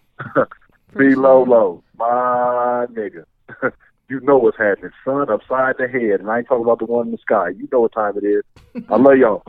Be 0.98 1.16
Lolo, 1.16 1.84
my 1.98 2.88
nigga. 2.92 3.26
you 4.10 4.20
know 4.22 4.38
what's 4.38 4.58
happening. 4.58 4.92
Sun 5.06 5.30
upside 5.30 5.78
the 5.78 5.88
head, 5.88 6.20
and 6.20 6.30
I 6.30 6.40
ain't 6.40 6.48
talking 6.48 6.64
about 6.64 6.80
the 6.80 6.86
one 6.86 7.08
in 7.08 7.12
the 7.12 7.20
sky. 7.20 7.50
You 7.50 7.70
know 7.72 7.82
what 7.82 7.94
time 7.94 8.18
it 8.18 8.26
is. 8.26 8.44
I 8.90 8.98
love 8.98 9.18
y'all. 9.18 9.44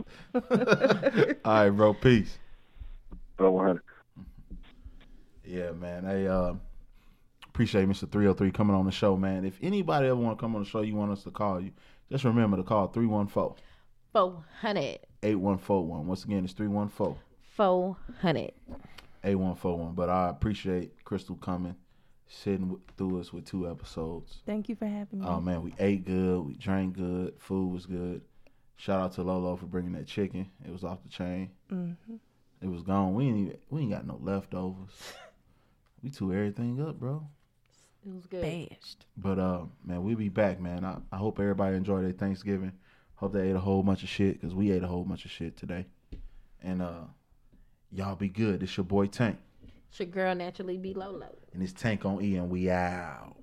All 1.43 1.53
right, 1.63 1.69
bro. 1.71 1.93
Peace. 1.95 2.37
Oh, 3.39 3.49
100. 3.49 3.81
Yeah, 5.43 5.71
man. 5.71 6.05
Hey, 6.05 6.27
uh, 6.27 6.53
appreciate 7.55 7.87
Mr. 7.87 7.99
303 8.11 8.51
coming 8.51 8.75
on 8.75 8.85
the 8.85 8.91
show, 8.91 9.15
man. 9.15 9.45
If 9.45 9.57
anybody 9.61 10.07
ever 10.07 10.17
want 10.17 10.37
to 10.37 10.41
come 10.41 10.55
on 10.57 10.63
the 10.63 10.69
show, 10.69 10.81
you 10.81 10.93
want 10.93 11.13
us 11.13 11.23
to 11.23 11.31
call 11.31 11.61
you, 11.61 11.71
just 12.11 12.25
remember 12.25 12.57
to 12.57 12.63
call 12.63 12.87
314 12.87 13.63
400. 14.11 14.99
8141. 15.23 16.05
Once 16.05 16.25
again, 16.25 16.43
it's 16.43 16.51
314 16.51 17.15
400. 17.55 18.51
8141. 19.23 19.95
But 19.95 20.09
I 20.09 20.27
appreciate 20.27 21.01
Crystal 21.05 21.37
coming, 21.37 21.75
sitting 22.27 22.67
with, 22.71 22.81
through 22.97 23.21
us 23.21 23.31
with 23.31 23.45
two 23.45 23.69
episodes. 23.71 24.39
Thank 24.45 24.67
you 24.67 24.75
for 24.75 24.85
having 24.85 25.21
me. 25.21 25.25
Oh, 25.25 25.39
man. 25.39 25.61
We 25.63 25.73
ate 25.79 26.03
good. 26.05 26.41
We 26.41 26.55
drank 26.55 26.97
good. 26.97 27.35
Food 27.39 27.71
was 27.71 27.85
good. 27.85 28.21
Shout 28.75 28.99
out 28.99 29.13
to 29.13 29.23
Lolo 29.23 29.55
for 29.55 29.65
bringing 29.65 29.93
that 29.93 30.07
chicken. 30.07 30.51
It 30.65 30.73
was 30.73 30.83
off 30.83 31.01
the 31.03 31.09
chain. 31.09 31.51
hmm 31.69 31.93
It 32.61 32.67
was 32.67 32.83
gone. 32.83 33.13
We 33.13 33.27
ain't 33.27 33.37
even, 33.37 33.57
we 33.69 33.81
ain't 33.83 33.91
got 33.91 34.05
no 34.05 34.19
leftovers. 34.21 34.89
We 36.03 36.11
tore 36.11 36.33
everything 36.35 36.79
up, 36.87 36.99
bro. 36.99 37.25
It 38.05 38.13
was 38.13 38.25
good. 38.27 38.41
Bashed. 38.41 39.05
But 39.17 39.39
uh, 39.39 39.61
man, 39.83 40.03
we'll 40.03 40.15
be 40.15 40.29
back, 40.29 40.59
man. 40.59 40.85
I, 40.85 40.97
I 41.11 41.17
hope 41.17 41.39
everybody 41.39 41.75
enjoyed 41.75 42.03
their 42.05 42.11
Thanksgiving. 42.11 42.71
Hope 43.15 43.33
they 43.33 43.49
ate 43.49 43.55
a 43.55 43.59
whole 43.59 43.81
bunch 43.81 44.03
of 44.03 44.09
shit 44.09 44.39
because 44.39 44.53
we 44.53 44.71
ate 44.71 44.83
a 44.83 44.87
whole 44.87 45.03
bunch 45.03 45.25
of 45.25 45.31
shit 45.31 45.57
today. 45.57 45.85
And 46.61 46.81
uh, 46.81 47.05
y'all 47.91 48.15
be 48.15 48.27
good. 48.29 48.61
It's 48.61 48.75
your 48.77 48.83
boy 48.83 49.07
Tank, 49.07 49.37
It's 49.89 49.99
your 49.99 50.07
girl 50.07 50.35
naturally 50.35 50.77
be 50.77 50.93
Lolo. 50.93 51.29
and 51.53 51.63
it's 51.63 51.73
Tank 51.73 52.05
on 52.05 52.21
E, 52.21 52.35
and 52.35 52.49
we 52.49 52.69
out. 52.69 53.35